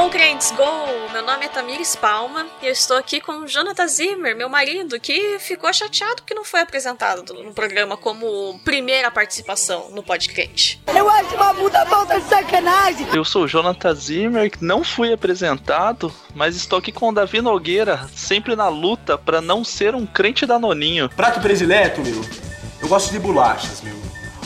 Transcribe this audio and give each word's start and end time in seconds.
Go, 0.00 0.08
crentes, 0.08 0.50
go! 0.52 1.12
Meu 1.12 1.22
nome 1.22 1.44
é 1.44 1.48
Tamires 1.50 1.94
Palma 1.94 2.46
e 2.62 2.66
eu 2.66 2.72
estou 2.72 2.96
aqui 2.96 3.20
com 3.20 3.40
o 3.40 3.46
Jonathan 3.46 3.86
Zimmer, 3.86 4.34
meu 4.34 4.48
marido, 4.48 4.98
que 4.98 5.38
ficou 5.38 5.70
chateado 5.74 6.22
que 6.22 6.32
não 6.32 6.42
foi 6.42 6.60
apresentado 6.60 7.34
no 7.34 7.52
programa 7.52 7.98
como 7.98 8.58
primeira 8.64 9.10
participação 9.10 9.90
no 9.90 10.02
podcast. 10.02 10.80
Eu 10.96 11.06
acho 11.06 11.34
uma 11.34 11.52
puta 11.52 11.84
falta 11.84 12.18
de 12.18 12.26
sacanagem! 12.26 13.08
Eu 13.12 13.26
sou 13.26 13.44
o 13.44 13.48
Jonathan 13.48 13.94
Zimmer, 13.94 14.50
que 14.50 14.64
não 14.64 14.82
fui 14.82 15.12
apresentado, 15.12 16.10
mas 16.34 16.56
estou 16.56 16.78
aqui 16.78 16.90
com 16.90 17.10
o 17.10 17.12
Davi 17.12 17.42
Nogueira, 17.42 18.08
sempre 18.16 18.56
na 18.56 18.68
luta 18.68 19.18
para 19.18 19.42
não 19.42 19.62
ser 19.62 19.94
um 19.94 20.06
crente 20.06 20.46
danoninho. 20.46 21.10
Prato 21.10 21.42
predileto, 21.42 22.00
meu. 22.00 22.24
Eu 22.80 22.88
gosto 22.88 23.12
de 23.12 23.18
bolachas, 23.18 23.82
meu. 23.82 23.99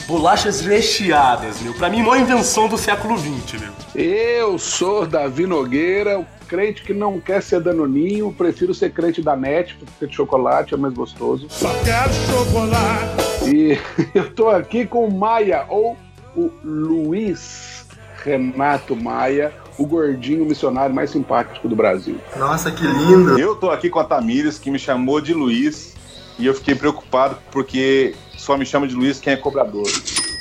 Bolachas 0.06 0.60
recheadas, 0.60 1.60
meu. 1.62 1.72
Pra 1.72 1.88
mim, 1.88 2.02
maior 2.02 2.20
invenção 2.20 2.68
do 2.68 2.76
século 2.76 3.16
XX, 3.16 3.60
meu. 3.60 3.72
Eu 3.94 4.58
sou 4.58 5.06
Davi 5.06 5.46
Nogueira, 5.46 6.18
o 6.20 6.26
crente 6.46 6.82
que 6.82 6.92
não 6.92 7.18
quer 7.18 7.42
ser 7.42 7.60
danoninho, 7.60 8.34
prefiro 8.36 8.74
ser 8.74 8.92
crente 8.92 9.22
da 9.22 9.34
NET, 9.34 9.74
porque 9.76 10.06
de 10.06 10.14
chocolate 10.14 10.74
é 10.74 10.76
mais 10.76 10.92
gostoso. 10.92 11.46
Só 11.48 11.70
quero 11.82 12.12
chocolate. 12.12 13.24
E 13.46 13.78
eu 14.14 14.30
tô 14.30 14.50
aqui 14.50 14.86
com 14.86 15.06
o 15.06 15.10
Maia, 15.10 15.64
ou 15.70 15.96
o 16.36 16.50
Luiz 16.62 17.86
Renato 18.22 18.94
Maia, 18.94 19.54
o 19.78 19.86
gordinho 19.86 20.44
missionário 20.44 20.94
mais 20.94 21.10
simpático 21.10 21.66
do 21.66 21.74
Brasil. 21.74 22.18
Nossa, 22.36 22.70
que 22.70 22.86
lindo! 22.86 23.38
Eu 23.38 23.56
tô 23.56 23.70
aqui 23.70 23.88
com 23.88 24.00
a 24.00 24.04
Tamires, 24.04 24.58
que 24.58 24.70
me 24.70 24.78
chamou 24.78 25.18
de 25.18 25.32
Luiz, 25.32 25.94
e 26.38 26.44
eu 26.44 26.52
fiquei 26.52 26.74
preocupado 26.74 27.38
porque 27.50 28.14
só 28.44 28.56
me 28.58 28.66
chama 28.66 28.86
de 28.86 28.94
Luiz 28.94 29.18
quem 29.18 29.32
é 29.32 29.36
cobrador. 29.36 29.86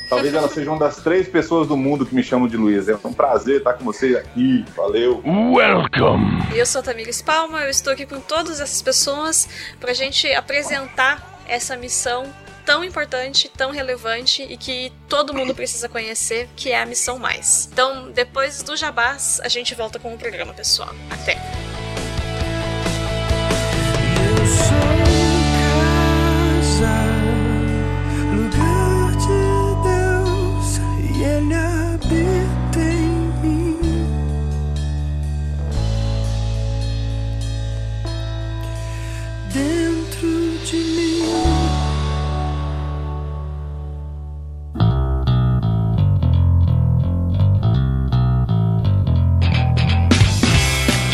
Talvez 0.10 0.34
ela 0.34 0.48
seja 0.48 0.70
uma 0.70 0.80
das 0.80 0.98
três 0.98 1.28
pessoas 1.28 1.68
do 1.68 1.78
mundo 1.78 2.06
que 2.06 2.14
me 2.14 2.22
chamam 2.22 2.48
de 2.48 2.58
Luiz. 2.58 2.88
É 2.90 2.96
um 3.04 3.14
prazer 3.14 3.58
estar 3.58 3.74
com 3.74 3.86
vocês 3.86 4.16
aqui. 4.16 4.64
Valeu. 4.76 5.24
Welcome. 5.26 6.44
Eu 6.54 6.66
sou 6.66 6.82
a 6.82 6.84
Tamires 6.84 7.22
Palma, 7.22 7.62
eu 7.64 7.70
estou 7.70 7.94
aqui 7.94 8.06
com 8.06 8.20
todas 8.20 8.60
essas 8.60 8.82
pessoas 8.82 9.48
pra 9.80 9.94
gente 9.94 10.32
apresentar 10.34 11.42
essa 11.48 11.76
missão 11.78 12.26
tão 12.66 12.84
importante, 12.84 13.50
tão 13.50 13.72
relevante 13.72 14.44
e 14.44 14.58
que 14.58 14.92
todo 15.08 15.34
mundo 15.34 15.56
precisa 15.56 15.90
conhecer, 15.90 16.50
que 16.56 16.72
é 16.72 16.82
a 16.82 16.86
Missão 16.86 17.18
Mais. 17.18 17.70
Então, 17.72 18.12
depois 18.12 18.62
do 18.64 18.76
Jabás, 18.76 19.42
a 19.44 19.50
gente 19.50 19.74
volta 19.76 20.00
com 20.00 20.14
o 20.14 20.18
programa, 20.18 20.54
pessoal. 20.54 20.94
Até! 21.10 21.42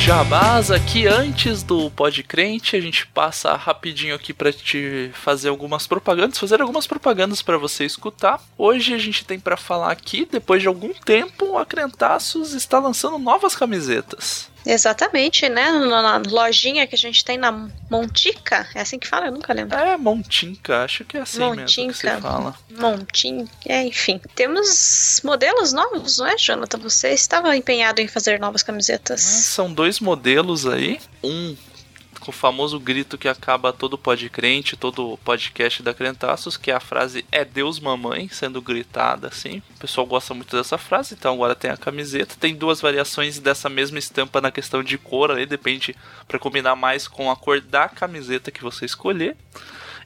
Jabás 0.09 0.71
aqui 0.71 1.05
antes 1.05 1.61
do 1.61 1.91
Podcrente, 1.91 2.75
a 2.75 2.81
gente 2.81 3.05
passa 3.05 3.55
rapidinho 3.55 4.15
aqui 4.15 4.33
para 4.33 4.51
te 4.51 5.11
fazer 5.13 5.49
algumas 5.49 5.85
propagandas, 5.85 6.39
fazer 6.39 6.59
algumas 6.59 6.87
propagandas 6.87 7.43
para 7.43 7.59
você 7.59 7.85
escutar. 7.85 8.41
Hoje 8.57 8.95
a 8.95 8.97
gente 8.97 9.23
tem 9.23 9.39
para 9.39 9.55
falar 9.55 9.91
aqui, 9.91 10.27
depois 10.29 10.63
de 10.63 10.67
algum 10.67 10.91
tempo, 10.95 11.59
a 11.59 11.63
Crentaços 11.63 12.53
está 12.53 12.79
lançando 12.79 13.19
novas 13.19 13.55
camisetas. 13.55 14.48
Exatamente, 14.65 15.47
né? 15.49 15.71
Na, 15.71 16.19
na 16.19 16.29
lojinha 16.29 16.85
que 16.85 16.95
a 16.95 16.97
gente 16.97 17.23
tem 17.23 17.37
na 17.37 17.51
Montica, 17.89 18.67
é 18.75 18.81
assim 18.81 18.99
que 18.99 19.07
fala? 19.07 19.27
Eu 19.27 19.31
nunca 19.31 19.53
lembro. 19.53 19.77
É, 19.77 19.97
Montinca, 19.97 20.83
acho 20.83 21.03
que 21.05 21.17
é 21.17 21.21
assim 21.21 21.39
mesmo 21.39 21.55
que 21.55 21.61
Montinca. 21.61 21.93
você 21.93 22.21
fala. 22.21 22.55
Montinca, 22.69 23.51
é, 23.65 23.83
enfim. 23.83 24.19
Temos 24.35 25.21
modelos 25.23 25.73
novos, 25.73 26.17
não 26.17 26.27
é, 26.27 26.37
Jonathan? 26.37 26.77
Você 26.79 27.09
estava 27.09 27.55
empenhado 27.55 28.01
em 28.01 28.07
fazer 28.07 28.39
novas 28.39 28.63
camisetas. 28.63 29.21
São 29.21 29.73
dois 29.73 29.99
modelos 29.99 30.65
aí. 30.65 30.99
Um 31.23 31.55
com 32.19 32.31
o 32.31 32.33
famoso 32.33 32.79
grito 32.79 33.17
que 33.17 33.27
acaba 33.27 33.73
todo 33.73 33.97
podcrente, 33.97 34.77
todo 34.77 35.17
podcast 35.23 35.81
da 35.81 35.93
Crentaços, 35.93 36.57
que 36.57 36.71
é 36.71 36.75
a 36.75 36.79
frase 36.79 37.25
é 37.31 37.43
Deus 37.43 37.79
mamãe, 37.79 38.29
sendo 38.29 38.61
gritada 38.61 39.27
assim. 39.27 39.61
O 39.75 39.79
pessoal 39.79 40.05
gosta 40.05 40.33
muito 40.33 40.55
dessa 40.55 40.77
frase, 40.77 41.15
então 41.15 41.33
agora 41.33 41.55
tem 41.55 41.71
a 41.71 41.77
camiseta. 41.77 42.35
Tem 42.39 42.55
duas 42.55 42.81
variações 42.81 43.39
dessa 43.39 43.69
mesma 43.69 43.97
estampa 43.97 44.41
na 44.41 44.51
questão 44.51 44.83
de 44.83 44.97
cor, 44.97 45.31
aí 45.31 45.45
depende 45.45 45.95
para 46.27 46.39
combinar 46.39 46.75
mais 46.75 47.07
com 47.07 47.31
a 47.31 47.35
cor 47.35 47.61
da 47.61 47.87
camiseta 47.87 48.51
que 48.51 48.61
você 48.61 48.85
escolher. 48.85 49.35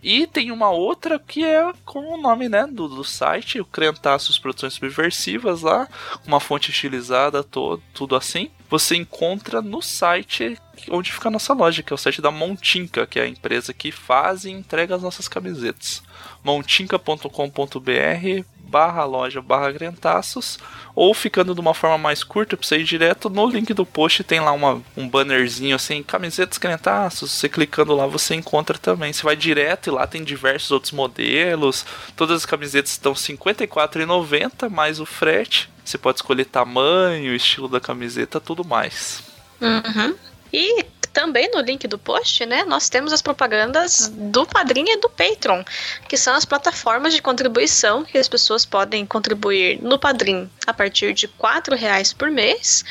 E 0.04 0.28
tem 0.28 0.52
uma 0.52 0.70
outra 0.70 1.18
que 1.18 1.46
é 1.46 1.72
com 1.86 2.14
o 2.14 2.22
nome 2.22 2.50
né, 2.50 2.68
do, 2.70 2.90
do 2.90 3.06
site, 3.06 3.62
o 3.62 3.66
Crentaços 3.66 4.38
Produções 4.38 4.74
Subversivas 4.74 5.62
lá, 5.62 5.88
uma 6.28 6.42
fonte 6.42 6.72
estilizada, 6.72 7.42
todo, 7.42 7.82
tudo 7.94 8.14
assim. 8.14 8.52
Você 8.74 8.96
encontra 8.96 9.62
no 9.62 9.84
site 9.84 10.58
onde 10.90 11.14
fica 11.14 11.28
a 11.28 11.32
nossa 11.32 11.54
loja, 11.54 11.84
que 11.84 11.94
é 11.94 11.96
o 11.96 11.98
site 11.98 12.20
da 12.20 12.32
Montinca, 12.32 13.06
que 13.06 13.20
é 13.20 13.22
a 13.22 13.28
empresa 13.28 13.72
que 13.72 13.92
faz 13.92 14.46
e 14.46 14.50
entrega 14.50 14.96
as 14.96 15.04
nossas 15.04 15.28
camisetas. 15.28 16.02
montinca.com.br 16.44 18.44
barra 18.74 19.06
loja 19.06 19.40
barra 19.40 19.72
Grentaços 19.72 20.58
ou 20.96 21.14
ficando 21.14 21.54
de 21.54 21.62
uma 21.62 21.76
forma 21.76 22.00
mais 22.00 22.24
curta 22.24 22.58
para 22.58 22.68
você 22.68 22.78
ir 22.78 22.84
direto 22.84 23.30
no 23.30 23.46
link 23.48 23.72
do 23.72 23.86
post 23.86 24.24
tem 24.24 24.40
lá 24.40 24.52
uma, 24.52 24.82
um 24.98 25.08
bannerzinho 25.08 25.76
assim 25.76 26.02
camisetas 26.02 26.58
Grentaços 26.58 27.32
você 27.32 27.48
clicando 27.48 27.96
lá 27.96 28.08
você 28.08 28.34
encontra 28.34 28.78
também 28.80 29.14
você 29.14 29.22
vai 29.22 29.36
direto 29.36 29.88
e 29.88 29.92
lá 29.92 30.08
tem 30.08 30.24
diversos 30.24 30.72
outros 30.72 30.92
modelos 30.92 31.86
todas 32.16 32.38
as 32.38 32.46
camisetas 32.46 32.94
estão 32.94 33.14
R$ 33.14 33.20
54,90 33.20 34.70
mais 34.72 35.00
o 35.00 35.06
frete 35.06 35.70
você 35.86 36.00
pode 36.00 36.18
escolher 36.18 36.46
tamanho 36.46 37.36
estilo 37.36 37.68
da 37.68 37.80
camiseta 37.80 38.40
tudo 38.40 38.66
mais 38.66 39.32
Uhum. 39.64 40.16
E 40.52 40.86
também 41.14 41.50
no 41.52 41.62
link 41.62 41.88
do 41.88 41.98
post, 41.98 42.46
né, 42.46 42.66
nós 42.66 42.90
temos 42.90 43.14
as 43.14 43.22
propagandas 43.22 44.10
do 44.10 44.46
Padrim 44.46 44.86
e 44.88 44.98
do 44.98 45.10
Patreon, 45.10 45.64
que 46.10 46.18
são 46.18 46.36
as 46.36 46.44
plataformas 46.44 47.14
de 47.14 47.22
contribuição 47.22 48.04
que 48.04 48.18
as 48.18 48.28
pessoas 48.28 48.66
podem 48.66 49.06
contribuir 49.06 49.82
no 49.82 50.00
Padrim 50.00 50.50
a 50.66 50.74
partir 50.74 51.14
de 51.14 51.28
R$ 51.28 51.76
reais 51.78 52.12
por 52.12 52.32
mês 52.32 52.84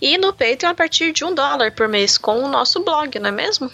e 0.00 0.18
no 0.18 0.32
Patreon 0.32 0.70
a 0.70 0.74
partir 0.74 1.12
de 1.12 1.24
um 1.24 1.34
dólar 1.34 1.72
por 1.72 1.88
mês 1.88 2.18
com 2.18 2.44
o 2.44 2.48
nosso 2.48 2.84
blog, 2.84 3.18
não 3.18 3.30
é 3.30 3.32
mesmo? 3.32 3.70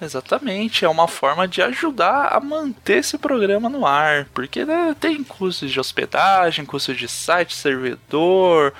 Exatamente, 0.00 0.84
é 0.84 0.88
uma 0.88 1.06
forma 1.06 1.46
de 1.46 1.62
ajudar 1.62 2.26
a 2.32 2.40
manter 2.40 2.98
esse 2.98 3.16
programa 3.16 3.68
no 3.68 3.86
ar, 3.86 4.26
porque 4.34 4.64
né, 4.64 4.96
tem 4.98 5.22
custos 5.22 5.70
de 5.70 5.78
hospedagem, 5.78 6.66
custos 6.66 6.96
de 6.96 7.06
site, 7.06 7.54
servidor, 7.54 8.74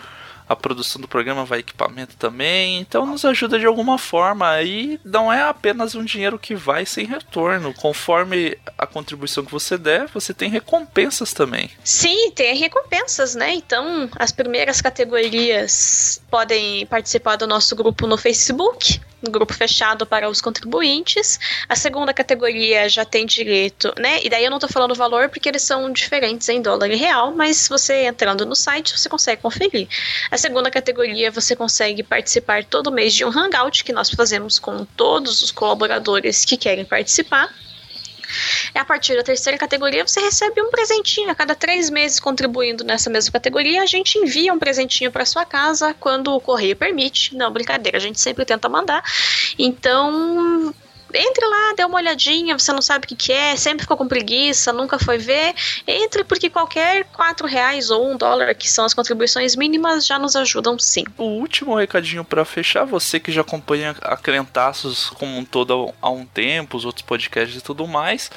a 0.52 0.56
produção 0.56 1.00
do 1.00 1.08
programa 1.08 1.44
vai 1.44 1.60
equipamento 1.60 2.16
também, 2.16 2.78
então 2.78 3.06
nos 3.06 3.24
ajuda 3.24 3.58
de 3.58 3.66
alguma 3.66 3.98
forma 3.98 4.60
e 4.62 5.00
não 5.04 5.32
é 5.32 5.42
apenas 5.42 5.94
um 5.94 6.04
dinheiro 6.04 6.38
que 6.38 6.54
vai 6.54 6.86
sem 6.86 7.06
retorno, 7.06 7.74
conforme 7.74 8.56
a 8.76 8.86
contribuição 8.86 9.44
que 9.44 9.52
você 9.52 9.76
der, 9.76 10.06
você 10.08 10.32
tem 10.34 10.50
recompensas 10.50 11.32
também. 11.32 11.70
Sim, 11.82 12.30
tem 12.32 12.56
recompensas, 12.56 13.34
né? 13.34 13.54
Então, 13.54 14.08
as 14.18 14.32
primeiras 14.32 14.80
categorias 14.80 16.22
podem 16.30 16.86
participar 16.86 17.36
do 17.36 17.46
nosso 17.46 17.74
grupo 17.74 18.06
no 18.06 18.16
Facebook, 18.16 19.00
no 19.22 19.30
grupo 19.30 19.54
fechado 19.54 20.04
para 20.04 20.28
os 20.28 20.40
contribuintes. 20.40 21.38
A 21.68 21.76
segunda 21.76 22.12
categoria 22.12 22.88
já 22.88 23.04
tem 23.04 23.24
direito, 23.24 23.92
né? 23.98 24.20
E 24.22 24.28
daí 24.28 24.44
eu 24.44 24.50
não 24.50 24.58
tô 24.58 24.68
falando 24.68 24.92
o 24.92 24.96
valor 24.96 25.28
porque 25.28 25.48
eles 25.48 25.62
são 25.62 25.92
diferentes 25.92 26.48
em 26.48 26.60
dólar 26.60 26.90
e 26.90 26.96
real, 26.96 27.32
mas 27.32 27.68
você 27.68 28.04
entrando 28.04 28.44
no 28.44 28.56
site 28.56 28.98
você 28.98 29.08
consegue 29.08 29.42
conferir. 29.42 29.88
A 30.30 30.36
segunda 30.36 30.70
categoria 30.70 31.30
você 31.30 31.54
consegue 31.54 32.02
participar 32.02 32.64
todo 32.64 32.90
mês 32.90 33.14
de 33.14 33.24
um 33.24 33.30
hangout 33.30 33.84
que 33.84 33.92
nós 33.92 34.10
fazemos 34.10 34.58
com 34.58 34.84
todos 34.84 35.42
os 35.42 35.50
colaboradores 35.50 36.44
que 36.44 36.56
querem 36.56 36.84
participar. 36.84 37.52
E 38.74 38.78
a 38.78 38.84
partir 38.84 39.16
da 39.16 39.22
terceira 39.22 39.58
categoria, 39.58 40.06
você 40.06 40.20
recebe 40.20 40.60
um 40.60 40.70
presentinho. 40.70 41.30
A 41.30 41.34
cada 41.34 41.54
três 41.54 41.90
meses 41.90 42.20
contribuindo 42.20 42.84
nessa 42.84 43.10
mesma 43.10 43.32
categoria, 43.32 43.82
a 43.82 43.86
gente 43.86 44.18
envia 44.18 44.52
um 44.52 44.58
presentinho 44.58 45.10
para 45.10 45.24
sua 45.24 45.44
casa 45.44 45.94
quando 45.98 46.34
o 46.34 46.40
correio 46.40 46.76
permite. 46.76 47.34
Não, 47.36 47.50
brincadeira, 47.50 47.98
a 47.98 48.00
gente 48.00 48.20
sempre 48.20 48.44
tenta 48.44 48.68
mandar. 48.68 49.02
Então, 49.58 50.74
entre 51.14 51.46
lá, 51.46 51.74
dê 51.76 51.84
uma 51.84 51.96
olhadinha, 51.96 52.58
você 52.58 52.72
não 52.72 52.82
sabe 52.82 53.04
o 53.04 53.08
que, 53.08 53.16
que 53.16 53.32
é, 53.32 53.56
sempre 53.56 53.82
ficou 53.82 53.96
com 53.96 54.08
preguiça, 54.08 54.72
nunca 54.72 54.98
foi 54.98 55.18
ver. 55.18 55.54
Entre 55.86 56.24
porque 56.24 56.50
qualquer 56.50 57.04
quatro 57.04 57.46
reais 57.46 57.90
ou 57.90 58.10
um 58.10 58.16
dólar, 58.16 58.54
que 58.54 58.70
são 58.70 58.84
as 58.84 58.94
contribuições 58.94 59.56
mínimas, 59.56 60.06
já 60.06 60.18
nos 60.18 60.36
ajudam 60.36 60.78
sim. 60.78 61.04
O 61.18 61.24
último 61.24 61.74
recadinho 61.74 62.24
para 62.24 62.44
fechar, 62.44 62.84
você 62.84 63.20
que 63.20 63.32
já 63.32 63.42
acompanha 63.42 63.94
a 64.02 64.16
Crentaços 64.16 65.10
como 65.10 65.36
um 65.36 65.44
todo 65.44 65.92
há 66.00 66.10
um 66.10 66.24
tempo, 66.24 66.76
os 66.76 66.84
outros 66.84 67.04
podcasts 67.04 67.58
e 67.58 67.62
tudo 67.62 67.86
mais, 67.86 68.30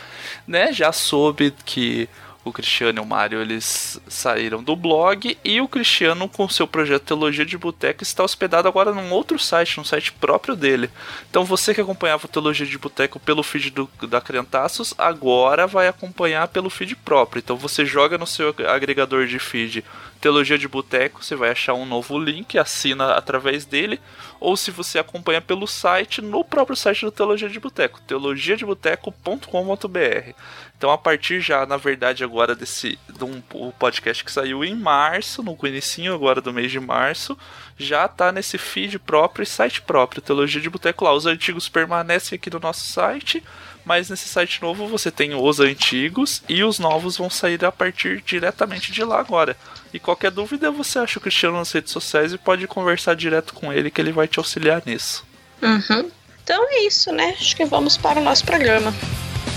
né? 0.47 0.71
Já 0.71 0.91
soube 0.91 1.53
que 1.65 2.09
o 2.45 2.53
Cristiano 2.53 2.99
e 2.99 3.01
o 3.01 3.05
Mário 3.05 3.41
eles 3.41 3.99
saíram 4.07 4.63
do 4.63 4.75
blog 4.75 5.35
e 5.43 5.59
o 5.59 5.67
Cristiano 5.67 6.29
com 6.29 6.47
seu 6.47 6.67
projeto 6.67 7.03
Teologia 7.03 7.43
de 7.43 7.57
Boteco 7.57 8.03
está 8.03 8.23
hospedado 8.23 8.67
agora 8.67 8.93
num 8.93 9.11
outro 9.11 9.39
site, 9.39 9.77
num 9.77 9.83
site 9.83 10.11
próprio 10.13 10.55
dele. 10.55 10.91
Então 11.29 11.43
você 11.43 11.73
que 11.73 11.81
acompanhava 11.81 12.25
o 12.25 12.29
Teologia 12.29 12.65
de 12.65 12.77
Boteco 12.77 13.19
pelo 13.19 13.41
feed 13.41 13.71
do, 13.71 13.89
da 14.07 14.21
Crentaços, 14.21 14.93
agora 14.95 15.65
vai 15.65 15.87
acompanhar 15.87 16.47
pelo 16.47 16.69
feed 16.69 16.95
próprio. 16.95 17.39
Então 17.39 17.57
você 17.57 17.83
joga 17.83 18.17
no 18.17 18.27
seu 18.27 18.53
agregador 18.67 19.25
de 19.25 19.39
feed 19.39 19.83
Teologia 20.25 20.57
de 20.57 20.67
Boteco, 20.67 21.23
você 21.23 21.35
vai 21.35 21.51
achar 21.51 21.75
um 21.75 21.85
novo 21.85 22.17
link, 22.17 22.57
assina 22.57 23.11
através 23.11 23.63
dele, 23.63 24.01
ou 24.39 24.57
se 24.57 24.71
você 24.71 24.97
acompanha 24.97 25.39
pelo 25.39 25.67
site, 25.67 26.19
no 26.19 26.43
próprio 26.43 26.75
site 26.75 27.05
do 27.05 27.11
Teologia 27.11 27.47
de 27.47 27.59
Boteco, 27.59 28.01
teologiadeboteco.com.br. 28.01 30.33
Então, 30.75 30.89
a 30.89 30.97
partir 30.97 31.41
já, 31.41 31.63
na 31.67 31.77
verdade, 31.77 32.23
agora 32.23 32.55
desse 32.55 32.97
de 33.07 33.23
um, 33.23 33.39
podcast 33.77 34.25
que 34.25 34.31
saiu 34.31 34.65
em 34.65 34.73
março, 34.73 35.43
no 35.43 35.55
início 35.61 36.11
agora 36.11 36.41
do 36.41 36.51
mês 36.51 36.71
de 36.71 36.79
março, 36.79 37.37
já 37.77 38.07
tá 38.07 38.31
nesse 38.31 38.57
feed 38.57 38.97
próprio 38.97 39.43
e 39.43 39.45
site 39.45 39.83
próprio, 39.83 40.23
Teologia 40.23 40.59
de 40.59 40.71
Boteco 40.71 41.05
lá. 41.05 41.13
Os 41.13 41.27
antigos 41.27 41.69
permanecem 41.69 42.35
aqui 42.35 42.49
no 42.49 42.59
nosso 42.59 42.87
site, 42.87 43.43
mas 43.85 44.09
nesse 44.09 44.27
site 44.27 44.61
novo 44.61 44.87
você 44.87 45.11
tem 45.11 45.33
os 45.35 45.59
antigos 45.59 46.41
e 46.49 46.63
os 46.63 46.79
novos 46.79 47.17
vão 47.17 47.29
sair 47.29 47.63
a 47.63 47.71
partir 47.71 48.21
diretamente 48.25 48.91
de 48.91 49.03
lá 49.03 49.19
agora. 49.19 49.55
E 49.93 49.99
qualquer 49.99 50.31
dúvida, 50.31 50.71
você 50.71 50.99
acha 50.99 51.19
o 51.19 51.21
Cristiano 51.21 51.57
nas 51.57 51.71
redes 51.71 51.91
sociais 51.91 52.33
e 52.33 52.37
pode 52.37 52.67
conversar 52.67 53.15
direto 53.15 53.53
com 53.53 53.71
ele 53.71 53.91
que 53.91 54.01
ele 54.01 54.11
vai 54.11 54.27
te 54.27 54.39
auxiliar 54.39 54.81
nisso. 54.85 55.23
Uhum. 55.61 56.11
Então 56.43 56.63
é 56.69 56.85
isso, 56.85 57.11
né? 57.11 57.35
Acho 57.39 57.55
que 57.55 57.65
vamos 57.65 57.95
para 57.95 58.19
o 58.19 58.23
nosso 58.23 58.43
programa. 58.43 58.93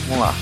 Vamos 0.06 0.20
lá. 0.20 0.34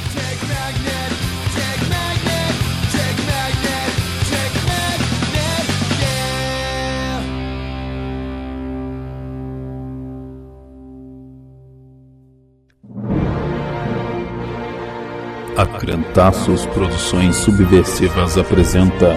A 15.56 15.64
Crentaços 15.64 16.66
Produções 16.66 17.34
Subversivas 17.36 18.36
apresenta 18.36 19.16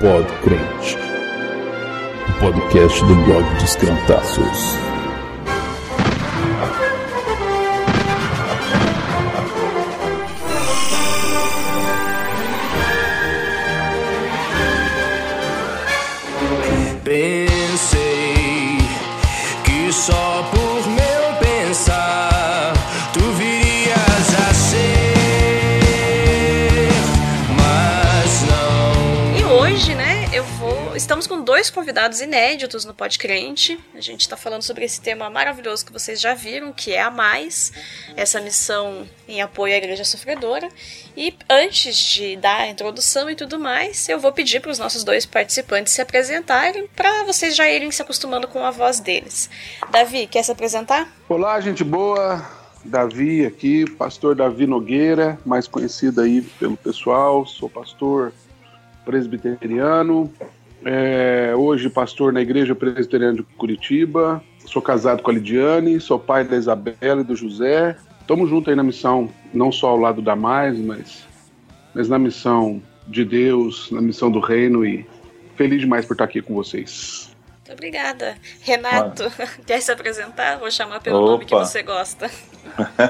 Pod 0.00 0.24
Crente, 0.44 0.96
o 2.28 2.40
podcast 2.40 3.04
do 3.04 3.14
blog 3.24 3.54
dos 3.58 3.74
Crentaços. 3.74 4.89
Estamos 31.20 31.38
com 31.38 31.44
dois 31.44 31.68
convidados 31.68 32.22
inéditos 32.22 32.86
no 32.86 32.94
Pod 32.94 33.18
Crente. 33.18 33.78
A 33.94 34.00
gente 34.00 34.22
está 34.22 34.38
falando 34.38 34.62
sobre 34.62 34.86
esse 34.86 35.02
tema 35.02 35.28
maravilhoso 35.28 35.84
que 35.84 35.92
vocês 35.92 36.18
já 36.18 36.32
viram, 36.32 36.72
que 36.72 36.94
é 36.94 37.02
a 37.02 37.10
mais, 37.10 37.70
essa 38.16 38.40
missão 38.40 39.06
em 39.28 39.42
apoio 39.42 39.74
à 39.74 39.76
igreja 39.76 40.02
sofredora. 40.02 40.66
E 41.14 41.36
antes 41.46 41.94
de 41.94 42.38
dar 42.38 42.60
a 42.60 42.68
introdução 42.68 43.28
e 43.28 43.36
tudo 43.36 43.58
mais, 43.58 44.08
eu 44.08 44.18
vou 44.18 44.32
pedir 44.32 44.60
para 44.60 44.70
os 44.70 44.78
nossos 44.78 45.04
dois 45.04 45.26
participantes 45.26 45.92
se 45.92 46.00
apresentarem 46.00 46.88
para 46.96 47.24
vocês 47.24 47.54
já 47.54 47.68
irem 47.68 47.90
se 47.90 48.00
acostumando 48.00 48.48
com 48.48 48.64
a 48.64 48.70
voz 48.70 48.98
deles. 48.98 49.50
Davi, 49.90 50.26
quer 50.26 50.42
se 50.42 50.52
apresentar? 50.52 51.06
Olá, 51.28 51.60
gente 51.60 51.84
boa. 51.84 52.42
Davi 52.82 53.44
aqui, 53.44 53.84
pastor 53.90 54.34
Davi 54.34 54.66
Nogueira, 54.66 55.38
mais 55.44 55.68
conhecido 55.68 56.22
aí 56.22 56.40
pelo 56.40 56.78
pessoal. 56.78 57.44
Sou 57.44 57.68
pastor 57.68 58.32
presbiteriano. 59.04 60.32
É, 60.84 61.52
hoje 61.54 61.90
pastor 61.90 62.32
na 62.32 62.40
Igreja 62.40 62.74
Presbiteriana 62.74 63.34
de 63.34 63.42
Curitiba. 63.42 64.42
Sou 64.64 64.80
casado 64.80 65.22
com 65.22 65.30
a 65.30 65.34
Lidiane, 65.34 66.00
sou 66.00 66.18
pai 66.18 66.44
da 66.44 66.56
Isabela 66.56 67.20
e 67.20 67.24
do 67.24 67.36
José. 67.36 67.96
Estamos 68.20 68.48
juntos 68.48 68.68
aí 68.68 68.76
na 68.76 68.82
missão, 68.82 69.28
não 69.52 69.72
só 69.72 69.88
ao 69.88 69.96
lado 69.96 70.22
da 70.22 70.36
Mais, 70.36 70.78
mas, 70.78 71.26
mas 71.94 72.08
na 72.08 72.18
missão 72.18 72.80
de 73.08 73.24
Deus, 73.24 73.90
na 73.90 74.00
missão 74.00 74.30
do 74.30 74.38
reino 74.38 74.84
e 74.84 75.04
feliz 75.56 75.80
demais 75.80 76.06
por 76.06 76.14
estar 76.14 76.24
aqui 76.24 76.40
com 76.40 76.54
vocês. 76.54 77.30
Muito 77.58 77.72
obrigada. 77.72 78.36
Renato, 78.62 79.24
quer 79.66 79.80
se 79.82 79.90
apresentar? 79.90 80.58
Vou 80.58 80.70
chamar 80.70 81.00
pelo 81.00 81.20
nome 81.20 81.44
que 81.44 81.54
Opa. 81.54 81.64
você 81.64 81.82
gosta. 81.82 82.30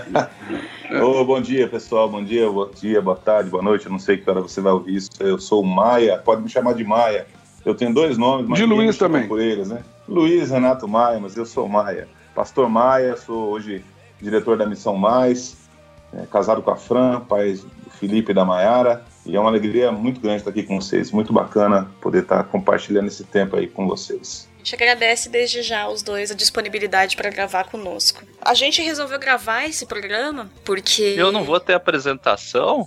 Ô, 1.02 1.24
bom 1.24 1.40
dia, 1.40 1.68
pessoal. 1.68 2.08
Bom 2.08 2.24
dia, 2.24 2.50
bom 2.50 2.68
dia, 2.70 3.00
boa 3.00 3.16
tarde, 3.16 3.50
boa 3.50 3.62
noite. 3.62 3.86
Eu 3.86 3.92
não 3.92 3.98
sei 3.98 4.16
que 4.16 4.28
hora 4.28 4.40
você 4.40 4.60
vai 4.60 4.72
ouvir 4.72 4.96
isso. 4.96 5.10
Eu 5.20 5.38
sou 5.38 5.62
o 5.62 5.66
Maia, 5.66 6.18
pode 6.18 6.42
me 6.42 6.48
chamar 6.48 6.74
de 6.74 6.82
Maia. 6.82 7.26
Eu 7.64 7.74
tenho 7.74 7.92
dois 7.92 8.16
nomes, 8.16 8.46
mas 8.46 8.58
De 8.58 8.64
Luiz 8.64 8.96
também. 8.96 9.28
por 9.28 9.40
eles, 9.40 9.68
né? 9.68 9.82
Luiz 10.08 10.50
Renato 10.50 10.88
Maia, 10.88 11.20
mas 11.20 11.36
eu 11.36 11.46
sou 11.46 11.68
Maia. 11.68 12.08
Pastor 12.34 12.68
Maia, 12.68 13.16
sou 13.16 13.50
hoje 13.50 13.84
diretor 14.20 14.56
da 14.56 14.66
Missão 14.66 14.96
Mais, 14.96 15.56
é, 16.12 16.26
casado 16.26 16.62
com 16.62 16.70
a 16.70 16.76
Fran, 16.76 17.20
pai 17.20 17.52
do 17.52 17.90
Felipe 17.90 18.32
e 18.32 18.34
da 18.34 18.44
Maiara. 18.44 19.04
E 19.24 19.36
é 19.36 19.40
uma 19.40 19.50
alegria 19.50 19.92
muito 19.92 20.20
grande 20.20 20.38
estar 20.38 20.50
aqui 20.50 20.62
com 20.62 20.80
vocês. 20.80 21.12
Muito 21.12 21.32
bacana 21.32 21.88
poder 22.00 22.22
estar 22.22 22.42
compartilhando 22.44 23.06
esse 23.06 23.24
tempo 23.24 23.56
aí 23.56 23.68
com 23.68 23.86
vocês. 23.86 24.49
A 24.60 24.62
gente 24.62 24.74
agradece 24.74 25.30
desde 25.30 25.62
já 25.62 25.88
os 25.88 26.02
dois 26.02 26.30
a 26.30 26.34
disponibilidade 26.34 27.16
para 27.16 27.30
gravar 27.30 27.64
conosco. 27.64 28.22
A 28.42 28.52
gente 28.52 28.82
resolveu 28.82 29.18
gravar 29.18 29.64
esse 29.64 29.86
programa 29.86 30.50
porque. 30.66 31.14
Eu 31.16 31.32
não 31.32 31.44
vou 31.44 31.58
ter 31.58 31.72
apresentação? 31.72 32.86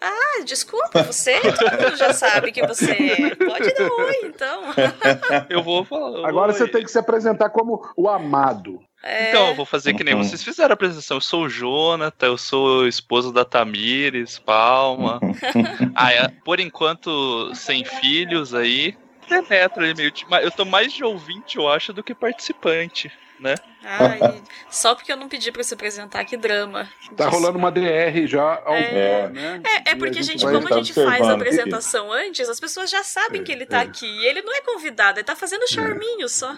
Ah, 0.00 0.42
desculpa, 0.44 1.04
você? 1.04 1.38
Todo 1.40 1.70
mundo 1.84 1.96
já 1.96 2.12
sabe 2.12 2.50
que 2.50 2.66
você 2.66 2.90
é. 2.90 3.34
Pode 3.36 3.72
dar 3.74 3.92
oi, 3.92 4.20
então. 4.24 4.62
Eu 5.48 5.62
vou 5.62 5.84
falar. 5.84 6.28
Agora 6.28 6.50
oi. 6.50 6.58
você 6.58 6.66
tem 6.66 6.82
que 6.82 6.90
se 6.90 6.98
apresentar 6.98 7.50
como 7.50 7.80
o 7.96 8.08
amado. 8.08 8.80
É, 9.00 9.28
Então, 9.28 9.50
eu 9.50 9.54
vou 9.54 9.64
fazer 9.64 9.94
que 9.94 10.02
nem 10.02 10.14
Uhum. 10.16 10.24
vocês 10.24 10.42
fizeram 10.42 10.70
a 10.70 10.74
apresentação. 10.74 11.18
Eu 11.18 11.20
sou 11.20 11.44
o 11.44 11.48
Jonathan, 11.48 12.26
eu 12.26 12.36
sou 12.36 12.80
o 12.80 12.88
esposo 12.88 13.32
da 13.32 13.44
Tamires, 13.44 14.40
Palma. 14.40 15.20
ah, 15.94 16.12
é, 16.12 16.26
por 16.44 16.58
enquanto, 16.58 17.54
sem 17.54 17.84
filhos 17.84 18.52
aí. 18.52 18.96
Penetra 19.28 19.84
ele 19.84 19.94
meio. 19.94 20.10
de- 20.10 20.26
mas 20.28 20.44
Eu 20.44 20.50
tô 20.50 20.64
mais 20.64 20.92
de 20.92 21.04
ouvinte, 21.04 21.56
eu 21.58 21.68
acho, 21.68 21.92
do 21.92 22.02
que 22.02 22.14
participante, 22.14 23.10
né? 23.38 23.54
Ai, 23.84 24.18
só 24.68 24.94
porque 24.94 25.12
eu 25.12 25.16
não 25.16 25.28
pedi 25.28 25.52
pra 25.52 25.62
se 25.62 25.72
apresentar, 25.74 26.24
que 26.24 26.36
drama. 26.36 26.88
Tá 27.16 27.28
rolando 27.28 27.58
uma 27.58 27.70
DR 27.70 28.26
já 28.26 28.60
ao 28.64 28.74
É. 28.74 29.28
vivo, 29.28 29.34
né? 29.34 29.62
É, 29.86 29.90
é 29.90 29.94
porque, 29.94 30.22
gente, 30.22 30.44
vai- 30.44 30.54
como 30.54 30.66
a 30.72 30.76
gente 30.78 30.92
faz 30.92 31.26
a 31.28 31.34
apresentação 31.34 32.12
antes, 32.12 32.48
as 32.48 32.58
pessoas 32.60 32.90
já 32.90 33.02
sabem 33.04 33.44
que 33.44 33.52
ele 33.52 33.66
tá 33.66 33.80
aqui. 33.80 34.06
E 34.06 34.26
ele 34.26 34.42
não 34.42 34.54
é 34.54 34.60
convidado, 34.60 35.18
ele 35.18 35.24
tá 35.26 35.36
fazendo 35.36 35.68
charminho 35.68 36.28
só. 36.28 36.54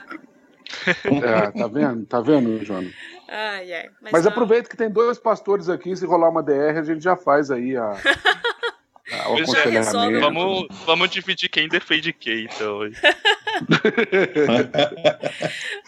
É, 0.86 1.50
tá 1.50 1.66
vendo? 1.66 2.06
Tá 2.06 2.20
vendo, 2.20 2.64
Joana? 2.64 2.90
Ai, 3.28 3.72
ai. 3.72 3.90
Mas, 4.00 4.12
Mas 4.12 4.24
não. 4.24 4.30
aproveita 4.32 4.68
que 4.68 4.76
tem 4.76 4.90
dois 4.90 5.18
pastores 5.18 5.68
aqui, 5.68 5.94
se 5.96 6.06
rolar 6.06 6.28
uma 6.28 6.42
DR, 6.42 6.78
a 6.78 6.82
gente 6.82 7.02
já 7.02 7.16
faz 7.16 7.50
aí 7.50 7.76
a, 7.76 7.92
é. 9.10 10.20
Vamos, 10.20 10.66
vamos 10.86 11.10
dividir 11.10 11.48
quem 11.48 11.68
defende 11.68 12.12
quem, 12.12 12.44
então. 12.44 12.80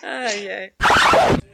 Ai, 0.03 0.51
ai. 0.51 0.73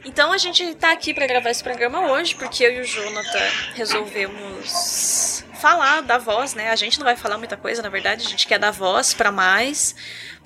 Então 0.05 0.31
a 0.31 0.37
gente 0.37 0.73
tá 0.75 0.91
aqui 0.91 1.13
pra 1.13 1.27
gravar 1.27 1.49
esse 1.49 1.63
programa 1.63 2.11
hoje, 2.11 2.35
porque 2.35 2.63
eu 2.63 2.71
e 2.73 2.79
o 2.81 2.85
Jonathan 2.85 3.49
resolvemos 3.75 5.38
falar 5.59 6.01
da 6.01 6.17
voz, 6.17 6.53
né? 6.53 6.69
A 6.69 6.75
gente 6.75 6.97
não 6.97 7.05
vai 7.05 7.15
falar 7.15 7.37
muita 7.37 7.57
coisa, 7.57 7.81
na 7.81 7.89
verdade, 7.89 8.25
a 8.25 8.29
gente 8.29 8.47
quer 8.47 8.57
dar 8.57 8.71
voz 8.71 9.13
pra 9.13 9.31
mais, 9.31 9.95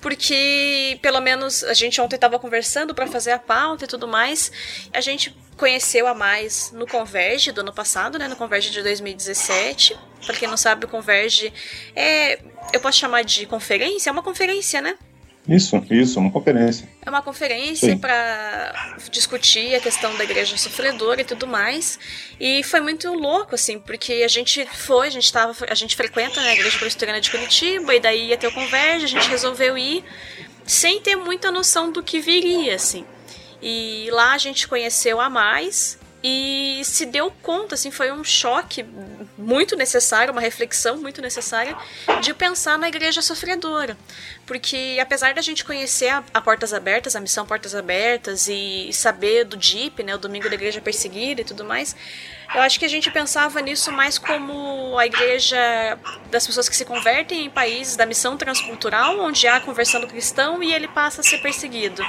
porque 0.00 0.98
pelo 1.00 1.20
menos 1.20 1.62
a 1.64 1.72
gente 1.72 2.00
ontem 2.00 2.18
tava 2.18 2.38
conversando 2.38 2.94
pra 2.94 3.06
fazer 3.06 3.32
a 3.32 3.38
pauta 3.38 3.84
e 3.84 3.88
tudo 3.88 4.06
mais, 4.06 4.52
a 4.92 5.00
gente 5.00 5.34
conheceu 5.56 6.06
a 6.06 6.14
mais 6.14 6.72
no 6.72 6.86
Converge 6.86 7.52
do 7.52 7.60
ano 7.60 7.72
passado, 7.72 8.18
né? 8.18 8.28
No 8.28 8.36
Converge 8.36 8.70
de 8.70 8.82
2017. 8.82 9.96
Pra 10.26 10.34
quem 10.34 10.48
não 10.48 10.56
sabe, 10.56 10.84
o 10.84 10.88
Converge 10.88 11.52
é. 11.94 12.40
Eu 12.72 12.80
posso 12.80 12.98
chamar 12.98 13.22
de 13.22 13.46
conferência? 13.46 14.10
É 14.10 14.12
uma 14.12 14.22
conferência, 14.22 14.80
né? 14.80 14.96
Isso, 15.46 15.76
isso, 15.90 16.18
uma 16.18 16.30
conferência. 16.30 16.88
É 17.04 17.10
uma 17.10 17.20
conferência 17.20 17.96
para 17.98 18.96
discutir 19.10 19.74
a 19.74 19.80
questão 19.80 20.16
da 20.16 20.24
igreja 20.24 20.56
sofredora 20.56 21.20
e 21.20 21.24
tudo 21.24 21.46
mais. 21.46 21.98
E 22.40 22.62
foi 22.62 22.80
muito 22.80 23.12
louco, 23.12 23.54
assim, 23.54 23.78
porque 23.78 24.22
a 24.24 24.28
gente 24.28 24.66
foi, 24.66 25.08
a 25.08 25.10
gente 25.10 25.30
tava, 25.30 25.54
a 25.68 25.74
gente 25.74 25.94
frequenta 25.96 26.40
né, 26.40 26.50
a 26.50 26.54
igreja 26.54 26.78
presbiteriana 26.78 27.20
de 27.20 27.30
Curitiba, 27.30 27.94
e 27.94 28.00
daí 28.00 28.28
ia 28.28 28.38
ter 28.38 28.46
o 28.46 28.52
converge, 28.52 29.04
a 29.04 29.08
gente 29.08 29.28
resolveu 29.28 29.76
ir 29.76 30.02
sem 30.64 31.00
ter 31.02 31.14
muita 31.16 31.50
noção 31.50 31.92
do 31.92 32.02
que 32.02 32.20
viria, 32.20 32.74
assim. 32.74 33.04
E 33.60 34.08
lá 34.12 34.32
a 34.32 34.38
gente 34.38 34.66
conheceu 34.66 35.20
a 35.20 35.28
mais. 35.28 35.98
E 36.26 36.80
se 36.84 37.04
deu 37.04 37.30
conta, 37.42 37.74
assim, 37.74 37.90
foi 37.90 38.10
um 38.10 38.24
choque 38.24 38.82
muito 39.36 39.76
necessário, 39.76 40.32
uma 40.32 40.40
reflexão 40.40 40.96
muito 40.96 41.20
necessária 41.20 41.76
de 42.22 42.32
pensar 42.32 42.78
na 42.78 42.88
igreja 42.88 43.20
sofredora. 43.20 43.94
Porque 44.46 44.96
apesar 44.98 45.34
da 45.34 45.42
gente 45.42 45.66
conhecer 45.66 46.08
a, 46.08 46.24
a 46.32 46.40
Portas 46.40 46.72
Abertas, 46.72 47.14
a 47.14 47.20
missão 47.20 47.44
Portas 47.44 47.74
Abertas 47.74 48.48
e 48.48 48.88
saber 48.90 49.44
do 49.44 49.54
DIP, 49.54 50.02
né, 50.02 50.14
o 50.14 50.18
Domingo 50.18 50.48
da 50.48 50.54
Igreja 50.54 50.80
Perseguida 50.80 51.42
e 51.42 51.44
tudo 51.44 51.62
mais, 51.62 51.94
eu 52.52 52.60
acho 52.60 52.78
que 52.78 52.84
a 52.84 52.88
gente 52.88 53.10
pensava 53.10 53.60
nisso 53.60 53.92
mais 53.92 54.18
como 54.18 54.98
a 54.98 55.06
igreja 55.06 55.98
das 56.30 56.46
pessoas 56.46 56.68
que 56.68 56.76
se 56.76 56.84
convertem 56.84 57.46
em 57.46 57.50
países 57.50 57.96
da 57.96 58.04
missão 58.04 58.36
transcultural, 58.36 59.18
onde 59.20 59.46
há 59.46 59.60
conversando 59.60 60.06
cristão 60.06 60.62
e 60.62 60.72
ele 60.72 60.88
passa 60.88 61.20
a 61.20 61.24
ser 61.24 61.38
perseguido. 61.38 62.04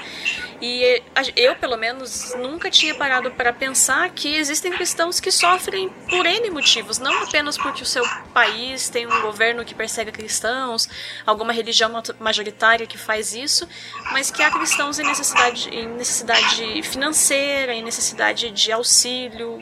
E 0.62 1.01
eu, 1.36 1.56
pelo 1.56 1.77
menos, 1.77 2.34
nunca 2.36 2.72
tinha 2.72 2.96
parado 2.96 3.30
para 3.32 3.51
pensar 3.51 4.10
que 4.10 4.36
existem 4.36 4.72
cristãos 4.72 5.20
que 5.20 5.30
sofrem 5.30 5.89
por 6.10 6.25
N 6.25 6.50
motivos, 6.50 6.98
não 6.98 7.24
apenas 7.24 7.58
porque 7.58 7.84
o 7.84 7.86
seu 7.86 8.04
país 8.34 8.89
tem 8.89 9.06
um 9.06 9.22
governo 9.22 9.65
que 9.65 9.75
persegue 9.75 10.12
cristãos, 10.12 10.88
alguma 11.25 11.51
religião 11.51 11.92
majoritária 12.20 12.88
que 12.88 12.98
faz 12.98 13.34
isso, 13.34 13.68
mas 14.12 14.32
que 14.32 14.42
há 14.42 14.50
cristãos 14.50 14.98
em 14.98 15.04
necessidade, 15.04 15.70
em 15.70 15.88
necessidade 15.88 16.82
financeira, 16.84 17.74
em 17.74 17.84
necessidade 17.84 18.50
de 18.50 18.72
auxílio, 18.72 19.60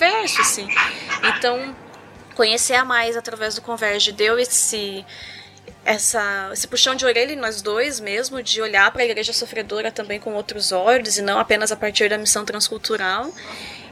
diverso, 0.00 0.40
assim. 0.40 0.66
Então, 1.22 1.76
conhecer 2.34 2.74
a 2.74 2.84
mais 2.84 3.16
através 3.16 3.54
do 3.54 3.60
Converge 3.60 4.12
deu 4.12 4.38
esse 4.38 5.04
essa, 5.82 6.50
esse 6.52 6.68
puxão 6.68 6.94
de 6.94 7.06
orelha 7.06 7.32
em 7.32 7.36
nós 7.36 7.62
dois 7.62 8.00
mesmo, 8.00 8.42
de 8.42 8.60
olhar 8.60 8.90
para 8.90 9.02
a 9.02 9.04
igreja 9.04 9.32
sofredora 9.32 9.90
também 9.90 10.20
com 10.20 10.34
outros 10.34 10.72
olhos 10.72 11.16
e 11.16 11.22
não 11.22 11.38
apenas 11.38 11.72
a 11.72 11.76
partir 11.76 12.08
da 12.08 12.18
missão 12.18 12.44
transcultural. 12.44 13.32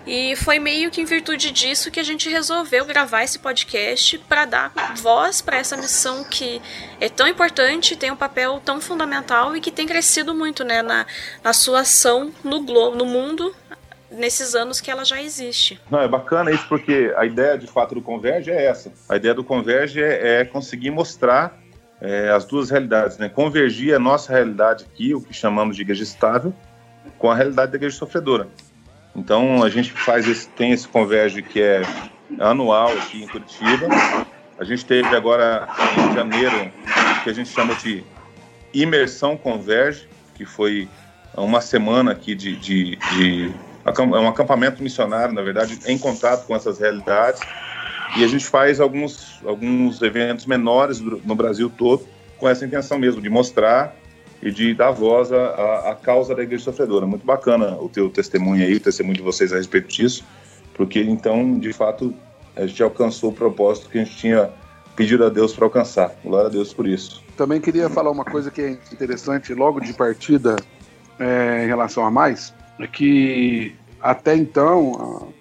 E 0.06 0.36
foi 0.36 0.58
meio 0.58 0.90
que 0.90 1.00
em 1.00 1.04
virtude 1.04 1.50
disso 1.50 1.90
que 1.90 2.00
a 2.00 2.02
gente 2.02 2.30
resolveu 2.30 2.84
gravar 2.84 3.24
esse 3.24 3.38
podcast 3.38 4.16
para 4.18 4.46
dar 4.46 4.72
voz 4.96 5.42
para 5.42 5.58
essa 5.58 5.76
missão 5.76 6.24
que 6.24 6.62
é 6.98 7.08
tão 7.08 7.26
importante, 7.26 7.96
tem 7.96 8.10
um 8.10 8.16
papel 8.16 8.60
tão 8.64 8.80
fundamental 8.80 9.54
e 9.54 9.60
que 9.60 9.70
tem 9.70 9.86
crescido 9.86 10.34
muito 10.34 10.64
né, 10.64 10.80
na, 10.82 11.06
na 11.42 11.52
sua 11.52 11.80
ação 11.80 12.32
no, 12.42 12.62
globo, 12.62 12.96
no 12.96 13.04
mundo 13.04 13.54
nesses 14.10 14.54
anos 14.54 14.80
que 14.80 14.90
ela 14.90 15.04
já 15.04 15.20
existe. 15.20 15.80
Não, 15.90 16.00
é 16.00 16.08
bacana 16.08 16.50
isso 16.50 16.66
porque 16.68 17.12
a 17.16 17.24
ideia 17.24 17.58
de 17.58 17.66
fato 17.66 17.94
do 17.94 18.02
Converge 18.02 18.50
é 18.50 18.64
essa. 18.64 18.92
A 19.08 19.16
ideia 19.16 19.34
do 19.34 19.44
Converge 19.44 20.02
é, 20.02 20.40
é 20.40 20.44
conseguir 20.44 20.90
mostrar 20.90 21.58
é, 22.00 22.30
as 22.30 22.44
duas 22.44 22.70
realidades, 22.70 23.18
né? 23.18 23.28
Convergir 23.28 23.94
a 23.94 23.98
nossa 23.98 24.32
realidade 24.32 24.84
aqui, 24.84 25.14
o 25.14 25.20
que 25.20 25.34
chamamos 25.34 25.76
de 25.76 25.82
igreja 25.82 26.02
estável, 26.02 26.54
com 27.18 27.30
a 27.30 27.34
realidade 27.34 27.72
da 27.72 27.76
igreja 27.76 27.96
sofredora. 27.96 28.48
Então 29.14 29.62
a 29.62 29.68
gente 29.68 29.92
faz 29.92 30.26
esse, 30.28 30.48
tem 30.50 30.72
esse 30.72 30.86
Converge 30.86 31.42
que 31.42 31.60
é 31.60 31.82
anual 32.38 32.90
aqui 32.92 33.22
em 33.22 33.28
Curitiba. 33.28 33.88
A 34.58 34.64
gente 34.64 34.84
teve 34.84 35.08
agora 35.14 35.68
em 35.96 36.14
janeiro 36.14 36.70
que 37.24 37.30
a 37.30 37.32
gente 37.32 37.48
chama 37.48 37.74
de 37.76 38.04
imersão 38.72 39.36
Converge, 39.36 40.08
que 40.34 40.44
foi 40.44 40.88
uma 41.36 41.60
semana 41.60 42.12
aqui 42.12 42.34
de, 42.34 42.56
de, 42.56 42.96
de 42.96 43.54
é 43.96 44.02
um 44.02 44.28
acampamento 44.28 44.82
missionário, 44.82 45.34
na 45.34 45.42
verdade, 45.42 45.78
em 45.86 45.98
contato 45.98 46.46
com 46.46 46.54
essas 46.54 46.78
realidades. 46.78 47.40
E 48.16 48.24
a 48.24 48.26
gente 48.26 48.46
faz 48.46 48.80
alguns, 48.80 49.40
alguns 49.44 50.00
eventos 50.00 50.46
menores 50.46 51.00
no 51.00 51.34
Brasil 51.34 51.70
todo 51.70 52.06
com 52.38 52.48
essa 52.48 52.64
intenção 52.64 52.98
mesmo, 52.98 53.20
de 53.20 53.28
mostrar 53.28 53.94
e 54.40 54.50
de 54.50 54.72
dar 54.72 54.92
voz 54.92 55.32
à, 55.32 55.90
à 55.90 55.94
causa 55.94 56.34
da 56.34 56.42
igreja 56.42 56.64
sofredora. 56.64 57.06
Muito 57.06 57.26
bacana 57.26 57.76
o 57.80 57.88
teu 57.88 58.08
testemunho 58.08 58.64
aí, 58.64 58.76
o 58.76 58.80
testemunho 58.80 59.16
de 59.16 59.22
vocês 59.22 59.52
a 59.52 59.56
respeito 59.56 59.88
disso, 59.88 60.24
porque 60.74 61.00
então, 61.00 61.58
de 61.58 61.72
fato, 61.72 62.14
a 62.56 62.66
gente 62.66 62.82
alcançou 62.82 63.30
o 63.30 63.32
propósito 63.32 63.90
que 63.90 63.98
a 63.98 64.04
gente 64.04 64.16
tinha 64.16 64.50
pedido 64.94 65.24
a 65.24 65.28
Deus 65.28 65.52
para 65.52 65.64
alcançar. 65.64 66.14
Glória 66.24 66.46
a 66.46 66.50
Deus 66.50 66.72
por 66.72 66.86
isso. 66.86 67.22
Também 67.36 67.60
queria 67.60 67.88
falar 67.88 68.10
uma 68.10 68.24
coisa 68.24 68.50
que 68.50 68.60
é 68.60 68.70
interessante 68.92 69.54
logo 69.54 69.80
de 69.80 69.92
partida 69.92 70.56
é, 71.18 71.64
em 71.64 71.66
relação 71.66 72.04
a 72.04 72.10
mais, 72.10 72.52
é 72.78 72.86
que 72.86 73.74
até 74.00 74.36
então 74.36 75.32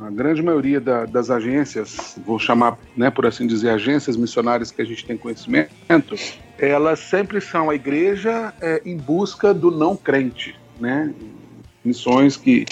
a, 0.00 0.06
a 0.06 0.10
grande 0.10 0.42
maioria 0.42 0.80
da, 0.80 1.04
das 1.04 1.30
agências, 1.30 2.18
vou 2.24 2.38
chamar, 2.38 2.78
né, 2.96 3.10
por 3.10 3.26
assim 3.26 3.46
dizer, 3.46 3.70
agências 3.70 4.16
missionárias 4.16 4.70
que 4.70 4.80
a 4.80 4.84
gente 4.84 5.04
tem 5.04 5.16
conhecimento, 5.16 6.14
elas 6.58 7.00
sempre 7.00 7.40
são 7.40 7.70
a 7.70 7.74
igreja 7.74 8.52
é, 8.60 8.82
em 8.84 8.96
busca 8.96 9.52
do 9.52 9.70
não 9.70 9.96
crente, 9.96 10.54
né? 10.80 11.12
Missões 11.84 12.36
que, 12.36 12.64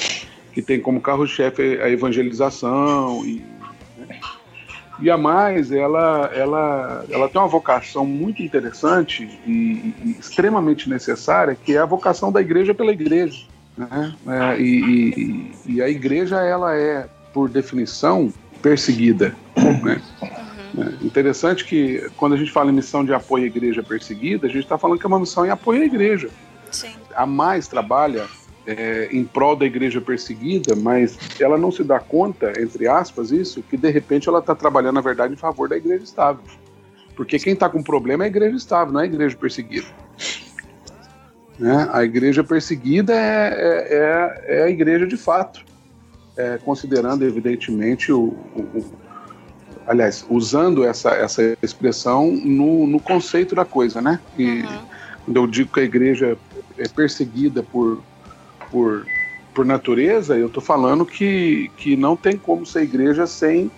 que 0.53 0.63
tem 0.63 0.81
como 0.81 1.01
carro-chefe 1.01 1.79
a 1.81 1.89
evangelização 1.89 3.25
e 3.25 3.45
né? 3.97 4.19
E 5.01 5.11
a 5.11 5.19
mais, 5.19 5.73
ela, 5.73 6.31
ela, 6.33 7.05
ela 7.11 7.29
tem 7.29 7.41
uma 7.41 7.49
vocação 7.49 8.07
muito 8.07 8.43
interessante 8.43 9.29
e, 9.45 9.93
e, 10.05 10.17
extremamente 10.21 10.89
necessária, 10.89 11.57
que 11.57 11.75
é 11.75 11.79
a 11.79 11.85
vocação 11.85 12.31
da 12.31 12.41
igreja 12.41 12.73
pela 12.73 12.93
igreja. 12.93 13.45
Né? 13.77 14.15
É, 14.27 14.61
e, 14.61 15.53
e, 15.67 15.75
e, 15.75 15.83
a 15.83 15.89
igreja, 15.89 16.41
ela 16.41 16.75
é, 16.77 17.09
por 17.33 17.49
definição, 17.49 18.33
perseguida. 18.63 19.35
Né? 19.57 20.01
Uhum. 20.23 20.83
É 20.83 21.05
interessante 21.05 21.65
que 21.65 22.11
quando 22.17 22.35
a 22.35 22.37
gente 22.37 22.51
fala 22.51 22.71
em 22.71 22.75
missão 22.75 23.05
de 23.05 23.13
apoio 23.13 23.45
à 23.45 23.47
igreja 23.47 23.83
perseguida, 23.83 24.47
a 24.47 24.51
gente 24.51 24.65
está 24.65 24.79
falando 24.79 24.99
que 24.99 25.07
é 25.07 25.09
uma 25.09 25.21
missão 25.21 25.45
em 25.47 25.51
apoio 25.51 25.83
à 25.83 25.85
igreja. 25.85 26.31
Sim. 26.71 26.95
A 27.15 27.27
mais 27.27 27.69
trabalha 27.69 28.27
é, 28.67 29.09
em 29.13 29.25
prol 29.25 29.55
da 29.55 29.67
igreja 29.67 30.01
perseguida, 30.01 30.75
mas 30.75 31.19
ela 31.39 31.59
não 31.59 31.71
se 31.71 31.85
dá 31.85 32.01
conta, 32.01 32.53
entre 32.61 32.89
aspas, 32.89 33.31
isso, 33.31 33.63
que 33.63 33.77
de 33.77 33.91
repente 33.91 34.29
ela 34.29 34.39
está 34.39 34.55
trabalhando, 34.55 34.95
na 34.95 35.01
verdade, 35.01 35.35
em 35.35 35.37
favor 35.37 35.69
da 35.69 35.77
igreja 35.77 36.03
estável. 36.03 36.43
Porque 37.15 37.39
quem 37.39 37.53
está 37.53 37.69
com 37.69 37.83
problema 37.83 38.25
é 38.25 38.27
a 38.27 38.29
igreja 38.29 38.57
estável, 38.57 38.93
não 38.93 39.01
é 39.01 39.05
a 39.05 39.07
igreja 39.07 39.37
perseguida. 39.37 39.87
Né? 41.59 41.89
A 41.93 42.03
igreja 42.05 42.43
perseguida 42.43 43.15
é, 43.15 43.19
é, 43.19 44.45
é, 44.49 44.59
é 44.61 44.63
a 44.65 44.71
igreja 44.71 45.07
de 45.07 45.17
fato, 45.17 45.65
é, 46.37 46.59
considerando, 46.59 47.25
evidentemente, 47.25 48.13
o, 48.13 48.37
o, 48.55 48.61
o, 48.61 48.93
aliás, 49.87 50.27
usando 50.29 50.85
essa, 50.85 51.11
essa 51.11 51.57
expressão 51.63 52.33
no, 52.33 52.87
no 52.87 52.99
conceito 52.99 53.55
da 53.55 53.65
coisa, 53.65 54.01
né? 54.01 54.19
E 54.37 54.63
uhum. 54.63 54.79
quando 55.25 55.37
eu 55.37 55.47
digo 55.47 55.73
que 55.73 55.81
a 55.81 55.85
igreja 55.85 56.37
é 56.77 56.89
perseguida 56.89 57.63
por, 57.63 58.03
por, 58.71 59.07
por 59.55 59.65
natureza, 59.65 60.37
eu 60.37 60.49
estou 60.49 60.63
falando 60.63 61.07
que, 61.07 61.71
que 61.77 61.97
não 61.97 62.17
tem 62.17 62.37
como 62.37 62.67
ser 62.67 62.83
igreja 62.83 63.27
sem, 63.27 63.71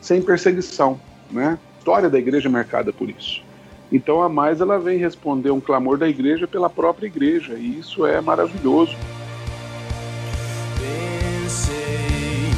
sem 0.00 0.22
perseguição, 0.22 0.98
né? 1.30 1.58
A 1.76 1.78
história 1.78 2.08
da 2.08 2.18
igreja 2.18 2.48
é 2.48 2.52
marcada 2.52 2.90
por 2.90 3.10
isso. 3.10 3.42
Então 3.90 4.22
a 4.22 4.28
mais 4.28 4.60
ela 4.60 4.78
vem 4.78 4.98
responder 4.98 5.50
um 5.50 5.60
clamor 5.60 5.96
da 5.96 6.08
igreja 6.08 6.46
pela 6.46 6.68
própria 6.68 7.06
igreja, 7.06 7.54
e 7.54 7.78
isso 7.78 8.04
é 8.04 8.20
maravilhoso. 8.20 8.96
Pensei 10.78 12.50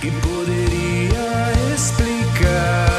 que 0.00 0.10
poderia 0.20 1.74
explicar 1.74 2.89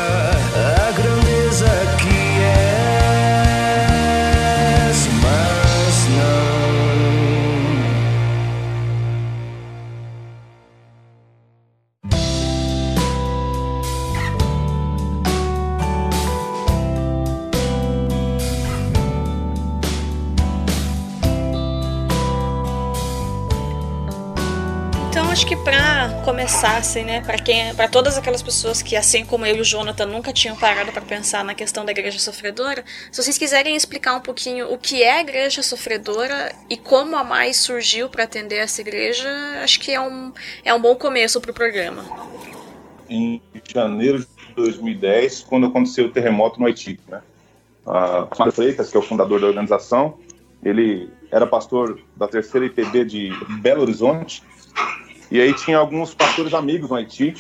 começassem, 26.52 27.06
né, 27.06 27.22
para 27.22 27.38
quem, 27.38 27.74
para 27.76 27.88
todas 27.88 28.18
aquelas 28.18 28.42
pessoas 28.42 28.82
que 28.82 28.98
assim 28.98 29.24
como 29.24 29.46
eu 29.46 29.56
e 29.56 29.62
o 29.62 29.64
Jonathan 29.64 30.06
nunca 30.06 30.34
tinham 30.34 30.54
parado 30.54 30.92
para 30.92 31.02
pensar 31.02 31.46
na 31.46 31.56
questão 31.56 31.86
da 31.86 31.94
igreja 31.94 32.20
sofredora, 32.20 32.84
se 33.10 33.24
vocês 33.24 33.38
quiserem 33.38 33.74
explicar 33.74 34.16
um 34.16 34.20
pouquinho 34.20 34.72
o 34.72 34.78
que 34.78 35.02
é 35.02 35.14
a 35.14 35.22
igreja 35.22 35.64
sofredora 35.64 36.54
e 36.70 36.76
como 36.76 37.16
a 37.16 37.24
mais 37.24 37.56
surgiu 37.56 38.10
para 38.10 38.26
atender 38.26 38.58
essa 38.58 38.82
igreja, 38.82 39.30
acho 39.64 39.80
que 39.80 39.92
é 39.92 40.02
um 40.02 40.34
é 40.66 40.74
um 40.74 40.82
bom 40.82 40.94
começo 40.94 41.40
para 41.40 41.52
o 41.52 41.54
programa. 41.54 42.04
Em 43.10 43.42
janeiro 43.74 44.20
de 44.20 44.54
2010, 44.54 45.44
quando 45.44 45.68
aconteceu 45.68 46.08
o 46.08 46.12
terremoto 46.12 46.60
no 46.60 46.66
Haiti, 46.66 47.00
né? 47.08 47.22
A 47.86 48.28
Mário 48.38 48.52
Freitas, 48.52 48.92
que 48.92 48.98
é 48.98 49.00
o 49.00 49.04
fundador 49.04 49.40
da 49.40 49.48
organização, 49.48 50.20
ele 50.62 51.10
era 51.32 51.48
pastor 51.48 51.98
da 52.18 52.28
terceira 52.28 52.66
IPB 52.66 53.06
de 53.06 53.32
Belo 53.62 53.84
Horizonte 53.84 54.44
e 55.32 55.40
aí 55.40 55.54
tinha 55.54 55.78
alguns 55.78 56.14
pastores 56.14 56.54
amigos 56.54 56.90
no 56.90 56.96
Haiti, 56.98 57.34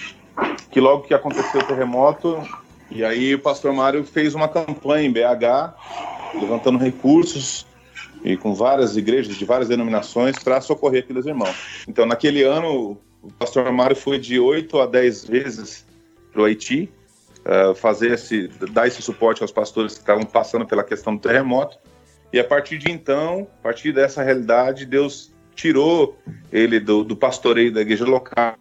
que 0.71 0.79
logo 0.79 1.03
que 1.03 1.13
aconteceu 1.13 1.59
o 1.59 1.65
terremoto, 1.65 2.41
e 2.89 3.03
aí 3.03 3.35
o 3.35 3.39
pastor 3.39 3.73
Mário 3.73 4.03
fez 4.05 4.33
uma 4.33 4.47
campanha 4.47 5.05
em 5.05 5.11
BH, 5.11 6.39
levantando 6.39 6.77
recursos 6.77 7.67
e 8.23 8.37
com 8.37 8.53
várias 8.53 8.95
igrejas 8.95 9.35
de 9.35 9.43
várias 9.43 9.67
denominações 9.67 10.37
para 10.39 10.61
socorrer 10.61 11.03
aqueles 11.03 11.25
irmãos. 11.25 11.85
Então, 11.87 12.05
naquele 12.05 12.43
ano, 12.43 12.97
o 13.21 13.31
pastor 13.33 13.69
Mário 13.71 13.95
foi 13.95 14.19
de 14.19 14.39
8 14.39 14.79
a 14.79 14.85
10 14.85 15.25
vezes 15.25 15.85
para 16.31 16.41
o 16.41 16.45
Haiti, 16.45 16.89
uh, 17.39 17.75
fazer 17.75 18.11
esse, 18.11 18.47
dar 18.71 18.87
esse 18.87 19.01
suporte 19.01 19.41
aos 19.41 19.51
pastores 19.51 19.93
que 19.93 19.99
estavam 19.99 20.23
passando 20.23 20.65
pela 20.65 20.83
questão 20.83 21.15
do 21.15 21.21
terremoto. 21.21 21.77
E 22.31 22.39
a 22.39 22.43
partir 22.43 22.77
de 22.77 22.89
então, 22.89 23.47
a 23.59 23.63
partir 23.63 23.91
dessa 23.91 24.23
realidade, 24.23 24.85
Deus 24.85 25.33
tirou 25.61 26.17
ele 26.51 26.79
do, 26.79 27.03
do 27.03 27.15
pastoreio 27.15 27.71
da 27.71 27.81
igreja 27.81 28.03
local 28.03 28.57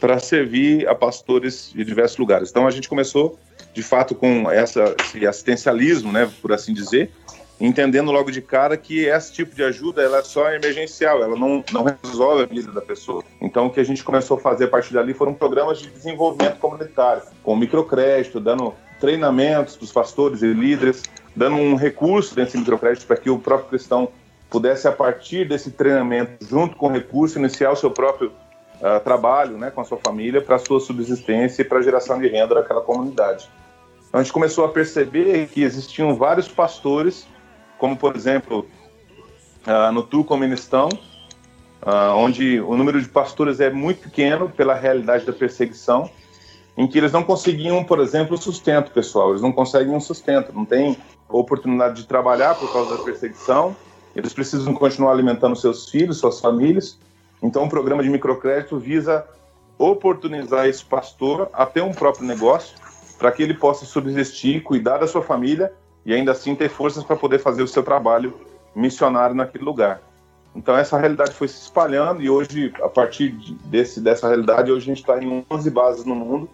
para 0.00 0.18
servir 0.18 0.88
a 0.88 0.94
pastores 0.94 1.70
de 1.74 1.84
diversos 1.84 2.16
lugares. 2.16 2.48
Então 2.48 2.66
a 2.66 2.70
gente 2.70 2.88
começou, 2.88 3.38
de 3.74 3.82
fato, 3.82 4.14
com 4.14 4.50
essa, 4.50 4.96
esse 4.98 5.26
assistencialismo, 5.26 6.10
né, 6.10 6.30
por 6.40 6.50
assim 6.50 6.72
dizer, 6.72 7.10
entendendo 7.60 8.10
logo 8.10 8.30
de 8.30 8.40
cara 8.40 8.74
que 8.76 9.04
esse 9.04 9.34
tipo 9.34 9.54
de 9.54 9.62
ajuda 9.62 10.02
ela 10.02 10.18
é 10.18 10.22
só 10.22 10.50
emergencial, 10.50 11.22
ela 11.22 11.36
não, 11.36 11.62
não 11.70 11.84
resolve 12.02 12.42
a 12.42 12.46
vida 12.46 12.72
da 12.72 12.80
pessoa. 12.80 13.22
Então, 13.40 13.66
o 13.66 13.70
que 13.70 13.78
a 13.78 13.84
gente 13.84 14.02
começou 14.02 14.38
a 14.38 14.40
fazer 14.40 14.64
a 14.64 14.68
partir 14.68 14.94
dali 14.94 15.12
foram 15.12 15.34
programas 15.34 15.78
de 15.78 15.90
desenvolvimento 15.90 16.56
comunitário, 16.58 17.22
com 17.42 17.54
microcrédito, 17.54 18.40
dando 18.40 18.74
treinamentos 18.98 19.76
para 19.76 19.84
os 19.84 19.92
pastores 19.92 20.42
e 20.42 20.52
líderes, 20.52 21.02
dando 21.36 21.56
um 21.56 21.74
recurso 21.74 22.34
desse 22.34 22.56
microcrédito 22.56 23.06
para 23.06 23.16
que 23.16 23.28
o 23.28 23.38
próprio 23.38 23.68
cristão 23.68 24.08
pudesse, 24.52 24.86
a 24.86 24.92
partir 24.92 25.48
desse 25.48 25.70
treinamento, 25.70 26.46
junto 26.46 26.76
com 26.76 26.86
o 26.86 26.92
recurso, 26.92 27.38
iniciar 27.38 27.72
o 27.72 27.76
seu 27.76 27.90
próprio 27.90 28.28
uh, 28.80 29.00
trabalho 29.02 29.58
né, 29.58 29.70
com 29.70 29.80
a 29.80 29.84
sua 29.84 29.98
família 29.98 30.40
para 30.40 30.56
a 30.56 30.58
sua 30.58 30.78
subsistência 30.78 31.62
e 31.62 31.64
para 31.64 31.78
a 31.78 31.82
geração 31.82 32.20
de 32.20 32.28
renda 32.28 32.54
daquela 32.54 32.82
comunidade. 32.82 33.48
Então, 34.08 34.20
a 34.20 34.22
gente 34.22 34.32
começou 34.32 34.64
a 34.64 34.68
perceber 34.68 35.48
que 35.48 35.62
existiam 35.62 36.14
vários 36.14 36.46
pastores 36.46 37.26
como 37.82 37.96
por 37.96 38.14
exemplo 38.14 38.64
uh, 39.66 39.90
no 39.90 40.04
Turcomenistão, 40.04 40.88
uh, 41.82 42.14
onde 42.14 42.60
o 42.60 42.76
número 42.76 43.02
de 43.02 43.08
pastores 43.08 43.58
é 43.58 43.70
muito 43.70 44.02
pequeno 44.02 44.48
pela 44.48 44.72
realidade 44.72 45.26
da 45.26 45.32
perseguição, 45.32 46.08
em 46.76 46.86
que 46.86 46.96
eles 46.96 47.10
não 47.10 47.24
conseguiam, 47.24 47.82
por 47.82 47.98
exemplo, 47.98 48.38
sustento 48.38 48.92
pessoal, 48.92 49.30
eles 49.30 49.42
não 49.42 49.50
conseguem 49.50 49.92
um 49.92 49.98
sustento, 49.98 50.52
não 50.52 50.64
têm 50.64 50.96
oportunidade 51.28 52.02
de 52.02 52.06
trabalhar 52.06 52.54
por 52.54 52.72
causa 52.72 52.96
da 52.96 53.02
perseguição, 53.02 53.74
eles 54.14 54.32
precisam 54.32 54.74
continuar 54.74 55.12
alimentando 55.12 55.56
seus 55.56 55.88
filhos, 55.88 56.18
suas 56.18 56.40
famílias. 56.40 56.98
Então, 57.42 57.64
o 57.64 57.68
programa 57.68 58.02
de 58.02 58.10
microcrédito 58.10 58.78
visa 58.78 59.26
oportunizar 59.78 60.66
esse 60.66 60.84
pastor 60.84 61.48
a 61.52 61.66
ter 61.66 61.82
um 61.82 61.92
próprio 61.92 62.26
negócio 62.26 62.76
para 63.18 63.32
que 63.32 63.42
ele 63.42 63.54
possa 63.54 63.84
subsistir, 63.84 64.62
cuidar 64.62 64.98
da 64.98 65.06
sua 65.06 65.22
família 65.22 65.72
e 66.04 66.12
ainda 66.12 66.32
assim 66.32 66.54
ter 66.54 66.68
forças 66.68 67.04
para 67.04 67.16
poder 67.16 67.38
fazer 67.38 67.62
o 67.62 67.68
seu 67.68 67.82
trabalho 67.82 68.34
missionário 68.74 69.34
naquele 69.34 69.64
lugar. 69.64 70.00
Então 70.54 70.76
essa 70.76 70.98
realidade 70.98 71.32
foi 71.32 71.48
se 71.48 71.62
espalhando 71.62 72.20
e 72.20 72.28
hoje, 72.28 72.72
a 72.82 72.88
partir 72.88 73.30
desse, 73.64 74.00
dessa 74.00 74.28
realidade, 74.28 74.70
hoje 74.70 74.84
a 74.84 74.94
gente 74.94 75.00
está 75.00 75.22
em 75.22 75.44
11 75.50 75.70
bases 75.70 76.04
no 76.04 76.14
mundo, 76.14 76.48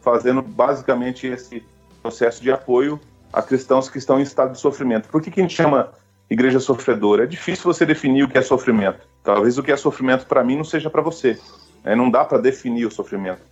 fazendo 0.00 0.42
basicamente 0.42 1.26
esse 1.26 1.64
processo 2.02 2.42
de 2.42 2.50
apoio 2.50 3.00
a 3.32 3.42
cristãos 3.42 3.88
que 3.88 3.98
estão 3.98 4.18
em 4.18 4.22
estado 4.22 4.52
de 4.52 4.58
sofrimento. 4.58 5.08
Por 5.08 5.22
que, 5.22 5.30
que 5.30 5.40
a 5.40 5.42
gente 5.42 5.54
chama 5.54 5.92
igreja 6.30 6.60
sofredora? 6.60 7.24
É 7.24 7.26
difícil 7.26 7.64
você 7.64 7.84
definir 7.84 8.24
o 8.24 8.28
que 8.28 8.38
é 8.38 8.42
sofrimento. 8.42 9.00
Talvez 9.22 9.58
o 9.58 9.62
que 9.62 9.72
é 9.72 9.76
sofrimento 9.76 10.26
para 10.26 10.44
mim 10.44 10.56
não 10.56 10.64
seja 10.64 10.88
para 10.88 11.02
você. 11.02 11.38
Né? 11.84 11.94
Não 11.94 12.10
dá 12.10 12.24
para 12.24 12.38
definir 12.38 12.86
o 12.86 12.90
sofrimento. 12.90 13.42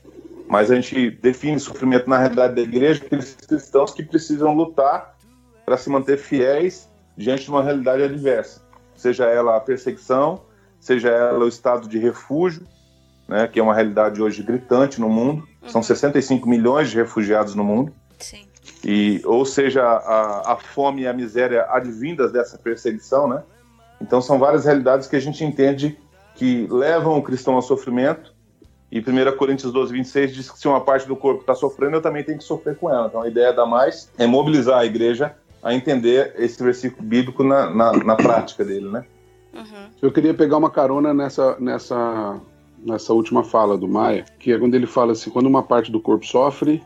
Mas 0.48 0.70
a 0.70 0.74
gente 0.76 1.10
define 1.10 1.60
sofrimento 1.60 2.08
na 2.08 2.18
realidade 2.18 2.54
da 2.54 2.62
igreja 2.62 3.04
aqueles 3.04 3.34
cristãos 3.34 3.92
que 3.92 4.02
precisam 4.02 4.54
lutar 4.54 5.16
para 5.66 5.76
se 5.76 5.90
manter 5.90 6.16
fiéis 6.16 6.88
diante 7.14 7.44
de 7.44 7.50
uma 7.50 7.62
realidade 7.62 8.02
adversa, 8.02 8.62
seja 8.96 9.26
ela 9.26 9.56
a 9.56 9.60
perseguição, 9.60 10.40
seja 10.80 11.10
ela 11.10 11.44
o 11.44 11.48
estado 11.48 11.86
de 11.88 11.98
refúgio, 11.98 12.66
né, 13.26 13.46
que 13.46 13.60
é 13.60 13.62
uma 13.62 13.74
realidade 13.74 14.22
hoje 14.22 14.42
gritante 14.42 15.00
no 15.00 15.10
mundo. 15.10 15.46
Uhum. 15.62 15.68
São 15.68 15.82
65 15.82 16.48
milhões 16.48 16.90
de 16.90 16.96
refugiados 16.96 17.54
no 17.54 17.62
mundo. 17.62 17.92
Sim. 18.18 18.47
E, 18.84 19.20
ou 19.24 19.44
seja, 19.44 19.82
a, 19.82 20.52
a 20.52 20.56
fome 20.56 21.02
e 21.02 21.08
a 21.08 21.12
miséria 21.12 21.66
advindas 21.68 22.32
dessa 22.32 22.56
perseguição, 22.56 23.28
né? 23.28 23.42
Então 24.00 24.20
são 24.20 24.38
várias 24.38 24.64
realidades 24.64 25.08
que 25.08 25.16
a 25.16 25.20
gente 25.20 25.44
entende 25.44 25.98
que 26.34 26.68
levam 26.70 27.18
o 27.18 27.22
cristão 27.22 27.54
ao 27.54 27.62
sofrimento. 27.62 28.32
E 28.90 29.00
1 29.00 29.36
Coríntios 29.36 29.72
12, 29.72 29.92
26 29.92 30.34
diz 30.34 30.50
que 30.50 30.58
se 30.58 30.68
uma 30.68 30.80
parte 30.80 31.06
do 31.06 31.16
corpo 31.16 31.40
está 31.40 31.54
sofrendo, 31.54 31.96
eu 31.96 32.00
também 32.00 32.24
tenho 32.24 32.38
que 32.38 32.44
sofrer 32.44 32.76
com 32.76 32.88
ela. 32.88 33.08
Então 33.08 33.20
a 33.20 33.28
ideia 33.28 33.52
da 33.52 33.66
mais 33.66 34.10
é 34.16 34.26
mobilizar 34.26 34.78
a 34.78 34.86
igreja 34.86 35.34
a 35.62 35.74
entender 35.74 36.34
esse 36.38 36.62
versículo 36.62 37.06
bíblico 37.06 37.42
na, 37.42 37.68
na, 37.68 37.92
na 37.92 38.16
prática 38.16 38.64
dele, 38.64 38.88
né? 38.88 39.04
Uhum. 39.52 39.88
Eu 40.00 40.12
queria 40.12 40.32
pegar 40.32 40.56
uma 40.56 40.70
carona 40.70 41.12
nessa, 41.12 41.58
nessa, 41.58 42.40
nessa 42.78 43.12
última 43.12 43.42
fala 43.42 43.76
do 43.76 43.88
Maia, 43.88 44.24
que 44.38 44.52
é 44.52 44.58
quando 44.58 44.74
ele 44.74 44.86
fala 44.86 45.12
assim, 45.12 45.30
quando 45.30 45.46
uma 45.46 45.62
parte 45.62 45.90
do 45.90 46.00
corpo 46.00 46.24
sofre, 46.24 46.82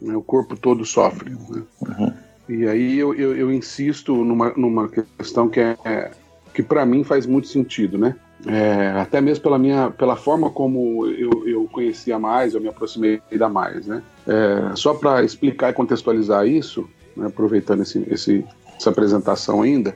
né, 0.00 0.16
o 0.16 0.22
corpo 0.22 0.56
todo 0.56 0.84
sofre. 0.84 1.30
Né? 1.30 1.62
Uhum. 1.80 2.12
E 2.48 2.66
aí 2.66 2.98
eu, 2.98 3.14
eu, 3.14 3.36
eu, 3.36 3.52
insisto 3.52 4.14
numa, 4.14 4.52
numa 4.56 4.88
questão 4.88 5.48
que 5.48 5.60
é, 5.60 6.10
que 6.54 6.62
para 6.62 6.86
mim 6.86 7.02
faz 7.02 7.26
muito 7.26 7.48
sentido, 7.48 7.98
né? 7.98 8.14
É, 8.46 8.90
até 9.00 9.20
mesmo 9.20 9.42
pela 9.42 9.58
minha 9.58 9.90
pela 9.90 10.14
forma 10.14 10.50
como 10.50 11.06
eu, 11.06 11.48
eu 11.48 11.68
conhecia 11.72 12.18
mais, 12.18 12.54
eu 12.54 12.60
me 12.60 12.68
aproximei 12.68 13.20
da 13.36 13.48
mais, 13.48 13.86
né? 13.86 14.02
É, 14.26 14.76
só 14.76 14.94
para 14.94 15.24
explicar 15.24 15.70
e 15.70 15.72
contextualizar 15.72 16.46
isso, 16.46 16.88
né, 17.16 17.26
aproveitando 17.26 17.82
esse, 17.82 18.06
esse, 18.08 18.44
essa 18.76 18.90
apresentação 18.90 19.62
ainda, 19.62 19.94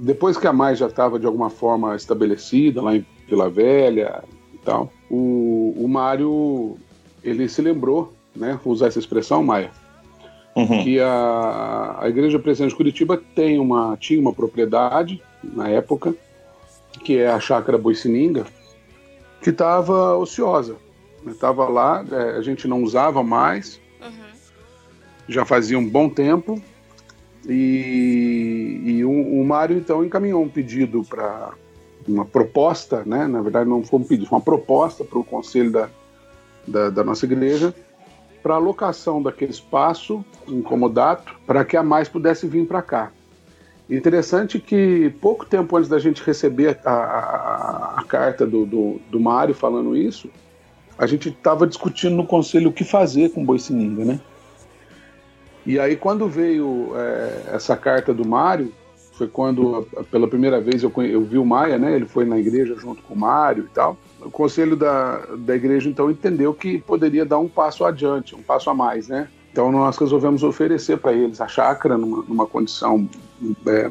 depois 0.00 0.36
que 0.36 0.46
a 0.46 0.52
Mais 0.52 0.78
já 0.78 0.86
estava 0.86 1.18
de 1.18 1.26
alguma 1.26 1.50
forma 1.50 1.94
estabelecida 1.94 2.80
lá 2.80 2.96
em 2.96 3.04
Vila 3.28 3.50
Velha 3.50 4.24
e 4.54 4.58
tal, 4.58 4.90
o, 5.10 5.74
o 5.76 5.86
Mário 5.86 6.78
ele 7.22 7.48
se 7.48 7.60
lembrou, 7.60 8.12
né, 8.34 8.58
vou 8.64 8.72
usar 8.72 8.88
essa 8.88 8.98
expressão, 8.98 9.42
Maia, 9.42 9.70
uhum. 10.54 10.82
que 10.82 11.00
a, 11.00 11.96
a 12.00 12.08
Igreja 12.08 12.38
Presente 12.38 12.70
de 12.70 12.76
Curitiba 12.76 13.20
tem 13.34 13.58
uma, 13.58 13.96
tinha 13.96 14.20
uma 14.20 14.32
propriedade 14.32 15.22
na 15.42 15.68
época, 15.68 16.14
que 17.04 17.18
é 17.18 17.28
a 17.28 17.40
Chácara 17.40 17.78
Boicininga, 17.78 18.46
que 19.42 19.50
estava 19.50 20.16
ociosa. 20.16 20.76
Estava 21.26 21.68
lá, 21.68 22.04
é, 22.10 22.38
a 22.38 22.42
gente 22.42 22.66
não 22.66 22.82
usava 22.82 23.22
mais, 23.22 23.80
já 25.28 25.44
fazia 25.44 25.78
um 25.78 25.88
bom 25.88 26.08
tempo. 26.08 26.60
E, 27.48 28.82
e 28.84 29.04
o, 29.04 29.10
o 29.10 29.44
Mário 29.44 29.78
então 29.78 30.04
encaminhou 30.04 30.42
um 30.42 30.48
pedido 30.48 31.02
para 31.04 31.52
uma 32.06 32.24
proposta, 32.24 33.02
né? 33.06 33.26
Na 33.26 33.40
verdade 33.40 33.68
não 33.68 33.82
foi 33.82 34.00
um 34.00 34.04
pedido, 34.04 34.28
foi 34.28 34.36
uma 34.36 34.44
proposta 34.44 35.04
para 35.04 35.18
o 35.18 35.24
conselho 35.24 35.70
da, 35.70 35.88
da, 36.66 36.90
da 36.90 37.04
nossa 37.04 37.24
igreja 37.24 37.74
para 38.42 38.54
alocação 38.54 39.22
daquele 39.22 39.50
espaço 39.50 40.24
incomodato 40.46 41.34
para 41.46 41.64
que 41.64 41.76
a 41.76 41.82
mais 41.82 42.08
pudesse 42.08 42.46
vir 42.46 42.66
para 42.66 42.82
cá. 42.82 43.10
Interessante 43.88 44.60
que 44.60 45.12
pouco 45.20 45.44
tempo 45.44 45.76
antes 45.76 45.88
da 45.88 45.98
gente 45.98 46.22
receber 46.22 46.78
a, 46.84 46.90
a, 46.90 47.94
a 48.00 48.04
carta 48.04 48.46
do, 48.46 48.64
do, 48.64 49.00
do 49.10 49.18
Mário 49.18 49.54
falando 49.54 49.96
isso, 49.96 50.30
a 50.96 51.06
gente 51.06 51.30
estava 51.30 51.66
discutindo 51.66 52.14
no 52.14 52.26
conselho 52.26 52.68
o 52.68 52.72
que 52.72 52.84
fazer 52.84 53.30
com 53.30 53.44
Boicininga, 53.44 54.04
né? 54.04 54.20
E 55.66 55.78
aí, 55.78 55.96
quando 55.96 56.28
veio 56.28 56.92
é, 56.96 57.54
essa 57.54 57.76
carta 57.76 58.14
do 58.14 58.26
Mário, 58.26 58.72
foi 59.20 59.28
quando, 59.28 59.86
pela 60.10 60.26
primeira 60.26 60.58
vez, 60.62 60.82
eu, 60.82 60.90
eu 61.02 61.20
vi 61.22 61.36
o 61.36 61.44
Maia, 61.44 61.76
né? 61.76 61.94
Ele 61.94 62.06
foi 62.06 62.24
na 62.24 62.38
igreja 62.38 62.74
junto 62.74 63.02
com 63.02 63.12
o 63.12 63.18
Mário 63.18 63.64
e 63.64 63.74
tal. 63.74 63.98
O 64.18 64.30
conselho 64.30 64.74
da, 64.74 65.18
da 65.36 65.54
igreja, 65.54 65.90
então, 65.90 66.10
entendeu 66.10 66.54
que 66.54 66.78
poderia 66.78 67.26
dar 67.26 67.38
um 67.38 67.46
passo 67.46 67.84
adiante, 67.84 68.34
um 68.34 68.42
passo 68.42 68.70
a 68.70 68.74
mais, 68.74 69.08
né? 69.08 69.28
Então, 69.52 69.70
nós 69.70 69.98
resolvemos 69.98 70.42
oferecer 70.42 70.96
para 70.96 71.12
eles 71.12 71.38
a 71.38 71.46
chácara 71.46 71.98
numa, 71.98 72.24
numa 72.26 72.46
condição 72.46 73.06
é, 73.66 73.90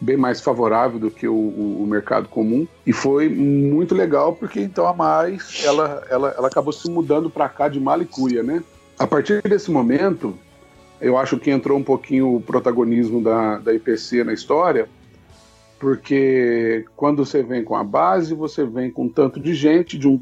bem 0.00 0.16
mais 0.16 0.40
favorável 0.40 1.00
do 1.00 1.10
que 1.10 1.26
o, 1.26 1.34
o, 1.34 1.84
mercado 1.84 2.28
comum. 2.28 2.64
E 2.86 2.92
foi 2.92 3.28
muito 3.28 3.96
legal, 3.96 4.34
porque 4.34 4.60
então 4.60 4.86
a 4.86 4.92
Mais, 4.92 5.64
ela, 5.64 6.04
ela, 6.08 6.34
ela 6.38 6.46
acabou 6.46 6.72
se 6.72 6.88
mudando 6.88 7.28
para 7.28 7.48
cá 7.48 7.68
de 7.68 7.80
Malicuia, 7.80 8.44
né? 8.44 8.62
A 8.96 9.08
partir 9.08 9.42
desse 9.42 9.72
momento, 9.72 10.38
eu 11.00 11.16
acho 11.16 11.38
que 11.38 11.50
entrou 11.50 11.78
um 11.78 11.82
pouquinho 11.82 12.34
o 12.34 12.40
protagonismo 12.40 13.22
da, 13.22 13.58
da 13.58 13.74
IPC 13.74 14.24
na 14.24 14.32
história, 14.32 14.88
porque 15.78 16.84
quando 16.96 17.24
você 17.24 17.42
vem 17.42 17.62
com 17.62 17.76
a 17.76 17.84
base, 17.84 18.34
você 18.34 18.64
vem 18.64 18.90
com 18.90 19.08
tanto 19.08 19.38
de 19.38 19.54
gente 19.54 19.96
de, 19.96 20.08
um, 20.08 20.20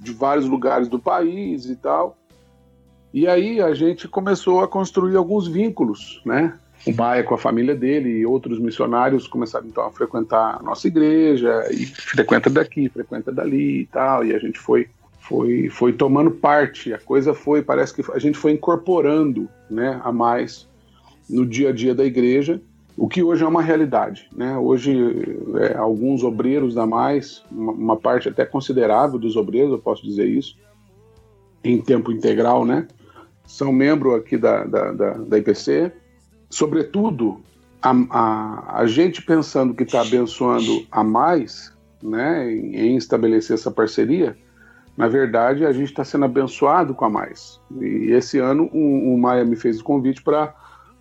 de 0.00 0.12
vários 0.12 0.46
lugares 0.46 0.88
do 0.88 0.98
país 0.98 1.66
e 1.66 1.76
tal. 1.76 2.16
E 3.12 3.26
aí 3.26 3.60
a 3.60 3.72
gente 3.72 4.06
começou 4.06 4.60
a 4.62 4.68
construir 4.68 5.16
alguns 5.16 5.48
vínculos, 5.48 6.20
né? 6.26 6.58
O 6.86 6.94
Maia 6.94 7.24
com 7.24 7.34
a 7.34 7.38
família 7.38 7.74
dele 7.74 8.20
e 8.20 8.26
outros 8.26 8.58
missionários 8.58 9.26
começaram 9.26 9.66
então 9.66 9.84
a 9.84 9.90
frequentar 9.90 10.58
a 10.60 10.62
nossa 10.62 10.86
igreja 10.86 11.66
e 11.70 11.86
frequenta 11.86 12.48
daqui, 12.48 12.88
frequenta 12.88 13.32
dali 13.32 13.80
e 13.80 13.86
tal. 13.86 14.24
E 14.24 14.34
a 14.34 14.38
gente 14.38 14.58
foi 14.58 14.88
foi, 15.28 15.68
foi 15.68 15.92
tomando 15.92 16.30
parte, 16.30 16.94
a 16.94 16.98
coisa 16.98 17.34
foi, 17.34 17.60
parece 17.60 17.94
que 17.94 18.12
a 18.12 18.18
gente 18.18 18.38
foi 18.38 18.52
incorporando 18.52 19.46
né, 19.70 20.00
a 20.02 20.10
mais 20.10 20.66
no 21.28 21.44
dia 21.44 21.68
a 21.68 21.72
dia 21.72 21.94
da 21.94 22.02
igreja 22.02 22.60
o 22.96 23.06
que 23.06 23.22
hoje 23.22 23.44
é 23.44 23.46
uma 23.46 23.62
realidade. 23.62 24.28
Né? 24.34 24.56
Hoje, 24.56 24.92
é, 25.60 25.76
alguns 25.76 26.24
obreiros 26.24 26.74
da 26.74 26.84
Mais, 26.84 27.44
uma, 27.52 27.96
parte 27.96 28.28
até 28.28 28.44
considerável 28.44 29.18
dos 29.20 29.36
obreiros, 29.36 29.70
eu 29.70 29.78
posso 29.78 30.02
dizer 30.02 30.26
isso, 30.26 30.56
em 31.62 31.80
tempo 31.80 32.10
integral, 32.10 32.64
né? 32.64 32.88
são 33.46 33.70
membros 33.70 34.14
aqui 34.14 34.36
da, 34.36 34.64
da, 34.64 34.92
da, 34.92 35.10
da 35.12 35.38
IPC. 35.38 35.92
Sobretudo, 36.50 37.40
a, 37.80 37.94
a, 38.10 38.80
a 38.80 38.86
gente 38.86 39.22
pensando 39.22 39.74
que 39.74 39.84
está 39.84 40.00
abençoando 40.00 40.84
a 40.90 41.04
Mais, 41.04 41.72
né, 42.02 42.50
em, 42.50 42.74
em 42.76 42.96
estabelecer 42.96 43.54
essa 43.54 43.70
parceria, 43.70 44.36
na 44.98 45.06
verdade, 45.06 45.64
a 45.64 45.70
gente 45.70 45.90
está 45.90 46.02
sendo 46.02 46.24
abençoado 46.24 46.92
com 46.92 47.04
a 47.04 47.08
Mais. 47.08 47.60
E 47.80 48.10
esse 48.10 48.40
ano 48.40 48.68
o, 48.72 49.14
o 49.14 49.16
Maia 49.16 49.44
me 49.44 49.54
fez 49.54 49.78
o 49.78 49.84
convite 49.84 50.20
para 50.20 50.52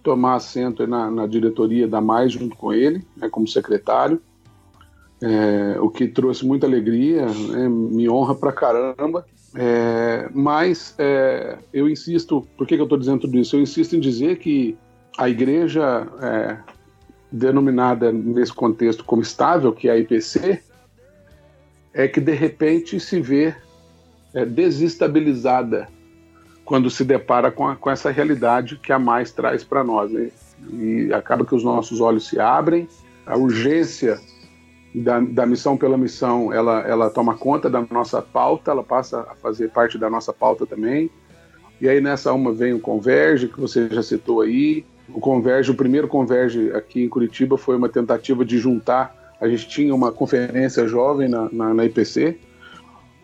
tomar 0.04 0.36
assento 0.36 0.86
na, 0.86 1.10
na, 1.10 1.26
diretoria 1.26 1.88
da 1.88 2.00
Mais 2.00 2.32
junto 2.32 2.56
com 2.56 2.72
ele, 2.72 3.04
né, 3.18 3.28
como 3.28 3.48
secretário, 3.48 4.22
é, 5.20 5.80
o 5.80 5.90
que 5.90 6.08
trouxe 6.08 6.46
muita 6.46 6.68
alegria, 6.68 7.26
né, 7.26 7.68
me 7.68 8.08
honra 8.08 8.36
pra 8.36 8.52
caramba. 8.52 9.26
É, 9.56 10.30
mas 10.32 10.94
é, 11.00 11.58
eu 11.74 11.90
insisto, 11.90 12.48
por 12.56 12.68
que, 12.68 12.76
que 12.76 12.82
eu 12.82 12.86
estou 12.86 13.00
dizendo 13.00 13.22
tudo 13.22 13.36
isso? 13.40 13.56
Eu 13.56 13.62
insisto 13.62 13.96
em 13.96 14.00
dizer 14.00 14.38
que 14.38 14.78
a 15.18 15.28
igreja 15.28 16.08
é, 16.22 16.58
denominada 17.32 18.12
nesse 18.12 18.54
contexto 18.54 19.04
como 19.04 19.24
estável, 19.24 19.74
que 19.74 19.90
é 19.90 19.94
a 19.94 19.98
IPC, 19.98 20.62
é 21.96 22.08
que 22.08 22.22
de 22.22 22.34
repente 22.34 23.00
se 23.00 23.20
vê 23.20 23.56
é, 24.34 24.46
desestabilizada 24.46 25.88
quando 26.66 26.90
se 26.90 27.04
depara 27.06 27.50
com, 27.50 27.68
a, 27.68 27.76
com, 27.76 27.90
essa 27.90 28.12
realidade 28.12 28.78
que 28.78 28.92
a 28.92 29.00
mais 29.00 29.32
traz 29.32 29.64
para 29.64 29.84
nós. 29.84 30.12
Né? 30.12 30.30
E 30.74 31.14
acaba 31.14 31.46
que 31.46 31.56
os 31.56 31.64
nossos 31.64 32.02
olhos 32.02 32.28
se 32.28 32.40
abrem, 32.40 32.88
a 33.26 33.38
urgência 33.38 34.20
da, 34.94 35.20
da, 35.20 35.46
missão 35.46 35.78
pela 35.78 35.98
missão, 35.98 36.52
ela, 36.52 36.82
ela 36.82 37.10
toma 37.10 37.38
conta 37.38 37.70
da 37.70 37.86
nossa 37.90 38.22
pauta, 38.22 38.72
ela 38.72 38.84
passa 38.84 39.22
a 39.22 39.36
fazer 39.36 39.70
parte 39.70 39.98
da 39.98 40.10
nossa 40.10 40.34
pauta 40.34 40.66
também. 40.66 41.10
E 41.80 41.88
aí 41.88 42.02
nessa 42.02 42.34
uma 42.34 42.52
vem 42.52 42.74
o 42.74 42.80
Converge, 42.80 43.48
que 43.48 43.60
você 43.60 43.88
já 43.90 44.02
citou 44.02 44.42
aí. 44.42 44.84
O 45.10 45.20
Converge, 45.20 45.72
o 45.72 45.76
primeiro 45.76 46.08
Converge 46.08 46.72
aqui 46.74 47.04
em 47.04 47.10
Curitiba 47.10 47.58
foi 47.58 47.76
uma 47.76 47.88
tentativa 47.88 48.44
de 48.44 48.58
juntar. 48.58 49.16
A 49.40 49.48
gente 49.48 49.68
tinha 49.68 49.94
uma 49.94 50.12
conferência 50.12 50.88
jovem 50.88 51.30
na, 51.30 51.48
na, 51.52 51.74
na 51.74 51.86
IPC, 51.86 52.40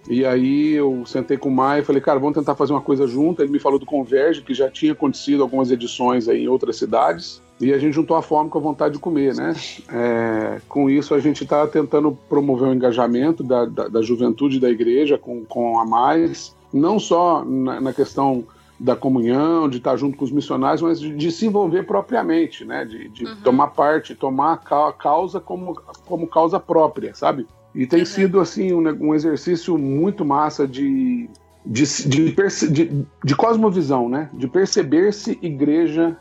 e 0.08 0.26
aí 0.26 0.74
eu 0.74 1.06
sentei 1.06 1.38
com 1.38 1.50
o 1.50 1.52
Maia 1.52 1.82
e 1.82 1.86
falei, 1.86 2.02
cara, 2.02 2.20
vamos 2.20 2.36
tentar 2.36 2.56
fazer 2.56 2.74
uma 2.74 2.82
coisa 2.82 3.08
junto. 3.08 3.42
Ele 3.42 3.52
me 3.52 3.60
falou 3.60 3.80
do 3.80 3.86
Converge, 3.86 4.42
que 4.42 4.54
já 4.54 4.70
tinha 4.70 4.92
acontecido 4.92 5.42
algumas 5.42 5.72
edições 5.72 6.28
aí 6.28 6.44
em 6.44 6.48
outras 6.48 6.76
cidades. 6.78 7.42
E 7.62 7.74
a 7.74 7.78
gente 7.78 7.94
juntou 7.94 8.18
a 8.18 8.22
fome 8.22 8.50
com 8.50 8.58
a 8.58 8.62
vontade 8.62 8.96
de 8.96 9.00
comer, 9.00 9.34
né? 9.34 9.54
É, 9.90 10.60
com 10.68 10.90
isso 10.90 11.14
a 11.14 11.20
gente 11.20 11.44
está 11.44 11.66
tentando 11.68 12.18
promover 12.28 12.68
o 12.68 12.74
engajamento 12.74 13.44
da, 13.44 13.66
da, 13.66 13.88
da, 13.88 14.02
juventude 14.02 14.60
da 14.60 14.70
igreja 14.70 15.18
com, 15.18 15.46
com 15.46 15.80
a 15.80 15.86
mais, 15.86 16.54
não 16.74 17.00
só 17.00 17.46
na, 17.46 17.80
na 17.80 17.94
questão 17.94 18.44
da 18.78 18.98
comunhão, 18.98 19.70
de 19.70 19.78
estar 19.78 19.96
junto 19.96 20.18
com 20.18 20.26
os 20.26 20.32
missionários, 20.32 20.82
mas 20.82 21.00
de, 21.00 21.16
de 21.16 21.32
se 21.32 21.46
envolver 21.46 21.84
propriamente, 21.84 22.66
né? 22.66 22.84
De, 22.84 23.08
de 23.08 23.26
uhum. 23.26 23.36
tomar 23.42 23.68
parte, 23.68 24.16
tomar 24.16 24.54
a 24.54 24.92
causa 24.92 25.40
como, 25.40 25.80
como 26.06 26.28
causa 26.28 26.60
própria, 26.60 27.16
sabe? 27.16 27.48
E 27.76 27.88
tem 27.88 28.00
uhum. 28.00 28.06
sido, 28.06 28.40
assim, 28.40 28.74
um, 28.74 29.08
um, 29.08 29.16
exercício 29.16 29.78
muito 29.78 30.24
massa 30.24 30.68
de, 30.68 31.30
de, 31.66 31.84
de, 32.08 32.36
de, 32.70 33.06
de 33.24 33.36
cosmovisão, 33.36 34.08
né? 34.08 34.30
De 34.34 34.48
perceber-se 34.48 35.40
igreja 35.42 36.18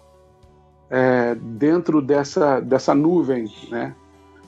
é, 0.88 1.34
dentro 1.34 2.00
dessa, 2.00 2.60
dessa 2.60 2.94
nuvem, 2.94 3.52
né? 3.70 3.94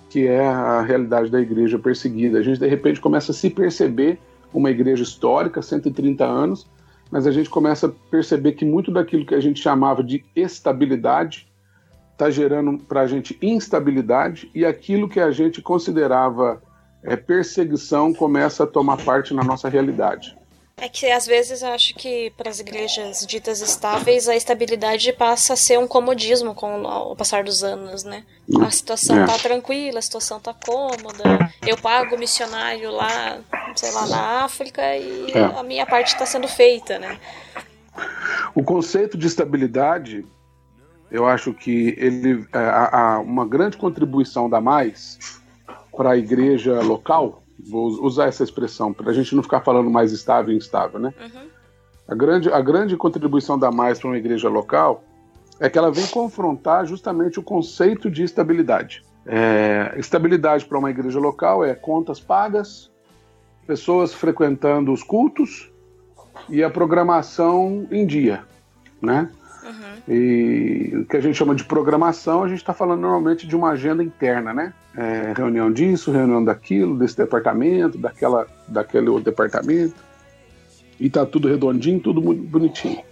Que 0.08 0.26
é 0.26 0.46
a 0.46 0.80
realidade 0.80 1.30
da 1.30 1.40
igreja 1.40 1.78
perseguida. 1.78 2.38
A 2.38 2.42
gente, 2.42 2.58
de 2.58 2.68
repente, 2.68 3.00
começa 3.00 3.32
a 3.32 3.34
se 3.34 3.50
perceber 3.50 4.18
uma 4.52 4.70
igreja 4.70 5.02
histórica, 5.02 5.60
130 5.60 6.24
anos, 6.24 6.66
mas 7.10 7.26
a 7.26 7.32
gente 7.32 7.50
começa 7.50 7.88
a 7.88 7.90
perceber 8.10 8.52
que 8.52 8.64
muito 8.64 8.90
daquilo 8.90 9.26
que 9.26 9.34
a 9.34 9.40
gente 9.40 9.60
chamava 9.60 10.02
de 10.02 10.24
estabilidade 10.34 11.52
está 12.12 12.30
gerando 12.30 12.78
para 12.78 13.02
a 13.02 13.06
gente 13.06 13.36
instabilidade 13.42 14.48
e 14.54 14.64
aquilo 14.64 15.08
que 15.08 15.20
a 15.20 15.30
gente 15.30 15.60
considerava 15.60 16.62
é, 17.04 17.16
perseguição 17.16 18.12
começa 18.12 18.64
a 18.64 18.66
tomar 18.66 18.96
parte 19.04 19.34
na 19.34 19.44
nossa 19.44 19.68
realidade. 19.68 20.36
É 20.76 20.88
que 20.88 21.08
às 21.08 21.24
vezes 21.24 21.62
eu 21.62 21.68
acho 21.68 21.94
que 21.94 22.32
para 22.36 22.50
as 22.50 22.58
igrejas 22.58 23.24
ditas 23.24 23.60
estáveis 23.60 24.28
a 24.28 24.34
estabilidade 24.34 25.12
passa 25.12 25.52
a 25.52 25.56
ser 25.56 25.78
um 25.78 25.86
comodismo 25.86 26.52
com 26.52 26.82
o 26.82 27.14
passar 27.14 27.44
dos 27.44 27.62
anos, 27.62 28.02
né? 28.02 28.24
A 28.60 28.70
situação 28.70 29.22
é. 29.22 29.24
tá 29.24 29.38
tranquila, 29.38 30.00
a 30.00 30.02
situação 30.02 30.40
tá 30.40 30.52
cômoda, 30.52 31.48
eu 31.64 31.76
pago 31.76 32.18
missionário 32.18 32.90
lá, 32.90 33.38
sei 33.76 33.92
lá, 33.92 34.06
na 34.08 34.44
África 34.44 34.82
e 34.96 35.30
é. 35.32 35.44
a 35.44 35.62
minha 35.62 35.86
parte 35.86 36.08
está 36.08 36.26
sendo 36.26 36.48
feita, 36.48 36.98
né? 36.98 37.20
O 38.52 38.64
conceito 38.64 39.16
de 39.16 39.28
estabilidade, 39.28 40.26
eu 41.08 41.24
acho 41.24 41.54
que 41.54 41.94
ele 41.96 42.44
é, 42.52 42.58
a, 42.58 43.14
a 43.14 43.18
uma 43.20 43.46
grande 43.46 43.76
contribuição 43.76 44.50
da 44.50 44.60
mais 44.60 45.40
para 45.96 46.10
a 46.10 46.16
igreja 46.16 46.80
local, 46.80 47.42
vou 47.58 47.86
usar 48.04 48.26
essa 48.26 48.44
expressão, 48.44 48.92
para 48.92 49.10
a 49.10 49.14
gente 49.14 49.34
não 49.34 49.42
ficar 49.42 49.60
falando 49.60 49.90
mais 49.90 50.12
estável 50.12 50.52
e 50.52 50.56
instável, 50.56 50.98
né? 50.98 51.14
Uhum. 51.20 51.48
A, 52.06 52.14
grande, 52.14 52.52
a 52.52 52.60
grande 52.60 52.96
contribuição 52.96 53.58
da 53.58 53.70
Mais 53.70 53.98
para 53.98 54.08
uma 54.08 54.18
igreja 54.18 54.48
local 54.48 55.04
é 55.60 55.70
que 55.70 55.78
ela 55.78 55.90
vem 55.90 56.06
confrontar 56.06 56.84
justamente 56.84 57.38
o 57.38 57.42
conceito 57.42 58.10
de 58.10 58.22
estabilidade. 58.22 59.02
É, 59.26 59.94
estabilidade 59.96 60.64
para 60.66 60.78
uma 60.78 60.90
igreja 60.90 61.18
local 61.18 61.64
é 61.64 61.74
contas 61.74 62.20
pagas, 62.20 62.90
pessoas 63.66 64.12
frequentando 64.12 64.92
os 64.92 65.02
cultos 65.02 65.72
e 66.48 66.62
a 66.62 66.68
programação 66.68 67.86
em 67.90 68.06
dia, 68.06 68.44
né? 69.00 69.30
Uhum. 69.64 70.14
E 70.14 70.92
o 70.94 71.04
que 71.06 71.16
a 71.16 71.20
gente 71.20 71.36
chama 71.36 71.54
de 71.54 71.64
programação, 71.64 72.44
a 72.44 72.48
gente 72.48 72.58
está 72.58 72.74
falando 72.74 73.00
normalmente 73.00 73.46
de 73.46 73.56
uma 73.56 73.70
agenda 73.70 74.02
interna, 74.02 74.52
né? 74.52 74.74
É, 74.96 75.32
reunião 75.34 75.72
disso, 75.72 76.12
reunião 76.12 76.44
daquilo, 76.44 76.98
desse 76.98 77.16
departamento, 77.16 77.96
daquela, 77.96 78.46
daquele 78.68 79.08
outro 79.08 79.24
departamento. 79.24 79.96
E 81.00 81.08
tá 81.08 81.24
tudo 81.24 81.48
redondinho, 81.48 81.98
tudo 81.98 82.20
bonitinho. 82.20 83.02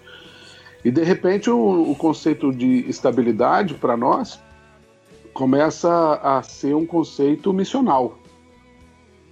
E 0.85 0.91
de 0.91 1.03
repente 1.03 1.49
o, 1.49 1.91
o 1.91 1.97
conceito 1.97 2.53
de 2.53 2.89
estabilidade 2.89 3.75
para 3.75 3.97
nós 3.97 4.41
começa 5.33 6.21
a 6.23 6.43
ser 6.43 6.75
um 6.75 6.85
conceito 6.85 7.53
missional. 7.53 8.19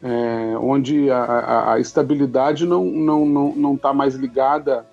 É, 0.02 0.56
onde 0.58 1.10
a, 1.10 1.22
a, 1.22 1.74
a, 1.74 1.78
estabilidade 1.78 2.64
não 2.64 2.86
está 2.86 2.98
não, 2.98 3.26
não, 3.26 3.52
não 3.54 3.76
tá 3.76 3.92
mais 3.92 4.14
ligada 4.14 4.86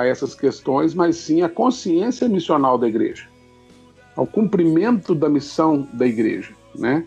a 0.00 0.06
essas 0.06 0.34
questões, 0.34 0.94
mas 0.94 1.16
sim 1.16 1.42
a 1.42 1.48
consciência 1.48 2.28
missional 2.28 2.78
da 2.78 2.88
igreja, 2.88 3.26
ao 4.16 4.26
cumprimento 4.26 5.14
da 5.14 5.28
missão 5.28 5.88
da 5.92 6.06
igreja, 6.06 6.52
né? 6.74 7.04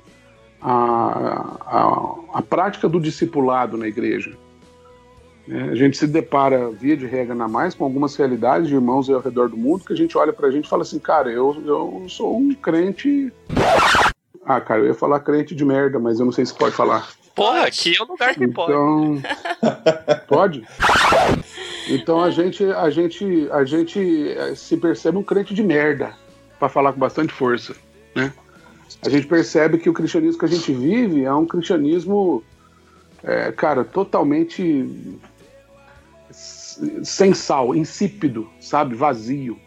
a, 0.61 1.57
a, 1.65 2.15
a 2.35 2.41
prática 2.41 2.87
do 2.87 2.99
discipulado 2.99 3.77
na 3.77 3.87
igreja. 3.87 4.37
É, 5.49 5.59
a 5.63 5.75
gente 5.75 5.97
se 5.97 6.05
depara, 6.05 6.69
via 6.69 6.95
de 6.95 7.07
regra 7.07 7.33
na 7.33 7.47
mais, 7.47 7.73
com 7.73 7.83
algumas 7.83 8.15
realidades 8.15 8.67
de 8.67 8.75
irmãos 8.75 9.09
ao 9.09 9.19
redor 9.19 9.49
do 9.49 9.57
mundo 9.57 9.83
que 9.83 9.91
a 9.93 9.95
gente 9.95 10.15
olha 10.17 10.31
pra 10.31 10.51
gente 10.51 10.65
e 10.65 10.69
fala 10.69 10.83
assim, 10.83 10.99
cara, 10.99 11.31
eu, 11.31 11.61
eu 11.65 12.05
sou 12.07 12.37
um 12.37 12.53
crente. 12.53 13.33
Ah, 14.45 14.61
cara, 14.61 14.81
eu 14.81 14.87
ia 14.87 14.93
falar 14.93 15.19
crente 15.19 15.55
de 15.55 15.65
merda, 15.65 15.99
mas 15.99 16.19
eu 16.19 16.25
não 16.25 16.31
sei 16.31 16.45
se 16.45 16.53
pode 16.53 16.75
falar. 16.75 17.09
Porra, 17.35 17.65
aqui 17.65 17.95
é 17.97 18.03
o 18.03 18.07
lugar 18.07 18.35
que 18.35 18.47
pode. 18.47 18.71
Então. 18.71 19.21
pode? 20.27 20.63
Então 21.93 22.21
a 22.21 22.29
gente, 22.29 22.63
a 22.63 22.89
gente, 22.89 23.47
a 23.51 23.63
gente 23.63 24.29
eh, 24.29 24.55
se 24.55 24.77
percebe 24.77 25.17
um 25.17 25.23
crente 25.23 25.53
de 25.53 25.63
merda, 25.63 26.13
para 26.59 26.69
falar 26.69 26.93
com 26.93 26.99
bastante 26.99 27.33
força, 27.33 27.75
né? 28.15 28.31
A 29.03 29.09
gente 29.09 29.25
percebe 29.25 29.79
que 29.79 29.89
o 29.89 29.93
cristianismo 29.93 30.37
que 30.37 30.45
a 30.45 30.47
gente 30.47 30.71
vive 30.71 31.23
é 31.23 31.33
um 31.33 31.45
cristianismo, 31.45 32.43
é, 33.23 33.51
cara, 33.51 33.83
totalmente 33.83 34.87
sem 37.03 37.33
sal, 37.33 37.75
insípido, 37.75 38.47
sabe, 38.59 38.95
vazio. 38.95 39.57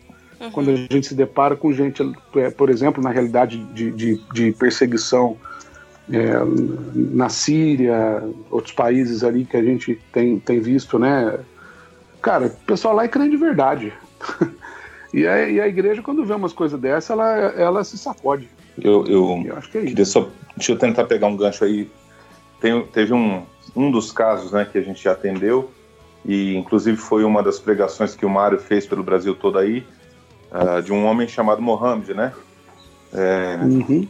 Uhum. 0.41 0.51
Quando 0.51 0.71
a 0.71 0.77
gente 0.77 1.07
se 1.09 1.15
depara 1.15 1.57
com 1.57 1.73
gente, 1.73 2.03
eh, 2.37 2.51
por 2.51 2.71
exemplo, 2.71 3.03
na 3.03 3.11
realidade 3.11 3.59
de, 3.75 3.91
de, 3.91 4.21
de 4.33 4.53
perseguição 4.53 5.37
é, 6.11 6.35
na 6.95 7.29
Síria, 7.29 8.23
outros 8.51 8.75
países 8.75 9.25
ali 9.25 9.45
que 9.45 9.57
a 9.57 9.63
gente 9.63 9.99
tem, 10.13 10.39
tem 10.39 10.61
visto, 10.61 10.99
né? 10.99 11.39
Cara, 12.25 12.47
o 12.47 12.51
pessoal 12.51 12.95
lá 12.95 13.05
é 13.05 13.09
crente 13.09 13.33
de 13.33 13.37
verdade. 13.37 13.93
e, 15.13 15.27
a, 15.27 15.47
e, 15.47 15.61
a, 15.61 15.69
igreja, 15.69 16.01
quando 16.01 16.25
vê 16.25 16.33
umas 16.33 16.55
coisas 16.55 16.81
dessas, 16.81 17.11
ela, 17.11 17.31
ela 17.31 17.85
se 17.85 17.99
sacode. 17.99 18.49
Eu, 18.81 19.05
eu, 19.07 19.45
eu 19.45 19.57
acho 19.59 19.71
que 19.71 19.77
é 19.77 19.83
isso. 19.83 20.07
Só, 20.07 20.29
deixa 20.57 20.73
eu 20.73 20.79
tentar 20.79 21.05
pegar 21.05 21.27
um 21.27 21.37
gancho 21.37 21.67
aí. 21.67 21.91
Tem, 22.63 22.83
teve 22.87 23.13
um, 23.13 23.43
um 23.77 23.91
dos 23.91 24.11
casos 24.11 24.53
né, 24.53 24.65
que 24.65 24.79
a 24.79 24.81
gente 24.81 25.07
atendeu, 25.07 25.71
e 26.25 26.57
inclusive 26.57 26.97
foi 26.97 27.25
uma 27.25 27.43
das 27.43 27.59
pregações 27.59 28.15
que 28.15 28.25
o 28.25 28.31
Mário 28.31 28.59
fez 28.59 28.87
pelo 28.87 29.03
Brasil 29.03 29.35
todo 29.35 29.59
aí, 29.59 29.87
uh, 30.51 30.81
de 30.81 30.95
um 30.95 31.05
homem 31.05 31.29
chamado 31.29 31.61
Mohamed, 31.61 32.15
né? 32.15 32.33
É, 33.13 33.59
Uhum. 33.63 34.09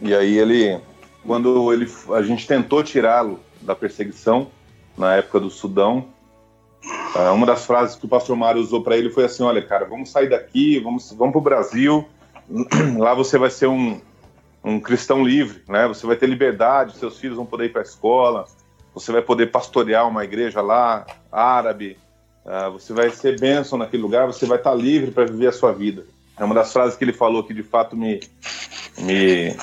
E 0.00 0.14
aí 0.14 0.38
ele, 0.38 0.80
quando 1.26 1.72
ele, 1.72 1.90
a 2.14 2.22
gente 2.22 2.46
tentou 2.46 2.82
tirá-lo 2.84 3.40
da 3.60 3.74
perseguição 3.74 4.46
na 4.96 5.16
época 5.16 5.40
do 5.40 5.50
Sudão, 5.50 6.06
uma 7.32 7.46
das 7.46 7.66
frases 7.66 7.96
que 7.96 8.06
o 8.06 8.08
pastor 8.08 8.36
Mário 8.36 8.60
usou 8.60 8.82
para 8.82 8.96
ele 8.96 9.10
foi 9.10 9.24
assim: 9.24 9.42
olha, 9.42 9.62
cara, 9.62 9.84
vamos 9.84 10.10
sair 10.10 10.28
daqui, 10.28 10.78
vamos, 10.78 11.12
vamos 11.12 11.32
para 11.32 11.40
o 11.40 11.42
Brasil. 11.42 12.08
Lá 12.98 13.14
você 13.14 13.38
vai 13.38 13.50
ser 13.50 13.66
um, 13.66 14.00
um 14.64 14.80
cristão 14.80 15.22
livre, 15.22 15.62
né? 15.68 15.86
Você 15.88 16.06
vai 16.06 16.16
ter 16.16 16.26
liberdade, 16.26 16.96
seus 16.96 17.18
filhos 17.18 17.36
vão 17.36 17.46
poder 17.46 17.66
ir 17.66 17.72
para 17.72 17.82
a 17.82 17.84
escola, 17.84 18.46
você 18.94 19.12
vai 19.12 19.22
poder 19.22 19.46
pastorear 19.46 20.08
uma 20.08 20.24
igreja 20.24 20.60
lá, 20.60 21.06
árabe, 21.30 21.96
ah, 22.44 22.68
você 22.68 22.92
vai 22.92 23.10
ser 23.10 23.38
bênção 23.38 23.78
naquele 23.78 24.02
lugar, 24.02 24.26
você 24.26 24.46
vai 24.46 24.58
estar 24.58 24.74
livre 24.74 25.10
para 25.10 25.24
viver 25.24 25.48
a 25.48 25.52
sua 25.52 25.72
vida. 25.72 26.04
É 26.38 26.44
uma 26.44 26.54
das 26.54 26.72
frases 26.72 26.96
que 26.96 27.04
ele 27.04 27.12
falou 27.12 27.44
que 27.44 27.52
de 27.52 27.62
fato 27.62 27.96
me, 27.96 28.20
me, 28.98 29.54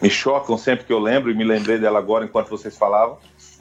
me 0.00 0.08
chocam 0.08 0.56
sempre 0.56 0.84
que 0.84 0.92
eu 0.92 0.98
lembro, 0.98 1.30
e 1.30 1.34
me 1.34 1.44
lembrei 1.44 1.78
dela 1.78 1.98
agora 1.98 2.24
enquanto 2.24 2.48
vocês 2.48 2.76
falavam. 2.76 3.18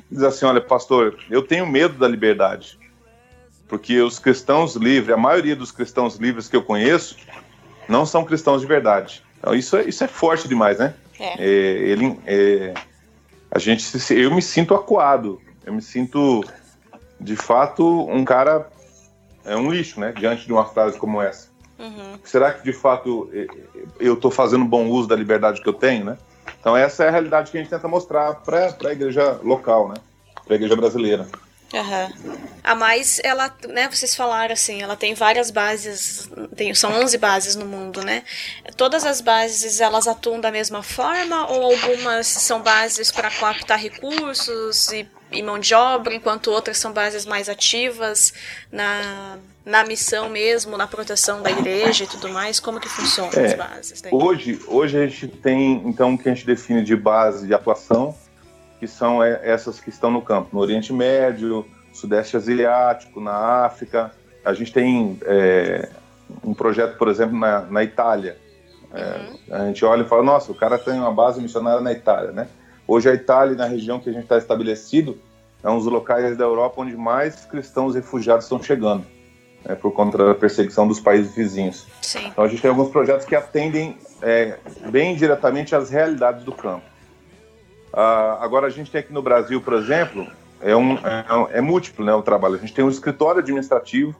Diz 0.09 0.23
assim: 0.23 0.45
Olha, 0.45 0.61
pastor, 0.61 1.17
eu 1.29 1.41
tenho 1.41 1.65
medo 1.65 1.97
da 1.97 2.07
liberdade, 2.07 2.77
porque 3.71 4.01
os 4.01 4.19
cristãos 4.19 4.75
livres, 4.75 5.15
a 5.15 5.17
maioria 5.17 5.55
dos 5.55 5.71
cristãos 5.71 6.17
livres 6.17 6.49
que 6.49 6.57
eu 6.57 6.61
conheço, 6.61 7.15
não 7.87 8.05
são 8.05 8.25
cristãos 8.25 8.59
de 8.59 8.67
verdade. 8.67 9.23
Então, 9.39 9.55
isso 9.55 9.77
é, 9.77 9.83
isso 9.85 10.03
é 10.03 10.09
forte 10.09 10.45
demais, 10.45 10.77
né? 10.77 10.93
É. 11.17 11.41
É, 11.41 11.47
ele, 11.47 12.19
é, 12.25 12.73
a 13.49 13.57
gente, 13.57 13.85
eu 14.13 14.29
me 14.35 14.41
sinto 14.41 14.75
acuado, 14.75 15.41
eu 15.65 15.71
me 15.71 15.81
sinto, 15.81 16.43
de 17.17 17.37
fato, 17.37 18.09
um 18.09 18.25
cara, 18.25 18.69
é 19.45 19.55
um 19.55 19.71
lixo, 19.71 20.01
né? 20.01 20.11
Diante 20.11 20.45
de 20.45 20.51
uma 20.51 20.65
frase 20.65 20.99
como 20.99 21.21
essa. 21.21 21.47
Uhum. 21.79 22.19
Será 22.25 22.51
que 22.51 22.65
de 22.65 22.73
fato 22.73 23.29
eh, 23.33 23.47
eh, 23.49 23.83
eu 24.01 24.15
estou 24.15 24.29
fazendo 24.29 24.65
bom 24.65 24.87
uso 24.87 25.07
da 25.07 25.15
liberdade 25.15 25.61
que 25.61 25.69
eu 25.69 25.73
tenho, 25.73 26.03
né? 26.03 26.17
Então 26.59 26.75
essa 26.75 27.05
é 27.05 27.07
a 27.07 27.11
realidade 27.11 27.49
que 27.49 27.57
a 27.57 27.61
gente 27.61 27.69
tenta 27.69 27.87
mostrar 27.87 28.35
para 28.35 28.75
a 28.85 28.91
igreja 28.91 29.39
local, 29.41 29.87
né? 29.87 29.95
Para 30.45 30.53
a 30.53 30.57
igreja 30.57 30.75
brasileira. 30.75 31.25
Aham. 31.73 32.11
A 32.63 32.75
mais, 32.75 33.19
ela, 33.23 33.53
né, 33.69 33.89
vocês 33.89 34.15
falaram 34.15 34.53
assim, 34.53 34.81
ela 34.81 34.95
tem 34.95 35.13
várias 35.13 35.49
bases, 35.49 36.29
tem, 36.55 36.73
são 36.75 36.91
11 37.01 37.17
bases 37.17 37.55
no 37.55 37.65
mundo, 37.65 38.03
né? 38.03 38.23
Todas 38.77 39.05
as 39.05 39.19
bases, 39.21 39.79
elas 39.79 40.07
atuam 40.07 40.39
da 40.39 40.51
mesma 40.51 40.83
forma 40.83 41.49
ou 41.49 41.63
algumas 41.63 42.27
são 42.27 42.61
bases 42.61 43.11
para 43.11 43.31
captar 43.31 43.79
recursos 43.79 44.91
e, 44.91 45.07
e 45.31 45.41
mão 45.41 45.57
de 45.57 45.73
obra, 45.73 46.13
enquanto 46.13 46.51
outras 46.51 46.77
são 46.77 46.91
bases 46.91 47.25
mais 47.25 47.49
ativas 47.49 48.33
na, 48.71 49.37
na 49.65 49.83
missão 49.83 50.29
mesmo, 50.29 50.77
na 50.77 50.85
proteção 50.85 51.41
da 51.41 51.49
igreja 51.49 52.03
e 52.03 52.07
tudo 52.07 52.29
mais? 52.29 52.59
Como 52.59 52.79
que 52.79 52.89
funcionam 52.89 53.29
as 53.31 53.37
É, 53.37 53.55
bases? 53.55 54.01
daí? 54.01 54.11
Hoje, 54.13 54.59
hoje 54.67 54.97
a 54.97 55.07
gente 55.07 55.27
tem 55.27 55.81
então 55.85 56.13
o 56.13 56.17
que 56.17 56.29
a 56.29 56.33
gente 56.33 56.45
define 56.45 56.83
de 56.83 56.95
base 56.95 57.47
de 57.47 57.53
atuação, 57.53 58.15
que 58.81 58.87
são 58.87 59.23
eh, 59.23 59.39
essas 59.43 59.79
que 59.79 59.89
estão 59.91 60.09
no 60.09 60.23
campo, 60.23 60.49
no 60.51 60.59
Oriente 60.59 60.91
Médio, 60.91 61.63
Sudeste 61.93 62.35
Asiático, 62.35 63.21
na 63.21 63.63
África. 63.63 64.11
A 64.43 64.55
gente 64.55 64.73
tem 64.73 65.19
eh, 65.21 65.87
um 66.43 66.51
projeto, 66.51 66.97
por 66.97 67.07
exemplo, 67.07 67.37
na, 67.37 67.61
na 67.61 67.83
Itália. 67.83 68.39
Eh, 68.91 69.25
a 69.51 69.67
gente 69.67 69.85
olha 69.85 70.01
e 70.01 70.07
fala, 70.07 70.23
nossa, 70.23 70.51
o 70.51 70.55
cara 70.55 70.79
tem 70.79 70.95
uma 70.95 71.13
base 71.13 71.39
missionária 71.39 71.79
na 71.79 71.91
Itália, 71.91 72.31
né? 72.31 72.47
Hoje 72.87 73.07
a 73.07 73.13
Itália, 73.13 73.55
na 73.55 73.67
região 73.67 73.99
que 73.99 74.09
a 74.09 74.13
gente 74.13 74.23
está 74.23 74.39
estabelecido, 74.39 75.15
é 75.63 75.69
um 75.69 75.77
dos 75.77 75.85
locais 75.85 76.35
da 76.35 76.43
Europa 76.43 76.81
onde 76.81 76.97
mais 76.97 77.45
cristãos 77.45 77.93
refugiados 77.93 78.45
estão 78.45 78.63
chegando, 78.63 79.05
né, 79.63 79.75
por 79.75 79.91
conta 79.91 80.17
da 80.17 80.33
perseguição 80.33 80.87
dos 80.87 80.99
países 80.99 81.35
vizinhos. 81.35 81.85
Sim. 82.01 82.25
Então 82.25 82.43
a 82.43 82.47
gente 82.47 82.63
tem 82.63 82.69
alguns 82.71 82.89
projetos 82.89 83.27
que 83.27 83.35
atendem 83.35 83.95
é, 84.23 84.57
bem 84.89 85.15
diretamente 85.15 85.75
às 85.75 85.91
realidades 85.91 86.43
do 86.43 86.51
campo. 86.51 86.90
Ah, 87.93 88.37
agora 88.41 88.67
a 88.67 88.69
gente 88.69 88.91
tem 88.91 89.01
aqui 89.01 89.13
no 89.13 89.21
Brasil, 89.21 89.61
por 89.61 89.73
exemplo, 89.73 90.27
é, 90.61 90.75
um, 90.75 90.93
é, 90.95 91.25
é 91.57 91.61
múltiplo 91.61 92.05
né, 92.05 92.13
o 92.13 92.21
trabalho. 92.21 92.55
A 92.55 92.57
gente 92.57 92.73
tem 92.73 92.85
um 92.85 92.89
escritório 92.89 93.39
administrativo. 93.39 94.15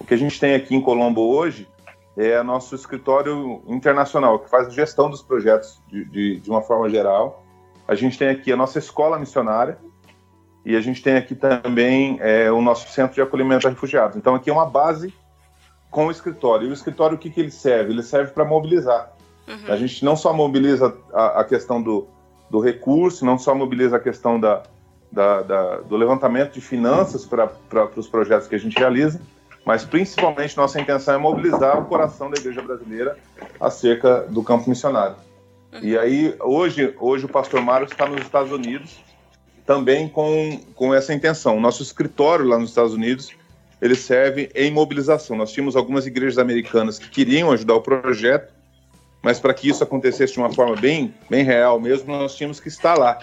O 0.00 0.04
que 0.04 0.14
a 0.14 0.16
gente 0.16 0.38
tem 0.40 0.54
aqui 0.54 0.74
em 0.74 0.80
Colombo 0.80 1.20
hoje 1.34 1.68
é 2.16 2.42
nosso 2.42 2.74
escritório 2.74 3.62
internacional, 3.66 4.38
que 4.38 4.50
faz 4.50 4.66
a 4.66 4.70
gestão 4.70 5.08
dos 5.08 5.22
projetos 5.22 5.80
de, 5.88 6.04
de, 6.04 6.40
de 6.40 6.50
uma 6.50 6.60
forma 6.60 6.88
geral. 6.88 7.44
A 7.86 7.94
gente 7.94 8.18
tem 8.18 8.28
aqui 8.28 8.52
a 8.52 8.56
nossa 8.56 8.78
escola 8.78 9.18
missionária 9.18 9.78
e 10.64 10.76
a 10.76 10.80
gente 10.80 11.02
tem 11.02 11.16
aqui 11.16 11.34
também 11.34 12.18
é, 12.20 12.50
o 12.50 12.60
nosso 12.60 12.88
centro 12.92 13.14
de 13.14 13.22
acolhimento 13.22 13.66
a 13.66 13.70
refugiados. 13.70 14.16
Então 14.16 14.34
aqui 14.34 14.50
é 14.50 14.52
uma 14.52 14.66
base 14.66 15.14
com 15.90 16.06
o 16.06 16.10
escritório. 16.10 16.68
E 16.68 16.70
o 16.70 16.72
escritório, 16.72 17.16
o 17.16 17.18
que, 17.18 17.30
que 17.30 17.40
ele 17.40 17.50
serve? 17.50 17.92
Ele 17.92 18.02
serve 18.02 18.32
para 18.32 18.44
mobilizar. 18.44 19.12
A 19.68 19.76
gente 19.76 20.04
não 20.04 20.16
só 20.16 20.32
mobiliza 20.32 20.96
a, 21.12 21.40
a 21.40 21.44
questão 21.44 21.82
do, 21.82 22.06
do 22.52 22.60
recurso, 22.60 23.24
não 23.24 23.38
só 23.38 23.54
mobiliza 23.54 23.96
a 23.96 23.98
questão 23.98 24.38
da, 24.38 24.62
da- 25.10 25.40
da- 25.40 25.76
do 25.78 25.96
levantamento 25.96 26.52
de 26.52 26.60
finanças 26.60 27.24
para 27.24 27.50
os 27.96 28.06
projetos 28.06 28.46
que 28.46 28.54
a 28.54 28.58
gente 28.58 28.78
realiza, 28.78 29.18
mas 29.64 29.86
principalmente 29.86 30.54
nossa 30.54 30.78
intenção 30.78 31.14
é 31.14 31.16
mobilizar 31.16 31.80
o 31.80 31.86
coração 31.86 32.30
da 32.30 32.38
igreja 32.38 32.60
brasileira 32.60 33.16
acerca 33.58 34.26
do 34.28 34.42
campo 34.42 34.68
missionário. 34.68 35.16
E 35.80 35.96
aí, 35.96 36.34
hoje, 36.40 36.94
hoje 37.00 37.24
o 37.24 37.28
pastor 37.28 37.62
Mário 37.62 37.86
está 37.86 38.06
nos 38.06 38.20
Estados 38.20 38.52
Unidos, 38.52 39.00
também 39.64 40.06
com, 40.06 40.60
com 40.74 40.92
essa 40.92 41.14
intenção. 41.14 41.58
Nosso 41.58 41.82
escritório 41.82 42.44
lá 42.44 42.58
nos 42.58 42.68
Estados 42.68 42.92
Unidos, 42.92 43.30
ele 43.80 43.94
serve 43.94 44.50
em 44.54 44.70
mobilização. 44.70 45.38
Nós 45.38 45.50
tínhamos 45.52 45.74
algumas 45.74 46.06
igrejas 46.06 46.36
americanas 46.36 46.98
que 46.98 47.08
queriam 47.08 47.50
ajudar 47.50 47.76
o 47.76 47.80
projeto, 47.80 48.52
mas 49.22 49.38
para 49.38 49.54
que 49.54 49.68
isso 49.68 49.82
acontecesse 49.84 50.34
de 50.34 50.38
uma 50.38 50.52
forma 50.52 50.76
bem, 50.76 51.14
bem 51.30 51.44
real 51.44 51.80
mesmo, 51.80 52.12
nós 52.12 52.34
tínhamos 52.34 52.58
que 52.58 52.68
estar 52.68 52.98
lá. 52.98 53.18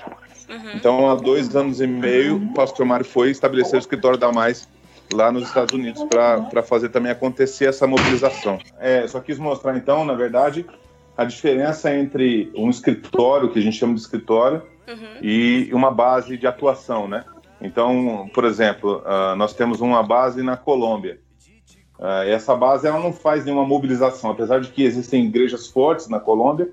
Então, 0.74 1.10
há 1.10 1.16
dois 1.16 1.56
anos 1.56 1.80
e 1.80 1.86
meio, 1.86 2.38
o 2.38 2.54
pastor 2.54 2.86
Mário 2.86 3.06
foi 3.06 3.30
estabelecer 3.30 3.76
o 3.76 3.80
escritório 3.80 4.18
da 4.18 4.32
Mais 4.32 4.68
lá 5.14 5.32
nos 5.32 5.48
Estados 5.48 5.74
Unidos 5.74 6.04
para 6.04 6.64
fazer 6.64 6.90
também 6.90 7.12
acontecer 7.12 7.66
essa 7.66 7.86
mobilização. 7.86 8.58
É, 8.80 9.08
só 9.08 9.20
quis 9.20 9.38
mostrar, 9.38 9.76
então, 9.78 10.04
na 10.06 10.14
verdade, 10.14 10.66
a 11.16 11.24
diferença 11.24 11.94
entre 11.94 12.52
um 12.56 12.70
escritório, 12.70 13.50
que 13.52 13.60
a 13.60 13.62
gente 13.62 13.78
chama 13.78 13.94
de 13.94 14.02
escritório, 14.02 14.64
e 15.22 15.70
uma 15.72 15.92
base 15.92 16.38
de 16.38 16.48
atuação, 16.48 17.08
né? 17.08 17.24
Então, 17.62 18.30
por 18.34 18.46
exemplo, 18.46 19.04
ah, 19.06 19.36
nós 19.36 19.54
temos 19.54 19.82
uma 19.82 20.02
base 20.02 20.42
na 20.42 20.58
Colômbia. 20.58 21.20
Ah, 22.00 22.26
essa 22.26 22.56
base 22.56 22.88
ela 22.88 23.00
não 23.00 23.12
faz 23.12 23.44
nenhuma 23.46 23.66
mobilização, 23.66 24.32
apesar 24.32 24.62
de 24.62 24.70
que 24.70 24.84
existem 24.84 25.26
igrejas 25.26 25.68
fortes 25.68 26.08
na 26.08 26.20
Colômbia, 26.20 26.70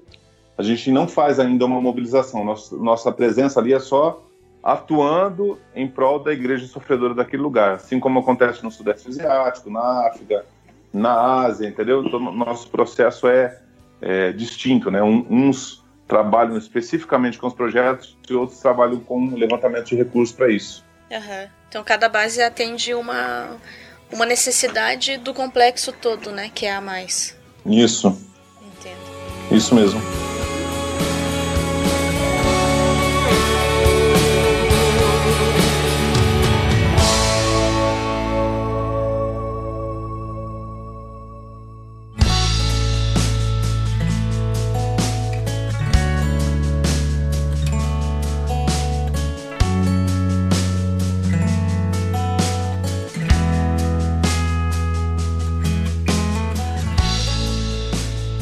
a 0.56 0.62
gente 0.62 0.90
não 0.90 1.06
faz 1.08 1.38
ainda 1.40 1.64
uma 1.66 1.80
mobilização. 1.80 2.44
Nossa, 2.44 2.76
nossa 2.76 3.12
presença 3.12 3.60
ali 3.60 3.72
é 3.72 3.80
só 3.80 4.22
atuando 4.62 5.58
em 5.74 5.86
prol 5.86 6.18
da 6.18 6.32
igreja 6.32 6.66
sofredora 6.66 7.14
daquele 7.14 7.42
lugar, 7.42 7.74
assim 7.74 8.00
como 8.00 8.18
acontece 8.18 8.64
no 8.64 8.70
Sudeste 8.70 9.08
Asiático, 9.08 9.70
na 9.70 10.08
África, 10.08 10.44
na 10.92 11.44
Ásia, 11.44 11.68
entendeu? 11.68 12.04
Então, 12.04 12.18
nosso 12.18 12.68
processo 12.68 13.28
é, 13.28 13.58
é 14.00 14.32
distinto, 14.32 14.90
né? 14.90 15.02
Um- 15.02 15.26
uns 15.30 15.84
trabalham 16.08 16.56
especificamente 16.56 17.38
com 17.38 17.46
os 17.48 17.54
projetos 17.54 18.16
e 18.28 18.34
outros 18.34 18.60
trabalham 18.60 18.98
com 19.00 19.34
levantamento 19.34 19.86
de 19.86 19.96
recursos 19.96 20.34
para 20.34 20.48
isso. 20.50 20.84
Aham. 21.12 21.48
Então 21.68 21.84
cada 21.84 22.08
base 22.08 22.40
atende 22.42 22.94
uma, 22.94 23.56
uma 24.12 24.26
necessidade 24.26 25.16
do 25.18 25.34
complexo 25.34 25.92
todo, 25.92 26.30
né? 26.30 26.50
Que 26.54 26.66
é 26.66 26.74
a 26.74 26.80
mais. 26.80 27.36
Isso, 27.64 28.08
Entendo. 28.62 29.00
isso 29.50 29.74
mesmo. 29.74 30.00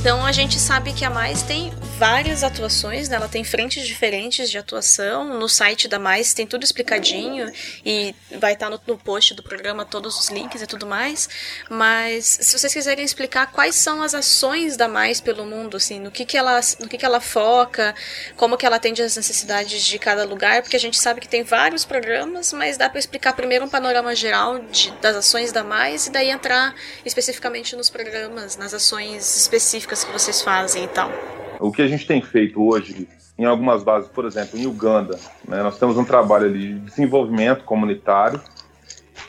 Então 0.04 0.22
a 0.22 0.32
gente 0.32 0.60
sabe 0.60 0.92
que 0.92 1.02
a 1.02 1.08
Mais 1.08 1.42
tem 1.42 1.72
várias 1.98 2.42
atuações, 2.42 3.09
né? 3.09 3.16
ela 3.16 3.28
tem 3.28 3.44
frentes 3.44 3.87
diferentes 3.87 4.50
de 4.50 4.59
atuação. 4.59 5.38
No 5.38 5.48
site 5.48 5.87
da 5.87 5.98
Mais 5.98 6.35
tem 6.35 6.46
tudo 6.46 6.64
explicadinho 6.64 7.50
e 7.85 8.14
vai 8.38 8.54
estar 8.54 8.68
no, 8.68 8.80
no 8.87 8.98
post 8.98 9.35
do 9.35 9.42
programa 9.42 9.85
todos 9.85 10.18
os 10.18 10.28
links 10.28 10.61
e 10.61 10.66
tudo 10.66 10.87
mais. 10.87 11.28
Mas 11.70 12.38
se 12.40 12.59
vocês 12.59 12.72
quiserem 12.72 13.04
explicar 13.04 13.50
quais 13.52 13.76
são 13.76 14.02
as 14.02 14.14
ações 14.14 14.76
da 14.76 14.88
Mais 14.88 15.20
pelo 15.20 15.46
mundo, 15.46 15.76
assim, 15.76 16.00
no 16.00 16.11
que, 16.11 16.24
que 16.24 16.37
ela 16.37 16.61
no 16.80 16.88
que, 16.88 16.98
que 16.98 17.04
ela 17.07 17.20
foca, 17.20 17.94
como 18.37 18.57
que 18.57 18.66
ela 18.66 18.76
atende 18.76 19.02
às 19.02 19.16
necessidades 19.16 19.85
de 19.85 19.98
cada 19.98 20.24
lugar, 20.24 20.62
porque 20.62 20.76
a 20.76 20.80
gente 20.80 20.98
sabe 20.98 21.20
que 21.20 21.28
tem 21.28 21.42
vários 21.42 21.85
programas, 21.85 22.52
mas 22.52 22.76
dá 22.76 22.88
para 22.88 22.98
explicar 22.98 23.35
primeiro 23.35 23.64
um 23.64 23.68
panorama 23.68 24.14
geral 24.14 24.59
de, 24.59 24.90
das 25.00 25.16
ações 25.16 25.52
da 25.52 25.62
Mais 25.62 26.07
e 26.07 26.11
daí 26.11 26.30
entrar 26.30 26.74
especificamente 27.04 27.76
nos 27.76 27.88
programas, 27.88 28.57
nas 28.57 28.74
ações 28.74 29.37
específicas 29.37 30.02
que 30.02 30.12
vocês 30.12 30.42
fazem 30.42 30.85
e 30.85 30.88
tal. 30.88 31.43
O 31.60 31.72
que 31.72 31.82
a 31.82 31.86
gente 31.86 32.06
tem 32.06 32.20
feito 32.20 32.62
hoje 32.62 33.08
em 33.36 33.44
algumas 33.44 33.82
bases, 33.82 34.08
por 34.08 34.24
exemplo, 34.24 34.58
em 34.58 34.66
Uganda, 34.66 35.18
né, 35.46 35.62
nós 35.62 35.78
temos 35.78 35.96
um 35.96 36.04
trabalho 36.04 36.46
ali 36.46 36.74
de 36.74 36.78
desenvolvimento 36.80 37.64
comunitário, 37.64 38.40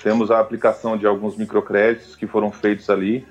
temos 0.04 0.30
a 0.30 0.40
aplicação 0.40 0.96
de 0.96 1.08
alguns 1.08 1.36
microcréditos 1.36 2.16
que 2.16 2.28
foram 2.28 2.52
feitos 2.52 2.90
ali. 2.90 3.26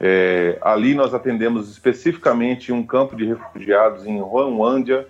É, 0.00 0.58
ali 0.60 0.94
nós 0.94 1.14
atendemos 1.14 1.70
especificamente 1.70 2.72
um 2.72 2.84
campo 2.84 3.14
de 3.14 3.24
refugiados 3.24 4.04
em 4.04 4.20
Rwanda, 4.20 5.06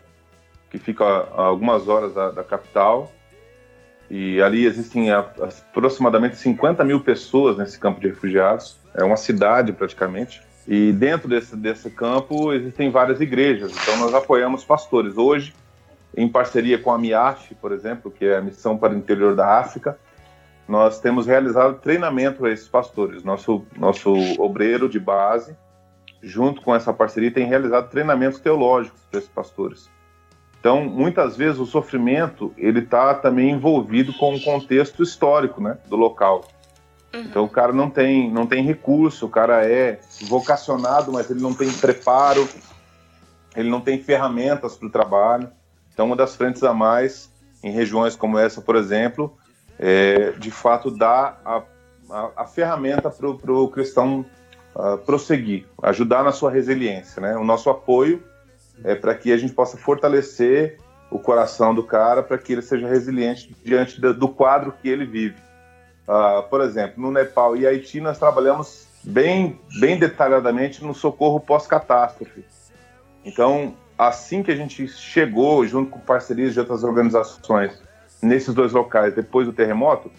que 0.71 0.79
fica 0.79 1.05
a 1.05 1.43
algumas 1.43 1.89
horas 1.89 2.13
da, 2.13 2.31
da 2.31 2.45
capital. 2.45 3.11
E 4.11 4.41
ali 4.43 4.67
existem 4.67 5.11
a, 5.11 5.21
aproximadamente 5.21 6.37
50 6.37 6.85
mil 6.85 7.01
pessoas 7.01 7.57
nesse 7.57 7.79
campo 7.79 7.99
de 7.99 8.09
refugiados. 8.09 8.79
É 8.95 9.03
uma 9.03 9.17
cidade 9.17 9.73
praticamente. 9.73 10.43
E 10.67 10.93
dentro 10.93 11.29
desse, 11.29 11.57
desse 11.57 11.91
campo 11.91 12.53
existem 12.53 12.91
várias 12.91 13.21
igrejas. 13.21 13.73
Então 13.73 13.99
nós 13.99 14.15
apoiamos 14.15 14.65
pastores. 14.65 15.17
Hoje, 15.17 15.55
em 16.17 16.29
parceria 16.29 16.79
com 16.79 16.91
a 16.91 16.99
MIAF, 16.99 17.55
por 17.57 17.73
exemplo, 17.73 18.11
que 18.11 18.25
é 18.25 18.37
a 18.37 18.41
Missão 18.41 18.77
para 18.77 18.93
o 18.93 18.97
Interior 18.97 19.37
da 19.37 19.59
África, 19.59 19.99
nós 20.67 20.99
temos 21.01 21.27
realizado 21.27 21.81
treinamento 21.81 22.45
a 22.45 22.51
esses 22.51 22.67
pastores. 22.67 23.23
Nosso, 23.23 23.65
nosso 23.77 24.13
obreiro 24.41 24.89
de 24.89 24.99
base, 24.99 25.57
junto 26.21 26.61
com 26.63 26.75
essa 26.75 26.93
parceria, 26.93 27.31
tem 27.31 27.47
realizado 27.47 27.89
treinamentos 27.89 28.41
teológicos 28.41 29.01
para 29.09 29.19
esses 29.19 29.31
pastores. 29.31 29.89
Então, 30.59 30.85
muitas 30.85 31.37
vezes 31.37 31.61
o 31.61 31.67
sofrimento 31.67 32.53
ele 32.57 32.81
está 32.81 33.15
também 33.15 33.51
envolvido 33.51 34.13
com 34.15 34.35
o 34.35 34.43
contexto 34.43 35.01
histórico, 35.01 35.61
né, 35.61 35.79
do 35.89 35.95
local. 35.95 36.45
Uhum. 37.17 37.23
Então, 37.23 37.45
o 37.45 37.49
cara 37.49 37.73
não 37.73 37.89
tem 37.89 38.31
não 38.31 38.47
tem 38.47 38.63
recurso, 38.63 39.27
o 39.27 39.31
cara 39.31 39.65
é 39.67 39.99
vocacionado, 40.23 41.13
mas 41.13 41.31
ele 41.31 41.41
não 41.41 41.55
tem 41.55 41.73
preparo, 41.73 42.47
ele 43.57 43.71
não 43.71 43.81
tem 43.81 44.03
ferramentas 44.03 44.77
para 44.77 44.87
o 44.87 44.91
trabalho. 44.91 45.51
Então, 45.93 46.07
uma 46.07 46.17
das 46.17 46.37
frentes 46.37 46.63
a 46.63 46.75
mais 46.75 47.33
em 47.65 47.71
regiões 47.71 48.15
como 48.15 48.39
essa, 48.39 48.61
por 48.61 48.77
exemplo, 48.77 49.37
é, 49.79 50.33
de 50.33 50.51
fato 50.51 50.91
dá 50.91 51.39
a, 51.45 51.63
a, 52.11 52.31
a 52.37 52.47
ferramenta 52.47 53.11
para 53.11 53.27
o 53.27 53.69
cristão 53.69 54.25
uh, 54.75 54.99
prosseguir, 54.99 55.67
ajudar 55.83 56.23
na 56.23 56.33
sua 56.33 56.51
resiliência. 56.51 57.21
Né? 57.21 57.37
O 57.37 57.45
nosso 57.45 57.71
apoio 57.71 58.23
é 58.85 58.95
para 58.95 59.15
que 59.15 59.33
a 59.33 59.37
gente 59.37 59.55
possa 59.55 59.77
fortalecer 59.77 60.79
o 61.11 61.19
coração 61.19 61.75
do 61.75 61.83
cara 61.83 62.23
para 62.23 62.37
que 62.37 62.53
ele 62.53 62.63
seja 62.63 62.87
resiliente 62.87 63.55
diante 63.65 64.01
do, 64.01 64.13
do 64.13 64.29
quadro 64.29 64.75
que 64.83 64.89
ele 64.89 65.07
vive. 65.07 65.46
Uh, 66.07 66.43
por 66.49 66.61
exemplo, 66.61 67.03
no 67.03 67.11
Nepal 67.11 67.57
e 67.57 67.67
Haiti 67.67 68.01
nós 68.01 68.19
trabalhamos 68.19 68.87
bem, 69.03 69.59
bem 69.81 69.99
detalhadamente 69.99 70.85
no 70.85 70.95
socorro 70.95 71.41
pós-catástrofe. 71.41 72.45
Então, 73.25 73.75
assim 73.99 74.43
que 74.43 74.53
a 74.53 74.57
gente 74.57 74.87
chegou, 74.87 75.67
junto 75.67 75.91
com 75.91 75.99
parcerias 75.99 76.53
de 76.53 76.61
outras 76.61 76.85
organizações, 76.85 77.81
nesses 78.23 78.55
dois 78.55 78.73
locais 78.73 79.15
depois 79.15 79.47
do 79.47 79.53
terremoto, 79.53 80.11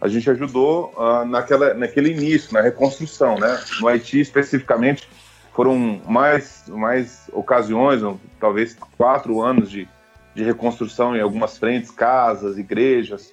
a 0.00 0.08
gente 0.08 0.28
ajudou 0.30 0.92
uh, 0.96 1.24
naquela, 1.24 1.74
naquele 1.74 2.10
início, 2.10 2.52
na 2.52 2.60
reconstrução, 2.60 3.38
né? 3.38 3.60
No 3.80 3.88
Haiti, 3.88 4.20
especificamente, 4.20 5.08
foram 5.54 6.00
mais, 6.06 6.64
mais 6.68 7.30
ocasiões, 7.32 8.02
talvez 8.38 8.76
quatro 8.98 9.40
anos 9.40 9.70
de, 9.70 9.88
de 10.34 10.44
reconstrução 10.44 11.16
em 11.16 11.20
algumas 11.20 11.56
frentes, 11.56 11.90
casas, 11.90 12.58
igrejas, 12.58 13.32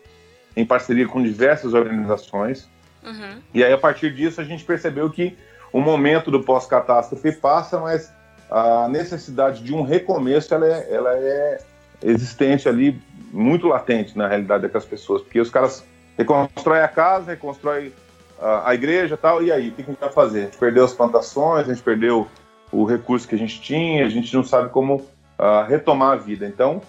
em 0.56 0.66
parceria 0.66 1.08
com 1.08 1.22
diversas 1.22 1.74
organizações. 1.74 2.70
Uhum. 3.04 3.42
E 3.54 3.64
aí, 3.64 3.74
a 3.74 3.78
partir 3.78 4.14
disso, 4.14 4.40
a 4.40 4.44
gente 4.44 4.64
percebeu 4.64 5.10
que 5.10 5.38
o 5.72 5.82
momento 5.82 6.30
do 6.30 6.42
pós-catástrofe 6.42 7.32
passa, 7.34 7.80
mas 7.80 8.12
a 8.50 8.88
necessidade 8.88 9.64
de 9.64 9.74
um 9.74 9.82
recomeço 9.82 10.54
ela 10.54 10.68
é, 10.68 10.88
ela 10.94 11.18
é 11.18 11.60
existente 12.04 12.70
ali 12.70 13.02
muito 13.32 13.68
latente 13.68 14.16
na 14.16 14.28
realidade 14.28 14.62
daquelas 14.64 14.86
pessoas, 14.86 15.24
porque 15.24 15.40
os 15.40 15.50
caras 15.50 15.84
reconstroem 16.16 16.82
a 16.82 16.88
casa, 16.88 17.32
reconstroem 17.32 17.92
a, 18.40 18.70
a 18.70 18.76
igreja 18.76 19.18
tal, 19.18 19.42
e 19.42 19.52
aí, 19.52 19.70
o 19.70 19.72
que 19.72 19.82
a 19.82 19.86
gente 19.86 20.00
vai 20.00 20.12
fazer? 20.12 20.40
A 20.40 20.46
gente 20.46 20.58
perdeu 20.58 20.86
as 20.86 20.94
plantações, 20.94 21.68
a 21.68 21.74
gente 21.74 21.84
perdeu 21.84 22.28
o 22.72 22.86
recurso 22.86 23.28
que 23.28 23.36
a 23.36 23.38
gente 23.38 23.60
tinha, 23.60 24.06
a 24.06 24.10
gente 24.10 24.34
não 24.34 24.44
sabe 24.44 24.70
como 24.70 24.96
uh, 24.96 25.68
retomar 25.68 26.14
a 26.14 26.16
vida. 26.16 26.46
Então, 26.46 26.82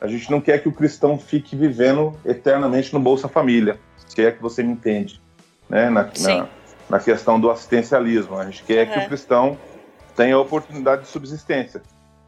a 0.00 0.06
gente 0.06 0.30
não 0.30 0.40
quer 0.40 0.62
que 0.62 0.68
o 0.68 0.72
cristão 0.72 1.18
fique 1.18 1.56
vivendo 1.56 2.18
eternamente 2.24 2.92
no 2.92 3.00
Bolsa 3.00 3.28
Família, 3.28 3.78
se 4.06 4.24
é 4.24 4.30
que 4.30 4.40
você 4.40 4.62
me 4.62 4.72
entende, 4.72 5.20
né? 5.68 5.90
na, 5.90 6.04
na, 6.04 6.48
na 6.88 6.98
questão 6.98 7.40
do 7.40 7.50
assistencialismo. 7.50 8.36
A 8.36 8.44
gente 8.44 8.62
quer 8.62 8.86
uhum. 8.86 8.92
que 8.92 8.98
o 9.00 9.08
cristão 9.08 9.58
tenha 10.14 10.36
a 10.36 10.40
oportunidade 10.40 11.02
de 11.02 11.08
subsistência. 11.08 11.82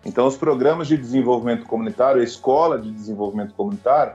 Então, 0.04 0.26
os 0.26 0.36
programas 0.36 0.88
de 0.88 0.96
desenvolvimento 0.96 1.66
comunitário, 1.66 2.20
a 2.20 2.24
escola 2.24 2.78
de 2.78 2.90
desenvolvimento 2.90 3.54
comunitário, 3.54 4.14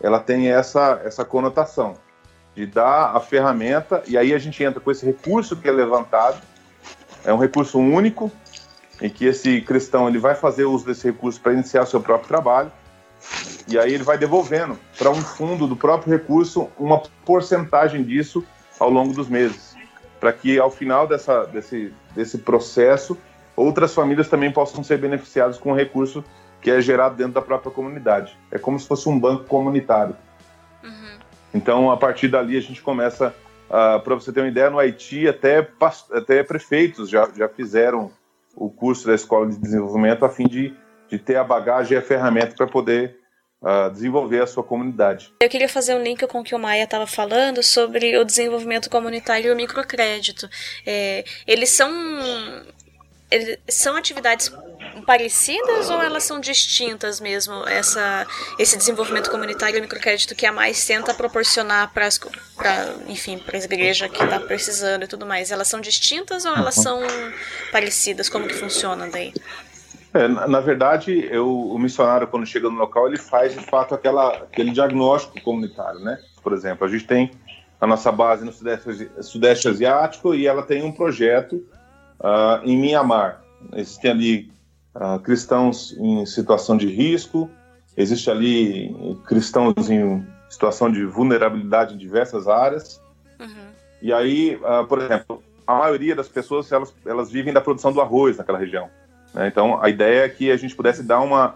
ela 0.00 0.18
tem 0.18 0.50
essa, 0.50 1.00
essa 1.04 1.24
conotação 1.24 1.94
de 2.54 2.66
dar 2.66 3.16
a 3.16 3.20
ferramenta, 3.20 4.02
e 4.06 4.18
aí 4.18 4.34
a 4.34 4.38
gente 4.38 4.62
entra 4.62 4.80
com 4.80 4.90
esse 4.90 5.06
recurso 5.06 5.56
que 5.56 5.68
é 5.68 5.72
levantado, 5.72 6.40
é 7.24 7.32
um 7.32 7.38
recurso 7.38 7.78
único, 7.78 8.30
em 9.00 9.08
que 9.08 9.24
esse 9.24 9.60
cristão 9.62 10.08
ele 10.08 10.18
vai 10.18 10.34
fazer 10.34 10.64
uso 10.64 10.84
desse 10.84 11.06
recurso 11.06 11.40
para 11.40 11.52
iniciar 11.52 11.86
seu 11.86 12.00
próprio 12.00 12.28
trabalho, 12.28 12.72
e 13.70 13.78
aí 13.78 13.94
ele 13.94 14.02
vai 14.02 14.18
devolvendo 14.18 14.78
para 14.98 15.10
um 15.10 15.22
fundo 15.22 15.66
do 15.66 15.76
próprio 15.76 16.12
recurso 16.12 16.68
uma 16.78 17.00
porcentagem 17.24 18.02
disso 18.02 18.44
ao 18.78 18.90
longo 18.90 19.12
dos 19.12 19.28
meses, 19.28 19.76
para 20.18 20.32
que 20.32 20.58
ao 20.58 20.70
final 20.70 21.06
dessa, 21.06 21.44
desse, 21.44 21.92
desse 22.14 22.38
processo 22.38 23.16
outras 23.54 23.94
famílias 23.94 24.28
também 24.28 24.50
possam 24.50 24.82
ser 24.82 24.98
beneficiadas 24.98 25.58
com 25.58 25.72
o 25.72 25.74
recurso 25.74 26.24
que 26.60 26.70
é 26.70 26.80
gerado 26.80 27.16
dentro 27.16 27.32
da 27.32 27.42
própria 27.42 27.70
comunidade. 27.70 28.36
É 28.50 28.58
como 28.58 28.78
se 28.78 28.86
fosse 28.86 29.08
um 29.08 29.18
banco 29.18 29.44
comunitário. 29.44 30.16
Uhum. 30.82 31.18
Então, 31.54 31.90
a 31.90 31.96
partir 31.96 32.28
dali, 32.28 32.56
a 32.56 32.60
gente 32.60 32.82
começa, 32.82 33.34
uh, 33.68 34.00
para 34.00 34.14
você 34.14 34.32
ter 34.32 34.40
uma 34.40 34.48
ideia, 34.48 34.68
no 34.68 34.78
Haiti, 34.78 35.26
até, 35.26 35.66
até 36.12 36.42
prefeitos 36.42 37.08
já, 37.08 37.28
já 37.34 37.48
fizeram 37.48 38.10
o 38.54 38.68
curso 38.68 39.06
da 39.06 39.14
Escola 39.14 39.46
de 39.48 39.58
Desenvolvimento 39.58 40.24
a 40.24 40.28
fim 40.28 40.46
de, 40.46 40.74
de 41.08 41.18
ter 41.18 41.36
a 41.36 41.44
bagagem 41.44 41.96
e 41.96 41.98
a 41.98 42.02
ferramenta 42.02 42.54
para 42.54 42.66
poder 42.66 43.19
uh, 43.62 43.90
desenvolver 43.90 44.42
a 44.42 44.46
sua 44.46 44.62
comunidade. 44.62 45.32
Eu 45.40 45.48
queria 45.48 45.68
fazer 45.68 45.94
um 45.94 46.02
link 46.02 46.26
com 46.26 46.40
o 46.40 46.44
que 46.44 46.54
o 46.54 46.58
Maia 46.58 46.84
estava 46.84 47.06
falando 47.06 47.62
sobre 47.62 48.16
o 48.18 48.24
desenvolvimento 48.24 48.88
comunitário 48.90 49.48
e 49.48 49.52
o 49.52 49.56
microcrédito. 49.56 50.48
É, 50.86 51.24
eles 51.46 51.70
são 51.70 51.90
são 53.68 53.96
atividades 53.96 54.52
parecidas 55.06 55.88
ou 55.88 56.02
elas 56.02 56.24
são 56.24 56.40
distintas 56.40 57.20
mesmo? 57.20 57.66
Essa, 57.68 58.26
esse 58.58 58.76
desenvolvimento 58.76 59.30
comunitário 59.30 59.78
e 59.78 59.80
microcrédito 59.80 60.34
que 60.34 60.44
a 60.44 60.52
mais 60.52 60.84
tenta 60.84 61.14
proporcionar 61.14 61.92
para, 61.92 62.08
enfim, 63.06 63.38
para 63.38 63.56
a 63.56 63.60
igreja 63.60 64.08
que 64.08 64.22
está 64.22 64.40
precisando 64.40 65.04
e 65.04 65.06
tudo 65.06 65.24
mais, 65.24 65.50
elas 65.50 65.68
são 65.68 65.80
distintas 65.80 66.44
ou 66.44 66.54
elas 66.56 66.74
são 66.74 67.00
parecidas? 67.70 68.28
Como 68.28 68.48
que 68.48 68.54
funciona 68.54 69.08
daí? 69.08 69.32
É, 70.12 70.26
na, 70.26 70.46
na, 70.48 70.60
verdade, 70.60 71.28
eu, 71.30 71.48
o 71.48 71.78
missionário, 71.78 72.26
quando 72.26 72.46
chega 72.46 72.68
no 72.68 72.76
local, 72.76 73.06
ele 73.06 73.16
faz 73.16 73.52
de 73.52 73.64
fato 73.64 73.94
aquela, 73.94 74.28
aquele 74.30 74.72
diagnóstico 74.72 75.40
comunitário, 75.40 76.00
né? 76.00 76.18
Por 76.42 76.52
exemplo, 76.52 76.86
a 76.86 76.90
gente 76.90 77.06
tem 77.06 77.30
a 77.80 77.86
nossa 77.86 78.10
base 78.10 78.44
no 78.44 78.52
Sudeste, 78.52 79.10
Sudeste 79.20 79.68
Asiático 79.68 80.34
e 80.34 80.46
ela 80.46 80.62
tem 80.62 80.82
um 80.82 80.92
projeto 80.92 81.64
uh, 82.18 82.64
em 82.64 82.76
Mianmar. 82.76 83.42
Existem 83.74 84.10
ali 84.10 84.52
uh, 84.94 85.18
cristãos 85.20 85.96
em 85.98 86.26
situação 86.26 86.76
de 86.76 86.88
risco, 86.88 87.48
existe 87.96 88.30
ali 88.30 88.94
cristãos 89.26 89.88
em 89.88 90.26
situação 90.48 90.90
de 90.90 91.04
vulnerabilidade 91.04 91.94
em 91.94 91.98
diversas 91.98 92.48
áreas. 92.48 93.00
Uhum. 93.38 93.70
E 94.02 94.12
aí, 94.12 94.56
uh, 94.56 94.86
por 94.86 95.00
exemplo, 95.00 95.42
a 95.66 95.78
maioria 95.78 96.16
das 96.16 96.28
pessoas 96.28 96.70
elas, 96.72 96.92
elas 97.06 97.30
vivem 97.30 97.52
da 97.52 97.60
produção 97.60 97.92
do 97.92 98.00
arroz 98.00 98.36
naquela 98.36 98.58
região. 98.58 98.90
Né? 99.34 99.48
Então, 99.48 99.82
a 99.82 99.88
ideia 99.88 100.24
é 100.24 100.28
que 100.28 100.50
a 100.50 100.56
gente 100.56 100.74
pudesse 100.74 101.02
dar 101.02 101.20
uma, 101.20 101.54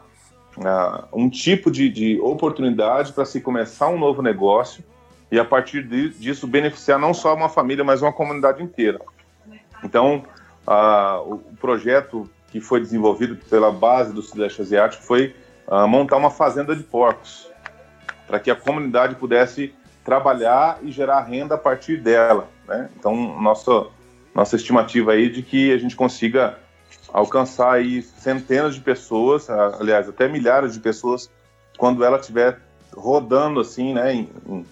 uh, 0.57 1.07
um 1.13 1.29
tipo 1.29 1.71
de, 1.71 1.89
de 1.89 2.21
oportunidade 2.21 3.13
para 3.13 3.25
se 3.25 3.41
começar 3.41 3.89
um 3.89 3.99
novo 3.99 4.23
negócio 4.23 4.85
e, 5.31 5.39
a 5.39 5.45
partir 5.45 5.83
de, 5.83 6.11
disso, 6.11 6.47
beneficiar 6.47 6.99
não 6.99 7.13
só 7.13 7.35
uma 7.35 7.49
família, 7.49 7.83
mas 7.83 8.03
uma 8.03 8.13
comunidade 8.13 8.63
inteira. 8.63 9.01
Então, 9.83 10.25
ah, 10.67 11.21
o 11.25 11.39
projeto 11.61 12.29
que 12.51 12.61
foi 12.61 12.81
desenvolvido 12.81 13.37
pela 13.51 13.73
base 13.73 14.13
do 14.13 14.23
Sudeste 14.23 14.63
Asiático 14.63 15.03
foi 15.03 15.35
ah, 15.67 15.87
montar 15.87 16.17
uma 16.17 16.31
fazenda 16.31 16.75
de 16.75 16.83
porcos, 16.83 17.51
para 18.27 18.39
que 18.39 18.51
a 18.51 18.55
comunidade 18.55 19.17
pudesse 19.17 19.75
trabalhar 20.05 20.79
e 20.83 20.91
gerar 20.91 21.21
renda 21.23 21.55
a 21.55 21.59
partir 21.59 21.99
dela. 21.99 22.49
Né? 22.67 22.89
Então, 22.97 23.15
nossa, 23.41 23.87
nossa 24.35 24.57
estimativa 24.57 25.13
aí 25.13 25.29
de 25.29 25.43
que 25.43 25.73
a 25.73 25.79
gente 25.79 25.97
consiga 25.97 26.59
alcançar 27.13 27.73
aí 27.73 28.03
centenas 28.03 28.75
de 28.75 28.81
pessoas, 28.81 29.49
aliás, 29.49 30.09
até 30.09 30.29
milhares 30.29 30.75
de 30.75 30.81
pessoas, 30.81 31.31
quando 31.79 32.05
ela 32.05 32.19
estiver 32.19 32.61
rodando 32.97 33.61
assim, 33.61 33.95
né, 33.95 34.15
em, 34.15 34.31
em, 34.47 34.67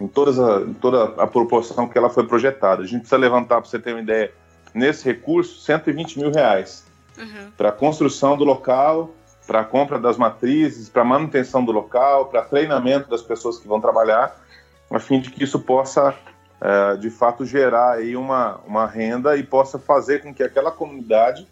em, 0.00 0.08
todas 0.08 0.38
a, 0.38 0.60
em 0.60 0.74
toda 0.74 1.04
a 1.22 1.26
proporção 1.26 1.88
que 1.88 1.96
ela 1.96 2.10
foi 2.10 2.26
projetada. 2.26 2.82
A 2.82 2.86
gente 2.86 3.00
precisa 3.00 3.16
levantar, 3.16 3.60
para 3.60 3.68
você 3.68 3.78
ter 3.78 3.92
uma 3.92 4.02
ideia, 4.02 4.32
nesse 4.74 5.04
recurso 5.04 5.60
120 5.60 6.18
mil 6.18 6.30
reais. 6.30 6.86
Uhum. 7.18 7.50
para 7.56 7.70
a 7.70 7.72
construção 7.72 8.36
do 8.36 8.44
local, 8.44 9.10
para 9.44 9.60
a 9.60 9.64
compra 9.64 9.98
das 9.98 10.16
matrizes, 10.16 10.88
para 10.88 11.02
a 11.02 11.04
manutenção 11.04 11.64
do 11.64 11.72
local, 11.72 12.26
para 12.26 12.42
treinamento 12.42 13.10
das 13.10 13.22
pessoas 13.22 13.58
que 13.58 13.66
vão 13.66 13.80
trabalhar, 13.80 14.38
a 14.88 15.00
fim 15.00 15.20
de 15.20 15.30
que 15.30 15.42
isso 15.42 15.58
possa, 15.58 16.14
eh, 16.60 16.96
de 16.96 17.10
fato, 17.10 17.44
gerar 17.44 17.94
aí 17.94 18.14
uma, 18.16 18.60
uma 18.66 18.86
renda 18.86 19.36
e 19.36 19.42
possa 19.42 19.78
fazer 19.78 20.22
com 20.22 20.32
que 20.32 20.42
aquela 20.42 20.70
comunidade 20.70 21.46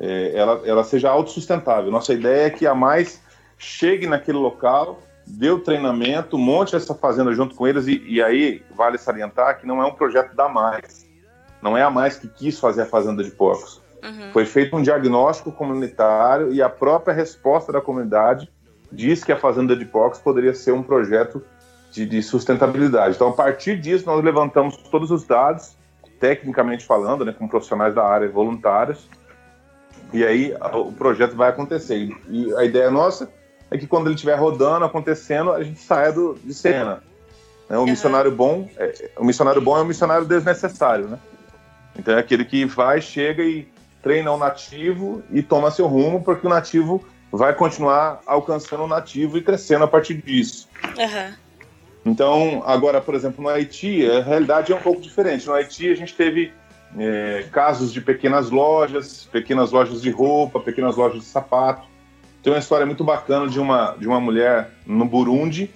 eh, 0.00 0.32
ela, 0.34 0.62
ela 0.64 0.84
seja 0.84 1.10
autossustentável. 1.10 1.90
Nossa 1.90 2.12
ideia 2.12 2.46
é 2.46 2.50
que 2.50 2.66
a 2.66 2.74
mais 2.74 3.20
chegue 3.58 4.06
naquele 4.06 4.38
local, 4.38 5.00
dê 5.26 5.50
o 5.50 5.60
treinamento, 5.60 6.36
monte 6.36 6.74
essa 6.74 6.94
fazenda 6.94 7.32
junto 7.32 7.54
com 7.54 7.66
eles 7.66 7.86
e, 7.86 8.02
e 8.06 8.22
aí 8.22 8.62
vale 8.74 8.98
salientar 8.98 9.60
que 9.60 9.66
não 9.66 9.82
é 9.82 9.86
um 9.86 9.94
projeto 9.94 10.34
da 10.34 10.48
mais, 10.48 11.06
não 11.62 11.76
é 11.76 11.82
a 11.82 11.90
mais 11.90 12.16
que 12.16 12.26
quis 12.26 12.58
fazer 12.58 12.82
a 12.82 12.86
fazenda 12.86 13.22
de 13.22 13.30
porcos. 13.30 13.80
Uhum. 14.02 14.32
Foi 14.32 14.44
feito 14.44 14.76
um 14.76 14.82
diagnóstico 14.82 15.52
comunitário 15.52 16.52
e 16.52 16.60
a 16.60 16.68
própria 16.68 17.14
resposta 17.14 17.72
da 17.72 17.80
comunidade 17.80 18.50
diz 18.90 19.22
que 19.24 19.32
a 19.32 19.36
Fazenda 19.36 19.74
de 19.74 19.84
Porcos 19.84 20.18
poderia 20.18 20.52
ser 20.54 20.72
um 20.72 20.82
projeto 20.82 21.42
de, 21.90 22.04
de 22.04 22.22
sustentabilidade. 22.22 23.14
Então, 23.14 23.28
a 23.28 23.32
partir 23.32 23.80
disso, 23.80 24.04
nós 24.06 24.22
levantamos 24.22 24.76
todos 24.76 25.10
os 25.10 25.24
dados, 25.24 25.76
tecnicamente 26.20 26.84
falando, 26.84 27.24
né, 27.24 27.32
com 27.32 27.48
profissionais 27.48 27.94
da 27.94 28.04
área 28.04 28.28
voluntários, 28.28 29.08
e 30.12 30.24
aí 30.24 30.54
o 30.72 30.92
projeto 30.92 31.34
vai 31.34 31.48
acontecer. 31.48 32.14
E 32.28 32.54
a 32.54 32.64
ideia 32.64 32.90
nossa 32.90 33.30
é 33.70 33.78
que 33.78 33.86
quando 33.86 34.06
ele 34.06 34.14
estiver 34.14 34.34
rodando, 34.34 34.84
acontecendo, 34.84 35.52
a 35.52 35.62
gente 35.62 35.80
saia 35.80 36.12
do, 36.12 36.38
de 36.42 36.52
cena. 36.52 37.02
né? 37.68 37.78
O 37.78 37.84
missionário 37.84 38.30
bom, 38.30 38.68
é, 38.76 39.10
o 39.16 39.24
missionário 39.24 39.62
bom 39.62 39.78
é 39.78 39.82
um 39.82 39.86
missionário 39.86 40.26
desnecessário, 40.26 41.08
né? 41.08 41.18
Então 41.98 42.14
é 42.14 42.20
aquele 42.20 42.44
que 42.44 42.64
vai, 42.64 43.00
chega 43.00 43.42
e 43.42 43.66
treina 44.02 44.30
o 44.30 44.36
nativo 44.36 45.22
e 45.30 45.42
toma 45.42 45.70
seu 45.70 45.86
rumo, 45.86 46.22
porque 46.22 46.46
o 46.46 46.50
nativo 46.50 47.04
vai 47.30 47.54
continuar 47.54 48.20
alcançando 48.26 48.84
o 48.84 48.86
nativo 48.86 49.38
e 49.38 49.42
crescendo 49.42 49.84
a 49.84 49.88
partir 49.88 50.14
disso. 50.14 50.68
Aham. 50.98 51.34
Então, 52.04 52.62
agora, 52.66 53.00
por 53.00 53.14
exemplo, 53.14 53.42
no 53.42 53.48
Haiti, 53.48 54.10
a 54.10 54.22
realidade 54.22 54.72
é 54.72 54.76
um 54.76 54.80
pouco 54.80 55.00
diferente. 55.00 55.46
No 55.46 55.54
Haiti, 55.54 55.88
a 55.88 55.94
gente 55.94 56.14
teve 56.14 56.52
é, 56.98 57.46
casos 57.50 57.92
de 57.92 58.00
pequenas 58.00 58.50
lojas, 58.50 59.28
pequenas 59.30 59.70
lojas 59.70 60.02
de 60.02 60.10
roupa, 60.10 60.60
pequenas 60.60 60.96
lojas 60.96 61.20
de 61.20 61.26
sapato. 61.26 61.86
Tem 62.42 62.52
uma 62.52 62.58
história 62.58 62.84
muito 62.84 63.04
bacana 63.04 63.48
de 63.48 63.60
uma, 63.60 63.92
de 63.92 64.06
uma 64.06 64.20
mulher 64.20 64.70
no 64.86 65.04
Burundi. 65.04 65.70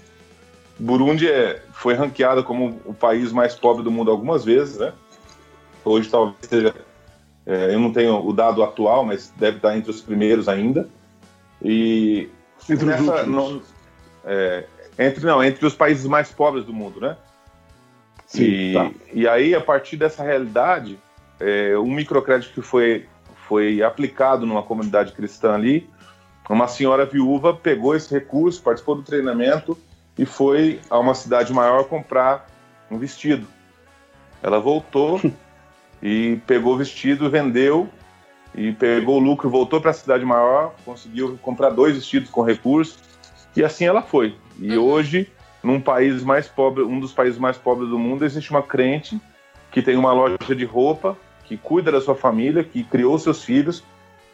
Burundi 0.79 1.29
é, 1.29 1.63
foi 1.73 1.95
ranqueado 1.95 2.43
como 2.45 2.81
o 2.85 2.93
país 2.93 3.33
mais 3.33 3.55
pobre 3.55 3.83
do 3.83 3.91
mundo 3.91 4.11
algumas 4.11 4.45
vezes, 4.45 4.79
né? 4.79 4.93
Hoje 5.85 6.09
talvez 6.09 6.37
seja, 6.43 6.75
é, 7.47 7.73
eu 7.73 7.79
não 7.79 7.93
tenho 7.93 8.27
o 8.27 8.33
dado 8.33 8.63
atual, 8.63 9.05
mas 9.05 9.33
deve 9.37 9.59
estar 9.59 9.77
entre 9.77 9.91
os 9.91 10.03
primeiros 10.03 10.49
ainda. 10.49 10.89
E 11.63 12.29
Entre 12.69 12.75
os 12.75 12.83
nessa, 12.85 13.23
não- 13.25 13.63
é, 14.25 14.65
entre 14.99 15.25
não, 15.25 15.43
entre 15.43 15.65
os 15.65 15.75
países 15.75 16.05
mais 16.07 16.31
pobres 16.31 16.65
do 16.65 16.73
mundo, 16.73 17.01
né? 17.01 17.17
Sim, 18.27 18.43
e, 18.43 18.75
tá. 18.75 18.91
e 19.15 19.29
aí, 19.29 19.55
a 19.55 19.61
partir 19.61 19.97
dessa 19.97 20.23
realidade, 20.25 20.99
é, 21.41 21.77
um 21.79 21.91
microcrédito 21.93 22.53
que 22.55 22.63
foi, 22.63 23.07
foi 23.49 23.83
aplicado 23.83 24.47
numa 24.47 24.63
comunidade 24.63 25.13
cristã 25.13 25.55
ali, 25.55 25.89
uma 26.49 26.69
senhora 26.69 27.05
viúva 27.05 27.55
pegou 27.55 27.95
esse 27.97 28.13
recurso, 28.13 28.63
participou 28.63 28.95
do 28.95 29.03
treinamento 29.03 29.77
e 30.17 30.25
foi 30.25 30.81
a 30.89 30.99
uma 30.99 31.15
cidade 31.15 31.53
maior 31.53 31.85
comprar 31.85 32.47
um 32.91 32.99
vestido. 32.99 33.47
Ela 34.43 34.61
voltou 34.61 35.21
e 36.03 36.41
pegou 36.47 36.75
o 36.75 36.79
vestido, 36.79 37.29
vendeu 37.29 37.89
e 38.55 38.73
pegou 38.73 39.17
o 39.17 39.19
lucro, 39.19 39.51
voltou 39.51 39.81
para 39.81 39.91
a 39.91 39.95
cidade 39.95 40.25
maior, 40.25 40.75
conseguiu 40.85 41.39
comprar 41.43 41.71
dois 41.71 41.97
vestidos 41.97 42.31
com 42.31 42.43
recurso 42.43 42.99
e 43.57 43.65
assim 43.65 43.85
ela 43.87 44.03
foi. 44.03 44.37
E 44.59 44.77
Uhum. 44.77 44.85
hoje, 44.85 45.31
num 45.63 45.81
país 45.81 46.23
mais 46.23 46.47
pobre, 46.47 46.83
um 46.83 47.01
dos 47.01 47.13
países 47.13 47.39
mais 47.39 47.59
pobres 47.59 47.91
do 47.91 47.99
mundo, 47.99 48.25
existe 48.25 48.51
uma 48.51 48.63
crente 48.63 49.21
que 49.71 49.83
tem 49.83 49.97
uma 49.97 50.13
loja 50.13 50.39
de 50.55 50.65
roupa, 50.65 51.17
que 51.47 51.57
cuida 51.57 51.91
da 51.93 52.01
sua 52.01 52.15
família, 52.15 52.65
que 52.65 52.83
criou 52.85 53.19
seus 53.19 53.43
filhos, 53.45 53.83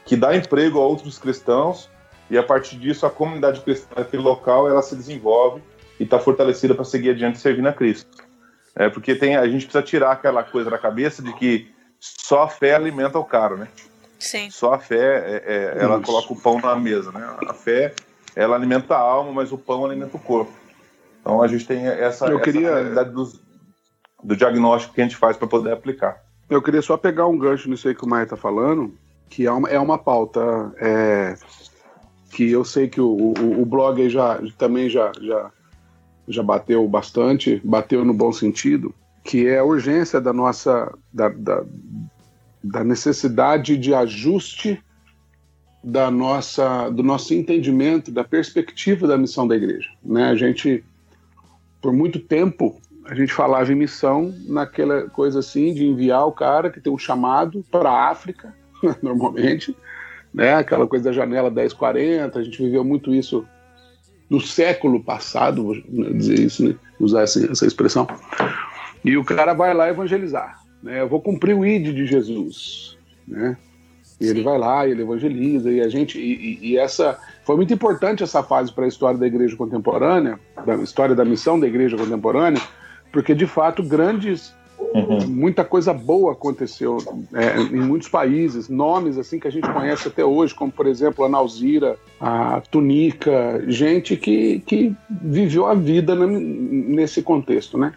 que 0.04 0.16
dá 0.16 0.34
emprego 0.36 0.78
a 0.80 0.86
outros 0.86 1.18
cristãos 1.18 1.88
e 2.30 2.38
a 2.38 2.42
partir 2.42 2.76
disso 2.76 3.04
a 3.06 3.10
comunidade 3.10 3.60
cristã 3.60 3.94
daquele 3.96 4.22
local 4.22 4.68
ela 4.68 4.82
se 4.82 4.96
desenvolve 4.96 5.62
e 6.00 6.04
está 6.04 6.18
fortalecida 6.18 6.74
para 6.74 6.84
seguir 6.84 7.10
adiante 7.10 7.38
servindo 7.38 7.68
a 7.68 7.72
Cristo. 7.72 8.10
É 8.74 8.88
porque 8.88 9.14
tem 9.14 9.36
a 9.36 9.46
gente 9.46 9.66
precisa 9.66 9.82
tirar 9.82 10.12
aquela 10.12 10.42
coisa 10.42 10.70
da 10.70 10.78
cabeça 10.78 11.22
de 11.22 11.32
que 11.34 11.70
só 12.00 12.44
a 12.44 12.48
fé 12.48 12.74
alimenta 12.74 13.18
o 13.18 13.24
cara, 13.24 13.56
né? 13.56 13.68
Sim. 14.18 14.50
Só 14.50 14.72
a 14.74 14.78
fé, 14.78 14.96
é, 15.44 15.76
é, 15.78 15.82
ela 15.84 15.96
Isso. 15.96 16.04
coloca 16.06 16.32
o 16.32 16.40
pão 16.40 16.58
na 16.60 16.74
mesa, 16.76 17.12
né? 17.12 17.36
A 17.48 17.52
fé, 17.52 17.92
ela 18.34 18.56
alimenta 18.56 18.94
a 18.94 18.98
alma, 19.00 19.32
mas 19.32 19.52
o 19.52 19.58
pão 19.58 19.84
alimenta 19.84 20.16
o 20.16 20.20
corpo. 20.20 20.52
Então 21.20 21.42
a 21.42 21.46
gente 21.46 21.66
tem 21.66 21.86
essa, 21.86 22.26
Eu 22.26 22.36
essa 22.36 22.44
queria- 22.44 22.70
realidade 22.74 23.10
dos- 23.10 23.38
do 24.22 24.34
diagnóstico 24.36 24.94
que 24.94 25.00
a 25.00 25.04
gente 25.04 25.16
faz 25.16 25.36
para 25.36 25.46
poder 25.48 25.72
aplicar. 25.72 26.16
Eu 26.52 26.60
queria 26.60 26.82
só 26.82 26.98
pegar 26.98 27.26
um 27.26 27.38
gancho 27.38 27.70
nisso 27.70 27.88
aí 27.88 27.94
que 27.94 28.04
o 28.04 28.08
Maia 28.08 28.26
tá 28.26 28.36
falando, 28.36 28.92
que 29.30 29.46
é 29.46 29.50
uma, 29.50 29.70
é 29.70 29.78
uma 29.78 29.96
pauta 29.96 30.40
é, 30.76 31.34
que 32.30 32.50
eu 32.50 32.62
sei 32.62 32.88
que 32.88 33.00
o, 33.00 33.32
o, 33.38 33.62
o 33.62 33.64
blog 33.64 34.02
aí 34.02 34.10
já, 34.10 34.38
também 34.58 34.90
já, 34.90 35.10
já, 35.18 35.50
já 36.28 36.42
bateu 36.42 36.86
bastante, 36.86 37.58
bateu 37.64 38.04
no 38.04 38.12
bom 38.12 38.30
sentido, 38.32 38.94
que 39.24 39.46
é 39.46 39.60
a 39.60 39.64
urgência 39.64 40.20
da 40.20 40.30
nossa 40.30 40.92
da, 41.10 41.30
da, 41.30 41.64
da 42.62 42.84
necessidade 42.84 43.78
de 43.78 43.94
ajuste 43.94 44.78
da 45.82 46.10
nossa 46.10 46.90
do 46.90 47.02
nosso 47.02 47.32
entendimento 47.32 48.12
da 48.12 48.24
perspectiva 48.24 49.08
da 49.08 49.16
missão 49.16 49.48
da 49.48 49.56
igreja, 49.56 49.88
né? 50.04 50.28
A 50.28 50.36
gente 50.36 50.84
por 51.80 51.94
muito 51.94 52.20
tempo 52.20 52.78
a 53.06 53.14
gente 53.14 53.32
falava 53.32 53.72
em 53.72 53.76
missão 53.76 54.34
naquela 54.46 55.08
coisa 55.10 55.40
assim 55.40 55.74
de 55.74 55.84
enviar 55.86 56.26
o 56.26 56.32
cara 56.32 56.70
que 56.70 56.80
tem 56.80 56.92
um 56.92 56.98
chamado 56.98 57.64
para 57.70 57.90
a 57.90 58.10
África, 58.10 58.54
normalmente, 59.02 59.76
né? 60.32 60.54
Aquela 60.54 60.86
coisa 60.86 61.06
da 61.06 61.12
janela 61.12 61.50
1040, 61.50 62.38
a 62.38 62.42
gente 62.42 62.62
viveu 62.62 62.84
muito 62.84 63.14
isso 63.14 63.44
no 64.30 64.40
século 64.40 65.02
passado, 65.02 65.64
vou 65.64 65.74
dizer 66.14 66.38
isso, 66.38 66.66
né? 66.66 66.74
usar 66.98 67.22
essa, 67.22 67.50
essa 67.50 67.66
expressão. 67.66 68.06
E 69.04 69.16
o 69.16 69.24
cara 69.24 69.52
vai 69.52 69.74
lá 69.74 69.88
evangelizar, 69.88 70.60
né? 70.82 71.00
Eu 71.00 71.08
vou 71.08 71.20
cumprir 71.20 71.54
o 71.54 71.66
ID 71.66 71.94
de 71.94 72.06
Jesus, 72.06 72.96
né? 73.26 73.56
E 74.20 74.26
ele 74.28 74.42
vai 74.42 74.56
lá, 74.56 74.86
ele 74.86 75.02
evangeliza 75.02 75.68
e 75.70 75.80
a 75.80 75.88
gente 75.88 76.16
e, 76.18 76.32
e- 76.62 76.70
e 76.70 76.76
essa 76.78 77.18
foi 77.44 77.56
muito 77.56 77.74
importante 77.74 78.22
essa 78.22 78.40
fase 78.40 78.72
para 78.72 78.84
a 78.84 78.88
história 78.88 79.18
da 79.18 79.26
igreja 79.26 79.56
contemporânea, 79.56 80.38
da 80.64 80.76
história 80.76 81.14
da 81.14 81.24
missão 81.24 81.58
da 81.58 81.66
igreja 81.66 81.96
contemporânea, 81.96 82.62
porque 83.12 83.34
de 83.34 83.46
fato 83.46 83.82
grandes 83.82 84.54
muita 85.28 85.64
coisa 85.64 85.92
boa 85.92 86.32
aconteceu 86.32 86.98
é, 87.32 87.60
em 87.60 87.80
muitos 87.80 88.08
países, 88.08 88.68
nomes 88.68 89.16
assim 89.16 89.38
que 89.38 89.46
a 89.46 89.50
gente 89.50 89.70
conhece 89.70 90.08
até 90.08 90.24
hoje, 90.24 90.54
como 90.54 90.72
por 90.72 90.86
exemplo 90.86 91.24
a 91.24 91.28
Nauzira, 91.28 91.96
a 92.20 92.60
Tunica, 92.70 93.62
gente 93.68 94.16
que, 94.16 94.60
que 94.60 94.94
viveu 95.08 95.66
a 95.66 95.74
vida 95.74 96.14
nesse 96.14 97.22
contexto, 97.22 97.78
né? 97.78 97.92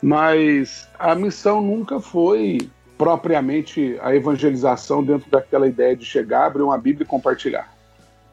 Mas 0.00 0.88
a 0.98 1.14
missão 1.14 1.60
nunca 1.60 2.00
foi 2.00 2.70
propriamente 2.96 3.98
a 4.00 4.14
evangelização 4.14 5.02
dentro 5.02 5.30
daquela 5.30 5.66
ideia 5.66 5.96
de 5.96 6.04
chegar, 6.04 6.46
abrir 6.46 6.62
uma 6.62 6.78
Bíblia 6.78 7.04
e 7.04 7.08
compartilhar. 7.08 7.72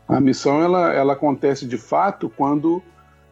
A 0.07 0.19
missão 0.19 0.61
ela, 0.61 0.93
ela 0.93 1.13
acontece 1.13 1.65
de 1.65 1.77
fato 1.77 2.31
quando 2.35 2.81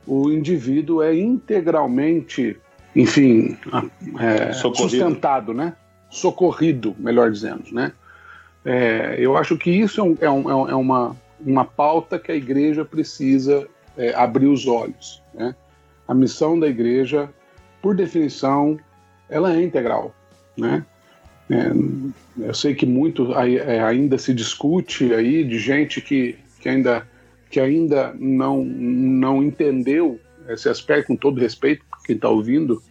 o 0.05 0.31
indivíduo 0.31 1.01
é 1.01 1.15
integralmente, 1.15 2.57
enfim, 2.95 3.57
é, 4.19 4.53
sustentado, 4.53 5.53
né? 5.53 5.73
Socorrido, 6.09 6.95
melhor 6.99 7.31
dizendo, 7.31 7.63
né? 7.71 7.91
É, 8.65 9.15
eu 9.17 9.35
acho 9.35 9.57
que 9.57 9.69
isso 9.71 9.99
é, 9.99 10.03
um- 10.03 10.17
é 10.21 10.29
um- 10.29 10.67
é 10.69 10.71
é 10.71 10.75
uma, 10.75 11.15
uma 11.45 11.65
pauta 11.65 12.17
que 12.19 12.31
a 12.31 12.35
igreja 12.35 12.85
precisa 12.85 13.67
é, 13.97 14.13
abrir 14.15 14.47
os 14.47 14.65
olhos. 14.65 15.21
Né? 15.33 15.53
A 16.07 16.13
missão 16.13 16.59
da 16.59 16.67
igreja, 16.67 17.29
por 17.81 17.95
definição, 17.95 18.79
ela 19.29 19.53
é 19.53 19.61
integral. 19.61 20.15
Né? 20.57 20.83
É, 21.49 21.71
eu 22.47 22.53
sei 22.53 22.73
que 22.73 22.85
muito 22.85 23.33
ai- 23.35 23.59
ainda 23.59 24.17
se 24.17 24.33
discute 24.33 25.13
aí 25.13 25.43
de 25.43 25.59
gente 25.59 25.99
que, 26.01 26.37
que 26.59 26.69
ainda, 26.69 27.05
que 27.53 27.59
ainda 27.59 28.15
não, 28.19 28.65
não 28.65 29.43
entendeu 29.43 30.19
esse 30.49 30.67
aspecto, 30.67 31.09
com 31.09 31.15
todo 31.15 31.39
respeito 31.39 31.85
quem 32.03 32.15
está 32.15 32.27
ouvindo, 32.27 32.81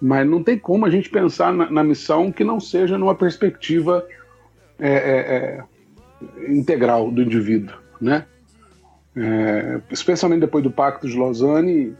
mas 0.00 0.28
não 0.28 0.42
tem 0.42 0.58
como 0.58 0.84
a 0.84 0.90
gente 0.90 1.08
pensar 1.08 1.52
na, 1.54 1.70
na 1.70 1.84
missão 1.84 2.32
que 2.32 2.42
não 2.42 2.58
seja 2.58 2.98
numa 2.98 3.14
perspectiva 3.14 4.04
é, 4.80 4.90
é, 4.90 5.62
é, 6.46 6.52
integral 6.52 7.08
do 7.12 7.22
indivíduo, 7.22 7.76
né? 8.00 8.26
É, 9.16 9.80
especialmente 9.92 10.40
depois 10.40 10.64
do 10.64 10.72
Pacto 10.72 11.08
de 11.08 11.16
Lausanne, 11.16 11.96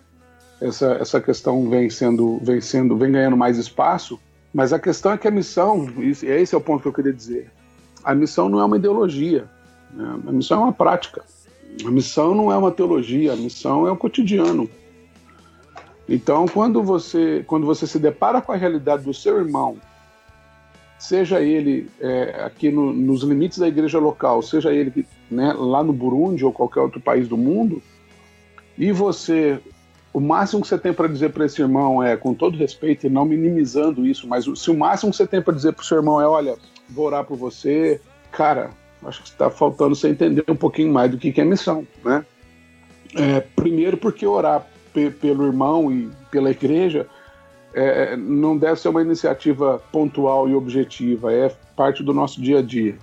essa, 0.60 0.94
essa 0.94 1.20
questão 1.20 1.70
vem 1.70 1.88
sendo, 1.88 2.40
vem 2.42 2.60
sendo, 2.60 2.96
vem 2.96 3.12
ganhando 3.12 3.36
mais 3.36 3.56
espaço. 3.56 4.18
Mas 4.52 4.72
a 4.72 4.80
questão 4.80 5.12
é 5.12 5.18
que 5.18 5.28
a 5.28 5.30
missão, 5.30 5.88
isso- 5.98 6.26
esse 6.26 6.56
é 6.56 6.58
o 6.58 6.60
ponto 6.60 6.82
que 6.82 6.88
eu 6.88 6.92
queria 6.92 7.12
dizer. 7.12 7.52
a 8.02 8.14
missão 8.16 8.48
não 8.48 8.58
é 8.60 8.64
uma 8.64 8.76
ideologia, 8.76 9.44
né? 9.92 10.18
a 10.26 10.32
missão 10.32 10.60
é 10.60 10.64
uma 10.64 10.72
prática. 10.72 11.22
A 11.84 11.90
missão 11.90 12.34
não 12.34 12.52
é 12.52 12.56
uma 12.56 12.70
teologia, 12.70 13.32
a 13.32 13.36
missão 13.36 13.86
é 13.86 13.90
o 13.90 13.96
cotidiano. 13.96 14.68
Então, 16.08 16.46
quando 16.46 16.82
você, 16.82 17.44
quando 17.46 17.66
você 17.66 17.86
se 17.86 17.98
depara 17.98 18.40
com 18.40 18.52
a 18.52 18.56
realidade 18.56 19.04
do 19.04 19.12
seu 19.12 19.38
irmão, 19.38 19.76
seja 20.98 21.40
ele 21.40 21.88
é, 22.00 22.42
aqui 22.44 22.70
no, 22.70 22.92
nos 22.92 23.22
limites 23.22 23.58
da 23.58 23.68
igreja 23.68 23.98
local, 23.98 24.42
seja 24.42 24.72
ele 24.72 25.06
né, 25.30 25.52
lá 25.52 25.84
no 25.84 25.92
Burundi 25.92 26.44
ou 26.44 26.52
qualquer 26.52 26.80
outro 26.80 27.00
país 27.00 27.28
do 27.28 27.36
mundo, 27.36 27.82
e 28.76 28.90
você, 28.90 29.60
o 30.12 30.20
máximo 30.20 30.62
que 30.62 30.68
você 30.68 30.78
tem 30.78 30.92
para 30.92 31.08
dizer 31.08 31.30
para 31.30 31.44
esse 31.44 31.60
irmão 31.60 32.02
é, 32.02 32.16
com 32.16 32.32
todo 32.32 32.56
respeito 32.56 33.06
e 33.06 33.10
não 33.10 33.24
minimizando 33.24 34.06
isso, 34.06 34.26
mas 34.26 34.44
se 34.44 34.70
o 34.70 34.76
máximo 34.76 35.10
que 35.10 35.16
você 35.16 35.26
tem 35.26 35.42
para 35.42 35.54
dizer 35.54 35.72
para 35.72 35.82
o 35.82 35.84
seu 35.84 35.98
irmão 35.98 36.20
é, 36.20 36.26
olha, 36.26 36.56
vou 36.88 37.06
orar 37.06 37.24
por 37.24 37.36
você, 37.36 38.00
cara, 38.32 38.70
acho 39.04 39.22
que 39.22 39.28
está 39.28 39.50
faltando 39.50 39.94
você 39.94 40.08
entender 40.08 40.44
um 40.48 40.56
pouquinho 40.56 40.92
mais 40.92 41.10
do 41.10 41.18
que, 41.18 41.32
que 41.32 41.40
é 41.40 41.44
missão, 41.44 41.86
né? 42.04 42.24
É, 43.14 43.40
primeiro 43.40 43.96
porque 43.96 44.26
orar 44.26 44.66
pelo 45.20 45.46
irmão 45.46 45.90
e 45.92 46.10
pela 46.30 46.50
igreja 46.50 47.06
é, 47.72 48.16
não 48.16 48.56
deve 48.56 48.80
ser 48.80 48.88
uma 48.88 49.02
iniciativa 49.02 49.82
pontual 49.92 50.48
e 50.48 50.54
objetiva, 50.54 51.32
é 51.32 51.48
parte 51.76 52.02
do 52.02 52.12
nosso 52.12 52.40
dia 52.40 52.58
a 52.58 52.62
dia. 52.62 52.96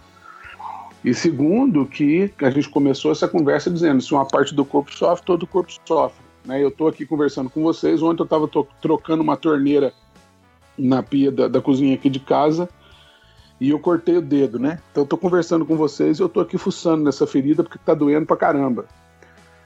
E 1.03 1.13
segundo, 1.13 1.85
que 1.85 2.31
a 2.41 2.49
gente 2.49 2.67
começou 2.67 3.11
essa 3.11 3.27
conversa 3.27 3.69
dizendo: 3.69 4.01
se 4.01 4.11
uma 4.11 4.25
parte 4.25 4.55
do 4.55 4.65
corpo 4.65 4.91
sofre, 4.91 5.25
todo 5.25 5.43
o 5.43 5.47
corpo 5.47 5.71
sofre. 5.87 6.25
Né? 6.43 6.61
Eu 6.61 6.69
estou 6.69 6.87
aqui 6.87 7.05
conversando 7.05 7.49
com 7.49 7.61
vocês. 7.61 8.01
Ontem 8.01 8.21
eu 8.21 8.25
estava 8.25 8.49
trocando 8.81 9.21
uma 9.21 9.37
torneira 9.37 9.93
na 10.77 11.03
pia 11.03 11.31
da, 11.31 11.47
da, 11.47 11.61
cozinha 11.61 11.93
aqui 11.93 12.09
de 12.09 12.19
casa 12.19 12.67
e 13.59 13.69
eu 13.69 13.79
cortei 13.79 14.17
o 14.17 14.21
dedo, 14.21 14.59
né? 14.59 14.79
Então 14.91 15.01
eu 15.01 15.05
estou 15.05 15.17
conversando 15.17 15.65
com 15.65 15.77
vocês 15.77 16.19
e 16.19 16.21
eu 16.21 16.27
estou 16.27 16.43
aqui 16.43 16.57
fuçando 16.57 17.03
nessa 17.03 17.25
ferida 17.25 17.63
porque 17.63 17.77
está 17.77 17.93
doendo 17.93 18.25
pra 18.25 18.35
caramba. 18.35 18.85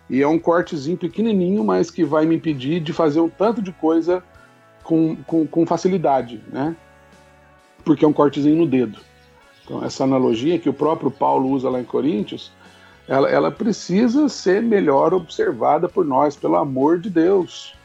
E 0.09 0.21
é 0.21 0.27
um 0.27 0.39
cortezinho 0.39 0.97
pequenininho, 0.97 1.63
mas 1.63 1.91
que 1.91 2.03
vai 2.03 2.25
me 2.25 2.35
impedir 2.35 2.79
de 2.79 2.93
fazer 2.93 3.19
um 3.19 3.29
tanto 3.29 3.61
de 3.61 3.71
coisa 3.71 4.23
com, 4.83 5.15
com, 5.27 5.45
com 5.45 5.65
facilidade, 5.65 6.41
né? 6.51 6.75
Porque 7.83 8.03
é 8.03 8.07
um 8.07 8.13
cortezinho 8.13 8.55
no 8.55 8.67
dedo. 8.67 8.99
Então, 9.63 9.83
essa 9.83 10.03
analogia 10.03 10.57
que 10.57 10.69
o 10.69 10.73
próprio 10.73 11.11
Paulo 11.11 11.49
usa 11.49 11.69
lá 11.69 11.79
em 11.79 11.83
Coríntios, 11.83 12.51
ela, 13.07 13.29
ela 13.29 13.51
precisa 13.51 14.27
ser 14.27 14.63
melhor 14.63 15.13
observada 15.13 15.87
por 15.87 16.03
nós, 16.03 16.35
pelo 16.35 16.55
amor 16.55 16.99
de 16.99 17.09
Deus. 17.09 17.75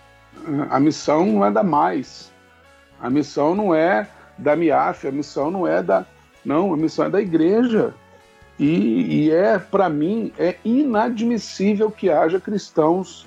A 0.71 0.81
missão 0.81 1.27
não 1.27 1.45
é 1.45 1.51
da 1.51 1.63
mais. 1.63 2.33
A 3.01 3.11
missão 3.11 3.55
não 3.55 3.75
é 3.75 4.09
da 4.39 4.57
MIAF, 4.57 5.07
a 5.07 5.13
missão 5.13 5.51
não 5.51 5.67
é 5.67 5.83
da. 5.83 6.07
Não, 6.45 6.75
a 6.75 6.77
missão 6.77 7.07
é 7.07 7.11
da 7.11 7.21
igreja. 7.21 7.95
E, 8.59 9.25
e 9.27 9.31
é, 9.31 9.59
para 9.59 9.89
mim, 9.89 10.33
é 10.39 10.57
inadmissível 10.65 11.91
que 11.91 12.11
haja 12.11 12.39
cristãos, 12.39 13.27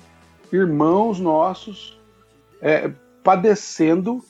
irmãos 0.52 1.20
nossos, 1.20 1.98
é, 2.62 2.90
padecendo 3.22 4.24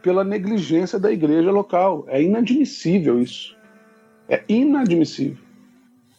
pela 0.00 0.22
negligência 0.22 0.98
da 0.98 1.10
igreja 1.10 1.50
local. 1.50 2.04
É 2.08 2.22
inadmissível 2.22 3.20
isso. 3.20 3.56
É 4.28 4.42
inadmissível. 4.48 5.42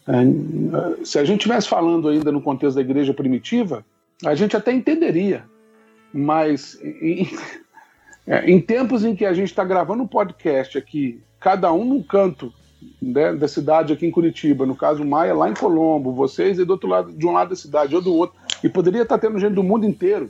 É, 0.07 1.05
se 1.05 1.17
a 1.17 1.23
gente 1.23 1.39
estivesse 1.39 1.67
falando 1.67 2.09
ainda 2.09 2.31
no 2.31 2.41
contexto 2.41 2.75
da 2.75 2.81
igreja 2.81 3.13
primitiva, 3.13 3.85
a 4.23 4.35
gente 4.35 4.55
até 4.55 4.71
entenderia. 4.71 5.45
Mas 6.13 6.79
em, 6.83 7.29
é, 8.27 8.49
em 8.49 8.59
tempos 8.59 9.03
em 9.05 9.15
que 9.15 9.25
a 9.25 9.33
gente 9.33 9.49
está 9.49 9.63
gravando 9.63 10.03
um 10.03 10.07
podcast 10.07 10.77
aqui, 10.77 11.21
cada 11.39 11.71
um 11.71 11.85
num 11.85 12.01
canto 12.01 12.51
né, 13.01 13.33
da 13.33 13.47
cidade 13.47 13.93
aqui 13.93 14.05
em 14.05 14.11
Curitiba, 14.11 14.65
no 14.65 14.75
caso 14.75 15.05
Maia 15.05 15.33
lá 15.33 15.49
em 15.49 15.53
Colombo, 15.53 16.11
vocês 16.11 16.57
e 16.57 16.65
do 16.65 16.71
outro 16.71 16.89
lado, 16.89 17.11
de 17.11 17.25
um 17.25 17.31
lado 17.31 17.49
da 17.49 17.55
cidade 17.55 17.95
ou 17.95 18.01
do 18.01 18.13
outro, 18.13 18.35
e 18.63 18.69
poderia 18.69 19.03
estar 19.03 19.17
tendo 19.17 19.39
gente 19.39 19.53
do 19.53 19.63
mundo 19.63 19.85
inteiro. 19.85 20.29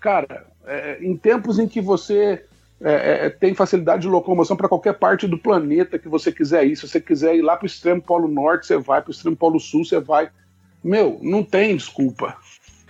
Cara, 0.00 0.46
é, 0.66 0.98
em 1.02 1.16
tempos 1.16 1.58
em 1.58 1.66
que 1.66 1.80
você 1.80 2.44
é, 2.80 3.26
é, 3.26 3.30
tem 3.30 3.54
facilidade 3.54 4.02
de 4.02 4.08
locomoção 4.08 4.56
para 4.56 4.68
qualquer 4.68 4.94
parte 4.94 5.26
do 5.26 5.38
planeta 5.38 5.98
que 5.98 6.08
você 6.08 6.30
quiser 6.30 6.66
ir, 6.66 6.76
se 6.76 6.86
você 6.86 7.00
quiser 7.00 7.34
ir 7.34 7.42
lá 7.42 7.56
para 7.56 7.64
o 7.64 7.66
extremo 7.66 8.00
Polo 8.00 8.28
Norte, 8.28 8.66
você 8.66 8.76
vai, 8.78 9.00
para 9.00 9.10
o 9.10 9.12
extremo 9.12 9.36
Polo 9.36 9.58
Sul, 9.58 9.84
você 9.84 9.98
vai. 9.98 10.30
Meu, 10.82 11.18
não 11.20 11.42
tem 11.42 11.76
desculpa. 11.76 12.36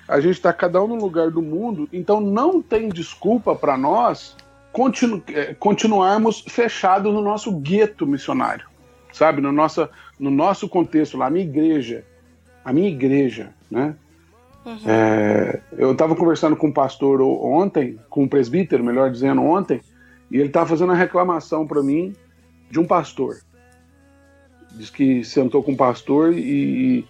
A 0.09 0.21
gente 0.21 0.37
está 0.37 0.53
cada 0.53 0.83
um 0.83 0.89
no 0.89 0.97
lugar 0.97 1.31
do 1.31 1.43
mundo, 1.43 1.89
então 1.93 2.21
não 2.21 2.63
tem 2.63 2.89
desculpa 2.89 3.55
para 3.55 3.77
nós 3.77 4.35
continu 4.73 5.23
é, 5.29 5.55
continuarmos 5.55 6.41
fechados 6.41 7.13
no 7.13 7.21
nosso 7.21 7.53
gueto 7.53 8.07
missionário, 8.07 8.67
sabe? 9.13 9.41
No 9.41 9.51
nosso, 9.51 9.89
no 10.19 10.31
nosso 10.31 10.69
contexto 10.69 11.17
lá, 11.17 11.27
a 11.27 11.31
minha 11.31 11.45
igreja, 11.45 12.05
a 12.65 12.73
minha 12.73 12.89
igreja, 12.89 13.53
né? 13.71 13.95
Uhum. 14.65 14.79
É, 14.87 15.61
eu 15.73 15.93
estava 15.93 16.15
conversando 16.15 16.55
com 16.55 16.69
um 16.69 16.73
pastor 16.73 17.21
ontem, 17.21 17.99
com 18.11 18.25
um 18.25 18.29
presbítero, 18.29 18.85
melhor 18.85 19.11
dizendo, 19.11 19.43
ontem, 19.43 19.81
e 20.31 20.37
ele 20.37 20.49
estava 20.49 20.67
fazendo 20.67 20.91
uma 20.91 20.97
reclamação 20.97 21.67
para 21.67 21.83
mim 21.83 22.15
de 22.71 22.79
um 22.79 22.87
pastor. 22.87 23.39
Diz 24.73 24.91
que 24.91 25.25
sentou 25.25 25.63
com 25.63 25.73
um 25.73 25.77
pastor 25.77 26.35
e, 26.35 27.07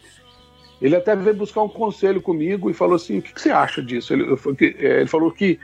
ele 0.81 0.97
até 0.97 1.15
veio 1.17 1.37
buscar 1.37 1.63
um 1.63 1.69
conselho 1.69 2.21
comigo 2.21 2.71
e 2.71 2.75
falou 2.75 2.97
assim: 2.97 3.19
o 3.19 3.23
que, 3.23 3.33
que 3.33 3.41
você 3.41 3.51
acha 3.51 3.83
disso? 3.83 4.13
Ele, 4.13 4.25
é, 4.79 5.01
ele 5.01 5.09
falou 5.09 5.31
que 5.31 5.59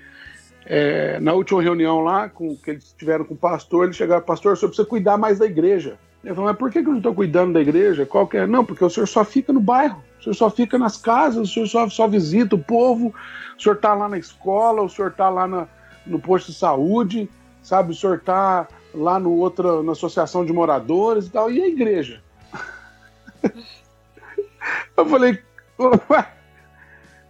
é, 0.66 1.20
na 1.20 1.32
última 1.32 1.62
reunião 1.62 2.00
lá, 2.00 2.28
com, 2.28 2.56
que 2.56 2.70
eles 2.70 2.94
tiveram 2.98 3.24
com 3.24 3.34
o 3.34 3.36
pastor, 3.36 3.84
ele 3.84 3.92
chegaram, 3.92 4.22
pastor, 4.22 4.54
o 4.54 4.56
senhor 4.56 4.70
precisa 4.70 4.88
cuidar 4.88 5.16
mais 5.18 5.38
da 5.38 5.46
igreja. 5.46 5.98
Ele 6.24 6.34
falou, 6.34 6.48
mas 6.48 6.58
por 6.58 6.70
que, 6.70 6.80
que 6.82 6.88
eu 6.88 6.92
não 6.92 6.98
estou 6.98 7.14
cuidando 7.14 7.52
da 7.52 7.60
igreja? 7.60 8.06
Qual 8.06 8.26
que 8.26 8.38
é? 8.38 8.46
Não, 8.46 8.64
porque 8.64 8.82
o 8.82 8.88
senhor 8.88 9.06
só 9.06 9.24
fica 9.24 9.52
no 9.52 9.60
bairro, 9.60 10.02
o 10.18 10.22
senhor 10.22 10.34
só 10.34 10.50
fica 10.50 10.78
nas 10.78 10.96
casas, 10.96 11.50
o 11.50 11.52
senhor 11.52 11.66
só, 11.66 11.88
só 11.90 12.08
visita 12.08 12.54
o 12.54 12.58
povo, 12.58 13.14
o 13.58 13.62
senhor 13.62 13.74
está 13.74 13.92
lá 13.92 14.08
na 14.08 14.16
escola, 14.16 14.80
o 14.80 14.88
senhor 14.88 15.10
está 15.10 15.28
lá 15.28 15.46
na, 15.46 15.68
no 16.06 16.18
posto 16.18 16.50
de 16.50 16.56
saúde, 16.56 17.28
sabe? 17.62 17.92
O 17.92 17.94
senhor 17.94 18.16
está 18.16 18.66
lá 18.94 19.18
no 19.18 19.32
outra, 19.32 19.82
na 19.82 19.92
associação 19.92 20.46
de 20.46 20.52
moradores 20.52 21.26
e 21.26 21.30
tal, 21.30 21.50
e 21.50 21.60
a 21.60 21.68
igreja? 21.68 22.22
eu 24.96 25.06
falei, 25.06 25.38
ué, 26.10 26.28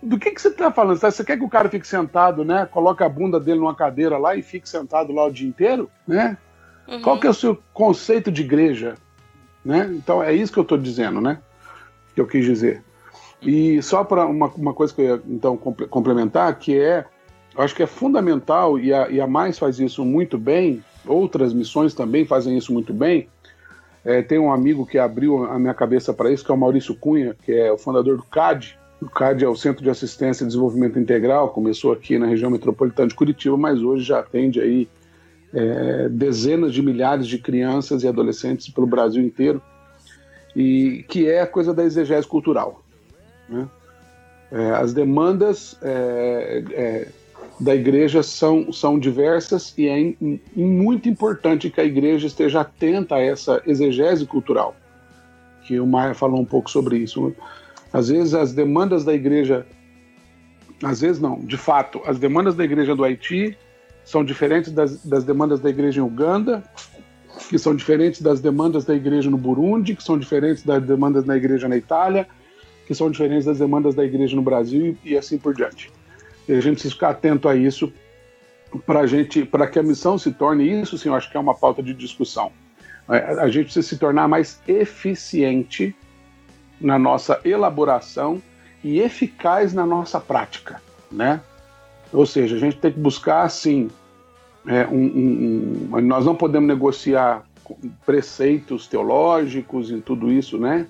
do 0.02 0.18
que, 0.18 0.30
que 0.30 0.40
você 0.40 0.48
está 0.48 0.70
falando? 0.70 0.98
Você 0.98 1.24
quer 1.24 1.38
que 1.38 1.44
o 1.44 1.48
cara 1.48 1.68
fique 1.68 1.86
sentado, 1.86 2.44
né? 2.44 2.66
Coloque 2.70 3.02
a 3.02 3.08
bunda 3.08 3.40
dele 3.40 3.60
numa 3.60 3.74
cadeira 3.74 4.18
lá 4.18 4.36
e 4.36 4.42
fique 4.42 4.68
sentado 4.68 5.12
lá 5.12 5.24
o 5.24 5.32
dia 5.32 5.48
inteiro, 5.48 5.90
né? 6.06 6.36
Uhum. 6.86 7.00
Qual 7.00 7.18
que 7.18 7.26
é 7.26 7.30
o 7.30 7.34
seu 7.34 7.58
conceito 7.72 8.30
de 8.30 8.42
igreja? 8.42 8.96
Né? 9.64 9.90
Então 9.94 10.22
é 10.22 10.34
isso 10.34 10.52
que 10.52 10.58
eu 10.58 10.62
estou 10.62 10.76
dizendo, 10.76 11.20
né? 11.20 11.38
Que 12.14 12.20
eu 12.20 12.26
quis 12.26 12.44
dizer. 12.44 12.84
E 13.40 13.82
só 13.82 14.04
para 14.04 14.26
uma, 14.26 14.46
uma 14.48 14.74
coisa 14.74 14.92
que 14.92 15.00
eu 15.00 15.16
ia 15.16 15.22
então 15.26 15.56
complementar, 15.56 16.54
que 16.58 16.78
é, 16.78 17.06
eu 17.56 17.62
acho 17.62 17.74
que 17.74 17.82
é 17.82 17.86
fundamental, 17.86 18.78
e 18.78 18.92
a, 18.92 19.08
e 19.08 19.20
a 19.20 19.26
Mais 19.26 19.58
faz 19.58 19.78
isso 19.78 20.04
muito 20.04 20.38
bem, 20.38 20.84
outras 21.06 21.52
missões 21.52 21.94
também 21.94 22.26
fazem 22.26 22.56
isso 22.56 22.72
muito 22.72 22.92
bem. 22.92 23.28
É, 24.04 24.20
tem 24.20 24.38
um 24.38 24.52
amigo 24.52 24.84
que 24.84 24.98
abriu 24.98 25.44
a 25.44 25.58
minha 25.58 25.72
cabeça 25.72 26.12
para 26.12 26.30
isso, 26.30 26.44
que 26.44 26.50
é 26.50 26.54
o 26.54 26.58
Maurício 26.58 26.94
Cunha, 26.94 27.34
que 27.42 27.52
é 27.52 27.72
o 27.72 27.78
fundador 27.78 28.18
do 28.18 28.22
CAD. 28.24 28.78
O 29.00 29.08
CAD 29.08 29.44
é 29.44 29.48
o 29.48 29.56
Centro 29.56 29.82
de 29.82 29.88
Assistência 29.88 30.44
e 30.44 30.46
Desenvolvimento 30.46 30.98
Integral, 30.98 31.48
começou 31.50 31.92
aqui 31.92 32.18
na 32.18 32.26
região 32.26 32.50
metropolitana 32.50 33.08
de 33.08 33.14
Curitiba, 33.14 33.56
mas 33.56 33.82
hoje 33.82 34.04
já 34.04 34.20
atende 34.20 34.60
aí 34.60 34.88
é, 35.52 36.08
dezenas 36.08 36.72
de 36.72 36.82
milhares 36.82 37.26
de 37.26 37.38
crianças 37.38 38.02
e 38.02 38.08
adolescentes 38.08 38.68
pelo 38.68 38.86
Brasil 38.86 39.22
inteiro, 39.22 39.62
e 40.54 41.04
que 41.08 41.28
é 41.28 41.40
a 41.40 41.46
coisa 41.46 41.72
da 41.72 41.84
exegese 41.84 42.26
cultural. 42.26 42.82
Né? 43.48 43.66
É, 44.52 44.70
as 44.70 44.92
demandas 44.92 45.78
é, 45.82 46.64
é 46.72 47.08
da 47.60 47.74
igreja 47.74 48.22
são, 48.22 48.72
são 48.72 48.98
diversas 48.98 49.72
e 49.78 49.86
é 49.86 49.98
in, 49.98 50.16
in, 50.20 50.40
muito 50.56 51.08
importante 51.08 51.70
que 51.70 51.80
a 51.80 51.84
igreja 51.84 52.26
esteja 52.26 52.62
atenta 52.62 53.16
a 53.16 53.20
essa 53.20 53.62
exegese 53.66 54.26
cultural, 54.26 54.74
que 55.62 55.78
o 55.78 55.86
Maia 55.86 56.14
falou 56.14 56.40
um 56.40 56.44
pouco 56.44 56.70
sobre 56.70 56.98
isso. 56.98 57.34
Às 57.92 58.08
vezes 58.08 58.34
as 58.34 58.52
demandas 58.52 59.04
da 59.04 59.14
igreja, 59.14 59.64
às 60.82 61.00
vezes 61.00 61.20
não, 61.20 61.38
de 61.40 61.56
fato, 61.56 62.00
as 62.04 62.18
demandas 62.18 62.54
da 62.56 62.64
igreja 62.64 62.94
do 62.94 63.04
Haiti 63.04 63.56
são 64.04 64.24
diferentes 64.24 64.72
das, 64.72 65.04
das 65.04 65.24
demandas 65.24 65.60
da 65.60 65.70
igreja 65.70 66.00
em 66.00 66.04
Uganda, 66.04 66.62
que 67.48 67.58
são 67.58 67.74
diferentes 67.74 68.20
das 68.20 68.40
demandas 68.40 68.84
da 68.84 68.94
igreja 68.94 69.30
no 69.30 69.38
Burundi, 69.38 69.94
que 69.94 70.02
são 70.02 70.18
diferentes 70.18 70.62
das 70.64 70.82
demandas 70.82 71.24
da 71.24 71.36
igreja 71.36 71.68
na 71.68 71.76
Itália, 71.76 72.26
que 72.86 72.94
são 72.94 73.10
diferentes 73.10 73.46
das 73.46 73.58
demandas 73.58 73.94
da 73.94 74.04
igreja 74.04 74.34
no 74.36 74.42
Brasil 74.42 74.96
e 75.04 75.16
assim 75.16 75.38
por 75.38 75.54
diante. 75.54 75.90
E 76.48 76.52
a 76.52 76.60
gente 76.60 76.74
precisa 76.74 76.94
ficar 76.94 77.10
atento 77.10 77.48
a 77.48 77.56
isso 77.56 77.92
para 78.86 79.06
gente, 79.06 79.44
para 79.44 79.66
que 79.66 79.78
a 79.78 79.82
missão 79.82 80.18
se 80.18 80.32
torne 80.32 80.68
isso, 80.80 80.98
sim, 80.98 81.08
eu 81.08 81.14
acho 81.14 81.30
que 81.30 81.36
é 81.36 81.40
uma 81.40 81.54
pauta 81.54 81.82
de 81.82 81.94
discussão. 81.94 82.50
É, 83.08 83.40
a 83.40 83.48
gente 83.48 83.66
precisa 83.66 83.86
se 83.86 83.98
tornar 83.98 84.26
mais 84.26 84.60
eficiente 84.66 85.94
na 86.80 86.98
nossa 86.98 87.40
elaboração 87.44 88.42
e 88.82 89.00
eficaz 89.00 89.72
na 89.72 89.86
nossa 89.86 90.20
prática, 90.20 90.82
né? 91.10 91.40
Ou 92.12 92.26
seja, 92.26 92.56
a 92.56 92.58
gente 92.58 92.76
tem 92.76 92.92
que 92.92 92.98
buscar, 92.98 93.42
assim, 93.42 93.90
é, 94.66 94.86
um, 94.86 94.96
um, 94.96 95.88
um, 95.92 96.00
nós 96.00 96.24
não 96.24 96.34
podemos 96.34 96.68
negociar 96.68 97.44
preceitos 98.04 98.86
teológicos 98.86 99.90
e 99.90 100.00
tudo 100.00 100.30
isso, 100.30 100.58
né? 100.58 100.86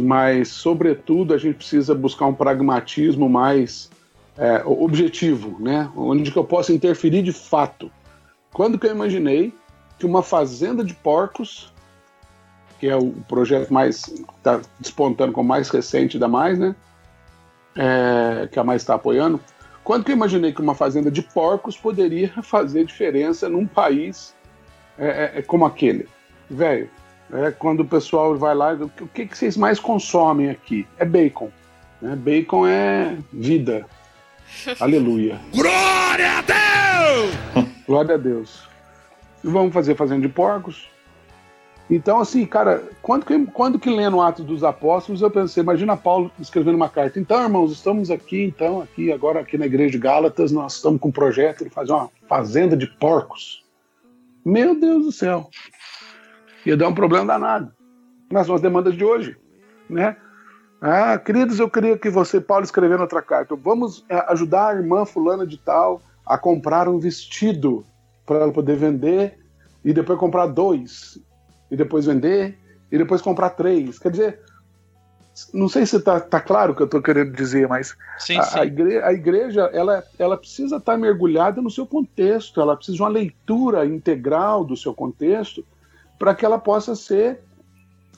Mas, 0.00 0.48
sobretudo, 0.48 1.34
a 1.34 1.38
gente 1.38 1.56
precisa 1.56 1.94
buscar 1.94 2.26
um 2.26 2.34
pragmatismo 2.34 3.28
mais 3.28 3.90
é, 4.36 4.62
objetivo, 4.64 5.56
né? 5.60 5.90
Onde 5.96 6.30
que 6.30 6.38
eu 6.38 6.44
possa 6.44 6.72
interferir 6.72 7.22
de 7.22 7.32
fato. 7.32 7.90
Quando 8.52 8.78
que 8.78 8.86
eu 8.86 8.90
imaginei 8.90 9.52
que 9.98 10.06
uma 10.06 10.22
fazenda 10.22 10.84
de 10.84 10.94
porcos, 10.94 11.72
que 12.78 12.88
é 12.88 12.96
o 12.96 13.12
projeto 13.28 13.72
mais 13.72 14.08
está 14.36 14.60
despontando 14.78 15.32
como 15.32 15.48
mais 15.48 15.68
recente 15.70 16.18
da 16.18 16.28
mais, 16.28 16.58
né? 16.58 16.74
É, 17.76 18.48
que 18.50 18.58
a 18.58 18.64
mais 18.64 18.82
está 18.82 18.94
apoiando. 18.94 19.40
Quando 19.82 20.04
que 20.04 20.12
eu 20.12 20.16
imaginei 20.16 20.52
que 20.52 20.62
uma 20.62 20.74
fazenda 20.74 21.10
de 21.10 21.22
porcos 21.22 21.76
poderia 21.76 22.30
fazer 22.42 22.84
diferença 22.84 23.48
num 23.48 23.66
país 23.66 24.34
é, 24.98 25.06
é, 25.06 25.38
é 25.38 25.42
como 25.42 25.64
aquele? 25.64 26.08
Velho, 26.48 26.88
é, 27.32 27.50
quando 27.50 27.80
o 27.80 27.84
pessoal 27.84 28.36
vai 28.36 28.54
lá, 28.54 28.74
o 28.74 29.08
que, 29.08 29.26
que 29.26 29.36
vocês 29.36 29.56
mais 29.56 29.80
consomem 29.80 30.50
aqui? 30.50 30.86
É 30.98 31.04
bacon. 31.04 31.50
Né? 32.00 32.14
Bacon 32.16 32.66
é 32.66 33.16
vida. 33.32 33.86
Aleluia. 34.80 35.40
Glória 35.52 36.38
a 36.38 36.42
Deus! 36.42 37.68
Glória 37.86 38.14
a 38.14 38.18
Deus. 38.18 38.68
E 39.42 39.48
vamos 39.48 39.72
fazer 39.72 39.94
fazenda 39.94 40.26
de 40.26 40.32
porcos. 40.32 40.88
Então, 41.88 42.18
assim, 42.18 42.46
cara, 42.46 42.82
quando 43.02 43.26
que, 43.26 43.46
quando 43.46 43.78
que 43.78 43.90
lendo 43.90 44.20
Atos 44.20 44.44
dos 44.44 44.64
Apóstolos, 44.64 45.20
eu 45.20 45.30
pensei, 45.30 45.62
imagina 45.62 45.96
Paulo 45.96 46.30
escrevendo 46.40 46.76
uma 46.76 46.88
carta. 46.88 47.20
Então, 47.20 47.42
irmãos, 47.42 47.72
estamos 47.72 48.10
aqui, 48.10 48.42
então, 48.42 48.80
aqui, 48.80 49.12
agora 49.12 49.40
aqui 49.40 49.58
na 49.58 49.66
igreja 49.66 49.92
de 49.92 49.98
Gálatas, 49.98 50.50
nós 50.50 50.76
estamos 50.76 50.98
com 50.98 51.08
um 51.08 51.12
projeto 51.12 51.62
de 51.62 51.70
fazer 51.70 51.92
uma 51.92 52.10
fazenda 52.26 52.74
de 52.74 52.86
porcos. 52.86 53.62
Meu 54.44 54.78
Deus 54.78 55.04
do 55.04 55.12
céu. 55.12 55.50
Ia 56.64 56.76
dar 56.76 56.88
um 56.88 56.94
problema 56.94 57.26
danado. 57.26 57.72
Nas 58.30 58.46
suas 58.46 58.62
demandas 58.62 58.96
de 58.96 59.04
hoje, 59.04 59.36
né? 59.88 60.16
Ah, 60.86 61.16
queridos, 61.16 61.58
eu 61.58 61.70
queria 61.70 61.96
que 61.96 62.10
você, 62.10 62.38
Paulo, 62.38 62.62
escrevendo 62.62 63.00
outra 63.00 63.22
carta. 63.22 63.56
Vamos 63.56 64.04
é, 64.06 64.16
ajudar 64.32 64.68
a 64.68 64.74
irmã 64.74 65.06
fulana 65.06 65.46
de 65.46 65.56
tal 65.56 66.02
a 66.26 66.36
comprar 66.36 66.90
um 66.90 66.98
vestido 66.98 67.86
para 68.26 68.40
ela 68.40 68.52
poder 68.52 68.76
vender 68.76 69.38
e 69.82 69.94
depois 69.94 70.18
comprar 70.18 70.46
dois 70.46 71.18
e 71.70 71.76
depois 71.76 72.04
vender 72.04 72.58
e 72.92 72.98
depois 72.98 73.22
comprar 73.22 73.48
três. 73.50 73.98
Quer 73.98 74.10
dizer, 74.10 74.40
não 75.54 75.70
sei 75.70 75.86
se 75.86 75.96
está 75.96 76.20
tá 76.20 76.38
claro 76.38 76.74
o 76.74 76.76
que 76.76 76.82
eu 76.82 76.86
estou 76.86 77.00
querendo 77.00 77.32
dizer, 77.32 77.66
mas 77.66 77.96
Sim, 78.18 78.36
a, 78.36 78.42
sim. 78.42 78.58
a 78.58 78.66
igreja, 78.66 79.06
a 79.06 79.12
igreja 79.14 79.70
ela, 79.72 80.04
ela 80.18 80.36
precisa 80.36 80.76
estar 80.76 80.98
mergulhada 80.98 81.62
no 81.62 81.70
seu 81.70 81.86
contexto, 81.86 82.60
ela 82.60 82.76
precisa 82.76 82.96
de 82.96 83.02
uma 83.02 83.08
leitura 83.08 83.86
integral 83.86 84.62
do 84.62 84.76
seu 84.76 84.92
contexto 84.92 85.64
para 86.18 86.34
que 86.34 86.44
ela 86.44 86.58
possa 86.58 86.94
ser 86.94 87.40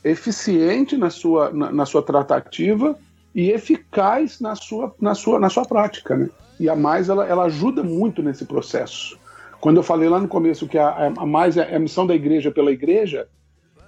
eficiente 0.06 0.96
na 0.96 1.10
sua, 1.10 1.50
na, 1.50 1.70
na 1.72 1.86
sua 1.86 2.02
tratativa 2.02 2.96
e 3.34 3.50
eficaz 3.50 4.40
na 4.40 4.54
sua, 4.54 4.94
na 5.00 5.14
sua, 5.14 5.38
na 5.38 5.50
sua 5.50 5.64
prática. 5.64 6.16
Né? 6.16 6.30
E 6.58 6.68
a 6.68 6.76
mais 6.76 7.08
ela, 7.08 7.26
ela 7.26 7.44
ajuda 7.44 7.82
muito 7.82 8.22
nesse 8.22 8.44
processo. 8.44 9.18
Quando 9.60 9.78
eu 9.78 9.82
falei 9.82 10.08
lá 10.08 10.20
no 10.20 10.28
começo 10.28 10.68
que 10.68 10.78
a, 10.78 11.12
a 11.16 11.26
mais 11.26 11.56
é 11.56 11.74
a 11.74 11.78
missão 11.78 12.06
da 12.06 12.14
igreja 12.14 12.50
pela 12.50 12.70
igreja, 12.70 13.26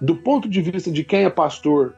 do 0.01 0.17
ponto 0.17 0.49
de 0.49 0.61
vista 0.61 0.91
de 0.91 1.05
quem 1.05 1.25
é 1.25 1.31
pastor 1.31 1.95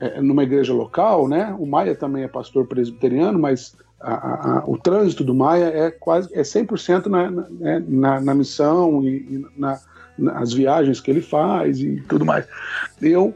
é, 0.00 0.20
numa 0.20 0.42
igreja 0.42 0.72
local, 0.72 1.28
né? 1.28 1.54
O 1.58 1.66
Maia 1.66 1.94
também 1.94 2.24
é 2.24 2.28
pastor 2.28 2.66
presbiteriano, 2.66 3.38
mas 3.38 3.76
a, 4.00 4.58
a, 4.58 4.64
o 4.66 4.76
trânsito 4.76 5.24
do 5.24 5.34
Maia 5.34 5.66
é 5.66 5.90
quase 5.90 6.28
é 6.34 6.42
100% 6.42 7.06
na, 7.06 7.30
na, 7.30 7.48
né, 7.50 7.84
na, 7.86 8.20
na 8.20 8.34
missão 8.34 9.02
e, 9.02 9.16
e 9.16 9.46
na, 9.56 9.78
nas 10.18 10.52
viagens 10.52 11.00
que 11.00 11.10
ele 11.10 11.22
faz 11.22 11.80
e 11.80 12.02
tudo 12.08 12.24
mais. 12.24 12.46
Eu 13.00 13.34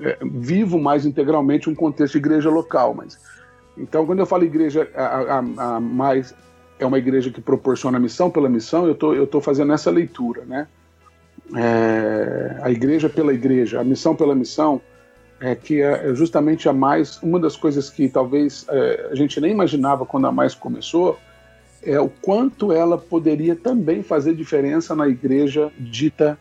é, 0.00 0.18
vivo 0.22 0.78
mais 0.78 1.04
integralmente 1.04 1.68
um 1.68 1.74
contexto 1.74 2.12
de 2.12 2.18
igreja 2.18 2.50
local, 2.50 2.94
mas 2.94 3.18
então 3.76 4.04
quando 4.06 4.20
eu 4.20 4.26
falo 4.26 4.44
igreja 4.44 4.88
a, 4.94 5.02
a, 5.02 5.38
a 5.76 5.80
mais 5.80 6.34
é 6.78 6.86
uma 6.86 6.98
igreja 6.98 7.30
que 7.30 7.40
proporciona 7.40 7.98
missão 7.98 8.30
pela 8.30 8.48
missão, 8.48 8.86
eu 8.86 8.94
tô, 8.94 9.26
tô 9.26 9.40
fazendo 9.40 9.72
essa 9.72 9.90
leitura, 9.90 10.44
né? 10.44 10.68
É, 11.56 12.58
a 12.62 12.70
igreja 12.70 13.08
pela 13.08 13.32
igreja, 13.32 13.80
a 13.80 13.84
missão 13.84 14.14
pela 14.14 14.34
missão, 14.34 14.80
é 15.40 15.54
que 15.54 15.80
é 15.80 16.14
justamente 16.14 16.68
a 16.68 16.72
mais 16.72 17.20
uma 17.22 17.38
das 17.38 17.56
coisas 17.56 17.88
que 17.88 18.08
talvez 18.08 18.66
é, 18.68 19.08
a 19.10 19.14
gente 19.14 19.40
nem 19.40 19.52
imaginava 19.52 20.04
quando 20.04 20.26
a 20.26 20.32
mais 20.32 20.54
começou 20.54 21.18
é 21.82 21.98
o 22.00 22.08
quanto 22.08 22.72
ela 22.72 22.98
poderia 22.98 23.54
também 23.54 24.02
fazer 24.02 24.34
diferença 24.34 24.96
na 24.96 25.06
igreja 25.06 25.70
dita 25.78 26.36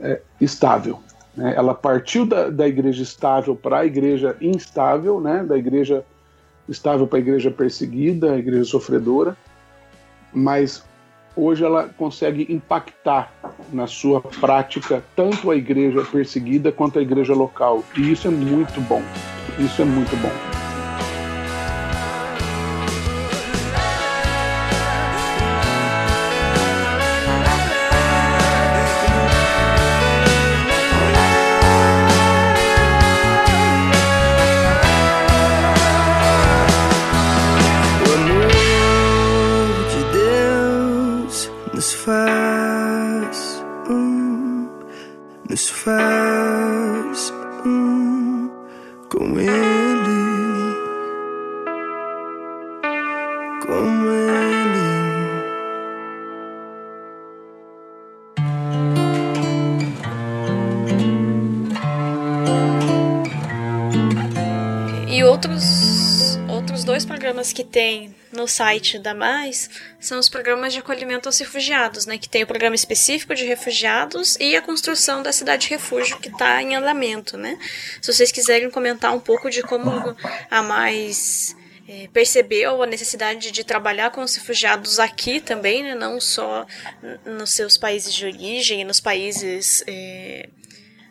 é, 0.00 0.20
estável. 0.40 0.98
Né? 1.36 1.54
Ela 1.56 1.74
partiu 1.74 2.24
da, 2.24 2.48
da 2.48 2.66
igreja 2.66 3.02
estável 3.02 3.54
para 3.54 3.78
a 3.78 3.86
igreja 3.86 4.36
instável, 4.40 5.20
né? 5.20 5.44
da 5.44 5.56
igreja 5.56 6.04
estável 6.68 7.06
para 7.06 7.18
a 7.18 7.20
igreja 7.20 7.50
perseguida, 7.50 8.32
a 8.32 8.38
igreja 8.38 8.64
sofredora, 8.64 9.36
mas 10.32 10.82
hoje 11.36 11.64
ela 11.64 11.88
consegue 11.96 12.46
impactar 12.48 13.32
na 13.72 13.86
sua 13.86 14.20
prática 14.20 15.04
tanto 15.14 15.50
a 15.50 15.56
igreja 15.56 16.02
perseguida 16.02 16.72
quanto 16.72 16.98
a 16.98 17.02
igreja 17.02 17.34
local. 17.34 17.84
E 17.96 18.10
isso 18.10 18.26
é 18.26 18.30
muito 18.30 18.80
bom. 18.80 19.02
Isso 19.58 19.82
é 19.82 19.84
muito 19.84 20.16
bom. 20.16 20.55
Programas 67.26 67.52
que 67.52 67.64
tem 67.64 68.14
no 68.30 68.46
site 68.46 69.00
da 69.00 69.12
Mais 69.12 69.68
são 69.98 70.16
os 70.16 70.28
programas 70.28 70.72
de 70.72 70.78
acolhimento 70.78 71.28
aos 71.28 71.36
refugiados, 71.40 72.06
né? 72.06 72.18
Que 72.18 72.28
tem 72.28 72.44
o 72.44 72.46
programa 72.46 72.76
específico 72.76 73.34
de 73.34 73.44
refugiados 73.44 74.36
e 74.38 74.54
a 74.54 74.62
construção 74.62 75.24
da 75.24 75.32
cidade 75.32 75.68
refúgio 75.68 76.20
que 76.20 76.28
está 76.28 76.62
em 76.62 76.76
andamento, 76.76 77.36
né? 77.36 77.58
Se 78.00 78.12
vocês 78.12 78.30
quiserem 78.30 78.70
comentar 78.70 79.12
um 79.12 79.18
pouco 79.18 79.50
de 79.50 79.60
como 79.60 79.90
a 80.48 80.62
Mais 80.62 81.56
eh, 81.88 82.08
percebeu 82.12 82.80
a 82.80 82.86
necessidade 82.86 83.50
de 83.50 83.64
trabalhar 83.64 84.10
com 84.10 84.22
os 84.22 84.36
refugiados 84.36 85.00
aqui 85.00 85.40
também, 85.40 85.82
né? 85.82 85.96
Não 85.96 86.20
só 86.20 86.64
nos 87.24 87.50
seus 87.50 87.76
países 87.76 88.14
de 88.14 88.24
origem, 88.24 88.84
nos 88.84 89.00
países 89.00 89.82
eh, 89.88 90.48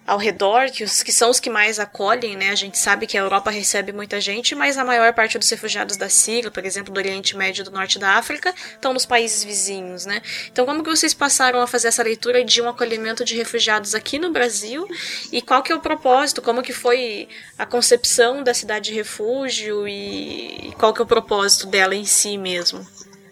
ao 0.05 0.19
redor, 0.19 0.69
que, 0.71 0.83
os, 0.83 1.01
que 1.01 1.11
são 1.11 1.31
os 1.31 1.39
que 1.39 1.49
mais 1.49 1.79
acolhem, 1.79 2.35
né? 2.37 2.49
A 2.49 2.55
gente 2.55 2.77
sabe 2.77 3.07
que 3.07 3.17
a 3.17 3.21
Europa 3.21 3.49
recebe 3.49 3.91
muita 3.91 4.21
gente, 4.21 4.53
mas 4.53 4.77
a 4.77 4.85
maior 4.85 5.13
parte 5.13 5.39
dos 5.39 5.49
refugiados 5.49 5.97
da 5.97 6.09
Síria, 6.09 6.51
por 6.51 6.63
exemplo, 6.63 6.93
do 6.93 6.97
Oriente 6.97 7.35
Médio 7.35 7.63
e 7.63 7.65
do 7.65 7.71
Norte 7.71 7.97
da 7.97 8.11
África, 8.11 8.53
estão 8.73 8.93
nos 8.93 9.05
países 9.05 9.43
vizinhos, 9.43 10.05
né? 10.05 10.21
Então, 10.51 10.65
como 10.65 10.83
que 10.83 10.89
vocês 10.89 11.13
passaram 11.13 11.59
a 11.59 11.65
fazer 11.65 11.87
essa 11.87 12.03
leitura 12.03 12.43
de 12.43 12.61
um 12.61 12.69
acolhimento 12.69 13.25
de 13.25 13.35
refugiados 13.35 13.95
aqui 13.95 14.19
no 14.19 14.31
Brasil? 14.31 14.87
E 15.31 15.41
qual 15.41 15.63
que 15.63 15.71
é 15.71 15.75
o 15.75 15.79
propósito? 15.79 16.41
Como 16.41 16.61
que 16.61 16.73
foi 16.73 17.27
a 17.57 17.65
concepção 17.65 18.43
da 18.43 18.53
cidade 18.53 18.91
de 18.91 18.95
refúgio 18.95 19.87
e 19.87 20.71
qual 20.77 20.93
que 20.93 21.01
é 21.01 21.03
o 21.03 21.07
propósito 21.07 21.65
dela 21.65 21.95
em 21.95 22.05
si 22.05 22.37
mesmo? 22.37 22.85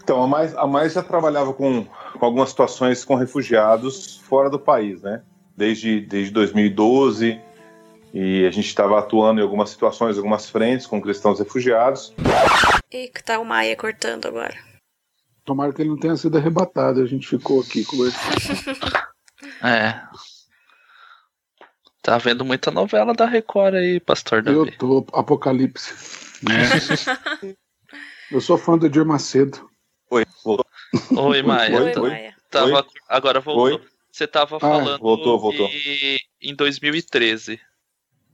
Então, 0.04 0.22
a 0.22 0.28
Mais, 0.28 0.56
a 0.56 0.66
Mais 0.66 0.94
já 0.94 1.04
trabalhava 1.04 1.54
com, 1.54 1.86
com 1.86 2.26
algumas 2.26 2.50
situações 2.50 3.06
com 3.06 3.16
refugiados 3.16 4.20
fora 4.28 4.50
do 4.50 4.60
país, 4.60 5.02
né? 5.02 5.22
Desde, 5.56 6.02
desde 6.02 6.32
2012, 6.32 7.40
e 8.14 8.46
a 8.46 8.52
gente 8.52 8.68
estava 8.68 9.00
atuando 9.00 9.40
em 9.40 9.44
algumas 9.44 9.70
situações, 9.70 10.18
algumas 10.18 10.50
frentes 10.50 10.86
com 10.86 11.02
cristãos 11.02 11.40
refugiados. 11.40 12.14
E 12.92 13.08
que 13.08 13.24
tá 13.24 13.40
o 13.40 13.46
Maia 13.46 13.76
cortando 13.76 14.28
agora. 14.28 14.56
Tomara 15.44 15.74
que 15.74 15.82
ele 15.82 15.90
não 15.90 16.00
tenha 16.00 16.16
sido 16.16 16.38
arrebatado. 16.38 17.02
A 17.02 17.06
gente 17.06 17.28
ficou 17.28 17.62
aqui 17.62 17.84
conversando. 17.86 19.14
É. 19.62 20.02
Tá 22.02 22.18
vendo 22.18 22.44
muita 22.44 22.70
novela 22.70 23.14
da 23.14 23.26
Record 23.26 23.76
aí, 23.76 24.00
Pastor 24.00 24.42
Davi. 24.42 24.58
Eu 24.58 24.78
tô 24.78 25.06
Apocalipse. 25.14 25.94
Eu 28.30 28.42
sou 28.42 28.58
fã 28.58 28.78
do 28.78 28.86
Edir 28.86 29.06
Macedo. 29.06 29.70
Oi, 30.10 30.26
voltou. 30.44 30.66
Oi, 31.18 31.42
Maia. 31.42 31.82
Oi, 31.82 31.94
oi. 31.98 32.10
Maia. 32.10 32.36
Tava, 32.50 32.78
Oi. 32.78 32.86
agora 33.08 33.40
voltou. 33.40 33.80
Oi. 33.80 33.93
Você 34.14 34.28
tava 34.28 34.60
falando 34.60 35.00
voltou, 35.00 35.40
voltou. 35.40 35.68
que 35.68 36.20
em 36.40 36.54
2013. 36.54 37.60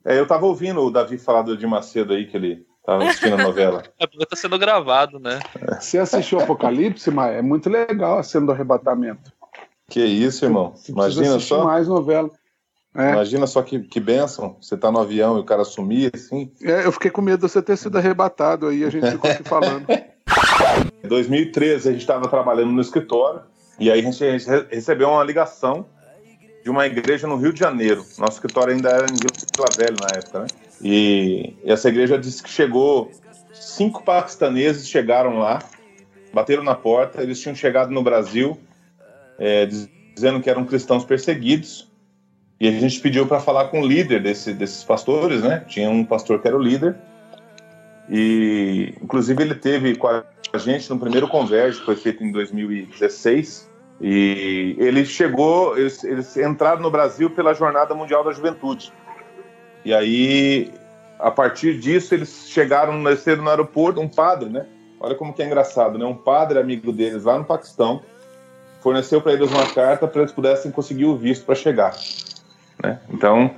É, 0.04 0.20
eu 0.20 0.28
tava 0.28 0.46
ouvindo 0.46 0.82
o 0.82 0.92
Davi 0.92 1.18
falar 1.18 1.42
do 1.42 1.54
Edir 1.54 1.70
Macedo 1.70 2.14
aí, 2.14 2.28
que 2.28 2.36
ele 2.36 2.66
tava 2.86 3.06
assistindo 3.06 3.36
a 3.36 3.44
novela. 3.44 3.84
É 3.98 4.06
porque 4.06 4.26
tá 4.26 4.36
sendo 4.36 4.60
gravado, 4.60 5.20
né? 5.20 5.40
Você 5.80 5.98
assistiu 5.98 6.42
Apocalipse, 6.42 7.10
mas 7.10 7.38
é 7.38 7.42
muito 7.42 7.70
legal 7.70 8.20
a 8.20 8.24
cena 8.24 8.48
do 8.48 8.52
arrebatamento. 8.52 9.32
Que 9.90 10.04
isso, 10.04 10.44
irmão. 10.44 10.74
Você 10.76 10.92
Imagina 10.92 11.40
só. 11.40 11.64
mais 11.64 11.88
novela. 11.88 12.30
É. 12.94 13.12
Imagina 13.14 13.48
só 13.48 13.62
que, 13.62 13.80
que 13.80 14.02
bênção. 14.02 14.58
Você 14.60 14.76
tá 14.76 14.92
no 14.92 15.00
avião 15.00 15.38
e 15.38 15.40
o 15.40 15.46
cara 15.46 15.64
sumir, 15.64 16.12
assim. 16.14 16.52
É, 16.62 16.86
eu 16.86 16.92
fiquei 16.92 17.10
com 17.10 17.22
medo 17.22 17.46
de 17.46 17.52
você 17.54 17.62
ter 17.62 17.78
sido 17.78 17.98
arrebatado 17.98 18.68
aí, 18.68 18.84
a 18.84 18.90
gente 18.90 19.12
ficou 19.12 19.32
aqui 19.32 19.44
falando. 19.48 19.88
Em 21.02 21.08
2013, 21.08 21.88
a 21.88 21.92
gente 21.94 22.02
estava 22.02 22.28
trabalhando 22.28 22.72
no 22.72 22.82
escritório 22.82 23.44
e 23.80 23.90
aí 23.92 24.00
a 24.00 24.04
gente 24.04 24.24
re- 24.24 24.68
recebeu 24.70 25.10
uma 25.10 25.24
ligação 25.24 25.86
de 26.64 26.70
uma 26.70 26.86
igreja 26.86 27.26
no 27.28 27.38
Rio 27.38 27.54
de 27.54 27.60
Janeiro. 27.60 28.06
Nosso 28.18 28.34
escritório 28.34 28.74
ainda 28.74 28.90
era 28.90 29.06
em 29.06 29.16
Vila 29.16 29.68
Velha 29.78 29.96
na 30.02 30.18
época, 30.18 30.40
né? 30.42 30.48
E, 30.82 31.54
essa 31.66 31.90
igreja 31.90 32.18
disse 32.18 32.44
que 32.44 32.50
chegou, 32.50 33.12
cinco 33.54 34.04
paquistaneses 34.04 34.88
chegaram 34.88 35.40
lá, 35.40 35.64
bateram 36.34 36.64
na 36.64 36.76
porta, 36.76 37.22
eles 37.22 37.40
tinham 37.40 37.56
chegado 37.56 37.92
no 37.92 38.04
Brasil, 38.04 38.58
é, 39.38 39.66
diz- 39.66 39.90
dizendo 40.14 40.42
que 40.42 40.50
eram 40.50 40.66
cristãos 40.66 41.06
perseguidos. 41.06 41.88
E 42.60 42.68
a 42.68 42.72
gente 42.72 43.00
pediu 43.00 43.26
para 43.26 43.40
falar 43.40 43.70
com 43.70 43.80
o 43.82 43.88
líder 43.88 44.22
desse- 44.22 44.54
desses 44.54 44.84
pastores, 44.84 45.42
né? 45.42 45.64
Tinha 45.68 45.90
um 45.90 46.04
pastor 46.04 46.42
que 46.42 46.48
era 46.48 46.58
o 46.58 46.62
líder. 46.62 46.98
E, 48.10 48.94
inclusive, 49.02 49.42
ele 49.42 49.56
teve 49.56 49.96
com 49.96 50.08
a 50.08 50.24
gente 50.58 50.90
no 50.90 51.00
primeiro 51.00 51.28
Converge, 51.28 51.80
que 51.80 51.86
foi 51.86 51.96
feito 51.96 52.24
em 52.24 52.32
2016. 52.32 53.69
E 54.02 54.76
ele 54.80 55.06
chegou, 55.06 55.78
eles, 55.78 56.04
eles 56.04 56.38
entraram 56.38 56.82
no 56.82 56.90
Brasil 56.90 57.30
pela 57.30 57.54
Jornada 57.54 57.94
Mundial 57.94 58.24
da 58.24 58.32
Juventude. 58.32 58.94
E 59.84 59.94
aí, 59.94 60.72
a 61.20 61.30
partir 61.30 61.80
disso, 61.80 62.14
eles 62.14 62.48
chegaram, 62.50 63.04
desceram 63.04 63.44
no 63.44 63.50
aeroporto, 63.50 64.00
um 64.00 64.08
padre, 64.08 64.50
né? 64.50 64.66
Olha 65.00 65.16
como 65.16 65.34
que 65.34 65.42
é 65.42 65.46
engraçado, 65.46 65.98
né? 65.98 66.06
Um 66.06 66.16
padre 66.16 66.60
amigo 66.60 66.92
deles 66.92 67.24
lá 67.24 67.38
no 67.38 67.46
Paquistão 67.46 68.02
forneceu 68.82 69.22
para 69.22 69.34
eles 69.34 69.52
uma 69.52 69.66
carta 69.74 70.08
para 70.08 70.22
eles 70.22 70.32
pudessem 70.32 70.72
conseguir 70.72 71.06
o 71.06 71.18
visto 71.18 71.46
para 71.46 71.56
chegar. 71.56 71.94
Né? 72.82 73.00
Então, 73.10 73.52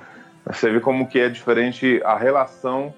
você 0.46 0.72
vê 0.72 0.80
como 0.80 1.08
que 1.08 1.20
é 1.20 1.30
diferente 1.30 2.02
a 2.04 2.18
relação 2.18 2.94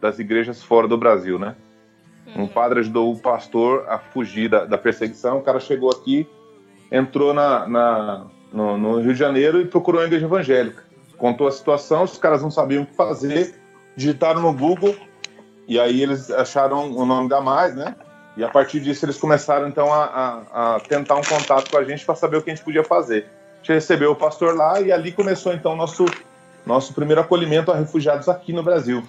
das 0.00 0.18
igrejas 0.18 0.62
fora 0.62 0.88
do 0.88 0.98
Brasil, 0.98 1.38
né? 1.38 1.54
Um 2.34 2.46
padre 2.46 2.80
ajudou 2.80 3.12
o 3.12 3.18
pastor 3.18 3.86
a 3.88 3.98
fugir 3.98 4.48
da, 4.48 4.64
da 4.64 4.78
perseguição, 4.78 5.38
o 5.38 5.42
cara 5.42 5.58
chegou 5.58 5.90
aqui, 5.90 6.28
entrou 6.90 7.32
na, 7.34 7.66
na- 7.68 8.26
no, 8.52 8.76
no 8.76 9.00
Rio 9.00 9.12
de 9.12 9.18
Janeiro 9.18 9.60
e 9.60 9.64
procurou 9.66 10.00
a 10.00 10.04
igreja 10.04 10.26
evangélica. 10.26 10.82
Contou 11.16 11.46
a 11.46 11.52
situação, 11.52 12.02
os 12.04 12.18
caras 12.18 12.42
não 12.42 12.50
sabiam 12.50 12.82
o 12.82 12.86
que 12.86 12.94
fazer, 12.94 13.54
digitaram 13.96 14.40
no 14.40 14.52
Google 14.52 14.96
e 15.68 15.78
aí 15.78 16.02
eles 16.02 16.30
acharam 16.30 16.90
o 16.96 17.04
nome 17.06 17.28
da 17.28 17.40
Mais, 17.40 17.74
né? 17.76 17.94
E 18.36 18.42
a 18.44 18.48
partir 18.48 18.80
disso 18.80 19.04
eles 19.04 19.18
começaram 19.18 19.68
então 19.68 19.92
a, 19.92 20.04
a- 20.52 20.76
a 20.76 20.80
tentar 20.80 21.16
um 21.16 21.22
contato 21.22 21.70
com 21.70 21.76
a 21.76 21.84
gente 21.84 22.04
para 22.04 22.14
saber 22.14 22.38
o 22.38 22.42
que 22.42 22.50
a 22.50 22.54
gente 22.54 22.64
podia 22.64 22.82
fazer. 22.82 23.26
A 23.54 23.56
gente 23.58 23.72
recebeu 23.74 24.12
o 24.12 24.16
pastor 24.16 24.56
lá 24.56 24.80
e 24.80 24.90
ali 24.90 25.12
começou 25.12 25.52
então 25.52 25.76
nosso 25.76 26.06
nosso 26.66 26.92
primeiro 26.92 27.20
acolhimento 27.20 27.70
a 27.70 27.76
refugiados 27.76 28.28
aqui 28.28 28.52
no 28.52 28.62
Brasil. 28.62 29.02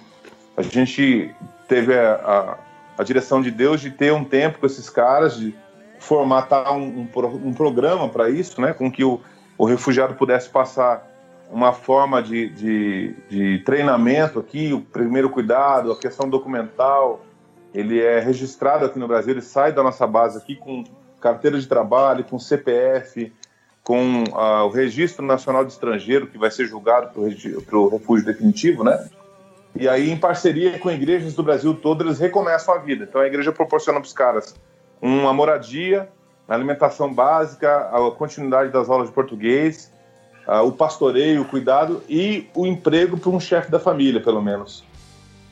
A 0.56 0.62
gente 0.62 1.34
teve 1.68 1.94
a, 1.98 2.14
a, 2.14 2.56
a 2.98 3.04
direção 3.04 3.40
de 3.42 3.50
Deus 3.50 3.80
de 3.80 3.90
ter 3.90 4.12
um 4.12 4.24
tempo 4.24 4.58
com 4.58 4.66
esses 4.66 4.88
caras, 4.90 5.36
de 5.36 5.54
formatar 6.02 6.72
um, 6.72 7.06
um, 7.14 7.48
um 7.48 7.54
programa 7.54 8.08
para 8.08 8.28
isso, 8.28 8.60
né? 8.60 8.72
Com 8.72 8.90
que 8.90 9.04
o, 9.04 9.20
o 9.56 9.64
refugiado 9.64 10.14
pudesse 10.14 10.48
passar 10.48 11.08
uma 11.50 11.72
forma 11.72 12.22
de, 12.22 12.48
de, 12.48 13.14
de 13.28 13.58
treinamento 13.60 14.40
aqui, 14.40 14.72
o 14.72 14.80
primeiro 14.80 15.30
cuidado, 15.30 15.92
a 15.92 15.96
questão 15.96 16.28
documental. 16.28 17.24
Ele 17.72 18.00
é 18.00 18.18
registrado 18.18 18.84
aqui 18.84 18.98
no 18.98 19.06
Brasil, 19.06 19.32
ele 19.32 19.42
sai 19.42 19.72
da 19.72 19.82
nossa 19.82 20.06
base 20.06 20.38
aqui 20.38 20.56
com 20.56 20.82
carteira 21.20 21.58
de 21.58 21.66
trabalho, 21.66 22.24
com 22.24 22.38
CPF, 22.38 23.32
com 23.84 24.24
ah, 24.34 24.64
o 24.64 24.70
Registro 24.70 25.24
Nacional 25.24 25.64
de 25.64 25.72
Estrangeiro, 25.72 26.26
que 26.26 26.36
vai 26.36 26.50
ser 26.50 26.66
julgado 26.66 27.10
para 27.12 27.78
o 27.78 27.88
refúgio 27.88 28.26
definitivo, 28.26 28.82
né? 28.82 29.08
E 29.74 29.88
aí, 29.88 30.10
em 30.10 30.16
parceria 30.16 30.78
com 30.78 30.90
igrejas 30.90 31.34
do 31.34 31.42
Brasil 31.42 31.74
todo, 31.74 32.04
eles 32.04 32.18
recomeçam 32.18 32.74
a 32.74 32.78
vida. 32.78 33.04
Então, 33.04 33.20
a 33.20 33.26
igreja 33.26 33.52
proporciona 33.52 34.00
para 34.00 34.06
os 34.06 34.12
caras 34.12 34.54
uma 35.02 35.32
moradia, 35.32 36.08
alimentação 36.48 37.12
básica, 37.12 37.90
a 37.90 38.10
continuidade 38.12 38.70
das 38.70 38.88
aulas 38.88 39.08
de 39.08 39.14
português, 39.14 39.92
o 40.64 40.72
pastoreio, 40.72 41.42
o 41.42 41.44
cuidado 41.44 42.02
e 42.08 42.48
o 42.54 42.66
emprego 42.66 43.18
para 43.18 43.30
um 43.30 43.40
chefe 43.40 43.70
da 43.70 43.80
família, 43.80 44.20
pelo 44.20 44.40
menos. 44.40 44.84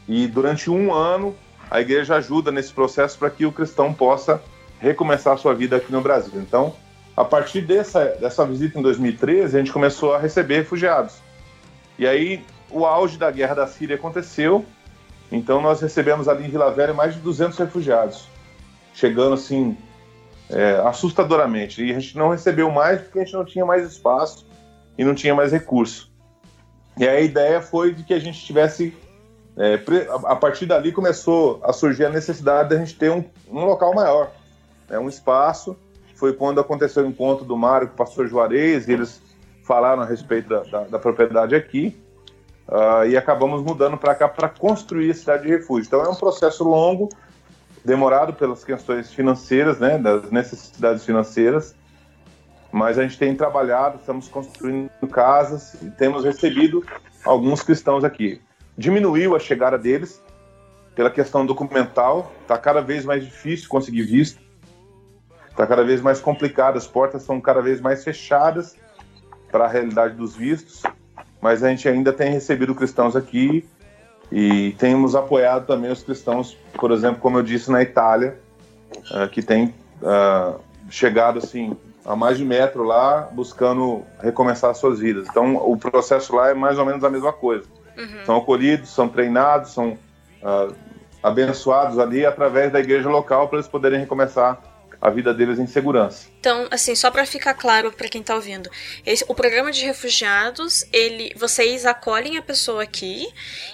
E 0.09 0.27
durante 0.27 0.71
um 0.71 0.95
ano, 0.95 1.35
a 1.71 1.81
igreja 1.81 2.17
ajuda 2.17 2.51
nesse 2.51 2.73
processo 2.73 3.19
para 3.19 3.31
que 3.31 3.45
o 3.45 3.53
cristão 3.53 3.93
possa 3.93 4.43
recomeçar 4.79 5.35
a 5.35 5.37
sua 5.37 5.55
vida 5.55 5.77
aqui 5.77 5.93
no 5.93 6.01
Brasil. 6.01 6.41
Então, 6.41 6.75
a 7.17 7.25
partir 7.25 7.61
dessa, 7.61 8.05
dessa 8.21 8.47
visita 8.47 8.79
em 8.79 8.83
2013, 8.83 9.57
a 9.57 9.59
gente 9.61 9.73
começou 9.73 10.15
a 10.15 10.19
receber 10.19 10.57
refugiados. 10.59 11.17
E 11.99 12.07
aí, 12.07 12.43
o 12.71 12.87
auge 12.87 13.19
da 13.19 13.31
guerra 13.31 13.55
da 13.55 13.67
Síria 13.67 13.97
aconteceu, 13.97 14.65
então 15.31 15.61
nós 15.61 15.81
recebemos 15.81 16.29
ali 16.29 16.47
em 16.47 16.51
Vila 16.51 16.71
Velha 16.71 16.95
mais 16.95 17.15
de 17.15 17.21
200 17.21 17.59
refugiados, 17.59 18.27
chegando 18.95 19.35
assim, 19.35 19.77
é, 20.49 20.81
assustadoramente. 20.85 21.83
E 21.85 21.91
a 21.91 21.99
gente 21.99 22.17
não 22.17 22.31
recebeu 22.31 22.71
mais 22.71 23.01
porque 23.01 23.19
a 23.21 23.25
gente 23.25 23.35
não 23.35 23.45
tinha 23.45 23.65
mais 23.65 23.87
espaço 23.87 24.47
e 24.99 25.05
não 25.05 25.15
tinha 25.15 25.35
mais 25.35 25.53
recurso. 25.53 26.11
E 26.99 27.09
a 27.09 27.21
ideia 27.21 27.61
foi 27.63 27.95
de 27.95 28.03
que 28.05 28.13
a 28.15 28.19
gente 28.19 28.45
tivesse. 28.45 28.95
é, 29.57 29.79
a 30.27 30.33
a 30.33 30.37
partir 30.37 30.67
dali 30.67 30.93
começou 30.93 31.61
a 31.63 31.73
surgir 31.73 32.05
a 32.05 32.11
necessidade 32.11 32.71
da 32.71 32.77
gente 32.79 32.95
ter 32.97 33.11
um, 33.11 33.25
um 33.51 33.65
local 33.65 33.95
maior, 33.95 34.31
né, 34.89 34.99
um 34.99 35.09
espaço. 35.09 35.77
Foi 36.15 36.33
quando 36.35 36.61
aconteceu 36.61 37.05
o 37.05 37.07
encontro 37.07 37.45
do 37.47 37.57
Mário 37.57 37.89
com 37.89 37.95
o 37.95 37.97
pastor 37.97 38.27
Juarez, 38.29 38.87
e 38.89 38.93
eles 38.93 39.23
falaram 39.65 40.03
a 40.03 40.05
respeito 40.05 40.49
da, 40.49 40.61
da- 40.65 40.85
da 40.85 40.99
propriedade 40.99 41.55
aqui. 41.55 41.97
ah, 42.69 43.07
e 43.07 43.17
acabamos 43.17 43.63
mudando 43.63 43.97
para 43.97 44.15
cá 44.15 44.29
para 44.29 44.49
construir 44.49 45.11
a 45.11 45.15
cidade 45.15 45.45
de 45.45 45.49
refúgio. 45.49 45.87
Então 45.87 46.03
é 46.05 46.09
um 46.09 46.15
processo 46.15 46.63
longo, 46.65 47.09
demorado 47.85 48.33
pelas 48.35 48.65
questões 48.65 49.13
financeiras, 49.13 49.79
né, 49.79 49.99
das 49.99 50.31
necessidades 50.31 51.05
financeiras, 51.05 51.75
mas 52.73 52.99
a 52.99 53.03
gente 53.03 53.19
tem 53.19 53.35
trabalhado, 53.35 53.99
estamos 53.99 54.29
construindo 54.29 54.91
casas 55.11 55.75
e 55.83 55.91
temos 55.91 56.25
recebido 56.25 56.85
alguns 57.25 57.63
cristãos 57.63 58.05
aqui. 58.05 58.41
Diminuiu 58.77 59.35
a 59.35 59.39
chegada 59.39 59.77
deles 59.77 60.23
pela 60.95 61.11
questão 61.11 61.45
documental, 61.45 62.33
está 62.43 62.57
cada 62.59 62.81
vez 62.81 63.05
mais 63.05 63.25
difícil 63.25 63.69
conseguir 63.69 64.03
visto, 64.03 64.41
está 65.49 65.67
cada 65.67 65.83
vez 65.83 66.01
mais 66.01 66.21
complicado, 66.21 66.77
as 66.77 66.87
portas 66.87 67.23
estão 67.23 67.41
cada 67.41 67.61
vez 67.61 67.81
mais 67.81 68.05
fechadas 68.05 68.77
para 69.51 69.65
a 69.65 69.69
realidade 69.69 70.15
dos 70.15 70.37
vistos, 70.37 70.83
mas 71.41 71.65
a 71.65 71.71
gente 71.71 71.89
ainda 71.89 72.13
tem 72.13 72.31
recebido 72.31 72.75
cristãos 72.75 73.17
aqui 73.17 73.69
e 74.31 74.73
temos 74.79 75.15
apoiado 75.15 75.67
também 75.67 75.91
os 75.91 76.03
cristãos, 76.03 76.57
por 76.75 76.93
exemplo, 76.93 77.21
como 77.21 77.39
eu 77.39 77.43
disse, 77.43 77.71
na 77.71 77.83
Itália, 77.83 78.39
ah, 79.13 79.27
que 79.27 79.43
tem 79.43 79.75
ah, 80.03 80.55
chegado 80.89 81.39
assim 81.39 81.77
a 82.05 82.17
mais 82.17 82.39
de 82.39 82.45
metro 82.45 82.83
lá, 82.85 83.29
buscando 83.33 84.03
recomeçar 84.21 84.75
suas 84.75 85.01
vidas. 85.01 85.27
Então, 85.29 85.57
o 85.57 85.77
processo 85.77 86.35
lá 86.35 86.51
é 86.51 86.55
mais 86.55 86.79
ou 86.79 86.87
menos 86.87 87.05
a 87.05 87.11
mesma 87.11 87.33
coisa. 87.33 87.67
São 88.25 88.39
acolhidos, 88.39 88.89
são 88.89 89.09
treinados, 89.09 89.73
são 89.73 89.99
ah, 90.43 90.69
abençoados 91.23 91.99
ali 91.99 92.25
através 92.25 92.73
da 92.73 92.81
igreja 92.81 93.09
local 93.09 93.49
para 93.49 93.59
eles 93.59 93.69
poderem 93.69 94.01
recomeçar 94.01 94.59
a 95.01 95.09
vida 95.09 95.33
deles 95.33 95.59
em 95.59 95.67
segurança. 95.67 96.29
Então, 96.39 96.69
assim, 96.71 96.95
só 96.95 97.11
pra 97.11 97.25
ficar 97.25 97.55
claro 97.55 97.91
pra 97.91 98.09
quem 98.09 98.23
tá 98.23 98.35
ouvindo, 98.35 98.71
esse, 99.05 99.25
o 99.27 99.35
programa 99.35 99.73
de 99.73 99.85
refugiados, 99.85 100.85
ele, 100.93 101.33
vocês 101.37 101.87
acolhem 101.87 102.37
a 102.37 102.43
pessoa 102.43 102.83
aqui 102.83 103.27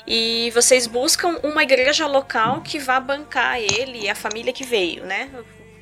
e 0.07 0.51
vocês 0.55 0.87
buscam 0.87 1.39
uma 1.43 1.63
igreja 1.63 2.07
local 2.07 2.61
que 2.63 2.79
vá 2.79 3.01
bancar 3.01 3.59
ele 3.59 4.05
e 4.05 4.09
a 4.09 4.15
família 4.15 4.53
que 4.53 4.65
veio, 4.65 5.05
né? 5.05 5.29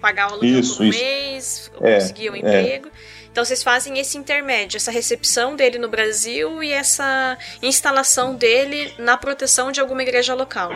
Pagar 0.01 0.30
o 0.30 0.34
aluguel 0.34 0.61
Isso, 0.61 0.76
por 0.78 0.86
isso. 0.86 0.99
mês, 0.99 1.72
É, 1.80 1.95
conseguir 1.95 2.30
um 2.30 2.34
é. 2.34 2.38
emprego. 2.38 2.90
Então 3.30 3.45
vocês 3.45 3.64
fazem 3.64 3.99
esse 3.99 4.16
intermédio, 4.16 4.76
essa 4.76 4.92
recepção 4.92 5.57
dele 5.57 5.76
no 5.76 5.88
Brasil 5.88 6.62
e 6.62 6.72
essa 6.72 7.36
instalação 7.61 8.34
dele 8.36 8.95
na 8.97 9.16
proteção 9.16 9.72
de 9.72 9.80
alguma 9.80 10.03
igreja 10.03 10.34
local. 10.34 10.70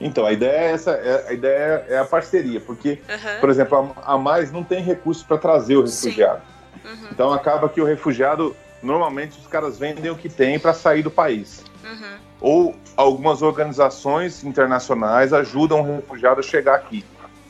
Então, 0.00 0.26
a 0.26 0.32
ideia 0.32 0.50
é 0.68 0.72
essa, 0.72 0.90
é- 0.90 1.26
a 1.28 1.32
ideia 1.32 1.86
é 1.88 1.98
a 1.98 2.04
parceria, 2.04 2.60
porque 2.60 3.00
Aham. 3.08 3.40
Por 3.40 3.48
exemplo, 3.50 3.94
a, 4.04 4.14
a 4.14 4.18
mais 4.18 4.50
não 4.50 4.64
tem 4.64 4.82
recurso 4.82 5.24
para 5.26 5.38
trazer 5.38 5.76
o 5.76 5.82
refugiado. 5.82 6.42
Uhum. 6.84 7.08
Então 7.10 7.32
acaba 7.32 7.68
que 7.68 7.80
o 7.80 7.84
refugiado, 7.84 8.54
normalmente 8.82 9.38
os 9.38 9.46
caras 9.46 9.78
vendem 9.78 10.10
o 10.10 10.16
que 10.16 10.28
tem 10.28 10.58
para 10.58 10.74
sair 10.74 11.02
do 11.02 11.10
país. 11.10 11.64
Uhum. 11.84 12.18
Ou 12.40 12.76
algumas 12.96 13.40
organizações 13.40 14.44
internacionais 14.44 15.32
ajudam 15.32 15.80
o 15.80 15.96
refugiado 15.96 16.40
a 16.40 16.42
chegar 16.42 16.74
aqui. 16.74 17.04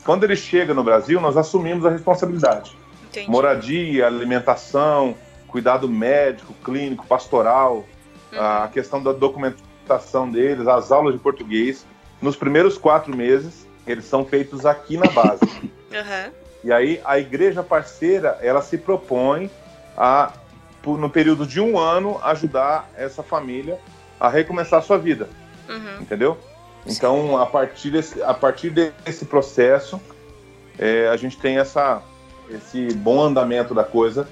Quando 0.05 0.23
ele 0.23 0.35
chega 0.35 0.73
no 0.73 0.83
Brasil, 0.83 1.19
nós 1.19 1.35
assumimos 1.35 1.85
a 1.85 1.89
responsabilidade. 1.89 2.77
Entendi. 3.09 3.29
Moradia, 3.29 4.05
alimentação, 4.05 5.15
cuidado 5.47 5.89
médico, 5.89 6.53
clínico, 6.63 7.05
pastoral, 7.07 7.85
a 8.37 8.69
questão 8.71 9.01
da 9.01 9.11
documentação 9.11 10.29
deles, 10.29 10.67
as 10.67 10.91
aulas 10.91 11.13
de 11.13 11.19
português. 11.19 11.85
Nos 12.25 12.35
primeiros 12.35 12.75
quatro 12.75 13.15
meses, 13.15 13.67
eles 13.85 14.03
são 14.05 14.25
feitos 14.25 14.65
aqui 14.65 14.97
na 14.97 15.05
base. 15.11 15.45
Aham. 15.93 16.31
E 16.63 16.73
aí 16.73 16.99
a 17.05 17.19
igreja 17.19 17.61
parceira, 17.61 18.39
ela 18.41 18.63
se 18.63 18.79
propõe 18.79 19.47
a, 19.95 20.33
por- 20.81 20.97
no 20.97 21.07
período 21.07 21.45
de 21.45 21.61
um 21.61 21.77
ano, 21.77 22.19
ajudar 22.23 22.89
essa 22.97 23.21
família 23.21 23.77
a 24.19 24.27
recomeçar 24.27 24.79
a 24.79 24.81
sua 24.81 24.97
vida, 24.97 25.29
Uhum. 25.69 26.01
entendeu? 26.01 26.35
Então, 26.87 27.37
a 27.37 27.45
partir 27.45 27.91
desse, 27.91 28.19
a 28.23 28.33
partir 28.33 28.71
desse 28.71 29.25
processo, 29.25 30.01
é, 30.79 31.07
a 31.09 31.15
gente 31.17 31.37
tem 31.37 31.59
essa, 31.59 32.01
esse 32.49 32.91
bom 32.95 33.21
andamento 33.21 33.75
da 33.75 33.83
coisa 33.83 34.27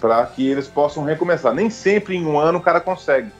para 0.00 0.26
que 0.26 0.44
eles 0.50 0.66
possam 0.66 1.04
recomeçar. 1.04 1.54
Nem 1.54 1.70
sempre 1.70 2.16
em 2.16 2.26
um 2.26 2.36
ano 2.36 2.58
o 2.58 2.62
cara 2.62 2.80
consegue, 2.80 3.30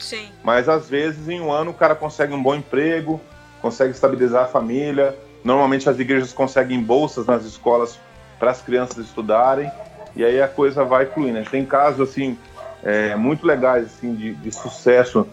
Sim. 0.00 0.28
mas 0.42 0.68
às 0.68 0.88
vezes 0.88 1.28
em 1.28 1.40
um 1.40 1.52
ano 1.52 1.70
o 1.70 1.74
cara 1.74 1.94
consegue 1.94 2.32
um 2.34 2.42
bom 2.42 2.56
emprego, 2.56 3.20
consegue 3.64 3.92
estabilizar 3.92 4.42
a 4.44 4.46
família. 4.46 5.16
Normalmente 5.42 5.88
as 5.88 5.98
igrejas 5.98 6.34
conseguem 6.34 6.82
bolsas 6.82 7.24
nas 7.24 7.44
escolas 7.46 7.98
para 8.38 8.50
as 8.50 8.60
crianças 8.60 8.98
estudarem 8.98 9.70
e 10.14 10.22
aí 10.22 10.40
a 10.42 10.46
coisa 10.46 10.84
vai 10.84 11.06
fluindo. 11.06 11.38
Gente 11.38 11.50
tem 11.50 11.64
casos 11.64 12.10
assim 12.10 12.36
é, 12.82 13.16
muito 13.16 13.46
legais 13.46 13.86
assim 13.86 14.14
de, 14.14 14.34
de 14.34 14.52
sucesso 14.52 15.26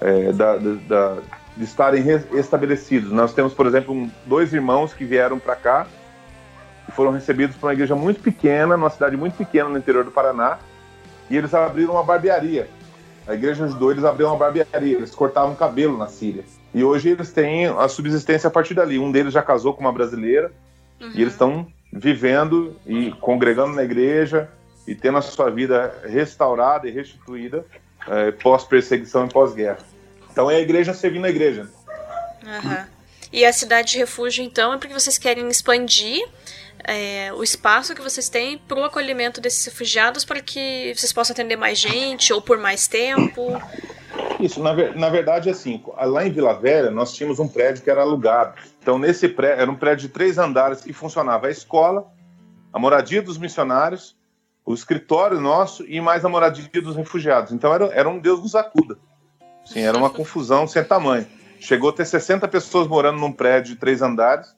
é, 0.00 0.32
da- 0.32 0.56
da- 0.56 1.18
de 1.56 1.62
estarem 1.64 2.02
re- 2.02 2.24
estabelecidos. 2.32 3.12
Nós 3.12 3.32
temos, 3.32 3.54
por 3.54 3.66
exemplo, 3.66 3.94
um- 3.94 4.10
dois 4.26 4.52
irmãos 4.52 4.92
que 4.92 5.04
vieram 5.04 5.38
para 5.38 5.54
cá 5.54 5.86
e 6.88 6.92
foram 6.92 7.12
recebidos 7.12 7.54
por 7.56 7.68
uma 7.68 7.72
igreja 7.72 7.94
muito 7.94 8.20
pequena, 8.20 8.76
numa 8.76 8.90
cidade 8.90 9.16
muito 9.16 9.34
pequena 9.36 9.68
no 9.68 9.78
interior 9.78 10.02
do 10.04 10.10
Paraná, 10.10 10.58
e 11.30 11.36
eles 11.36 11.54
abriram 11.54 11.92
uma 11.94 12.02
barbearia. 12.02 12.68
A 13.26 13.34
igreja 13.34 13.64
ajudou 13.64 13.90
eles 13.90 14.04
a 14.04 14.10
abrir 14.10 14.24
uma 14.24 14.36
barbearia. 14.36 14.96
Eles 14.96 15.14
cortavam 15.14 15.54
cabelo 15.54 15.96
na 15.98 16.08
Síria. 16.08 16.44
E 16.72 16.84
hoje 16.84 17.08
eles 17.08 17.32
têm 17.32 17.66
a 17.66 17.88
subsistência 17.88 18.48
a 18.48 18.50
partir 18.50 18.74
dali. 18.74 18.98
Um 18.98 19.10
deles 19.10 19.32
já 19.32 19.42
casou 19.42 19.74
com 19.74 19.80
uma 19.80 19.92
brasileira 19.92 20.52
e 21.14 21.22
eles 21.22 21.32
estão 21.32 21.66
vivendo 21.92 22.76
e 22.86 23.10
congregando 23.12 23.74
na 23.74 23.82
igreja 23.82 24.48
e 24.86 24.94
tendo 24.94 25.18
a 25.18 25.22
sua 25.22 25.50
vida 25.50 25.94
restaurada 26.04 26.88
e 26.88 26.90
restituída 26.90 27.64
eh, 28.06 28.30
pós-perseguição 28.32 29.26
e 29.26 29.28
pós-guerra. 29.28 29.78
Então 30.30 30.50
é 30.50 30.56
a 30.56 30.60
igreja 30.60 30.92
servindo 30.94 31.24
a 31.24 31.30
igreja. 31.30 31.68
Aham. 32.46 32.86
E 33.32 33.44
a 33.44 33.52
cidade 33.52 33.92
de 33.92 33.98
refúgio, 33.98 34.44
então, 34.44 34.72
é 34.72 34.78
porque 34.78 34.94
vocês 34.94 35.18
querem 35.18 35.48
expandir 35.48 36.24
é, 36.86 37.32
o 37.32 37.42
espaço 37.42 37.94
que 37.94 38.00
vocês 38.00 38.28
têm 38.28 38.58
para 38.58 38.78
o 38.78 38.84
acolhimento 38.84 39.40
desses 39.40 39.64
refugiados 39.64 40.24
para 40.24 40.40
que 40.40 40.92
vocês 40.96 41.12
possam 41.12 41.34
atender 41.34 41.56
mais 41.56 41.78
gente 41.78 42.32
ou 42.32 42.40
por 42.40 42.58
mais 42.58 42.86
tempo. 42.86 43.60
Isso, 44.40 44.62
na, 44.62 44.72
ver- 44.72 44.94
na 44.94 45.08
verdade, 45.08 45.48
assim, 45.50 45.82
lá 45.96 46.26
em 46.26 46.30
Vila 46.30 46.54
Velha, 46.54 46.90
nós 46.90 47.14
tínhamos 47.14 47.38
um 47.38 47.48
prédio 47.48 47.82
que 47.82 47.90
era 47.90 48.02
alugado. 48.02 48.54
Então, 48.80 48.98
nesse 48.98 49.28
prédio, 49.28 49.62
era 49.62 49.70
um 49.70 49.74
prédio 49.76 50.06
de 50.08 50.12
três 50.12 50.38
andares 50.38 50.80
que 50.80 50.92
funcionava 50.92 51.46
a 51.46 51.50
escola, 51.50 52.06
a 52.72 52.78
moradia 52.78 53.22
dos 53.22 53.38
missionários, 53.38 54.16
o 54.64 54.74
escritório 54.74 55.40
nosso 55.40 55.84
e 55.86 56.00
mais 56.00 56.24
a 56.24 56.28
moradia 56.28 56.68
dos 56.82 56.96
refugiados. 56.96 57.52
Então, 57.52 57.72
era, 57.72 57.86
era 57.86 58.08
um 58.08 58.18
Deus 58.18 58.40
nos 58.40 58.54
acuda. 58.54 58.98
Sim, 59.64 59.80
era 59.80 59.96
uma 59.96 60.10
confusão 60.10 60.66
sem 60.66 60.82
tamanho. 60.84 61.26
Chegou 61.58 61.90
a 61.90 61.92
ter 61.92 62.04
60 62.04 62.46
pessoas 62.48 62.86
morando 62.86 63.18
num 63.18 63.32
prédio 63.32 63.74
de 63.74 63.80
três 63.80 64.02
andares, 64.02 64.54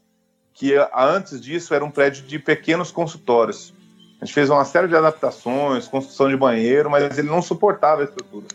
que 0.59 0.77
a- 0.77 0.91
antes 0.95 1.41
disso 1.41 1.73
era 1.73 1.85
um 1.85 1.91
prédio 1.91 2.25
de 2.25 2.37
pequenos 2.37 2.91
consultórios. 2.91 3.73
A 4.21 4.25
gente 4.25 4.35
fez 4.35 4.51
uma 4.51 4.65
série 4.65 4.89
de 4.89 4.97
adaptações, 4.97 5.87
construção 5.87 6.29
de 6.29 6.37
banheiro, 6.37 6.91
mas 6.91 7.17
ele 7.17 7.29
não 7.29 7.41
suportava 7.41 8.01
a 8.01 8.05
estrutura. 8.05 8.47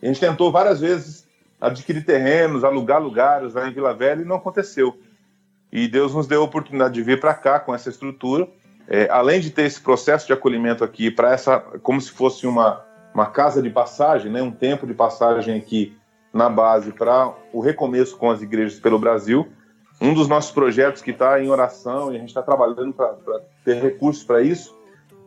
A 0.00 0.06
gente 0.06 0.20
tentou 0.20 0.52
várias 0.52 0.80
vezes 0.80 1.26
adquirir 1.60 2.04
terrenos, 2.04 2.62
alugar 2.62 3.02
lugares 3.02 3.54
lá 3.54 3.68
em 3.68 3.72
Vila 3.72 3.92
Velha 3.92 4.22
e 4.22 4.24
não 4.24 4.36
aconteceu. 4.36 4.96
E 5.72 5.88
Deus 5.88 6.14
nos 6.14 6.28
deu 6.28 6.40
a 6.40 6.44
oportunidade 6.44 6.94
de 6.94 7.02
vir 7.02 7.18
para 7.20 7.34
cá 7.34 7.58
com 7.58 7.74
essa 7.74 7.88
estrutura. 7.88 8.48
É, 8.86 9.08
além 9.10 9.40
de 9.40 9.50
ter 9.50 9.62
esse 9.62 9.80
processo 9.80 10.26
de 10.26 10.32
acolhimento 10.32 10.84
aqui 10.84 11.10
para 11.10 11.32
essa, 11.32 11.58
como 11.82 12.00
se 12.00 12.12
fosse 12.12 12.46
uma, 12.46 12.84
uma 13.12 13.26
casa 13.26 13.60
de 13.60 13.70
passagem, 13.70 14.30
né, 14.30 14.40
um 14.40 14.50
tempo 14.52 14.86
de 14.86 14.94
passagem 14.94 15.58
aqui 15.58 15.96
na 16.32 16.48
base 16.48 16.92
para 16.92 17.32
o 17.52 17.60
recomeço 17.60 18.16
com 18.16 18.30
as 18.30 18.40
igrejas 18.40 18.78
pelo 18.78 18.98
Brasil. 18.98 19.48
Um 20.00 20.14
dos 20.14 20.28
nossos 20.28 20.50
projetos 20.50 21.02
que 21.02 21.10
está 21.10 21.42
em 21.42 21.48
oração 21.50 22.12
e 22.12 22.16
a 22.16 22.18
gente 22.18 22.28
está 22.28 22.42
trabalhando 22.42 22.92
para 22.92 23.14
ter 23.64 23.82
recursos 23.82 24.24
para 24.24 24.40
isso 24.40 24.74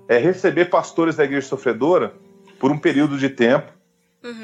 é 0.08 0.18
receber 0.18 0.66
pastores 0.66 1.16
da 1.16 1.24
igreja 1.24 1.48
sofredora 1.48 2.14
por 2.60 2.72
um 2.72 2.78
período 2.78 3.18
de 3.18 3.30
tempo 3.30 3.72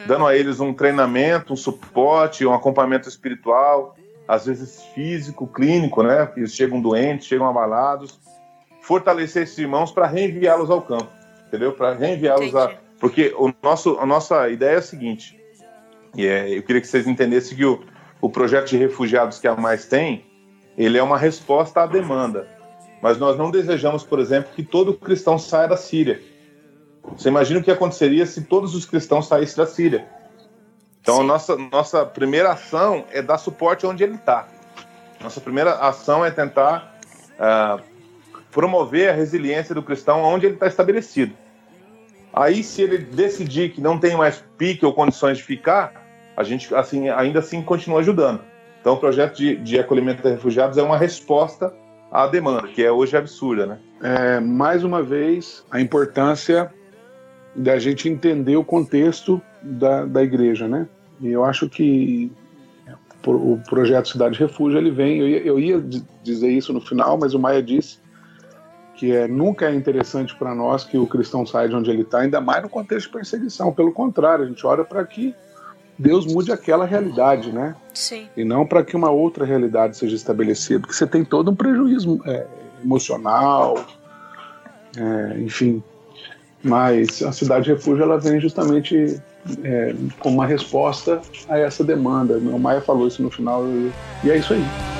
dando 0.06 0.26
a 0.26 0.36
eles 0.36 0.60
um 0.60 0.74
treinamento, 0.74 1.54
um 1.54 1.56
suporte, 1.56 2.46
um 2.46 2.54
acompanhamento 2.54 3.08
espiritual, 3.08 3.96
às 4.28 4.46
vezes 4.46 4.84
físico, 4.94 5.48
clínico, 5.48 6.04
né? 6.04 6.26
Que 6.28 6.42
eles 6.42 6.54
chegam 6.54 6.82
doentes, 6.82 7.28
chegam 7.28 7.48
abalados, 7.48 8.20
fortalecer 8.82 9.44
esses 9.44 9.58
irmãos 9.58 9.92
para 9.92 10.06
reenviá-los 10.06 10.70
ao 10.70 10.82
campo, 10.82 11.08
entendeu? 11.48 11.72
Para 11.72 11.94
reenviá-los 11.94 12.56
a, 12.56 12.74
porque 13.00 13.34
o 13.38 13.54
nosso, 13.64 13.98
a 14.00 14.06
nossa 14.06 14.50
ideia 14.50 14.76
é 14.76 14.80
a 14.80 14.82
seguinte, 14.82 15.40
e 16.16 16.26
é, 16.26 16.58
eu 16.58 16.64
queria 16.64 16.82
que 16.82 16.88
vocês 16.88 17.08
entendessem 17.08 17.58
que 17.58 17.66
o, 17.66 17.82
o 18.22 18.30
projeto 18.30 18.70
de 18.70 18.78
refugiados 18.78 19.40
que 19.40 19.48
a 19.48 19.56
mais 19.56 19.86
tem, 19.86 20.26
ele 20.78 20.98
é 20.98 21.04
uma 21.04 21.18
resposta 21.18 21.82
à 21.82 21.86
demanda. 21.86 22.48
Mas 23.02 23.18
nós 23.18 23.38
não 23.38 23.50
desejamos, 23.50 24.04
por 24.04 24.20
exemplo, 24.20 24.52
que 24.54 24.64
todo 24.64 24.94
cristão 24.94 25.38
saia 25.38 25.68
da 25.68 25.78
Síria. 25.78 26.22
Você 27.18 27.30
imagina 27.30 27.60
o 27.60 27.64
que 27.64 27.72
aconteceria 27.72 28.26
se 28.26 28.44
todos 28.44 28.76
os 28.76 28.86
cristãos 28.86 29.28
saíssem 29.28 29.58
da 29.58 29.66
Síria? 29.66 30.08
Então, 31.02 31.22
a 31.22 31.24
nossa, 31.24 31.56
nossa 31.56 32.06
primeira 32.06 32.52
ação 32.52 33.06
é 33.12 33.22
dar 33.22 33.38
suporte 33.38 33.86
onde 33.86 34.04
ele 34.04 34.16
está. 34.16 34.48
Nossa 35.22 35.40
primeira 35.40 35.76
ação 35.76 36.26
é 36.26 36.32
tentar 36.32 37.00
ah, 37.40 37.80
promover 38.52 39.10
a 39.10 39.14
resiliência 39.14 39.74
do 39.74 39.82
cristão 39.82 40.22
onde 40.24 40.46
ele 40.46 40.56
está 40.56 40.68
estabelecido. 40.68 41.34
Aí, 42.34 42.64
se 42.64 42.82
ele 42.82 42.98
decidir 42.98 43.72
que 43.72 43.82
não 43.82 43.98
tem 43.98 44.16
mais 44.16 44.44
pique 44.58 44.86
ou 44.86 44.94
condições 44.94 45.38
de 45.38 45.44
ficar, 45.44 45.99
a 46.40 46.44
gente 46.44 46.74
assim, 46.74 47.10
ainda 47.10 47.40
assim 47.40 47.62
continua 47.62 48.00
ajudando. 48.00 48.40
Então, 48.80 48.94
o 48.94 48.98
projeto 48.98 49.36
de, 49.36 49.58
de 49.58 49.78
acolhimento 49.78 50.24
de 50.24 50.30
refugiados 50.30 50.78
é 50.78 50.82
uma 50.82 50.98
resposta 50.98 51.74
à 52.10 52.26
demanda, 52.28 52.66
que 52.66 52.82
é 52.82 52.90
hoje 52.90 53.18
absurda, 53.18 53.66
né? 53.66 53.78
É, 54.02 54.40
mais 54.40 54.86
uma 54.86 55.04
vez, 55.04 55.66
a 55.70 55.82
importância 55.82 56.74
da 57.54 57.78
gente 57.78 58.08
entender 58.08 58.56
o 58.56 58.64
contexto 58.64 59.42
da, 59.62 60.06
da 60.06 60.24
igreja, 60.24 60.66
né? 60.66 60.88
E 61.20 61.28
eu 61.28 61.44
acho 61.44 61.68
que 61.68 62.32
o 63.28 63.60
projeto 63.70 64.08
Cidade 64.08 64.40
Refúgio, 64.40 64.80
ele 64.80 64.92
vem, 64.92 65.20
eu 65.20 65.28
ia, 65.28 65.40
eu 65.40 65.60
ia 65.60 65.82
di- 65.82 66.02
dizer 66.24 66.50
isso 66.50 66.72
no 66.72 66.80
final, 66.80 67.18
mas 67.18 67.34
o 67.34 67.40
Maia 67.40 67.62
disse 67.62 68.00
que 68.96 69.12
é, 69.14 69.28
nunca 69.28 69.66
é 69.66 69.76
interessante 69.76 70.34
para 70.38 70.56
nós 70.56 70.86
que 70.86 70.98
o 70.98 71.06
cristão 71.06 71.46
saia 71.46 71.68
de 71.68 71.76
onde 71.76 71.92
ele 71.92 72.04
está, 72.04 72.20
ainda 72.20 72.40
mais 72.40 72.64
no 72.64 72.70
contexto 72.70 73.08
de 73.08 73.14
perseguição. 73.14 73.74
Pelo 73.74 73.92
contrário, 73.92 74.46
a 74.46 74.48
gente 74.48 74.66
ora 74.66 74.86
para 74.86 75.04
que 75.04 75.36
Deus 76.00 76.26
mude 76.26 76.50
aquela 76.50 76.86
realidade, 76.86 77.52
né? 77.52 77.76
Sim. 77.94 78.30
e 78.38 78.46
não 78.46 78.66
para 78.66 78.82
que 78.82 78.96
uma 78.96 79.12
outra 79.12 79.44
realidade 79.46 79.98
seja 79.98 80.16
estabelecida, 80.16 80.80
porque 80.80 80.96
você 80.96 81.06
tem 81.06 81.26
todo 81.26 81.52
um 81.52 81.56
prejuízo 81.56 82.22
é, 82.26 82.48
emocional, 82.82 83.86
é, 84.96 85.40
enfim. 85.40 85.84
Mas 86.64 87.22
a 87.22 87.34
cidade 87.34 87.70
refúgio 87.70 88.04
ela 88.04 88.18
vem 88.18 88.40
justamente 88.40 89.22
é, 89.64 89.94
como 90.20 90.36
uma 90.36 90.46
resposta 90.46 91.22
a 91.50 91.58
essa 91.58 91.84
demanda. 91.84 92.38
O 92.38 92.60
Maia 92.60 92.82
falou 92.82 93.08
isso 93.08 93.22
no 93.22 93.30
final 93.30 93.66
e, 93.66 93.92
e 94.24 94.32
é 94.32 94.38
isso 94.38 94.54
aí. 94.54 94.99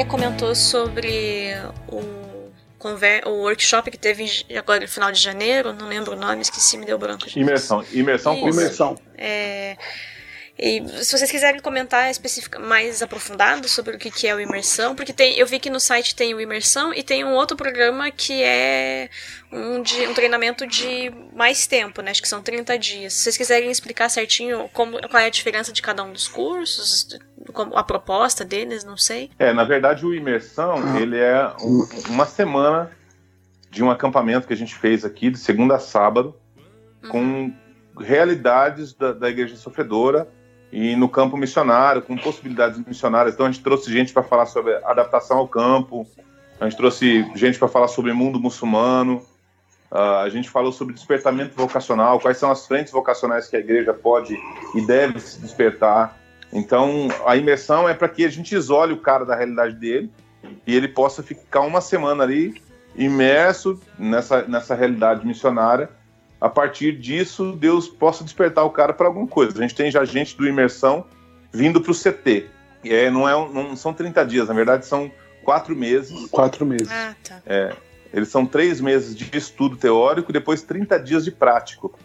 Maia 0.00 0.06
comentou 0.06 0.54
sobre 0.54 1.52
o, 1.86 2.50
conver- 2.78 3.28
o 3.28 3.42
workshop 3.42 3.90
que 3.90 3.98
teve 3.98 4.46
agora 4.56 4.80
no 4.80 4.88
final 4.88 5.12
de 5.12 5.20
janeiro, 5.20 5.74
não 5.74 5.88
lembro 5.88 6.12
o 6.12 6.16
nome, 6.16 6.40
esqueci, 6.40 6.78
me 6.78 6.86
deu 6.86 6.96
branco. 6.96 7.26
Imersão. 7.36 7.84
Imersão 7.92 8.34
Isso. 8.34 8.60
Imersão. 8.60 8.98
É, 9.14 9.76
e 10.62 10.86
se 11.02 11.16
vocês 11.16 11.30
quiserem 11.30 11.58
comentar 11.60 12.10
mais 12.60 13.00
aprofundado 13.00 13.66
sobre 13.66 13.96
o 13.96 13.98
que, 13.98 14.10
que 14.10 14.26
é 14.26 14.34
o 14.34 14.40
Imersão, 14.40 14.94
porque 14.94 15.10
tem, 15.10 15.38
eu 15.38 15.46
vi 15.46 15.58
que 15.58 15.70
no 15.70 15.80
site 15.80 16.14
tem 16.14 16.34
o 16.34 16.40
Imersão 16.40 16.92
e 16.92 17.02
tem 17.02 17.24
um 17.24 17.32
outro 17.32 17.56
programa 17.56 18.10
que 18.10 18.42
é 18.42 19.08
um, 19.50 19.82
de, 19.82 20.06
um 20.06 20.12
treinamento 20.12 20.66
de 20.66 21.10
mais 21.34 21.66
tempo, 21.66 22.02
né? 22.02 22.10
Acho 22.10 22.20
que 22.20 22.28
são 22.28 22.42
30 22.42 22.78
dias. 22.78 23.14
Se 23.14 23.22
vocês 23.22 23.36
quiserem 23.38 23.70
explicar 23.70 24.10
certinho 24.10 24.68
como, 24.72 25.00
qual 25.08 25.22
é 25.22 25.26
a 25.26 25.30
diferença 25.30 25.72
de 25.72 25.80
cada 25.80 26.04
um 26.04 26.12
dos 26.12 26.28
cursos, 26.28 27.08
a 27.74 27.82
proposta 27.82 28.44
deles, 28.44 28.84
não 28.84 28.96
sei. 28.96 29.30
É, 29.38 29.52
na 29.52 29.64
verdade, 29.64 30.04
o 30.06 30.14
Imersão, 30.14 30.96
ele 30.96 31.18
é 31.18 31.52
um- 31.62 31.86
uma 32.08 32.26
semana 32.26 32.90
de 33.70 33.82
um 33.84 33.90
acampamento 33.90 34.46
que 34.46 34.52
a 34.52 34.56
gente 34.56 34.74
fez 34.74 35.04
aqui, 35.04 35.30
de 35.30 35.38
segunda 35.38 35.76
a 35.76 35.78
sábado, 35.78 36.34
com 37.08 37.52
realidades 37.98 38.92
da, 38.94 39.12
da 39.12 39.28
igreja 39.28 39.56
sofredora 39.56 40.28
e 40.72 40.94
no 40.96 41.08
campo 41.08 41.36
missionário, 41.36 42.02
com 42.02 42.16
possibilidades 42.16 42.78
missionárias. 42.86 43.34
Então, 43.34 43.46
a 43.46 43.50
gente 43.50 43.62
trouxe 43.62 43.92
gente 43.92 44.12
para 44.12 44.22
falar 44.22 44.46
sobre 44.46 44.74
adaptação 44.84 45.38
ao 45.38 45.48
campo, 45.48 46.06
a 46.60 46.64
gente 46.68 46.76
trouxe 46.76 47.24
gente 47.34 47.58
para 47.58 47.68
falar 47.68 47.88
sobre 47.88 48.12
mundo 48.12 48.38
muçulmano, 48.38 49.22
ah, 49.90 50.20
a 50.20 50.28
gente 50.28 50.48
falou 50.48 50.70
sobre 50.72 50.94
despertamento 50.94 51.56
vocacional, 51.56 52.20
quais 52.20 52.36
são 52.38 52.50
as 52.50 52.66
frentes 52.66 52.92
vocacionais 52.92 53.48
que 53.48 53.56
a 53.56 53.58
igreja 53.60 53.92
pode 53.92 54.38
e 54.74 54.86
deve 54.86 55.18
se 55.18 55.40
despertar. 55.40 56.16
Então, 56.52 57.08
a 57.26 57.36
imersão 57.36 57.88
é 57.88 57.94
para 57.94 58.08
que 58.08 58.24
a 58.24 58.28
gente 58.28 58.54
isole 58.54 58.92
o 58.92 59.00
cara 59.00 59.24
da 59.24 59.36
realidade 59.36 59.76
dele 59.76 60.10
e 60.66 60.74
ele 60.74 60.88
possa 60.88 61.22
ficar 61.22 61.60
uma 61.60 61.80
semana 61.80 62.24
ali 62.24 62.60
imerso 62.96 63.80
nessa, 63.98 64.42
nessa 64.42 64.74
realidade 64.74 65.26
missionária. 65.26 65.88
A 66.40 66.48
partir 66.48 66.98
disso, 66.98 67.52
Deus 67.52 67.86
possa 67.86 68.24
despertar 68.24 68.64
o 68.64 68.70
cara 68.70 68.92
para 68.92 69.06
alguma 69.06 69.26
coisa. 69.26 69.58
A 69.58 69.62
gente 69.62 69.74
tem 69.74 69.90
já 69.90 70.04
gente 70.04 70.36
do 70.36 70.46
imersão 70.46 71.04
vindo 71.52 71.80
para 71.80 71.92
o 71.92 71.94
CT. 71.94 72.46
E 72.82 72.92
é, 72.92 73.10
não, 73.10 73.28
é, 73.28 73.32
não 73.52 73.76
são 73.76 73.92
30 73.92 74.24
dias, 74.24 74.48
na 74.48 74.54
verdade 74.54 74.86
são 74.86 75.10
quatro 75.44 75.76
meses. 75.76 76.30
Quatro 76.30 76.64
meses. 76.64 76.90
Ah, 76.90 77.14
tá. 77.22 77.42
Eles 78.12 78.28
são 78.28 78.44
três 78.44 78.80
meses 78.80 79.14
de 79.14 79.36
estudo 79.36 79.76
teórico 79.76 80.30
e 80.30 80.32
depois 80.32 80.62
30 80.62 80.98
dias 80.98 81.24
de 81.24 81.30
prático. 81.30 81.96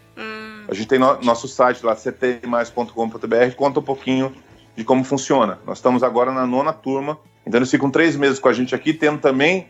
A 0.68 0.74
gente 0.74 0.88
tem 0.88 0.98
no- 0.98 1.20
nosso 1.22 1.46
site 1.48 1.84
lá, 1.84 1.94
ctmais.com.br, 1.94 3.54
conta 3.56 3.80
um 3.80 3.82
pouquinho 3.82 4.32
de 4.76 4.84
como 4.84 5.04
funciona. 5.04 5.58
Nós 5.66 5.78
estamos 5.78 6.02
agora 6.02 6.32
na 6.32 6.46
nona 6.46 6.72
turma, 6.72 7.18
então 7.46 7.58
eles 7.58 7.70
ficam 7.70 7.90
três 7.90 8.16
meses 8.16 8.38
com 8.38 8.48
a 8.48 8.52
gente 8.52 8.74
aqui, 8.74 8.92
tendo 8.92 9.18
também 9.20 9.68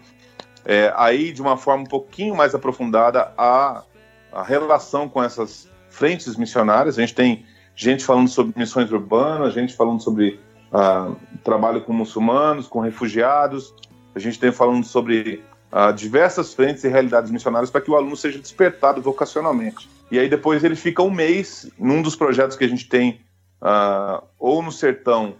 é, 0.64 0.92
aí 0.96 1.32
de 1.32 1.40
uma 1.40 1.56
forma 1.56 1.84
um 1.84 1.86
pouquinho 1.86 2.34
mais 2.34 2.54
aprofundada 2.54 3.32
a, 3.36 3.82
a 4.32 4.42
relação 4.42 5.08
com 5.08 5.22
essas 5.22 5.68
frentes 5.90 6.36
missionárias. 6.36 6.98
A 6.98 7.00
gente 7.00 7.14
tem 7.14 7.44
gente 7.74 8.04
falando 8.04 8.28
sobre 8.28 8.52
missões 8.56 8.90
urbanas, 8.90 9.54
gente 9.54 9.74
falando 9.74 10.02
sobre 10.02 10.40
ah, 10.72 11.12
trabalho 11.44 11.82
com 11.82 11.92
muçulmanos, 11.92 12.66
com 12.66 12.80
refugiados, 12.80 13.74
a 14.14 14.18
gente 14.18 14.38
tem 14.38 14.50
falando 14.50 14.84
sobre 14.84 15.44
ah, 15.70 15.92
diversas 15.92 16.54
frentes 16.54 16.82
e 16.84 16.88
realidades 16.88 17.30
missionárias 17.30 17.70
para 17.70 17.80
que 17.80 17.90
o 17.90 17.96
aluno 17.96 18.16
seja 18.16 18.38
despertado 18.38 19.00
vocacionalmente. 19.00 19.88
E 20.10 20.18
aí 20.18 20.28
depois 20.28 20.62
ele 20.62 20.76
fica 20.76 21.02
um 21.02 21.10
mês 21.10 21.70
num 21.78 22.02
dos 22.02 22.14
projetos 22.14 22.56
que 22.56 22.64
a 22.64 22.68
gente 22.68 22.88
tem 22.88 23.20
ah, 23.60 24.22
ou 24.38 24.62
no 24.62 24.70
Sertão 24.70 25.34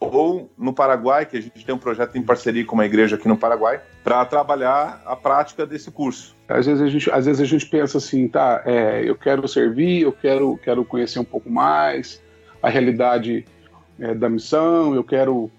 ou 0.00 0.50
no 0.56 0.72
Paraguai, 0.72 1.26
que 1.26 1.36
a 1.36 1.40
gente 1.40 1.64
tem 1.64 1.74
um 1.74 1.78
projeto 1.78 2.16
em 2.16 2.22
parceria 2.22 2.64
com 2.64 2.74
uma 2.74 2.86
igreja 2.86 3.16
aqui 3.16 3.26
no 3.26 3.36
Paraguai, 3.36 3.80
para 4.04 4.24
trabalhar 4.24 5.02
a 5.04 5.16
prática 5.16 5.66
desse 5.66 5.90
curso. 5.90 6.36
Às 6.48 6.66
vezes 6.66 6.80
a 6.80 6.88
gente, 6.88 7.10
às 7.10 7.26
vezes 7.26 7.40
a 7.40 7.44
gente 7.44 7.66
pensa 7.66 7.98
assim, 7.98 8.28
tá, 8.28 8.62
é, 8.64 9.02
eu 9.04 9.16
quero 9.16 9.46
servir, 9.48 10.02
eu 10.02 10.12
quero, 10.12 10.56
quero 10.62 10.84
conhecer 10.84 11.18
um 11.18 11.24
pouco 11.24 11.50
mais 11.50 12.22
a 12.62 12.68
realidade 12.68 13.44
é, 13.98 14.14
da 14.14 14.28
missão, 14.28 14.94
eu 14.94 15.02
quero, 15.02 15.50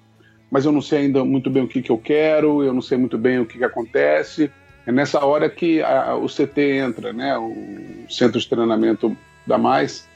mas 0.49 0.63
eu 0.63 0.71
não 0.71 0.81
sei 0.81 0.99
ainda 0.99 1.23
muito 1.25 1.49
bem 1.49 1.63
o 1.63 1.67
que, 1.67 1.81
que 1.81 1.91
eu 1.91 1.97
quero, 1.97 2.63
eu 2.63 2.73
não 2.73 2.81
sei 2.81 2.97
muito 2.97 3.17
bem 3.17 3.39
o 3.39 3.45
que, 3.45 3.57
que 3.57 3.63
acontece. 3.63 4.49
É 4.85 4.91
nessa 4.91 5.23
hora 5.23 5.49
que 5.49 5.81
a- 5.81 6.15
o 6.15 6.27
CT 6.27 6.61
entra, 6.77 7.13
né, 7.13 7.37
o 7.37 7.53
Centro 8.09 8.39
de 8.39 8.47
Treinamento 8.47 9.15
da 9.45 9.57
Mais, 9.57 10.07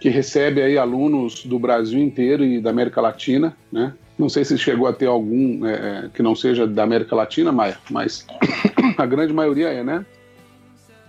que 0.00 0.08
recebe 0.08 0.62
aí 0.62 0.78
alunos 0.78 1.44
do 1.44 1.58
Brasil 1.58 1.98
inteiro 1.98 2.44
e 2.44 2.60
da 2.60 2.70
América 2.70 3.00
Latina, 3.00 3.56
né? 3.70 3.92
Não 4.18 4.28
sei 4.28 4.44
se 4.44 4.56
chegou 4.58 4.86
a 4.88 4.92
ter 4.92 5.06
algum 5.06 5.64
é, 5.66 6.08
que 6.12 6.22
não 6.22 6.34
seja 6.34 6.66
da 6.66 6.82
América 6.82 7.14
Latina, 7.16 7.52
Maia, 7.52 7.78
mas 7.90 8.26
a 8.96 9.06
grande 9.06 9.32
maioria 9.32 9.68
é, 9.68 9.82
né? 9.82 10.04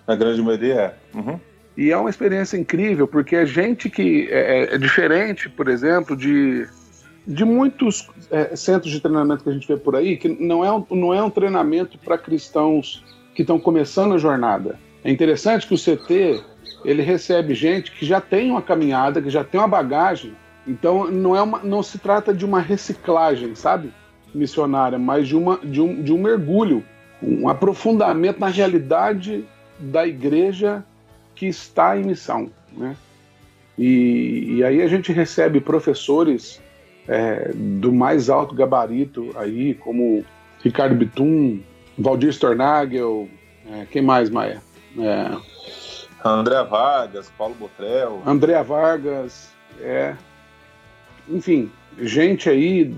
A 0.08 0.16
grande 0.16 0.42
maioria 0.42 0.74
é. 0.74 0.94
Uhum. 1.14 1.40
E 1.78 1.92
é 1.92 1.98
uma 1.98 2.10
experiência 2.10 2.58
incrível, 2.58 3.08
porque 3.08 3.36
é 3.36 3.46
gente 3.46 3.90
que 3.90 4.28
é, 4.30 4.76
é 4.76 4.78
diferente, 4.78 5.48
por 5.50 5.68
exemplo, 5.70 6.16
de, 6.16 6.68
de 7.26 7.46
muitos 7.46 8.10
é, 8.32 8.56
centros 8.56 8.92
de 8.92 9.00
treinamento 9.00 9.44
que 9.44 9.50
a 9.50 9.54
gente 9.54 9.68
vê 9.68 9.78
por 9.78 9.96
aí, 9.96 10.18
que 10.18 10.28
não 10.28 10.64
é 10.64 10.72
um, 10.72 10.86
não 10.92 11.14
é 11.14 11.22
um 11.22 11.30
treinamento 11.30 11.98
para 11.98 12.18
cristãos 12.18 13.04
que 13.34 13.42
estão 13.42 13.60
começando 13.60 14.14
a 14.14 14.18
jornada. 14.18 14.80
É 15.04 15.12
interessante 15.12 15.68
que 15.68 15.74
o 15.74 15.78
CT 15.78 16.44
ele 16.84 17.02
recebe 17.02 17.54
gente 17.54 17.92
que 17.92 18.06
já 18.06 18.22
tem 18.22 18.52
uma 18.52 18.62
caminhada, 18.62 19.22
que 19.22 19.30
já 19.30 19.44
tem 19.44 19.60
uma 19.60 19.68
bagagem. 19.68 20.34
Então 20.68 21.10
não 21.10 21.36
é 21.36 21.42
uma, 21.42 21.60
não 21.60 21.82
se 21.82 21.98
trata 21.98 22.34
de 22.34 22.46
uma 22.46 22.60
reciclagem, 22.60 23.56
sabe, 23.56 23.92
missionária, 24.34 25.00
mas 25.00 25.28
de 25.28 25.36
uma 25.36 25.58
de 25.58 25.82
um, 25.82 26.02
de 26.02 26.14
um 26.14 26.22
mergulho, 26.22 26.84
um 27.22 27.50
aprofundamento 27.50 28.40
na 28.40 28.48
realidade 28.48 29.46
da 29.80 30.06
igreja 30.06 30.84
que 31.36 31.48
está 31.48 31.98
em 31.98 32.04
missão, 32.04 32.52
né? 32.76 32.96
E, 33.78 34.56
e 34.58 34.64
aí 34.64 34.82
a 34.82 34.88
gente 34.88 35.14
recebe 35.14 35.62
professores 35.62 36.62
é, 37.10 37.52
do 37.56 37.92
mais 37.92 38.30
alto 38.30 38.54
gabarito 38.54 39.32
aí, 39.36 39.74
como 39.74 40.24
Ricardo 40.64 40.96
Bitum, 40.96 41.60
Valdir 41.98 42.30
Stornagel, 42.30 43.28
é, 43.70 43.86
quem 43.92 44.02
mais, 44.02 44.30
Maia? 44.30 44.62
É, 44.98 45.36
André 46.24 46.64
Vargas, 46.64 47.32
Paulo 47.36 47.56
Botrel. 47.56 48.22
Andréa 48.26 48.64
Vargas, 48.64 49.52
é, 49.82 50.16
enfim, 51.28 51.72
gente 52.00 52.50
aí 52.50 52.94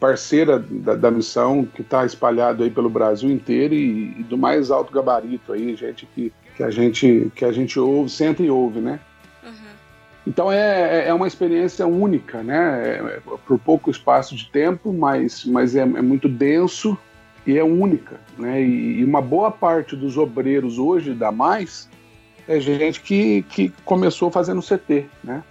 parceira 0.00 0.58
da, 0.58 0.94
da 0.94 1.10
missão 1.10 1.64
que 1.64 1.82
está 1.82 2.04
espalhado 2.04 2.62
aí 2.62 2.70
pelo 2.70 2.88
Brasil 2.88 3.30
inteiro 3.30 3.74
e, 3.74 4.20
e 4.20 4.22
do 4.22 4.36
mais 4.38 4.70
alto 4.70 4.92
gabarito 4.92 5.52
aí, 5.52 5.74
gente 5.74 6.06
que, 6.14 6.32
que 6.54 6.62
a 6.62 6.70
gente 6.70 7.30
que 7.34 7.44
a 7.44 7.52
gente 7.52 7.78
ouve, 7.78 8.10
senta 8.10 8.42
e 8.42 8.50
ouve, 8.50 8.80
né? 8.80 9.00
Então 10.26 10.50
é, 10.50 11.08
é 11.08 11.14
uma 11.14 11.28
experiência 11.28 11.86
única, 11.86 12.42
né? 12.42 12.96
É, 12.96 13.20
por 13.46 13.58
pouco 13.58 13.90
espaço 13.90 14.34
de 14.34 14.50
tempo, 14.50 14.92
mas, 14.92 15.44
mas 15.44 15.76
é, 15.76 15.80
é 15.80 15.84
muito 15.84 16.28
denso 16.28 16.98
e 17.46 17.56
é 17.56 17.62
única, 17.62 18.20
né? 18.36 18.60
E, 18.60 19.00
e 19.00 19.04
uma 19.04 19.22
boa 19.22 19.50
parte 19.50 19.94
dos 19.94 20.18
obreiros 20.18 20.78
hoje 20.78 21.14
da 21.14 21.30
Mais 21.30 21.88
é 22.48 22.58
gente 22.60 23.00
que, 23.00 23.42
que 23.42 23.72
começou 23.84 24.30
fazendo 24.30 24.60
CT, 24.60 25.06
né? 25.22 25.42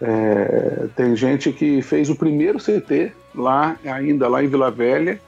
É, 0.00 0.86
tem 0.96 1.14
gente 1.14 1.52
que 1.52 1.82
fez 1.82 2.08
o 2.08 2.16
primeiro 2.16 2.58
CT 2.58 3.12
lá, 3.34 3.76
ainda 3.84 4.28
lá 4.28 4.42
em 4.42 4.48
Vila 4.48 4.70
Velha, 4.70 5.20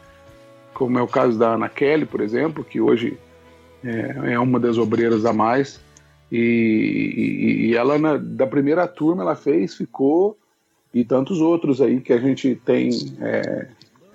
como 0.72 0.98
é 0.98 1.02
o 1.02 1.06
caso 1.06 1.38
da 1.38 1.48
Ana 1.48 1.68
Kelly, 1.68 2.06
por 2.06 2.20
exemplo, 2.20 2.64
que 2.64 2.80
hoje 2.80 3.18
é, 3.84 4.32
é 4.32 4.38
uma 4.38 4.58
das 4.58 4.78
obreiras 4.78 5.26
a 5.26 5.32
mais. 5.32 5.80
E, 6.33 6.39
e- 7.16 7.66
e 7.66 7.76
ela, 7.76 7.99
na- 7.99 8.16
da 8.16 8.47
primeira 8.47 8.89
turma, 8.89 9.22
ela 9.22 9.37
fez, 9.37 9.74
ficou, 9.74 10.37
e 10.95 11.05
tantos 11.05 11.41
outros 11.41 11.80
aí 11.83 12.01
que 12.01 12.12
a 12.12 12.18
gente 12.18 12.55
tem, 12.64 12.91
é, 13.20 13.66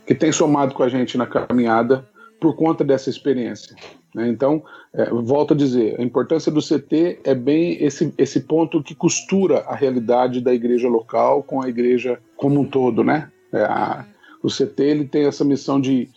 que 0.05 0.15
tem 0.15 0.31
somado 0.31 0.73
com 0.73 0.83
a 0.83 0.89
gente 0.89 1.17
na 1.17 1.27
caminhada 1.27 2.07
por 2.39 2.55
conta 2.55 2.83
dessa 2.83 3.09
experiência. 3.09 3.75
né? 4.15 4.27
Então, 4.29 4.63
é, 4.93 5.09
volto 5.11 5.53
a 5.53 5.57
dizer, 5.57 5.95
a 5.99 6.03
importância 6.03 6.51
do 6.51 6.61
CT 6.61 7.19
é 7.23 7.35
bem 7.35 7.77
esse, 7.83 8.11
esse 8.17 8.39
ponto 8.41 8.81
que 8.81 8.95
costura 8.95 9.59
a 9.67 9.75
realidade 9.75 10.41
da 10.41 10.53
igreja 10.53 10.87
local 10.87 11.43
com 11.43 11.61
a 11.61 11.67
igreja 11.69 12.19
como 12.35 12.61
um 12.61 12.65
todo, 12.65 13.03
né? 13.03 13.29
É, 13.53 13.61
a- 13.63 14.05
o 14.41 14.49
CT 14.49 14.83
ele 14.83 15.05
tem 15.05 15.25
essa 15.25 15.43
missão 15.43 15.79
de, 15.81 16.09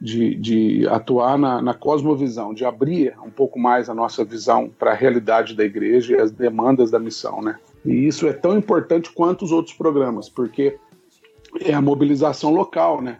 de, 0.00 0.34
de 0.36 0.88
atuar 0.88 1.36
na, 1.36 1.60
na 1.60 1.74
cosmovisão, 1.74 2.54
de 2.54 2.64
abrir 2.64 3.14
um 3.24 3.30
pouco 3.30 3.58
mais 3.58 3.88
a 3.88 3.94
nossa 3.94 4.24
visão 4.24 4.70
para 4.78 4.92
a 4.92 4.94
realidade 4.94 5.54
da 5.54 5.64
igreja 5.64 6.16
e 6.16 6.20
as 6.20 6.30
demandas 6.30 6.90
da 6.90 6.98
missão, 6.98 7.42
né? 7.42 7.58
E 7.84 8.06
isso 8.06 8.26
é 8.26 8.32
tão 8.32 8.56
importante 8.56 9.10
quanto 9.10 9.44
os 9.44 9.52
outros 9.52 9.74
programas, 9.76 10.28
porque 10.28 10.76
é 11.60 11.72
a 11.74 11.80
mobilização 11.80 12.52
local, 12.52 13.00
né? 13.02 13.18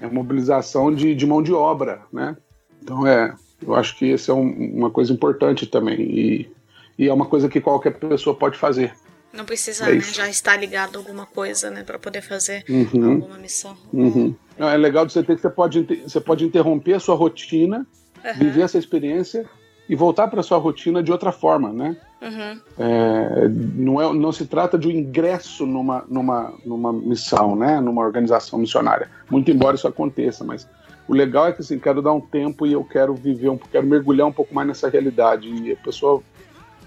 É 0.00 0.06
a 0.06 0.10
mobilização 0.10 0.94
de, 0.94 1.14
de 1.14 1.26
mão 1.26 1.42
de 1.42 1.52
obra, 1.52 2.02
né? 2.12 2.36
Então 2.82 3.06
é, 3.06 3.34
eu 3.64 3.74
acho 3.74 3.96
que 3.96 4.06
isso 4.06 4.30
é 4.30 4.34
um- 4.34 4.74
uma 4.76 4.90
coisa 4.90 5.12
importante 5.12 5.66
também 5.66 6.00
e, 6.00 6.50
e 6.98 7.08
é 7.08 7.12
uma 7.12 7.26
coisa 7.26 7.48
que 7.48 7.60
qualquer 7.60 7.98
pessoa 7.98 8.34
pode 8.36 8.56
fazer. 8.58 8.94
Não 9.32 9.44
precisa 9.44 9.84
É 9.90 9.94
né, 9.94 10.00
já 10.00 10.28
estar 10.28 10.56
ligado 10.56 10.96
a 10.96 10.98
alguma 10.98 11.26
coisa, 11.26 11.68
né, 11.70 11.82
para 11.82 11.98
poder 11.98 12.22
fazer 12.22 12.64
Uhum. 12.68 13.12
alguma 13.12 13.36
missão. 13.38 13.76
Uhum. 13.92 14.34
Não, 14.58 14.68
é 14.68 14.76
legal 14.76 15.04
de 15.04 15.12
você 15.12 15.22
ter 15.22 15.36
que 15.36 15.42
você 15.42 15.50
pode, 15.50 15.82
você 16.02 16.20
pode 16.20 16.44
interromper 16.44 16.94
a 16.94 17.00
sua 17.00 17.14
rotina, 17.14 17.86
Aham. 18.24 18.38
viver 18.38 18.62
essa 18.62 18.78
experiência 18.78 19.44
e 19.88 19.94
voltar 19.94 20.28
para 20.28 20.42
sua 20.42 20.58
rotina 20.58 21.02
de 21.02 21.12
outra 21.12 21.30
forma, 21.30 21.72
né? 21.72 21.96
Uhum. 22.20 22.60
É, 22.78 23.48
não, 23.48 24.00
é, 24.00 24.12
não 24.12 24.32
se 24.32 24.46
trata 24.46 24.78
de 24.78 24.88
um 24.88 24.90
ingresso 24.90 25.66
numa, 25.66 26.04
numa, 26.08 26.54
numa 26.64 26.92
missão, 26.92 27.54
né? 27.54 27.80
Numa 27.80 28.02
organização 28.02 28.58
missionária. 28.58 29.10
Muito 29.30 29.50
embora 29.50 29.76
isso 29.76 29.86
aconteça, 29.86 30.42
mas 30.42 30.66
o 31.06 31.14
legal 31.14 31.46
é 31.46 31.52
que 31.52 31.60
assim, 31.60 31.78
quero 31.78 32.02
dar 32.02 32.12
um 32.12 32.20
tempo 32.20 32.66
e 32.66 32.72
eu 32.72 32.82
quero 32.82 33.14
viver, 33.14 33.48
um, 33.48 33.58
quero 33.58 33.86
mergulhar 33.86 34.26
um 34.26 34.32
pouco 34.32 34.54
mais 34.54 34.66
nessa 34.66 34.88
realidade. 34.88 35.48
E 35.48 35.72
a 35.72 35.76
pessoa 35.76 36.22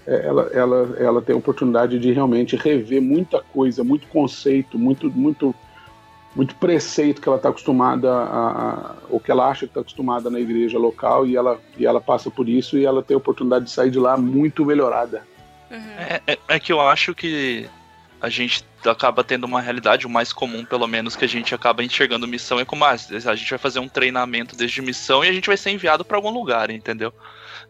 é, 0.06 0.26
ela, 0.26 0.50
ela, 0.52 0.96
ela 0.98 1.22
tem 1.22 1.34
a 1.34 1.38
oportunidade 1.38 1.98
de 1.98 2.12
realmente 2.12 2.56
rever 2.56 3.00
muita 3.00 3.40
coisa, 3.40 3.84
muito 3.84 4.06
conceito, 4.08 4.78
muito, 4.78 5.10
muito, 5.10 5.54
muito 6.34 6.54
preceito 6.54 7.20
que 7.20 7.28
ela 7.28 7.36
está 7.36 7.48
acostumada 7.48 8.10
a, 8.10 8.50
a, 8.50 8.94
ou 9.08 9.18
que 9.18 9.30
ela 9.30 9.48
acha 9.48 9.60
que 9.60 9.70
está 9.72 9.80
acostumada 9.80 10.30
na 10.30 10.38
igreja 10.38 10.78
local 10.78 11.26
e 11.26 11.36
ela, 11.36 11.60
e 11.76 11.84
ela 11.84 12.00
passa 12.00 12.30
por 12.30 12.48
isso 12.48 12.78
e 12.78 12.84
ela 12.84 13.02
tem 13.02 13.14
a 13.14 13.18
oportunidade 13.18 13.64
de 13.64 13.70
sair 13.70 13.90
de 13.90 13.98
lá 13.98 14.16
muito 14.16 14.64
melhorada. 14.64 15.26
É, 15.70 16.20
é- 16.26 16.38
é 16.48 16.60
que 16.60 16.72
eu 16.72 16.80
acho 16.80 17.14
que 17.14 17.68
a 18.20 18.28
gente 18.28 18.64
acaba 18.84 19.24
tendo 19.24 19.44
uma 19.44 19.60
realidade, 19.60 20.06
o 20.06 20.10
mais 20.10 20.32
comum, 20.32 20.64
pelo 20.64 20.86
menos, 20.86 21.16
que 21.16 21.24
a 21.24 21.28
gente 21.28 21.54
acaba 21.54 21.82
enxergando 21.82 22.28
missão 22.28 22.60
é 22.60 22.64
como 22.64 22.84
ah, 22.84 22.90
a 22.90 23.34
gente 23.34 23.50
vai 23.50 23.58
fazer 23.58 23.80
um 23.80 23.88
treinamento 23.88 24.54
desde 24.56 24.82
missão 24.82 25.24
e 25.24 25.28
a 25.28 25.32
gente 25.32 25.46
vai 25.46 25.56
ser 25.56 25.70
enviado 25.70 26.04
para 26.04 26.16
algum 26.16 26.30
lugar, 26.30 26.70
entendeu? 26.70 27.12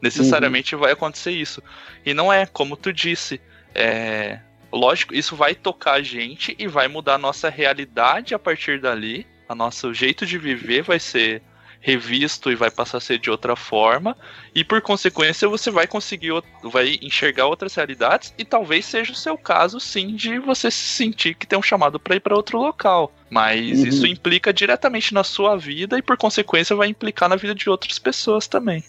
Necessariamente 0.03 0.75
vai 0.75 0.93
acontecer 0.93 1.31
isso. 1.31 1.63
E 2.05 2.13
não 2.13 2.33
é, 2.33 2.47
como 2.47 2.77
tu 2.77 2.93
disse, 2.93 3.41
é. 3.75 4.41
Lógico, 4.73 5.15
isso 5.15 5.35
vai 5.35 5.55
tocar 5.55 5.95
a 5.95 6.03
gente 6.03 6.55
e 6.59 6.67
vai 6.67 6.89
mudar 6.89 7.15
a 7.15 7.19
nossa 7.19 7.49
realidade 7.49 8.35
a 8.35 8.39
partir 8.39 8.81
dali. 8.81 9.27
A 9.49 9.55
nosso 9.55 9.93
jeito 9.93 10.25
de 10.25 10.39
viver 10.39 10.83
vai 10.83 11.01
ser 11.01 11.43
revisto 11.81 12.53
e 12.53 12.55
vai 12.55 12.71
passar 12.71 12.99
a 12.99 13.01
ser 13.01 13.19
de 13.19 13.31
outra 13.31 13.57
forma. 13.57 14.17
E 14.55 14.63
por 14.63 14.81
consequência 14.81 15.49
você 15.49 15.71
vai 15.71 15.87
conseguir, 15.87 16.31
vai 16.63 16.99
enxergar 17.01 17.47
outras 17.47 17.75
realidades 17.75 18.35
e 18.39 18.45
talvez 18.45 18.85
seja 18.85 19.13
o 19.13 19.17
seu 19.17 19.37
caso 19.37 19.81
sim 19.81 20.15
de 20.15 20.39
você 20.39 20.71
se 20.71 20.95
sentir 20.95 21.35
que 21.35 21.47
tem 21.47 21.59
um 21.59 21.63
chamado 21.63 21.99
para 21.99 22.17
ir 22.17 22.21
para 22.21 22.37
outro 22.37 22.59
local. 22.59 23.13
Mas 23.31 23.81
Uhum. 23.81 23.87
isso 23.87 24.07
implica 24.07 24.53
diretamente 24.53 25.15
na 25.15 25.25
sua 25.25 25.57
vida 25.57 25.99
e 25.99 26.03
por 26.03 26.17
consequência 26.17 26.77
vai 26.77 26.89
implicar 26.89 27.29
na 27.29 27.37
vida 27.37 27.55
de 27.55 27.69
outras 27.69 27.99
pessoas 27.99 28.47
também. 28.47 28.85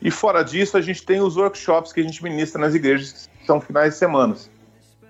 E 0.00 0.10
fora 0.10 0.42
disso, 0.42 0.76
a 0.76 0.80
gente 0.82 1.02
tem 1.02 1.20
os 1.20 1.36
workshops 1.36 1.92
que 1.92 2.00
a 2.00 2.02
gente 2.02 2.22
ministra 2.22 2.60
nas 2.60 2.74
igrejas, 2.74 3.30
que 3.40 3.46
são 3.46 3.60
finais 3.60 3.94
de 3.94 3.98
semana. 3.98 4.36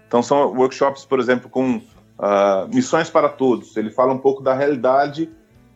Então 0.06 0.22
são 0.22 0.52
workshops, 0.54 1.04
por 1.04 1.18
exemplo, 1.20 1.48
com 1.50 1.80
ah, 2.18 2.66
missões 2.72 3.10
para 3.10 3.28
todos. 3.28 3.76
Ele 3.76 3.90
fala 3.90 4.12
um 4.12 4.18
pouco 4.18 4.42
da 4.42 4.54
realidade 4.54 5.30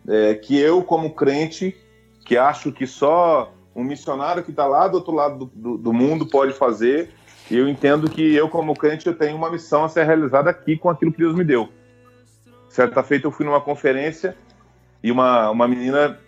eh, 0.09 0.35
que 0.35 0.59
eu, 0.59 0.83
como 0.83 1.15
crente, 1.15 1.77
que 2.25 2.37
acho 2.37 2.73
que 2.73 2.87
só 2.87 3.53
um 3.75 3.83
missionário 3.85 4.43
que 4.43 4.51
está 4.51 4.67
lá 4.67 4.89
do 4.89 4.95
outro 4.97 5.13
lado 5.15 5.45
do, 5.45 5.47
do- 5.55 5.79
do 5.79 5.93
mundo 5.93 6.27
pode 6.27 6.53
fazer, 6.53 7.11
e 7.51 7.57
eu 7.57 7.69
entendo 7.69 8.09
que 8.11 8.35
eu, 8.35 8.49
como 8.49 8.75
crente, 8.75 9.07
eu 9.07 9.15
tenho 9.17 9.37
uma 9.37 9.51
missão 9.51 9.85
a 9.85 9.89
ser 9.89 10.05
realizada 10.05 10.49
aqui 10.51 10.77
com 10.77 10.89
aquilo 10.89 11.13
que 11.13 11.19
Deus 11.19 11.35
me 11.35 11.45
deu. 11.45 11.69
Certa 12.69 13.03
feita 13.03 13.27
eu 13.27 13.31
fui 13.33 13.45
numa 13.45 13.61
conferência 13.61 14.37
e 15.03 15.11
uma, 15.11 15.51
uma 15.51 15.67
menina 15.67 16.19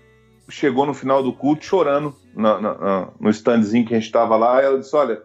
chegou 0.49 0.85
no 0.85 0.93
final 0.93 1.23
do 1.23 1.33
culto 1.33 1.65
chorando 1.65 2.15
na- 2.35 2.61
na- 2.61 2.75
na- 2.75 3.09
no 3.21 3.31
standzinho 3.31 3.87
que 3.87 3.95
a 3.95 3.97
gente 3.99 4.07
estava 4.07 4.37
lá. 4.37 4.61
E 4.61 4.65
ela 4.67 4.79
disse: 4.79 4.95
Olha, 4.97 5.23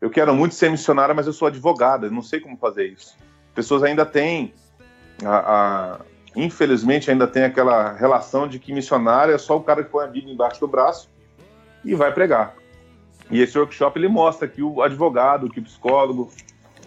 eu 0.00 0.10
quero 0.10 0.34
muito 0.34 0.54
ser 0.54 0.70
missionária, 0.70 1.14
mas 1.14 1.26
eu 1.26 1.32
sou 1.32 1.48
advogada, 1.48 2.06
eu 2.06 2.10
não 2.10 2.22
sei 2.22 2.40
como 2.40 2.56
fazer 2.56 2.86
isso. 2.86 3.16
Pessoas 3.54 3.82
ainda 3.82 4.06
têm, 4.06 4.54
a- 5.24 5.38
a- 5.38 6.00
infelizmente, 6.36 7.10
ainda 7.10 7.26
tem 7.26 7.44
aquela 7.44 7.92
relação 7.92 8.46
de 8.46 8.58
que 8.58 8.72
missionário 8.72 9.34
é 9.34 9.38
só 9.38 9.56
o 9.56 9.62
cara 9.62 9.82
que 9.82 9.90
põe 9.90 10.04
a 10.04 10.08
Bíblia 10.08 10.32
embaixo 10.32 10.60
do 10.60 10.68
braço 10.68 11.10
e 11.84 11.94
vai 11.94 12.12
pregar. 12.12 12.54
E 13.30 13.42
esse 13.42 13.58
workshop 13.58 13.98
ele 13.98 14.08
mostra 14.08 14.46
que 14.46 14.62
o 14.62 14.80
advogado, 14.82 15.50
que 15.50 15.60
o 15.60 15.62
psicólogo, 15.62 16.30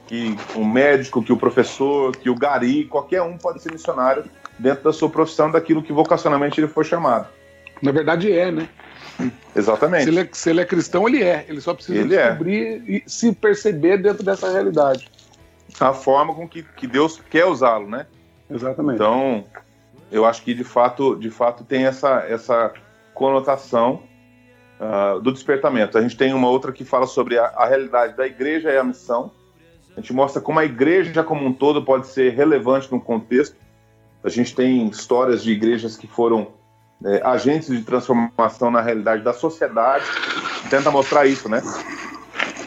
que 0.08 0.36
o 0.56 0.66
médico, 0.66 1.22
que 1.24 1.32
o 1.32 1.38
professor, 1.38 2.16
que 2.16 2.30
o 2.30 2.36
gari, 2.36 2.86
qualquer 2.86 3.22
um 3.22 3.38
pode 3.38 3.62
ser 3.62 3.72
missionário 3.72 4.24
dentro 4.58 4.84
da 4.84 4.94
sua 4.94 5.10
profissão, 5.10 5.52
daquilo 5.52 5.84
que 5.84 5.94
vocacionalmente 5.94 6.60
ele 6.60 6.68
foi 6.68 6.84
chamado. 6.84 7.28
Na 7.82 7.92
verdade 7.92 8.32
é, 8.32 8.52
né? 8.52 8.68
Exatamente. 9.56 10.04
Se 10.04 10.10
ele 10.10 10.20
é, 10.20 10.30
se 10.32 10.50
ele 10.50 10.62
é 10.62 10.66
cristão, 10.66 11.08
ele 11.08 11.24
é. 11.24 11.46
Ele 11.48 11.62
só 11.62 11.74
precisa 11.74 12.00
Ele 12.00 12.16
é. 12.16 12.30
descobrir 12.30 12.84
e 12.88 13.04
se 13.06 13.34
perceber 13.34 13.98
dentro 13.98 14.24
dessa 14.24 14.52
realidade. 14.52 15.10
a 15.80 15.94
forma 15.94 16.34
com 16.34 16.48
que, 16.48 16.64
que 16.64 16.88
Deus 16.88 17.20
quer 17.30 17.46
usá-lo, 17.46 17.90
né? 17.90 18.06
Exatamente. 18.50 18.96
Então, 18.96 19.46
eu 20.12 20.26
acho 20.26 20.44
que 20.44 20.54
de 20.54 20.64
fato, 20.64 21.16
de 21.16 21.30
fato 21.30 21.64
tem 21.64 21.86
essa, 21.86 22.26
essa 22.28 22.74
conotação 23.14 24.04
ah, 24.84 25.20
do 25.22 25.32
despertamento. 25.32 25.96
A 25.96 26.02
gente 26.02 26.18
tem 26.18 26.34
uma 26.34 26.50
outra 26.50 26.72
que 26.72 26.84
fala 26.84 27.06
sobre 27.06 27.38
a, 27.38 27.46
a 27.46 27.68
realidade 27.68 28.18
da 28.18 28.26
igreja 28.26 28.72
e 28.72 28.78
a 28.78 28.84
missão. 28.84 29.32
A 29.96 30.00
gente 30.00 30.12
mostra 30.12 30.42
como 30.42 30.58
a 30.58 30.66
igreja 30.66 31.24
como 31.24 31.46
um 31.46 31.54
todo 31.54 31.84
pode 31.84 32.08
ser 32.08 32.34
relevante 32.34 32.92
no 32.92 33.00
contexto. 33.00 33.56
A 34.24 34.30
gente 34.30 34.56
tem 34.56 34.88
histórias 34.88 35.44
de 35.44 35.52
igrejas 35.52 35.96
que 35.96 36.08
foram 36.08 36.48
eh, 37.06 37.22
agentes 37.24 37.70
de 37.70 37.84
transformação 37.84 38.72
na 38.72 38.82
realidade 38.82 39.24
da 39.24 39.34
sociedade. 39.34 40.06
Tenta 40.70 40.92
mostrar 40.92 41.26
isso, 41.26 41.50
né? 41.50 41.62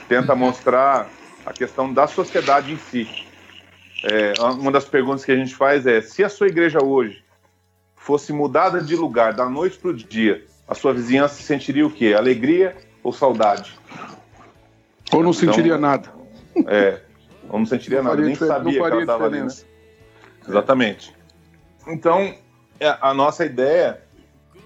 Tenta 0.08 0.34
mostrar 0.34 1.08
a 1.44 1.52
questão 1.52 1.92
da 1.92 2.06
sociedade 2.06 2.72
em 2.72 2.78
si. 2.78 3.08
É, 4.02 4.34
uma 4.40 4.70
das 4.70 4.84
perguntas 4.84 5.24
que 5.24 5.32
a 5.32 5.36
gente 5.36 5.54
faz 5.54 5.86
é: 5.86 6.00
se 6.00 6.22
a 6.22 6.28
sua 6.28 6.48
igreja 6.48 6.78
hoje 6.82 7.24
fosse 7.96 8.32
mudada 8.32 8.82
de 8.82 8.94
lugar 8.94 9.32
da 9.32 9.48
noite 9.48 9.78
para 9.78 9.90
o 9.90 9.94
dia, 9.94 10.44
a 10.68 10.74
sua 10.74 10.92
vizinhança 10.92 11.42
sentiria 11.42 11.86
o 11.86 11.90
quê? 11.90 12.14
Alegria 12.16 12.76
ou 13.02 13.12
saudade? 13.12 13.78
Ou 15.10 15.22
não 15.22 15.32
sentiria 15.32 15.76
Então, 15.76 15.80
nada. 15.80 16.12
É, 16.66 17.00
ou 17.48 17.58
não 17.58 17.66
sentiria 17.66 18.02
Não 18.02 18.10
nada, 18.10 18.22
nem 18.22 18.34
sabia 18.34 18.72
que 18.72 18.78
ela 18.78 19.00
estava 19.00 19.24
ali, 19.26 19.40
né? 19.40 19.48
Exatamente. 20.46 21.14
Então, 21.86 22.34
é, 22.78 22.96
a 23.00 23.14
nossa 23.14 23.44
ideia, 23.44 24.02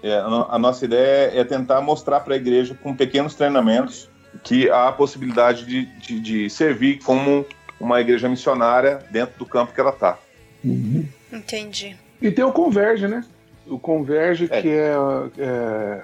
é, 0.03 0.17
a 0.19 0.29
no- 0.29 0.47
a 0.49 0.57
nossa 0.59 0.85
ideia 0.85 1.31
é 1.39 1.43
tentar 1.43 1.81
mostrar 1.81 2.19
para 2.21 2.33
a 2.33 2.37
igreja 2.37 2.75
com 2.81 2.95
pequenos 2.95 3.35
treinamentos 3.35 4.09
que 4.43 4.69
há 4.69 4.87
a 4.87 4.91
possibilidade 4.91 5.65
de, 5.65 5.85
de, 5.85 6.19
de 6.19 6.49
servir 6.49 6.99
como 7.03 7.45
uma 7.79 7.99
igreja 7.99 8.27
missionária 8.29 8.99
dentro 9.11 9.37
do 9.39 9.45
campo 9.45 9.73
que 9.73 9.79
ela 9.81 9.89
está. 9.91 10.17
Entendi. 11.31 11.95
E 12.21 12.31
tem 12.31 12.43
o 12.43 12.51
Converge, 12.51 13.07
né? 13.07 13.23
O 13.67 13.77
Converge, 13.79 14.47
É. 14.51 14.61
que 14.61 14.69
é, 14.69 14.93
é- 15.37 16.01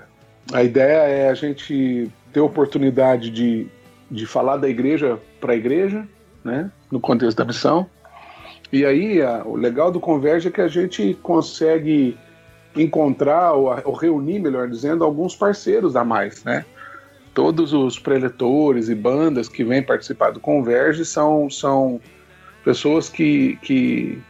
A 0.53 0.63
ideia 0.63 0.97
é 1.07 1.29
a 1.29 1.33
gente 1.33 2.07
ter 2.31 2.39
oportunidade 2.39 3.31
de, 3.31 3.67
de 4.11 4.25
falar 4.27 4.57
da 4.57 4.69
igreja 4.69 5.17
para 5.41 5.53
a 5.53 5.55
igreja, 5.55 6.07
né? 6.43 6.69
No 6.91 6.99
contexto 6.99 7.37
da 7.37 7.45
missão. 7.45 7.87
E 8.71 8.85
aí, 8.85 9.21
a- 9.23 9.41
o 9.43 9.55
legal 9.55 9.91
do 9.91 9.99
Converge 9.99 10.49
é 10.49 10.51
que 10.51 10.61
a 10.61 10.67
gente 10.67 11.17
consegue 11.23 12.15
encontrar, 12.75 13.53
ou, 13.53 13.69
ou 13.85 13.93
reunir, 13.93 14.39
melhor 14.39 14.67
dizendo, 14.67 15.03
alguns 15.03 15.35
parceiros 15.35 15.95
a 15.95 16.03
mais, 16.03 16.43
né? 16.43 16.65
Todos 17.33 17.73
os 17.73 17.99
preletores 17.99 18.89
e 18.89 18.95
bandas 18.95 19.49
que 19.49 19.63
vêm 19.63 19.83
participar 19.83 20.31
do 20.31 20.39
Converge 20.39 21.05
são, 21.05 21.49
são 21.49 21.99
pessoas 22.63 23.09
que, 23.09 23.57
que 23.61 24.21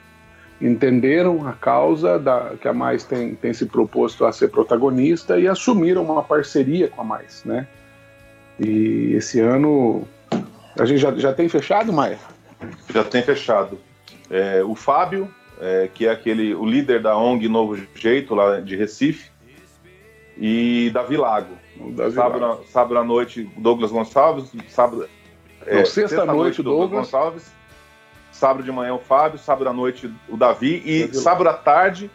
entenderam 0.59 1.47
a 1.47 1.53
causa 1.53 2.17
da, 2.17 2.53
que 2.59 2.67
a 2.67 2.73
Mais 2.73 3.03
tem, 3.03 3.35
tem 3.35 3.53
se 3.53 3.65
proposto 3.65 4.25
a 4.25 4.31
ser 4.31 4.49
protagonista 4.49 5.39
e 5.39 5.47
assumiram 5.47 6.03
uma 6.03 6.23
parceria 6.23 6.87
com 6.87 7.01
a 7.01 7.03
Mais, 7.03 7.43
né? 7.45 7.67
E 8.59 9.13
esse 9.13 9.39
ano 9.39 10.07
a 10.77 10.85
gente 10.85 10.99
já, 10.99 11.13
já 11.15 11.33
tem 11.33 11.47
fechado, 11.47 11.91
Maia? 11.91 12.19
Já 12.93 13.03
tem 13.03 13.21
fechado. 13.21 13.77
É, 14.29 14.63
o 14.63 14.75
Fábio, 14.75 15.29
é, 15.59 15.89
que 15.93 16.05
é 16.07 16.11
aquele 16.11 16.53
o 16.55 16.65
líder 16.65 17.01
da 17.01 17.17
ONG 17.17 17.47
Novo 17.47 17.77
Jeito 17.95 18.35
lá 18.35 18.59
de 18.59 18.75
Recife, 18.75 19.29
e 20.37 20.89
Davi 20.93 21.17
Lago. 21.17 21.55
Davi 21.95 22.13
sábado, 22.13 22.39
Lago. 22.41 22.61
na- 22.61 22.67
sábado 22.67 22.97
à 22.97 23.03
noite, 23.03 23.49
Douglas 23.57 23.91
Gonçalves. 23.91 24.51
Sábado, 24.69 25.07
é, 25.65 25.77
Não, 25.77 25.85
sexta-noite, 25.85 26.61
Douglas. 26.61 26.89
Gonçalves. 26.91 27.53
Sábado 28.31 28.63
de 28.63 28.71
manhã 28.71 28.93
o 28.93 28.99
Fábio, 28.99 29.39
sábado 29.39 29.69
à 29.69 29.73
noite 29.73 30.11
o 30.27 30.35
Davi 30.35 30.81
e 30.85 31.03
Davi 31.05 31.15
sábado 31.15 31.47
à 31.47 31.53
tarde 31.53 32.11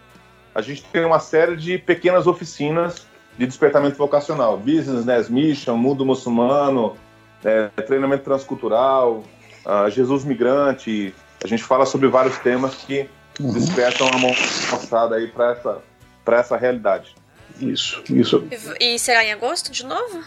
a 0.54 0.60
gente 0.60 0.84
tem 0.84 1.04
uma 1.04 1.18
série 1.18 1.56
de 1.56 1.78
pequenas 1.78 2.26
oficinas 2.26 3.06
de 3.38 3.46
despertamento 3.46 3.96
vocacional. 3.96 4.58
Business, 4.58 5.04
né, 5.06 5.24
Mission, 5.30 5.76
Mundo 5.76 6.04
Muçulmano, 6.04 6.94
é, 7.42 7.68
treinamento 7.82 8.24
transcultural, 8.24 9.22
ah, 9.64 9.88
Jesus 9.88 10.24
Migrante. 10.24 11.14
A 11.42 11.46
gente 11.46 11.62
fala 11.64 11.86
sobre 11.86 12.08
vários 12.08 12.36
temas 12.38 12.74
que 12.74 13.08
Uhum. 13.40 13.52
despertam 13.52 14.08
a 14.08 14.18
moçada 14.18 15.16
aí 15.16 15.28
para 15.28 15.52
essa, 15.52 15.78
pra 16.24 16.38
essa 16.38 16.56
realidade. 16.56 17.14
Isso, 17.60 18.02
isso. 18.08 18.46
E, 18.80 18.94
e 18.94 18.98
será 18.98 19.24
em 19.24 19.32
agosto 19.32 19.70
de 19.70 19.84
novo? 19.84 20.22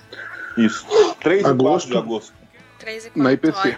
Isso. 0.57 0.85
3 1.21 1.39
e 1.39 1.43
4 1.43 1.49
Agosto. 1.49 1.89
de 1.89 1.97
agosto. 1.97 2.33
3 2.79 3.05
e 3.05 3.09
4. 3.09 3.23
Na 3.23 3.31
IPC. 3.33 3.69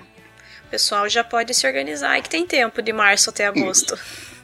O 0.66 0.70
pessoal 0.70 1.08
já 1.08 1.24
pode 1.24 1.54
se 1.54 1.66
organizar 1.66 2.18
e 2.18 2.22
que 2.22 2.30
tem 2.30 2.46
tempo 2.46 2.82
de 2.82 2.92
março 2.92 3.30
até 3.30 3.48
agosto. 3.48 3.98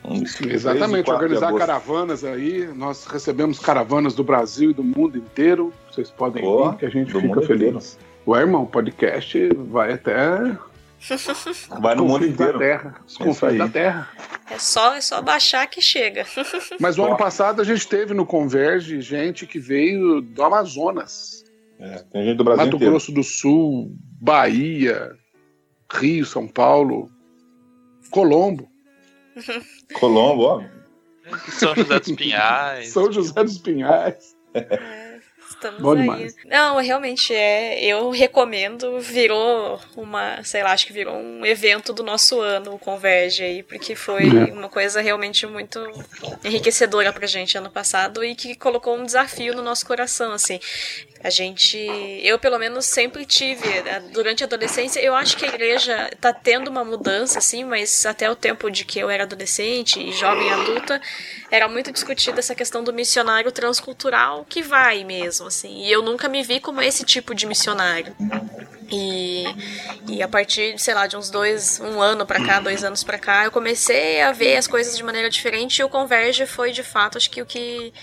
E 0.06 0.54
Exatamente, 0.54 1.10
organizar 1.12 1.48
agosto. 1.50 1.60
caravanas 1.60 2.24
aí. 2.24 2.68
Nós 2.76 3.06
recebemos 3.06 3.60
caravanas 3.60 4.14
do 4.14 4.24
Brasil 4.24 4.72
e 4.72 4.74
do 4.74 4.84
mundo 4.84 5.18
inteiro. 5.18 5.74
Vocês 5.92 6.10
podem 6.10 6.42
Boa, 6.44 6.74
ir, 6.74 6.78
que 6.78 6.86
a 6.86 6.90
gente 6.90 7.12
fica 7.14 7.42
feliz. 7.42 7.98
Ué, 8.26 8.40
irmão, 8.42 8.64
o 8.64 8.68
podcast 8.68 9.50
vai 9.70 9.94
até 9.94 10.56
Vai 11.82 11.96
no 11.96 12.06
mundo 12.06 12.22
da 12.22 12.28
inteiro. 12.28 12.60
Terra. 12.60 12.96
Os 13.06 13.20
É 13.20 13.24
confins 13.24 13.58
da 13.58 13.68
Terra. 13.68 14.10
É 14.50 14.58
só, 14.58 14.94
é 14.94 15.02
só 15.02 15.22
baixar 15.22 15.66
que 15.68 15.82
chega. 15.82 16.26
Mas 16.80 16.98
o 16.98 17.04
ano 17.04 17.18
passado 17.18 17.62
a 17.62 17.66
gente 17.66 17.88
teve 17.88 18.14
no 18.14 18.26
Converge 18.26 19.02
gente 19.02 19.48
que 19.48 19.60
veio 19.60 20.22
do 20.22 20.44
Amazonas. 20.44 21.44
É, 21.80 22.04
tem 22.12 22.26
gente 22.26 22.38
do 22.38 22.44
Brasil 22.44 22.66
Mato 22.66 22.76
inteiro. 22.76 22.92
Grosso 22.94 23.12
do 23.12 23.24
Sul, 23.24 23.96
Bahia, 24.22 25.12
Rio, 25.92 26.26
São 26.26 26.48
Paulo, 26.48 27.10
Colombo, 28.12 28.70
Colombo, 29.94 30.44
ó. 30.44 30.64
São 31.50 31.74
José 31.76 32.00
dos 32.00 32.12
Pinhais. 32.16 32.90
São 32.90 33.12
José 33.12 33.44
dos 33.44 33.58
Pinhais. 33.58 34.36
Estamos 35.62 35.80
Bom 35.80 35.92
aí. 35.92 35.98
demais. 36.02 36.36
Não, 36.46 36.78
realmente 36.78 37.36
é. 37.36 37.84
Eu 37.86 38.10
recomendo. 38.10 39.00
Virou 39.00 39.80
uma, 39.96 40.44
sei 40.44 40.64
lá, 40.64 40.72
acho 40.72 40.88
que 40.88 40.94
virou 40.94 41.16
um 41.16 41.46
evento 41.46 41.94
do 41.94 42.02
nosso 42.02 42.42
ano, 42.42 42.74
o 42.74 42.80
Converge 42.80 43.44
aí, 43.44 43.62
porque 43.64 43.96
foi 43.96 44.24
É. 44.24 44.52
uma 44.52 44.70
coisa 44.70 45.02
realmente 45.02 45.46
muito 45.46 45.80
enriquecedora 46.44 47.14
pra 47.14 47.28
gente 47.28 47.56
ano 47.58 47.70
passado 47.70 48.24
e 48.24 48.34
que 48.36 48.56
colocou 48.56 48.98
um 48.98 49.06
desafio 49.06 49.54
no 49.56 49.62
nosso 49.62 49.86
coração, 49.86 50.32
assim. 50.32 50.60
A 51.24 51.30
gente, 51.30 51.78
eu 52.24 52.40
pelo 52.40 52.58
menos 52.58 52.88
sempre 52.88 53.28
tive, 53.28 53.62
durante 54.12 54.44
a 54.44 54.48
adolescência, 54.48 55.00
eu 55.00 55.14
acho 55.14 55.38
que 55.38 55.46
a 55.46 55.50
igreja 55.50 56.10
tá 56.20 56.34
tendo 56.34 56.68
uma 56.68 56.84
mudança, 56.84 57.38
assim, 57.38 57.64
mas 57.64 58.08
até 58.08 58.28
o 58.32 58.36
tempo 58.36 58.72
de 58.72 58.84
que 58.84 58.98
eu 58.98 59.08
era 59.08 59.22
adolescente 59.26 60.00
e 60.02 60.12
jovem 60.14 60.52
adulta, 60.52 61.00
era 61.52 61.68
muito 61.68 61.92
discutida 61.92 62.40
essa 62.40 62.56
questão 62.56 62.84
do 62.84 62.92
missionário 62.92 63.52
transcultural 63.52 64.44
que 64.50 64.64
vai 64.64 65.04
mesmo, 65.04 65.51
assim. 65.52 65.84
E 65.84 65.92
eu 65.92 66.02
nunca 66.02 66.28
me 66.28 66.42
vi 66.44 66.60
como 66.60 66.82
esse 66.82 67.04
tipo 67.04 67.36
de 67.36 67.46
missionário. 67.46 68.16
E, 68.90 69.46
e 70.08 70.22
a 70.22 70.28
partir, 70.28 70.78
sei 70.78 70.94
lá, 70.94 71.08
de 71.08 71.16
uns 71.16 71.30
dois, 71.30 71.80
um 71.80 72.02
ano 72.02 72.26
pra 72.26 72.44
cá, 72.44 72.60
dois 72.60 72.84
anos 72.84 73.04
pra 73.04 73.18
cá, 73.18 73.46
eu 73.46 73.52
comecei 73.52 74.22
a 74.22 74.32
ver 74.32 74.58
as 74.58 74.68
coisas 74.68 74.98
de 74.98 75.04
maneira 75.04 75.30
diferente 75.30 75.80
e 75.80 75.84
o 75.84 75.90
Converge 75.90 76.46
foi 76.46 76.72
de 76.72 76.84
fato, 76.84 77.18
acho 77.18 77.30
que 77.30 77.42
o 77.42 77.46
que 77.46 77.94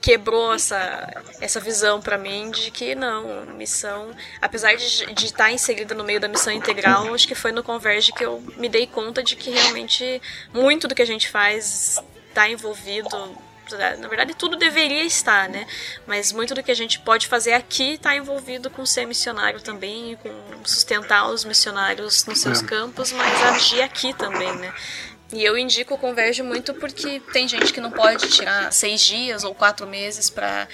quebrou 0.00 0.54
essa, 0.54 1.22
essa 1.40 1.60
visão 1.60 2.00
pra 2.00 2.16
mim 2.16 2.50
de 2.50 2.70
que 2.70 2.94
não, 2.94 3.44
missão, 3.56 4.10
apesar 4.40 4.74
de, 4.76 5.12
de 5.12 5.26
estar 5.26 5.50
inserida 5.50 5.94
no 5.94 6.04
meio 6.04 6.20
da 6.20 6.28
missão 6.28 6.52
integral, 6.52 7.12
acho 7.12 7.26
que 7.26 7.34
foi 7.34 7.52
no 7.52 7.62
Converge 7.62 8.12
que 8.12 8.24
eu 8.24 8.42
me 8.56 8.68
dei 8.68 8.86
conta 8.86 9.22
de 9.22 9.36
que 9.36 9.50
realmente 9.50 10.22
muito 10.54 10.88
do 10.88 10.94
que 10.94 11.02
a 11.02 11.06
gente 11.06 11.28
faz 11.28 12.00
está 12.28 12.48
envolvido 12.48 13.36
na 13.76 14.08
verdade 14.08 14.34
tudo 14.34 14.56
deveria 14.56 15.04
estar, 15.04 15.48
né? 15.48 15.66
Mas 16.06 16.32
muito 16.32 16.54
do 16.54 16.62
que 16.62 16.70
a 16.70 16.74
gente 16.74 16.98
pode 17.00 17.26
fazer 17.26 17.52
aqui 17.52 17.94
está 17.94 18.14
envolvido 18.16 18.70
com 18.70 18.86
ser 18.86 19.06
missionário 19.06 19.60
também, 19.60 20.16
com 20.22 20.30
sustentar 20.64 21.28
os 21.28 21.44
missionários 21.44 22.24
nos 22.26 22.40
seus 22.40 22.62
É. 22.62 22.66
campos, 22.66 23.12
mas 23.12 23.42
agir 23.42 23.82
aqui 23.82 24.14
também, 24.14 24.54
né? 24.56 24.72
E 25.32 25.44
eu 25.44 25.58
indico 25.58 25.94
o 25.94 25.98
Converge 25.98 26.42
muito 26.42 26.72
porque 26.72 27.20
tem 27.32 27.46
gente 27.46 27.72
que 27.72 27.80
não 27.80 27.90
pode 27.90 28.28
tirar 28.28 28.72
seis 28.72 29.00
dias 29.02 29.44
ou 29.44 29.54
quatro 29.54 29.86
meses 29.86 30.30
para 30.30 30.66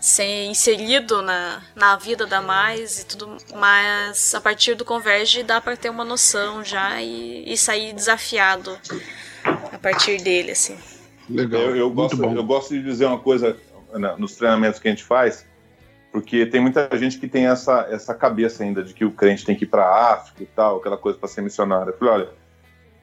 ser 0.00 0.46
inserido 0.46 1.20
na, 1.22 1.62
na 1.76 1.94
vida 1.96 2.26
da 2.26 2.40
mais 2.40 3.00
e 3.00 3.06
tudo, 3.06 3.36
mas 3.54 4.34
a 4.34 4.40
partir 4.40 4.74
do 4.74 4.84
Converge 4.84 5.42
dá 5.42 5.60
para 5.60 5.76
ter 5.76 5.90
uma 5.90 6.04
noção 6.04 6.64
já 6.64 7.00
e, 7.02 7.44
e 7.46 7.56
sair 7.56 7.92
desafiado 7.92 8.76
a 9.44 9.78
partir 9.78 10.20
dele, 10.22 10.52
assim. 10.52 10.76
Legal. 11.30 11.60
Eu, 11.62 11.76
eu 11.76 11.86
Muito 11.86 11.96
gosto, 11.96 12.16
bom. 12.16 12.34
eu 12.34 12.44
gosto 12.44 12.74
de 12.74 12.82
dizer 12.82 13.06
uma 13.06 13.18
coisa 13.18 13.56
na- 13.92 14.16
nos 14.16 14.34
treinamentos 14.36 14.78
que 14.80 14.88
a 14.88 14.90
gente 14.90 15.04
faz, 15.04 15.46
porque 16.12 16.44
tem 16.46 16.60
muita 16.60 16.88
gente 16.96 17.18
que 17.18 17.28
tem 17.28 17.46
essa, 17.46 17.86
essa 17.90 18.14
cabeça 18.14 18.62
ainda 18.64 18.82
de 18.82 18.92
que 18.94 19.04
o 19.04 19.10
crente 19.12 19.44
tem 19.44 19.54
que 19.56 19.64
ir 19.64 19.68
para 19.68 19.84
a 19.84 20.12
África 20.14 20.42
e 20.42 20.46
tal, 20.46 20.78
aquela 20.78 20.96
coisa 20.96 21.18
para 21.18 21.28
ser 21.28 21.40
missionário. 21.42 21.92
Eu 21.92 21.98
falei, 21.98 22.14
olha, 22.14 22.28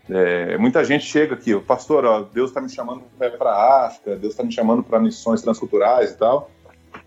é, 0.10 0.58
muita 0.58 0.84
gente 0.86 1.06
chega 1.06 1.34
aqui, 1.36 1.54
"Ô, 1.54 1.62
pastor, 1.62 2.06
ó, 2.06 2.22
Deus 2.22 2.49
está 2.49 2.62
me 2.62 2.70
chamando 2.70 3.04
para 3.38 3.49
a 3.52 3.88
África, 3.88 4.16
Deus 4.16 4.34
está 4.34 4.44
me 4.44 4.52
chamando 4.52 4.82
para 4.84 4.99
missões 4.99 5.41
transculturais 5.41 6.12
e 6.12 6.18
tal. 6.18 6.49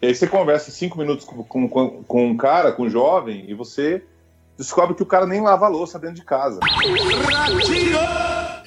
E 0.02 0.06
aí 0.06 0.14
você 0.14 0.26
conversa 0.26 0.70
cinco 0.70 0.98
minutos 0.98 1.24
com, 1.24 1.42
com, 1.42 1.68
com, 1.68 2.02
com 2.04 2.26
um 2.26 2.36
cara, 2.36 2.72
com 2.72 2.84
um 2.84 2.90
jovem, 2.90 3.44
e 3.48 3.54
você 3.54 4.02
descobre 4.56 4.94
que 4.94 5.02
o 5.02 5.06
cara 5.06 5.26
nem 5.26 5.40
lava 5.40 5.64
a 5.66 5.68
louça 5.68 5.98
dentro 5.98 6.16
de 6.16 6.24
casa. 6.24 6.60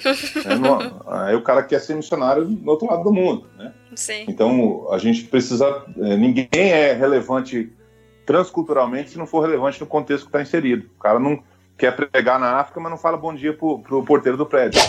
É, 0.05 1.27
aí 1.29 1.35
o 1.35 1.41
cara 1.41 1.63
quer 1.63 1.79
ser 1.79 1.95
missionário 1.95 2.45
no 2.45 2.71
outro 2.71 2.87
lado 2.87 3.03
do 3.03 3.13
mundo, 3.13 3.47
né? 3.57 3.73
Sim. 3.95 4.25
Então 4.27 4.87
a 4.91 4.97
gente 4.97 5.23
precisa. 5.25 5.83
é, 5.99 6.15
ninguém 6.17 6.47
é 6.53 6.93
relevante 6.93 7.71
transculturalmente 8.25 9.11
se 9.11 9.17
não 9.17 9.25
for 9.27 9.41
relevante 9.41 9.79
no 9.81 9.87
contexto 9.87 10.23
que 10.23 10.29
está 10.29 10.41
inserido. 10.41 10.89
O 10.97 10.99
cara 11.01 11.19
não 11.19 11.41
quer 11.77 11.95
pregar 11.95 12.39
na 12.39 12.57
África, 12.59 12.79
mas 12.79 12.89
não 12.91 12.97
fala 12.97 13.17
bom 13.17 13.33
dia 13.33 13.53
pro, 13.53 13.79
pro 13.79 14.03
porteiro 14.03 14.37
do 14.37 14.45
prédio. 14.45 14.81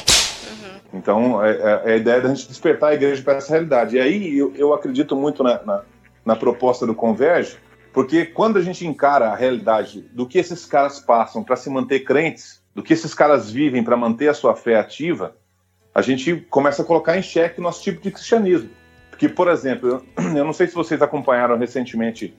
Então 0.93 1.45
é, 1.45 1.51
é- 1.51 1.83
é 1.85 1.93
a 1.95 1.97
ideia 1.97 2.21
da 2.21 2.29
gente 2.29 2.47
despertar 2.49 2.91
a 2.91 2.95
igreja 2.95 3.23
para 3.23 3.35
essa 3.35 3.51
realidade. 3.53 3.97
E 3.97 4.01
aí 4.01 4.39
eu, 4.39 4.53
eu 4.57 4.73
acredito 4.73 5.17
muito 5.17 5.43
na, 5.43 5.63
na, 5.65 5.83
na 6.25 6.37
proposta 6.37 6.87
do 6.87 6.95
Converge, 6.95 7.57
porque 7.93 8.25
quando 8.25 8.59
a 8.59 8.63
gente 8.63 8.87
encara 8.87 9.29
a 9.31 9.35
realidade 9.35 10.03
do 10.13 10.27
que 10.27 10.39
esses 10.39 10.65
caras 10.67 11.01
passam 11.01 11.43
para 11.43 11.57
se 11.57 11.69
manter 11.71 12.01
crentes, 12.01 12.63
do 12.75 12.83
que 12.83 12.93
esses 12.93 13.15
caras 13.15 13.51
vivem 13.51 13.83
para 13.85 13.97
manter 13.97 14.29
a 14.29 14.35
sua 14.35 14.55
fé 14.57 14.77
ativa, 14.77 15.37
a 15.95 16.03
gente 16.03 16.35
começa 16.51 16.83
a 16.83 16.85
colocar 16.85 17.17
em 17.17 17.23
xeque 17.23 17.61
o 17.61 17.63
nosso 17.63 17.83
tipo 17.83 18.03
de 18.03 18.11
cristianismo. 18.11 18.69
Porque, 19.11 19.29
por 19.29 19.49
exemplo, 19.49 19.89
eu, 19.89 20.25
eu 20.37 20.45
não 20.45 20.53
sei 20.53 20.67
se 20.67 20.75
vocês 20.75 21.01
acompanharam 21.01 21.57
recentemente 21.57 22.35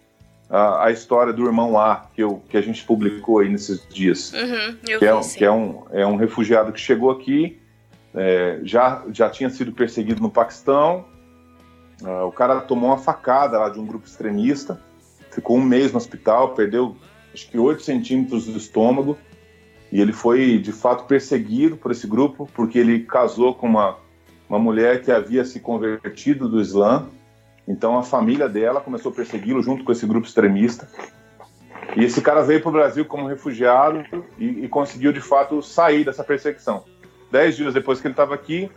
a, 0.49 0.85
a 0.87 0.91
história 0.91 1.31
do 1.31 1.45
irmão 1.45 1.79
A, 1.79 2.07
que, 2.13 2.21
eu, 2.21 2.43
que 2.49 2.57
a 2.57 2.61
gente 2.61 2.83
publicou 2.83 3.39
aí 3.39 3.49
nesses 3.49 3.87
dias. 3.87 4.33
Uhum, 4.33 4.75
Que, 4.83 4.93
é, 4.93 4.97
vi, 4.99 5.11
um- 5.13 5.23
sim. 5.23 5.37
que 5.37 5.45
é, 5.45 5.51
um, 5.51 5.83
é 5.91 6.05
um 6.05 6.17
refugiado 6.17 6.73
que 6.73 6.79
chegou 6.79 7.11
aqui, 7.11 7.59
é, 8.13 8.59
já, 8.63 9.03
já 9.11 9.29
tinha 9.29 9.49
sido 9.49 9.71
perseguido 9.71 10.21
no 10.21 10.29
Paquistão. 10.29 11.05
Ah, 12.03 12.25
o 12.25 12.31
cara 12.31 12.59
tomou 12.59 12.89
uma 12.89 12.97
facada 12.97 13.57
lá 13.57 13.69
de 13.69 13.79
um 13.79 13.85
grupo 13.85 14.05
extremista, 14.05 14.81
ficou 15.31 15.57
um 15.57 15.61
mês 15.61 15.91
no 15.93 15.97
hospital, 15.97 16.53
perdeu 16.53 16.95
acho 17.33 17.49
que 17.49 17.57
8 17.57 17.81
centímetros 17.83 18.45
do 18.47 18.57
estômago. 18.57 19.17
E 19.95 20.01
ele 20.01 20.11
foi, 20.11 20.57
de 20.57 20.73
fato, 20.73 21.05
perseguido 21.05 21.77
por 21.77 21.89
esse 21.89 22.05
grupo, 22.05 22.49
porque 22.53 22.77
ele 22.77 23.05
casou 23.05 23.55
com 23.55 23.65
uma, 23.65 23.95
uma 24.49 24.59
mulher 24.59 25.01
que 25.01 25.09
havia 25.09 25.45
se 25.45 25.61
convertido 25.61 26.49
do 26.49 26.59
Islã. 26.59 27.07
Então 27.65 27.97
a 27.97 28.03
família 28.03 28.49
dela 28.49 28.81
começou 28.81 29.09
a 29.13 29.15
persegui-lo 29.15 29.63
junto 29.63 29.85
com 29.85 29.93
esse 29.93 30.05
grupo 30.05 30.27
extremista. 30.27 30.85
E 31.95 32.03
esse 32.03 32.21
cara 32.21 32.41
veio 32.41 32.59
para 32.59 32.67
o 32.67 32.73
Brasil 32.73 33.05
como 33.05 33.25
refugiado 33.25 34.03
e, 34.37 34.65
e 34.65 34.67
conseguiu, 34.67 35.13
de 35.13 35.21
fato, 35.21 35.61
sair 35.61 36.03
dessa 36.03 36.25
perseguição. 36.25 36.83
Dez 37.31 37.55
dias 37.55 37.73
depois 37.73 38.01
que 38.01 38.07
ele 38.07 38.11
estava 38.11 38.35
aqui, 38.35 38.69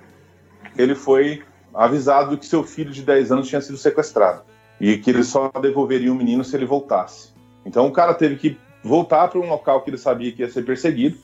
ele 0.76 0.94
foi 0.94 1.42
avisado 1.74 2.38
que 2.38 2.46
seu 2.46 2.62
filho 2.62 2.92
de 2.92 3.02
10 3.02 3.32
anos 3.32 3.48
tinha 3.48 3.60
sido 3.60 3.76
sequestrado 3.76 4.42
e 4.80 4.96
que 4.98 5.10
ele 5.10 5.24
só 5.24 5.50
devolveria 5.60 6.12
o 6.12 6.14
menino 6.14 6.44
se 6.44 6.54
ele 6.54 6.64
voltasse. 6.64 7.34
Então 7.66 7.88
o 7.88 7.90
cara 7.90 8.14
teve 8.14 8.36
que 8.36 8.56
voltar 8.82 9.28
para 9.28 9.40
um 9.40 9.48
local 9.48 9.82
que 9.82 9.90
ele 9.90 9.98
sabia 9.98 10.32
que 10.32 10.42
ia 10.42 10.50
ser 10.50 10.64
perseguido, 10.64 11.18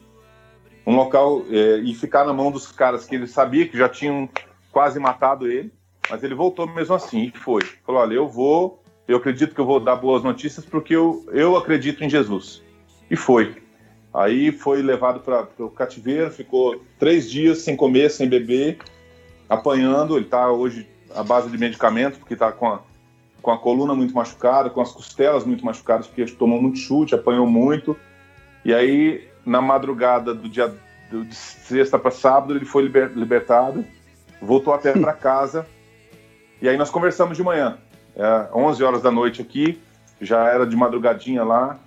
um 0.87 0.97
local 0.97 1.43
é, 1.51 1.79
e 1.79 1.95
ficar 1.95 2.25
na 2.25 2.33
mão 2.33 2.51
dos 2.51 2.71
caras 2.71 3.07
que 3.07 3.15
ele 3.15 3.27
sabia 3.27 3.67
que 3.67 3.77
já 3.77 3.89
tinham 3.89 4.29
quase 4.71 4.99
matado 4.99 5.47
ele, 5.47 5.73
mas 6.11 6.23
ele 6.23 6.35
voltou 6.35 6.67
mesmo 6.67 6.95
assim 6.95 7.33
e 7.35 7.39
foi. 7.39 7.63
Falou: 7.87 8.03
olha, 8.03 8.15
eu 8.15 8.29
vou, 8.29 8.83
eu 9.09 9.17
acredito 9.17 9.55
que 9.55 9.61
eu 9.61 9.67
vou 9.67 9.81
dar 9.81 9.97
boas 9.97 10.23
notícias 10.23 10.65
porque 10.65 10.95
eu, 10.95 11.25
eu 11.33 11.57
acredito 11.57 12.05
em 12.05 12.11
Jesus. 12.11 12.63
E 13.11 13.17
foi. 13.17 13.63
Aí 14.13 14.53
foi 14.53 14.81
levado 14.83 15.21
para 15.21 15.49
o 15.59 15.71
cativeiro, 15.71 16.31
ficou 16.31 16.81
três 16.99 17.29
dias 17.29 17.59
sem 17.59 17.77
comer, 17.77 18.11
sem 18.11 18.29
beber, 18.29 18.79
apanhando. 19.49 20.17
Ele 20.17 20.27
está 20.27 20.51
hoje 20.51 20.87
à 21.15 21.23
base 21.23 21.51
de 21.51 21.59
medicamento, 21.59 22.19
porque 22.19 22.35
está 22.35 22.53
com 22.53 22.69
a, 22.69 22.81
com 23.45 23.51
a 23.51 23.59
coluna 23.59 23.95
muito 23.95 24.15
machucada, 24.15 24.71
com 24.71 24.81
as 24.81 24.91
costelas 24.91 25.45
muito 25.45 25.62
machucadas, 25.66 26.07
porque 26.07 26.25
tomou 26.25 26.61
muito 26.61 26.79
chute, 26.79 27.15
apanhou 27.15 27.47
muito. 27.47 27.95
E 28.65 28.73
aí, 28.73 29.29
na 29.45 29.61
madrugada 29.61 30.33
do 30.35 30.49
dia 30.49 30.75
do- 31.11 31.27
de 31.27 31.35
sexta 31.35 31.99
para 31.99 32.11
sábado, 32.11 32.57
ele 32.57 32.65
foi 32.65 32.85
liber- 32.85 33.12
libertado, 33.15 33.85
voltou 34.41 34.73
até 34.73 34.93
para 34.93 35.12
casa. 35.12 35.66
E 36.62 36.66
aí 36.66 36.79
nós 36.79 36.89
conversamos 36.89 37.37
de 37.37 37.43
manhã, 37.43 37.77
é, 38.16 38.49
11 38.55 38.83
horas 38.83 39.03
da 39.03 39.11
noite 39.11 39.43
aqui, 39.43 39.79
já 40.23 40.49
era 40.49 40.66
de 40.66 40.75
madrugadinha 40.75 41.45
lá 41.45 41.79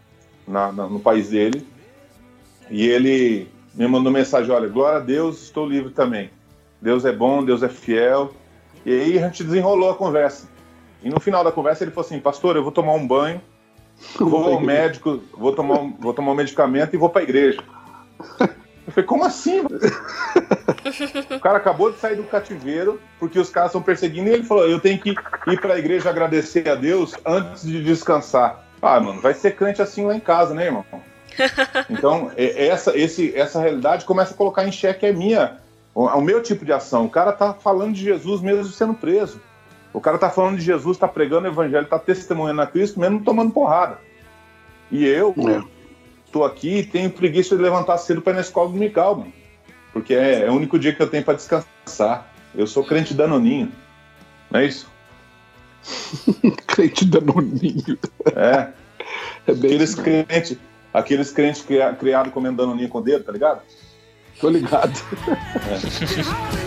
na- 0.47 0.71
na- 0.71 0.87
no 0.87 0.99
país 0.99 1.29
dele. 1.29 1.65
E 2.69 2.87
ele 2.87 3.47
me 3.73 3.87
mandou 3.87 4.11
mensagem: 4.11 4.51
olha, 4.51 4.69
glória 4.69 4.97
a 4.99 5.01
Deus, 5.01 5.41
estou 5.41 5.67
livre 5.67 5.91
também. 5.91 6.29
Deus 6.79 7.03
é 7.03 7.11
bom, 7.11 7.43
Deus 7.43 7.63
é 7.63 7.69
fiel. 7.69 8.31
E 8.85 8.91
aí 8.91 9.17
a 9.17 9.23
gente 9.23 9.43
desenrolou 9.43 9.89
a 9.89 9.95
conversa. 9.95 10.55
E 11.03 11.09
no 11.09 11.19
final 11.19 11.43
da 11.43 11.51
conversa 11.51 11.83
ele 11.83 11.91
falou 11.91 12.05
assim: 12.05 12.19
Pastor, 12.19 12.55
eu 12.55 12.63
vou 12.63 12.71
tomar 12.71 12.93
um 12.93 13.07
banho, 13.07 13.41
vou 14.19 14.45
ao 14.45 14.59
médico, 14.59 15.21
vou 15.33 15.53
tomar 15.53 15.79
um, 15.79 15.91
vou 15.99 16.13
tomar 16.13 16.31
um 16.31 16.35
medicamento 16.35 16.93
e 16.93 16.97
vou 16.97 17.09
para 17.09 17.21
a 17.21 17.23
igreja. 17.23 17.63
Eu 18.87 18.93
falei, 18.93 19.05
como 19.05 19.25
assim? 19.25 19.61
o 21.35 21.39
cara 21.41 21.57
acabou 21.57 21.91
de 21.91 21.99
sair 21.99 22.15
do 22.15 22.23
cativeiro 22.23 23.01
porque 23.19 23.37
os 23.37 23.49
caras 23.49 23.69
estão 23.69 23.81
perseguindo 23.81 24.29
e 24.29 24.33
ele 24.33 24.43
falou: 24.43 24.67
eu 24.67 24.79
tenho 24.79 24.99
que 24.99 25.09
ir 25.47 25.59
pra 25.59 25.77
igreja 25.77 26.09
agradecer 26.09 26.67
a 26.69 26.75
Deus 26.75 27.13
antes 27.25 27.63
de 27.63 27.83
descansar. 27.83 28.63
Ah, 28.81 28.99
mano, 28.99 29.21
vai 29.21 29.33
ser 29.33 29.55
crente 29.55 29.81
assim 29.81 30.05
lá 30.05 30.15
em 30.15 30.19
casa, 30.19 30.53
né, 30.53 30.65
irmão? 30.65 30.85
Então, 31.89 32.31
é- 32.35 32.67
essa, 32.67 32.97
esse, 32.97 33.35
essa 33.35 33.59
realidade 33.59 34.05
começa 34.05 34.33
a 34.33 34.37
colocar 34.37 34.67
em 34.67 34.71
xeque 34.71 35.05
a 35.05 35.13
minha, 35.13 35.57
o, 35.93 36.05
o 36.05 36.21
meu 36.21 36.41
tipo 36.41 36.65
de 36.65 36.73
ação. 36.73 37.05
O 37.05 37.09
cara 37.09 37.31
tá 37.31 37.53
falando 37.53 37.93
de 37.93 38.03
Jesus 38.03 38.41
mesmo 38.41 38.65
sendo 38.65 38.93
preso. 38.93 39.39
O 39.97 39.99
cara 39.99 40.19
tá 40.19 40.29
falando 40.29 40.57
de 40.57 40.63
Jesus, 40.63 40.95
tá 40.95 41.07
pregando 41.07 41.47
o 41.47 41.51
evangelho, 41.51 41.87
tá 41.87 41.97
testemunhando 41.97 42.61
a 42.61 42.67
Cristo 42.67 42.99
mesmo 42.99 43.23
tomando 43.23 43.51
porrada. 43.51 43.97
E 44.91 45.03
eu 45.03 45.33
É. 45.49 45.63
tô 46.31 46.43
aqui 46.43 46.77
e 46.77 46.85
tenho 46.85 47.09
preguiça 47.09 47.55
de 47.57 47.61
levantar 47.63 47.97
cedo 47.97 48.21
para 48.21 48.33
ir 48.33 48.35
na 48.35 48.41
escola 48.41 48.69
dominical, 48.69 49.15
mano. 49.15 49.33
Porque 49.91 50.13
é, 50.13 50.45
é 50.45 50.51
o 50.51 50.53
único 50.53 50.77
dia 50.77 50.93
que 50.93 51.01
eu 51.01 51.09
tenho 51.09 51.23
para 51.23 51.33
descansar. 51.33 52.31
Eu 52.53 52.67
sou 52.67 52.83
crente 52.85 53.13
danoninho. 53.15 53.71
Não 54.51 54.59
é 54.59 54.65
isso? 54.65 54.87
Crente 56.67 57.03
danoninho. 57.03 57.97
É. 58.35 58.69
É 59.47 59.53
bem 59.53 59.71
Aqueles 59.71 59.95
crentes, 59.95 60.57
aqueles 60.93 61.31
crentes 61.31 61.61
cria- 61.63 61.93
criados 61.93 62.31
comendo 62.31 62.57
danoninho 62.57 62.89
com 62.89 62.99
o 62.99 63.01
dedo, 63.01 63.23
tá 63.23 63.31
ligado? 63.31 63.61
Tô 64.39 64.47
ligado. 64.49 64.93
É, 65.65 66.66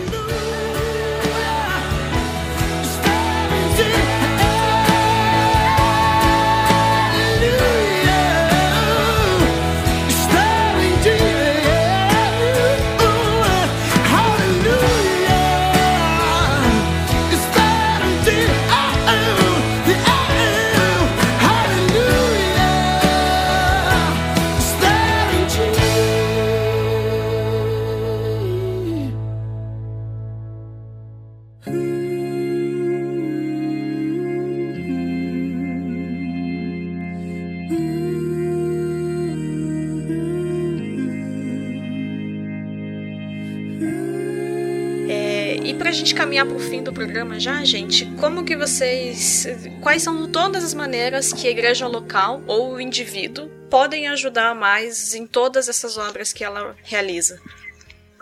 programa 47.21 47.39
já, 47.39 47.63
gente, 47.63 48.05
como 48.19 48.43
que 48.43 48.57
vocês. 48.57 49.47
Quais 49.81 50.01
são 50.01 50.31
todas 50.31 50.63
as 50.63 50.73
maneiras 50.73 51.31
que 51.31 51.47
a 51.47 51.51
igreja 51.51 51.87
local 51.87 52.41
ou 52.47 52.73
o 52.73 52.81
indivíduo 52.81 53.47
podem 53.69 54.07
ajudar 54.07 54.55
mais 54.55 55.13
em 55.13 55.27
todas 55.27 55.69
essas 55.69 55.97
obras 55.97 56.33
que 56.33 56.43
ela 56.43 56.75
realiza? 56.83 57.39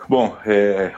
Bom, 0.06 0.36
é, 0.44 0.92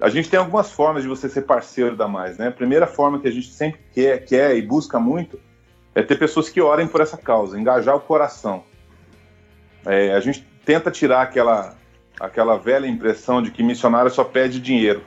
a 0.00 0.08
gente 0.08 0.28
tem 0.28 0.40
algumas 0.40 0.72
formas 0.72 1.04
de 1.04 1.08
você 1.08 1.28
ser 1.28 1.42
parceiro 1.42 1.96
da 1.96 2.08
Mais, 2.08 2.36
né? 2.36 2.48
A 2.48 2.52
primeira 2.52 2.86
forma 2.86 3.20
que 3.20 3.28
a 3.28 3.32
gente 3.32 3.52
sempre 3.52 3.80
quer, 3.94 4.24
quer 4.24 4.56
e 4.56 4.62
busca 4.62 4.98
muito 4.98 5.38
é 5.94 6.02
ter 6.02 6.18
pessoas 6.18 6.48
que 6.48 6.60
orem 6.60 6.88
por 6.88 7.00
essa 7.00 7.16
causa, 7.16 7.58
engajar 7.58 7.94
o 7.94 8.00
coração. 8.00 8.64
É, 9.84 10.12
a 10.14 10.20
gente 10.20 10.44
tenta 10.64 10.90
tirar 10.90 11.22
aquela, 11.22 11.76
aquela 12.18 12.56
velha 12.56 12.88
impressão 12.88 13.40
de 13.40 13.52
que 13.52 13.62
missionário 13.62 14.10
só 14.10 14.24
pede 14.24 14.58
dinheiro. 14.58 15.02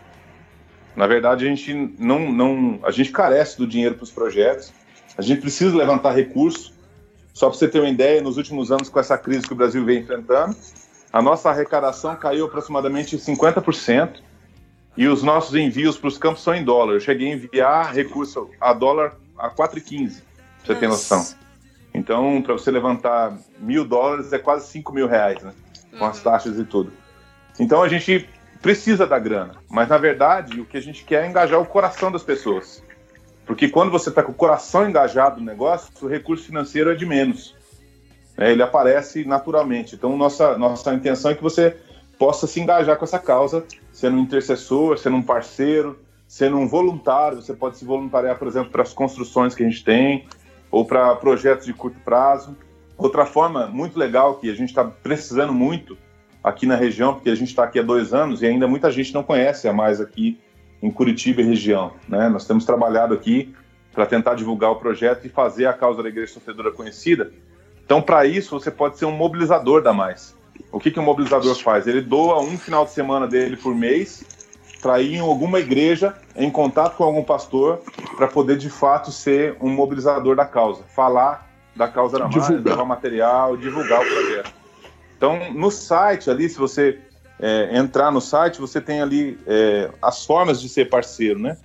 Na 1.00 1.08
verdade, 1.08 1.46
a 1.46 1.48
gente 1.48 1.74
não, 1.98 2.30
não 2.30 2.80
a 2.84 2.92
gente 2.92 3.10
carece 3.10 3.58
do 3.58 3.66
dinheiro 3.66 3.96
para 3.96 4.04
os 4.04 4.12
projetos. 4.12 4.74
A 5.18 5.22
gente 5.22 5.40
precisa 5.40 5.74
levantar 5.74 6.12
recursos. 6.12 6.74
Só 7.34 7.48
para 7.48 7.58
você 7.58 7.70
ter 7.70 7.80
uma 7.80 7.88
ideia, 7.88 8.22
nos 8.22 8.36
últimos 8.36 8.70
anos, 8.70 8.90
com 8.90 9.00
essa 9.00 9.18
crise 9.18 9.48
que 9.48 9.54
o 9.54 9.56
Brasil 9.56 9.86
vem 9.86 10.00
enfrentando, 10.00 10.58
a 11.14 11.22
nossa 11.22 11.52
arrecadação 11.52 12.18
caiu 12.18 12.48
aproximadamente 12.48 13.18
50% 13.18 14.20
e 14.98 15.08
os 15.08 15.24
nossos 15.24 15.56
envios 15.56 15.98
para 15.98 16.10
os 16.10 16.18
campos 16.18 16.44
são 16.44 16.54
em 16.54 16.66
dólar. 16.66 16.96
Eu 16.96 17.00
cheguei 17.00 17.32
a 17.32 17.36
enviar 17.36 17.94
recurso 17.94 18.50
a 18.60 18.74
dólar 18.74 19.16
a 19.38 19.50
4,15, 19.50 20.16
pra 20.66 20.66
você 20.66 20.76
ter 20.76 20.90
noção. 20.90 21.26
Então, 21.94 22.42
para 22.42 22.52
você 22.52 22.70
levantar 22.72 23.38
mil 23.58 23.86
dólares 23.86 24.34
é 24.34 24.38
quase 24.38 24.68
5 24.68 24.92
mil 24.92 25.08
reais, 25.08 25.42
né? 25.42 25.54
Com 25.98 26.04
as 26.04 26.22
taxas 26.22 26.60
e 26.60 26.66
tudo. 26.66 26.92
Então 27.58 27.82
a 27.82 27.88
gente 27.88 28.28
precisa 28.62 29.08
da 29.08 29.18
grana, 29.18 29.56
mas 29.70 29.88
na 29.88 29.98
verdade 29.98 30.60
o 30.60 30.66
que 30.66 30.78
a 30.78 30.82
gente 30.82 31.04
quer 31.04 31.24
é 31.24 31.28
engajar 31.28 31.60
o 31.60 31.66
coração 31.66 32.12
das 32.12 32.24
pessoas. 32.24 32.84
Porque 33.46 33.68
quando 33.68 33.90
você 33.90 34.10
está 34.10 34.22
com 34.22 34.32
o 34.32 34.36
coração 34.36 34.88
engajado 34.88 35.40
no 35.40 35.46
negócio, 35.46 35.92
o 36.02 36.08
recurso 36.08 36.46
financeiro 36.46 36.92
é 36.92 36.96
de 36.96 37.06
menos. 37.06 37.56
né? 38.38 38.52
Ele 38.52 38.62
aparece 38.62 39.26
naturalmente. 39.26 39.96
Então 39.96 40.16
nossa, 40.16 40.58
nossa 40.58 40.94
intenção 40.94 41.32
é 41.32 41.36
que 41.36 41.42
você 41.42 41.76
possa 42.18 42.46
se 42.46 42.60
engajar 42.60 42.98
com 42.98 43.06
essa 43.06 43.18
causa, 43.18 43.66
sendo 43.92 44.18
um 44.18 44.22
intercessor, 44.22 44.98
sendo 44.98 45.16
um 45.16 45.24
parceiro, 45.24 46.00
sendo 46.28 46.58
um 46.58 46.68
voluntário. 46.68 47.42
Você 47.42 47.54
pode 47.54 47.78
se 47.78 47.86
voluntariar, 47.86 48.38
por 48.38 48.48
exemplo, 48.48 48.72
para 48.72 48.84
as 48.84 48.94
construções 48.94 49.56
que 49.56 49.64
a 49.64 49.70
gente 49.70 49.84
tem, 49.84 50.28
ou 50.70 50.86
para 50.86 51.16
projetos 51.16 51.66
de 51.66 51.74
curto 51.74 52.00
prazo. 52.02 52.56
Outra 52.98 53.26
forma 53.26 53.68
muito 53.68 53.98
legal 53.98 54.36
que 54.36 54.50
a 54.52 54.54
gente 54.54 54.70
está 54.70 54.84
precisando 54.84 55.54
muito 55.54 55.98
aqui 56.44 56.66
na 56.66 56.76
região, 56.76 57.14
porque 57.14 57.30
a 57.30 57.36
gente 57.36 57.50
está 57.50 57.64
aqui 57.64 57.80
há 57.80 57.84
dois 57.84 58.14
anos 58.14 58.42
e 58.42 58.46
ainda 58.46 58.68
muita 58.68 58.92
gente 58.92 59.14
não 59.14 59.24
conhece 59.24 59.68
a 59.68 59.74
mais 59.74 60.00
aqui 60.00 60.40
em 60.82 60.90
Curitiba 60.90 61.42
e 61.42 61.46
região. 61.46 61.94
Né? 62.08 62.30
Nós 62.30 62.46
temos 62.46 62.66
trabalhado 62.66 63.14
aqui 63.14 63.54
para 63.94 64.06
tentar 64.06 64.36
divulgar 64.36 64.72
o 64.72 64.78
projeto 64.78 65.26
e 65.26 65.30
fazer 65.30 65.66
a 65.66 65.74
causa 65.74 66.02
da 66.02 66.10
Igreja 66.10 66.34
Sofredora 66.34 66.72
conhecida. 66.72 67.32
Então, 67.86 68.02
para 68.02 68.26
isso, 68.26 68.58
você 68.58 68.72
pode 68.72 68.98
ser 68.98 69.06
um 69.06 69.12
mobilizador 69.12 69.82
da 69.82 69.92
mais. 69.92 70.38
O 70.72 70.80
que, 70.80 70.92
que 70.92 71.00
um 71.00 71.04
mobilizador 71.04 71.56
faz? 71.56 71.88
Ele 71.88 72.02
doa 72.02 72.40
um 72.40 72.58
final 72.58 72.86
de 72.86 72.92
semana 72.92 73.28
dele 73.28 73.58
por 73.58 73.74
mês 73.76 74.24
para 74.82 75.02
ir 75.02 75.16
em 75.16 75.20
alguma 75.20 75.60
igreja, 75.60 76.16
em 76.36 76.50
contato 76.50 76.96
com 76.96 77.04
algum 77.04 77.24
pastor, 77.24 77.82
para 78.16 78.28
poder 78.28 78.58
de 78.58 78.70
fato 78.70 79.12
ser 79.12 79.58
um 79.60 79.70
mobilizador 79.70 80.36
da 80.36 80.46
causa, 80.46 80.84
falar 80.96 81.50
da 81.76 81.88
causa 81.88 82.20
da 82.20 82.28
mais, 82.28 82.50
levar 82.50 82.86
material, 82.86 83.58
divulgar 83.58 84.02
o 84.02 84.06
projeto. 84.06 84.59
Então, 85.20 85.52
no 85.52 85.70
site 85.70 86.30
ali, 86.30 86.48
se 86.48 86.58
você 86.58 86.98
é, 87.38 87.78
entrar 87.78 88.10
no 88.10 88.22
site, 88.22 88.62
você 88.62 88.80
tem 88.80 89.02
ali 89.02 89.38
é, 89.46 89.92
as 90.02 90.26
formas 90.26 90.62
de 90.62 90.70
ser 90.70 90.88
parceiro, 90.88 91.38
né? 91.38 91.58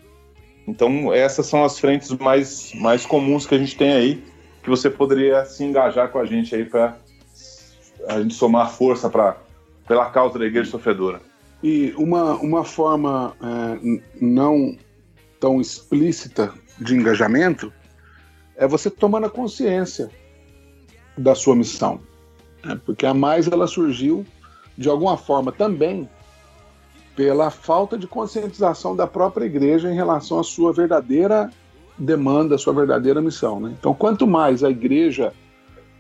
Então, 0.67 1.15
essas 1.15 1.47
são 1.47 1.63
as 1.63 1.79
frentes 1.79 2.11
mais, 2.11 2.73
mais 2.75 3.07
comuns 3.07 3.47
que 3.47 3.55
a 3.55 3.59
gente 3.59 3.77
tem 3.77 3.93
aí, 3.93 4.25
que 4.61 4.69
você 4.69 4.91
poderia 4.91 5.45
se 5.45 5.63
engajar 5.63 6.09
com 6.09 6.19
a 6.19 6.27
gente 6.27 6.53
aí 6.53 6.65
para 6.65 6.97
a 8.09 8.21
gente 8.21 8.35
somar 8.35 8.73
força 8.73 9.09
para 9.09 9.37
pela 9.87 10.11
causa 10.11 10.37
da 10.37 10.47
igreja 10.47 10.73
sofredora. 10.73 11.21
E 11.63 11.95
uma, 11.97 12.35
uma 12.35 12.65
forma 12.65 13.37
é, 13.41 14.01
não 14.21 14.77
tão 15.39 15.61
explícita 15.61 16.53
de 16.81 16.97
engajamento 16.97 17.73
é 18.57 18.67
você 18.67 18.91
tomando 18.91 19.27
a 19.27 19.31
consciência 19.31 20.11
da 21.17 21.37
sua 21.37 21.55
missão. 21.55 22.01
Né? 22.65 22.81
Porque 22.85 23.07
a 23.07 23.15
mais 23.15 23.47
ela 23.47 23.67
surgiu 23.67 24.25
de 24.77 24.89
alguma 24.89 25.17
forma 25.17 25.53
também 25.53 26.09
pela 27.15 27.51
falta 27.51 27.97
de 27.97 28.07
conscientização 28.07 28.97
da 28.97 29.07
própria 29.07 29.45
igreja 29.45 29.91
em 29.91 29.95
relação 29.95 30.41
à 30.41 30.45
sua 30.45 30.73
verdadeira 30.73 31.51
demanda, 31.97 32.57
à 32.57 32.59
sua 32.59 32.73
verdadeira 32.73 33.21
missão. 33.21 33.61
né? 33.61 33.75
Então, 33.79 33.95
quanto 33.95 34.27
mais 34.27 34.65
a 34.65 34.71
igreja 34.71 35.33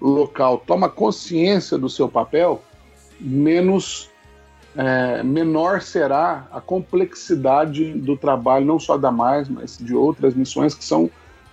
local 0.01 0.59
toma 0.66 0.89
consciência 0.89 1.78
do 1.78 1.89
seu 1.89 2.09
papel, 2.09 2.61
menos 3.20 4.11
é, 4.77 5.23
menor 5.23 5.81
será 5.81 6.49
a 6.51 6.61
complexidade 6.61 7.93
do 7.93 8.16
trabalho, 8.16 8.66
não 8.66 8.81
só 8.81 8.99
da 8.99 9.12
Mais, 9.12 9.49
mas 9.49 9.78
de 9.78 9.95
outras 9.95 10.35
missões 10.35 10.74
que 10.74 10.85
são 10.85 11.09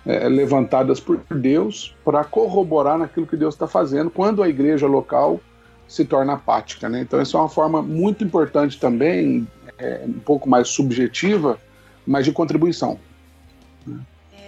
é, 0.06 0.28
levantadas 0.28 1.00
por 1.00 1.18
Deus 1.30 1.94
para 2.04 2.24
corroborar 2.24 2.98
naquilo 2.98 3.26
que 3.26 3.36
Deus 3.36 3.54
está 3.54 3.66
fazendo 3.66 4.10
quando 4.10 4.42
a 4.42 4.48
igreja 4.48 4.86
local 4.86 5.40
se 5.86 6.04
torna 6.04 6.34
apática. 6.34 6.88
Né? 6.88 7.00
Então, 7.00 7.20
isso 7.20 7.36
é 7.36 7.40
uma 7.40 7.48
forma 7.48 7.82
muito 7.82 8.24
importante 8.24 8.80
também, 8.80 9.46
é, 9.78 10.02
um 10.06 10.20
pouco 10.20 10.48
mais 10.48 10.68
subjetiva, 10.68 11.58
mas 12.06 12.24
de 12.24 12.32
contribuição. 12.32 12.98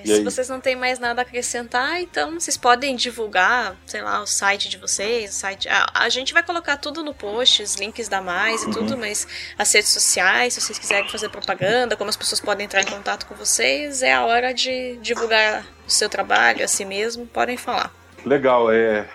E 0.04 0.08
Se 0.08 0.12
aí? 0.14 0.22
vocês 0.24 0.48
não 0.48 0.60
têm 0.60 0.76
mais 0.76 0.98
nada 0.98 1.22
a 1.22 1.24
acrescentar, 1.24 2.00
então 2.00 2.38
vocês 2.38 2.56
podem 2.56 2.94
divulgar, 2.94 3.74
sei 3.86 4.02
lá, 4.02 4.20
o 4.22 4.26
site 4.26 4.68
de 4.68 4.76
vocês, 4.76 5.30
o 5.30 5.34
site. 5.34 5.68
A, 5.68 5.86
a 5.94 6.08
gente 6.10 6.32
vai 6.34 6.42
colocar 6.42 6.76
tudo 6.76 7.02
no 7.02 7.14
post, 7.14 7.62
os 7.62 7.74
links 7.76 8.08
da 8.08 8.20
mais 8.20 8.62
e 8.62 8.66
Uhum. 8.66 8.72
tudo, 8.72 8.98
mas 8.98 9.26
as 9.58 9.72
redes 9.72 9.90
sociais, 9.90 10.52
se 10.54 10.60
vocês 10.60 10.78
quiserem 10.78 11.08
fazer 11.08 11.30
propaganda, 11.30 11.96
como 11.96 12.10
as 12.10 12.16
pessoas 12.16 12.40
podem 12.40 12.66
entrar 12.66 12.82
em 12.82 12.86
contato 12.86 13.24
com 13.26 13.34
vocês, 13.34 14.02
é 14.02 14.12
a 14.12 14.24
hora 14.24 14.52
de 14.52 14.96
divulgar 15.00 15.64
o 15.86 15.90
seu 15.90 16.08
trabalho, 16.08 16.64
a 16.64 16.68
si 16.68 16.84
mesmo, 16.84 17.26
podem 17.26 17.56
falar. 17.56 17.90
Legal, 18.26 18.70
é, 18.70 19.08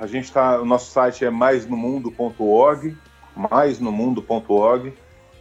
a 0.00 0.06
gente 0.06 0.32
tá, 0.32 0.60
o 0.60 0.64
nosso 0.64 0.90
site 0.90 1.24
é 1.24 1.30
maisnomundo.org 1.30 2.96
maisnomundo.org 3.34 4.92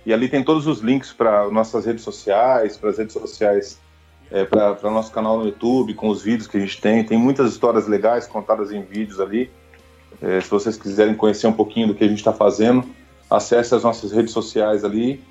e 0.05 0.13
ali 0.13 0.29
tem 0.29 0.43
todos 0.43 0.65
os 0.67 0.79
links 0.79 1.11
para 1.11 1.49
nossas 1.49 1.85
redes 1.85 2.03
sociais, 2.03 2.77
para 2.77 2.89
as 2.89 2.97
redes 2.97 3.13
sociais, 3.13 3.79
é, 4.31 4.45
para 4.45 4.77
o 4.83 4.91
nosso 4.91 5.11
canal 5.11 5.37
no 5.37 5.45
YouTube, 5.45 5.93
com 5.93 6.07
os 6.07 6.21
vídeos 6.23 6.47
que 6.47 6.57
a 6.57 6.59
gente 6.59 6.79
tem. 6.79 7.03
Tem 7.03 7.17
muitas 7.17 7.51
histórias 7.51 7.87
legais 7.87 8.25
contadas 8.25 8.71
em 8.71 8.81
vídeos 8.81 9.19
ali. 9.19 9.51
É, 10.21 10.39
se 10.39 10.49
vocês 10.49 10.77
quiserem 10.77 11.13
conhecer 11.13 11.47
um 11.47 11.53
pouquinho 11.53 11.87
do 11.87 11.95
que 11.95 12.03
a 12.03 12.07
gente 12.07 12.19
está 12.19 12.31
fazendo, 12.31 12.87
acesse 13.29 13.75
as 13.75 13.83
nossas 13.83 14.11
redes 14.11 14.31
sociais 14.31 14.85
ali. 14.85 15.21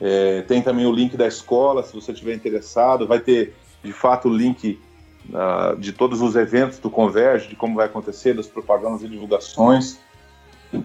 É, 0.00 0.42
tem 0.42 0.62
também 0.62 0.86
o 0.86 0.92
link 0.92 1.16
da 1.16 1.26
escola, 1.26 1.82
se 1.82 1.94
você 1.94 2.12
estiver 2.12 2.34
interessado. 2.34 3.06
Vai 3.06 3.20
ter, 3.20 3.54
de 3.84 3.92
fato, 3.92 4.28
o 4.28 4.36
link 4.36 4.80
uh, 5.28 5.76
de 5.78 5.92
todos 5.92 6.20
os 6.20 6.34
eventos 6.34 6.78
do 6.78 6.90
Converge, 6.90 7.48
de 7.48 7.56
como 7.56 7.76
vai 7.76 7.86
acontecer, 7.86 8.34
das 8.34 8.46
propagandas 8.46 9.02
e 9.02 9.08
divulgações. 9.08 9.98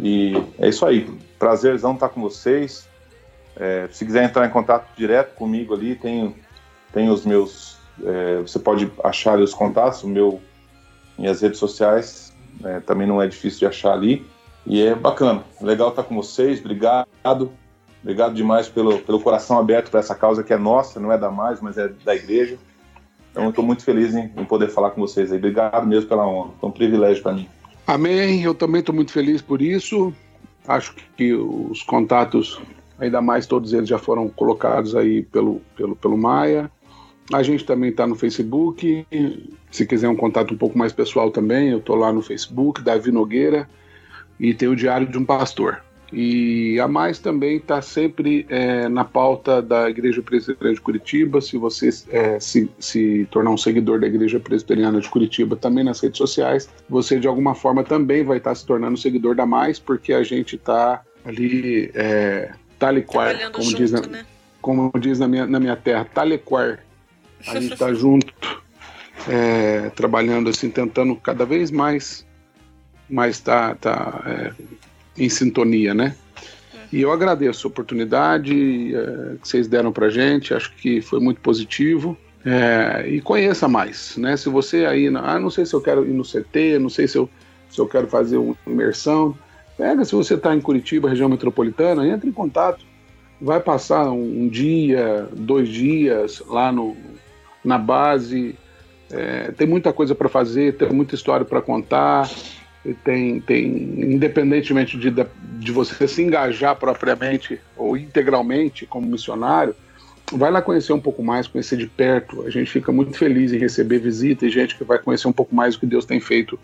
E 0.01 0.33
é 0.59 0.67
isso 0.67 0.85
aí. 0.85 1.09
Prazerzão 1.39 1.93
estar 1.93 2.09
com 2.09 2.21
vocês. 2.21 2.87
É, 3.55 3.87
se 3.91 4.05
quiser 4.05 4.23
entrar 4.23 4.45
em 4.45 4.51
contato 4.51 4.95
direto 4.95 5.33
comigo 5.33 5.73
ali, 5.73 5.95
tem, 5.95 6.35
tem 6.93 7.09
os 7.09 7.25
meus. 7.25 7.77
É, 8.03 8.41
você 8.41 8.59
pode 8.59 8.91
achar 9.03 9.39
os 9.39 9.53
contatos, 9.53 10.03
o 10.03 10.07
meu, 10.07 10.41
minhas 11.17 11.41
redes 11.41 11.59
sociais. 11.59 12.33
É, 12.63 12.79
também 12.79 13.07
não 13.07 13.21
é 13.21 13.27
difícil 13.27 13.59
de 13.59 13.65
achar 13.65 13.93
ali. 13.93 14.25
E 14.65 14.81
é 14.81 14.93
bacana. 14.93 15.43
Legal 15.61 15.89
estar 15.89 16.03
com 16.03 16.15
vocês. 16.15 16.59
Obrigado. 16.59 17.51
Obrigado 18.01 18.33
demais 18.33 18.67
pelo, 18.67 18.99
pelo 18.99 19.19
coração 19.19 19.57
aberto 19.57 19.89
para 19.89 19.99
essa 19.99 20.15
causa 20.15 20.43
que 20.43 20.53
é 20.53 20.57
nossa, 20.57 20.99
não 20.99 21.11
é 21.11 21.17
da 21.17 21.31
mais, 21.31 21.59
mas 21.59 21.77
é 21.77 21.89
da 22.05 22.15
igreja. 22.15 22.57
Então, 23.31 23.43
eu 23.43 23.49
estou 23.49 23.63
muito 23.63 23.83
feliz 23.83 24.15
em, 24.15 24.31
em, 24.35 24.45
poder 24.45 24.69
falar 24.69 24.91
com 24.91 25.01
vocês 25.01 25.31
aí. 25.31 25.37
Obrigado 25.37 25.85
mesmo 25.85 26.09
pela 26.09 26.27
honra. 26.27 26.51
Foi 26.59 26.69
um 26.69 26.71
privilégio 26.71 27.21
para 27.21 27.33
mim. 27.33 27.47
Amém. 27.85 28.43
Eu 28.43 28.55
também 28.55 28.79
estou 28.79 28.95
muito 28.95 29.11
feliz 29.11 29.41
por 29.41 29.61
isso. 29.61 30.13
Acho 30.67 30.95
que 31.15 31.33
os 31.33 31.83
contatos, 31.83 32.59
ainda 32.99 33.21
mais 33.21 33.45
todos 33.45 33.73
eles 33.73 33.87
já 33.87 33.97
foram 33.97 34.27
colocados 34.27 34.95
aí 34.95 35.23
pelo, 35.23 35.61
pelo, 35.75 35.95
pelo 35.95 36.17
Maia. 36.17 36.69
A 37.33 37.43
gente 37.43 37.65
também 37.65 37.89
está 37.89 38.07
no 38.07 38.15
Facebook. 38.15 39.05
Se 39.71 39.85
quiser 39.85 40.07
um 40.07 40.15
contato 40.15 40.53
um 40.53 40.57
pouco 40.57 40.77
mais 40.77 40.93
pessoal 40.93 41.29
também, 41.29 41.69
eu 41.69 41.79
estou 41.79 41.95
lá 41.95 42.11
no 42.11 42.21
Facebook, 42.21 42.81
Davi 42.81 43.11
Nogueira, 43.11 43.67
e 44.39 44.53
tem 44.53 44.67
o 44.67 44.75
Diário 44.75 45.07
de 45.07 45.17
um 45.17 45.25
Pastor. 45.25 45.81
E 46.11 46.79
a 46.79 46.87
Mais 46.87 47.19
também 47.19 47.57
está 47.57 47.81
sempre 47.81 48.45
é, 48.49 48.87
na 48.87 49.03
pauta 49.03 49.61
da 49.61 49.89
Igreja 49.89 50.21
Presbiteriana 50.21 50.75
de 50.75 50.81
Curitiba. 50.81 51.41
Se 51.41 51.57
você 51.57 51.89
é, 52.09 52.39
se, 52.39 52.69
se 52.79 53.27
tornar 53.29 53.51
um 53.51 53.57
seguidor 53.57 53.99
da 53.99 54.07
Igreja 54.07 54.39
Presbiteriana 54.39 55.01
de 55.01 55.09
Curitiba 55.09 55.57
também 55.57 55.83
nas 55.83 55.99
redes 55.99 56.17
sociais, 56.17 56.69
você 56.87 57.19
de 57.19 57.27
alguma 57.27 57.53
forma 57.53 57.83
também 57.83 58.23
vai 58.23 58.37
estar 58.37 58.51
tá 58.51 58.55
se 58.55 58.65
tornando 58.65 58.97
seguidor 58.97 59.35
da 59.35 59.45
Mais, 59.45 59.79
porque 59.79 60.13
a 60.13 60.23
gente 60.23 60.55
está 60.55 61.01
ali 61.25 61.91
é, 61.93 62.51
taliquar, 62.79 63.51
como, 63.51 63.63
junto, 63.65 63.77
diz 63.77 63.91
na, 63.91 64.01
né? 64.01 64.25
como 64.61 64.91
diz 64.97 65.19
na 65.19 65.27
minha, 65.27 65.45
na 65.45 65.59
minha 65.59 65.75
terra, 65.75 66.05
taliquar. 66.05 66.79
A 67.45 67.59
gente 67.59 67.73
está 67.73 67.93
junto, 67.93 68.33
é, 69.27 69.89
trabalhando 69.89 70.49
assim, 70.49 70.69
tentando 70.69 71.15
cada 71.15 71.45
vez 71.45 71.69
mais, 71.69 72.25
mais 73.09 73.39
tá, 73.39 73.75
tá 73.75 74.23
é, 74.25 74.53
em 75.17 75.29
sintonia, 75.29 75.93
né? 75.93 76.15
E 76.91 77.01
eu 77.01 77.11
agradeço 77.11 77.67
a 77.67 77.69
oportunidade 77.69 78.95
é, 78.95 79.35
que 79.41 79.47
vocês 79.47 79.67
deram 79.67 79.91
para 79.91 80.09
gente, 80.09 80.53
acho 80.53 80.73
que 80.75 81.01
foi 81.01 81.19
muito 81.19 81.41
positivo. 81.41 82.17
É, 82.45 83.05
e 83.09 83.19
conheça 83.19 83.67
mais, 83.67 84.15
né? 84.15 84.37
Se 84.37 84.47
você 84.47 84.85
aí, 84.85 85.07
ah, 85.07 85.37
não 85.37 85.49
sei 85.49 85.65
se 85.65 85.73
eu 85.73 85.81
quero 85.81 86.05
ir 86.05 86.13
no 86.13 86.23
CT, 86.23 86.79
não 86.79 86.89
sei 86.89 87.07
se 87.07 87.17
eu, 87.17 87.29
se 87.69 87.79
eu 87.79 87.85
quero 87.85 88.07
fazer 88.07 88.37
uma 88.37 88.55
imersão, 88.65 89.37
pega 89.77 90.05
se 90.05 90.15
você 90.15 90.35
está 90.35 90.55
em 90.55 90.61
Curitiba, 90.61 91.09
região 91.09 91.27
metropolitana, 91.27 92.07
entre 92.07 92.29
em 92.29 92.31
contato. 92.31 92.85
Vai 93.41 93.59
passar 93.59 94.09
um, 94.11 94.43
um 94.43 94.47
dia, 94.47 95.27
dois 95.33 95.67
dias 95.67 96.41
lá 96.47 96.71
no, 96.71 96.95
na 97.67 97.77
base. 97.77 98.55
É, 99.11 99.51
tem 99.51 99.67
muita 99.67 99.93
coisa 99.93 100.15
para 100.15 100.27
fazer, 100.27 100.75
tem 100.75 100.89
muita 100.89 101.15
história 101.15 101.45
para 101.45 101.61
contar 101.61 102.29
tem, 102.93 103.39
tem 103.39 103.65
independentemente 103.65 104.97
de, 104.97 105.11
de 105.11 105.71
você 105.71 106.07
se 106.07 106.21
engajar 106.21 106.75
propriamente 106.75 107.59
ou 107.75 107.97
integralmente 107.97 108.85
como 108.85 109.07
missionário, 109.07 109.75
vai 110.31 110.51
lá 110.51 110.61
conhecer 110.61 110.93
um 110.93 110.99
pouco 110.99 111.23
mais, 111.23 111.47
conhecer 111.47 111.77
de 111.77 111.87
perto. 111.87 112.45
A 112.45 112.49
gente 112.49 112.69
fica 112.69 112.91
muito 112.91 113.17
feliz 113.17 113.53
em 113.53 113.57
receber 113.57 113.99
visita 113.99 114.45
e 114.45 114.49
gente 114.49 114.77
que 114.77 114.83
vai 114.83 114.99
conhecer 114.99 115.27
um 115.27 115.33
pouco 115.33 115.55
mais 115.55 115.75
o 115.75 115.79
que 115.79 115.85
Deus 115.85 116.05
tem 116.05 116.19
feito 116.19 116.59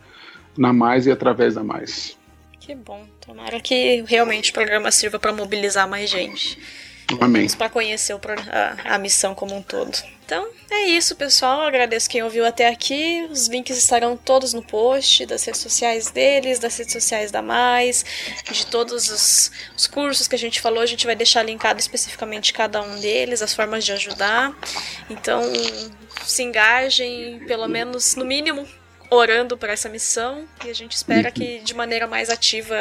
na 0.58 0.72
Mais 0.72 1.06
e 1.08 1.12
através 1.12 1.56
da 1.56 1.64
Mais. 1.64 2.18
Que 2.60 2.76
bom. 2.76 3.06
Tomara 3.26 3.60
que 3.60 4.04
realmente 4.08 4.52
o 4.52 4.54
programa 4.54 4.92
sirva 4.92 5.20
para 5.20 5.34
mobilizar 5.34 5.88
mais 5.88 6.10
gente. 6.10 6.58
Amém. 7.20 7.48
Para 7.50 7.70
conhecer 7.70 8.14
a, 8.14 8.96
a 8.96 8.98
missão 8.98 9.36
como 9.36 9.56
um 9.56 9.62
todo. 9.62 9.98
Então, 10.26 10.48
é 10.72 10.86
isso, 10.88 11.16
pessoal. 11.16 11.62
agradeço 11.62 12.10
quem 12.10 12.24
ouviu 12.24 12.46
até 12.46 12.68
aqui. 12.68 13.28
Os 13.30 13.48
links 13.48 13.78
estarão 13.78 14.16
todos 14.16 14.54
no 14.54 14.64
post 14.64 15.26
das 15.26 15.44
redes 15.44 15.62
sociais 15.62 16.10
deles, 16.12 16.60
das 16.60 16.78
redes 16.78 16.94
sociais 16.94 17.30
da 17.30 17.42
Mais, 17.42 18.06
de 18.50 18.66
todos 18.68 19.10
os, 19.10 19.52
os 19.78 19.86
cursos 19.86 20.28
que 20.28 20.36
a 20.36 20.40
gente 20.40 20.62
falou. 20.62 20.82
A 20.82 20.86
gente 20.86 21.06
vai 21.06 21.16
deixar 21.16 21.44
linkado 21.44 21.80
especificamente 21.80 22.54
cada 22.54 22.82
um 22.82 23.00
deles, 23.00 23.42
as 23.42 23.54
formas 23.54 23.84
de 23.84 23.92
ajudar. 23.92 24.58
Então, 25.10 25.44
se 26.26 26.42
engajem, 26.42 27.40
pelo 27.46 27.68
menos, 27.68 28.16
no 28.16 28.24
mínimo, 28.24 28.66
orando 29.10 29.58
para 29.58 29.74
essa 29.74 29.90
missão. 29.90 30.48
E 30.66 30.70
a 30.70 30.74
gente 30.74 30.94
espera 30.94 31.30
que 31.32 31.60
de 31.60 31.74
maneira 31.74 32.08
mais 32.08 32.30
ativa 32.30 32.76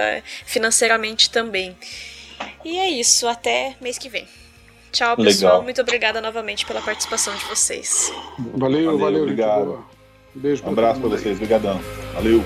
financeiramente 0.46 1.28
também. 1.28 1.76
E 2.64 2.78
é 2.78 2.88
isso, 2.90 3.26
até 3.28 3.76
mês 3.80 3.98
que 3.98 4.08
vem. 4.08 4.26
Tchau, 4.92 5.16
pessoal. 5.16 5.52
Legal. 5.52 5.62
Muito 5.62 5.80
obrigada 5.80 6.20
novamente 6.20 6.66
pela 6.66 6.82
participação 6.82 7.34
de 7.34 7.44
vocês. 7.46 8.12
Valeu, 8.54 8.84
valeu. 8.84 8.98
valeu 8.98 9.22
obrigado. 9.22 9.86
Um 10.36 10.40
beijo. 10.40 10.62
Um 10.64 10.70
abraço 10.70 11.00
para 11.00 11.08
vocês. 11.08 11.36
Obrigadão. 11.36 11.80
Valeu. 12.14 12.42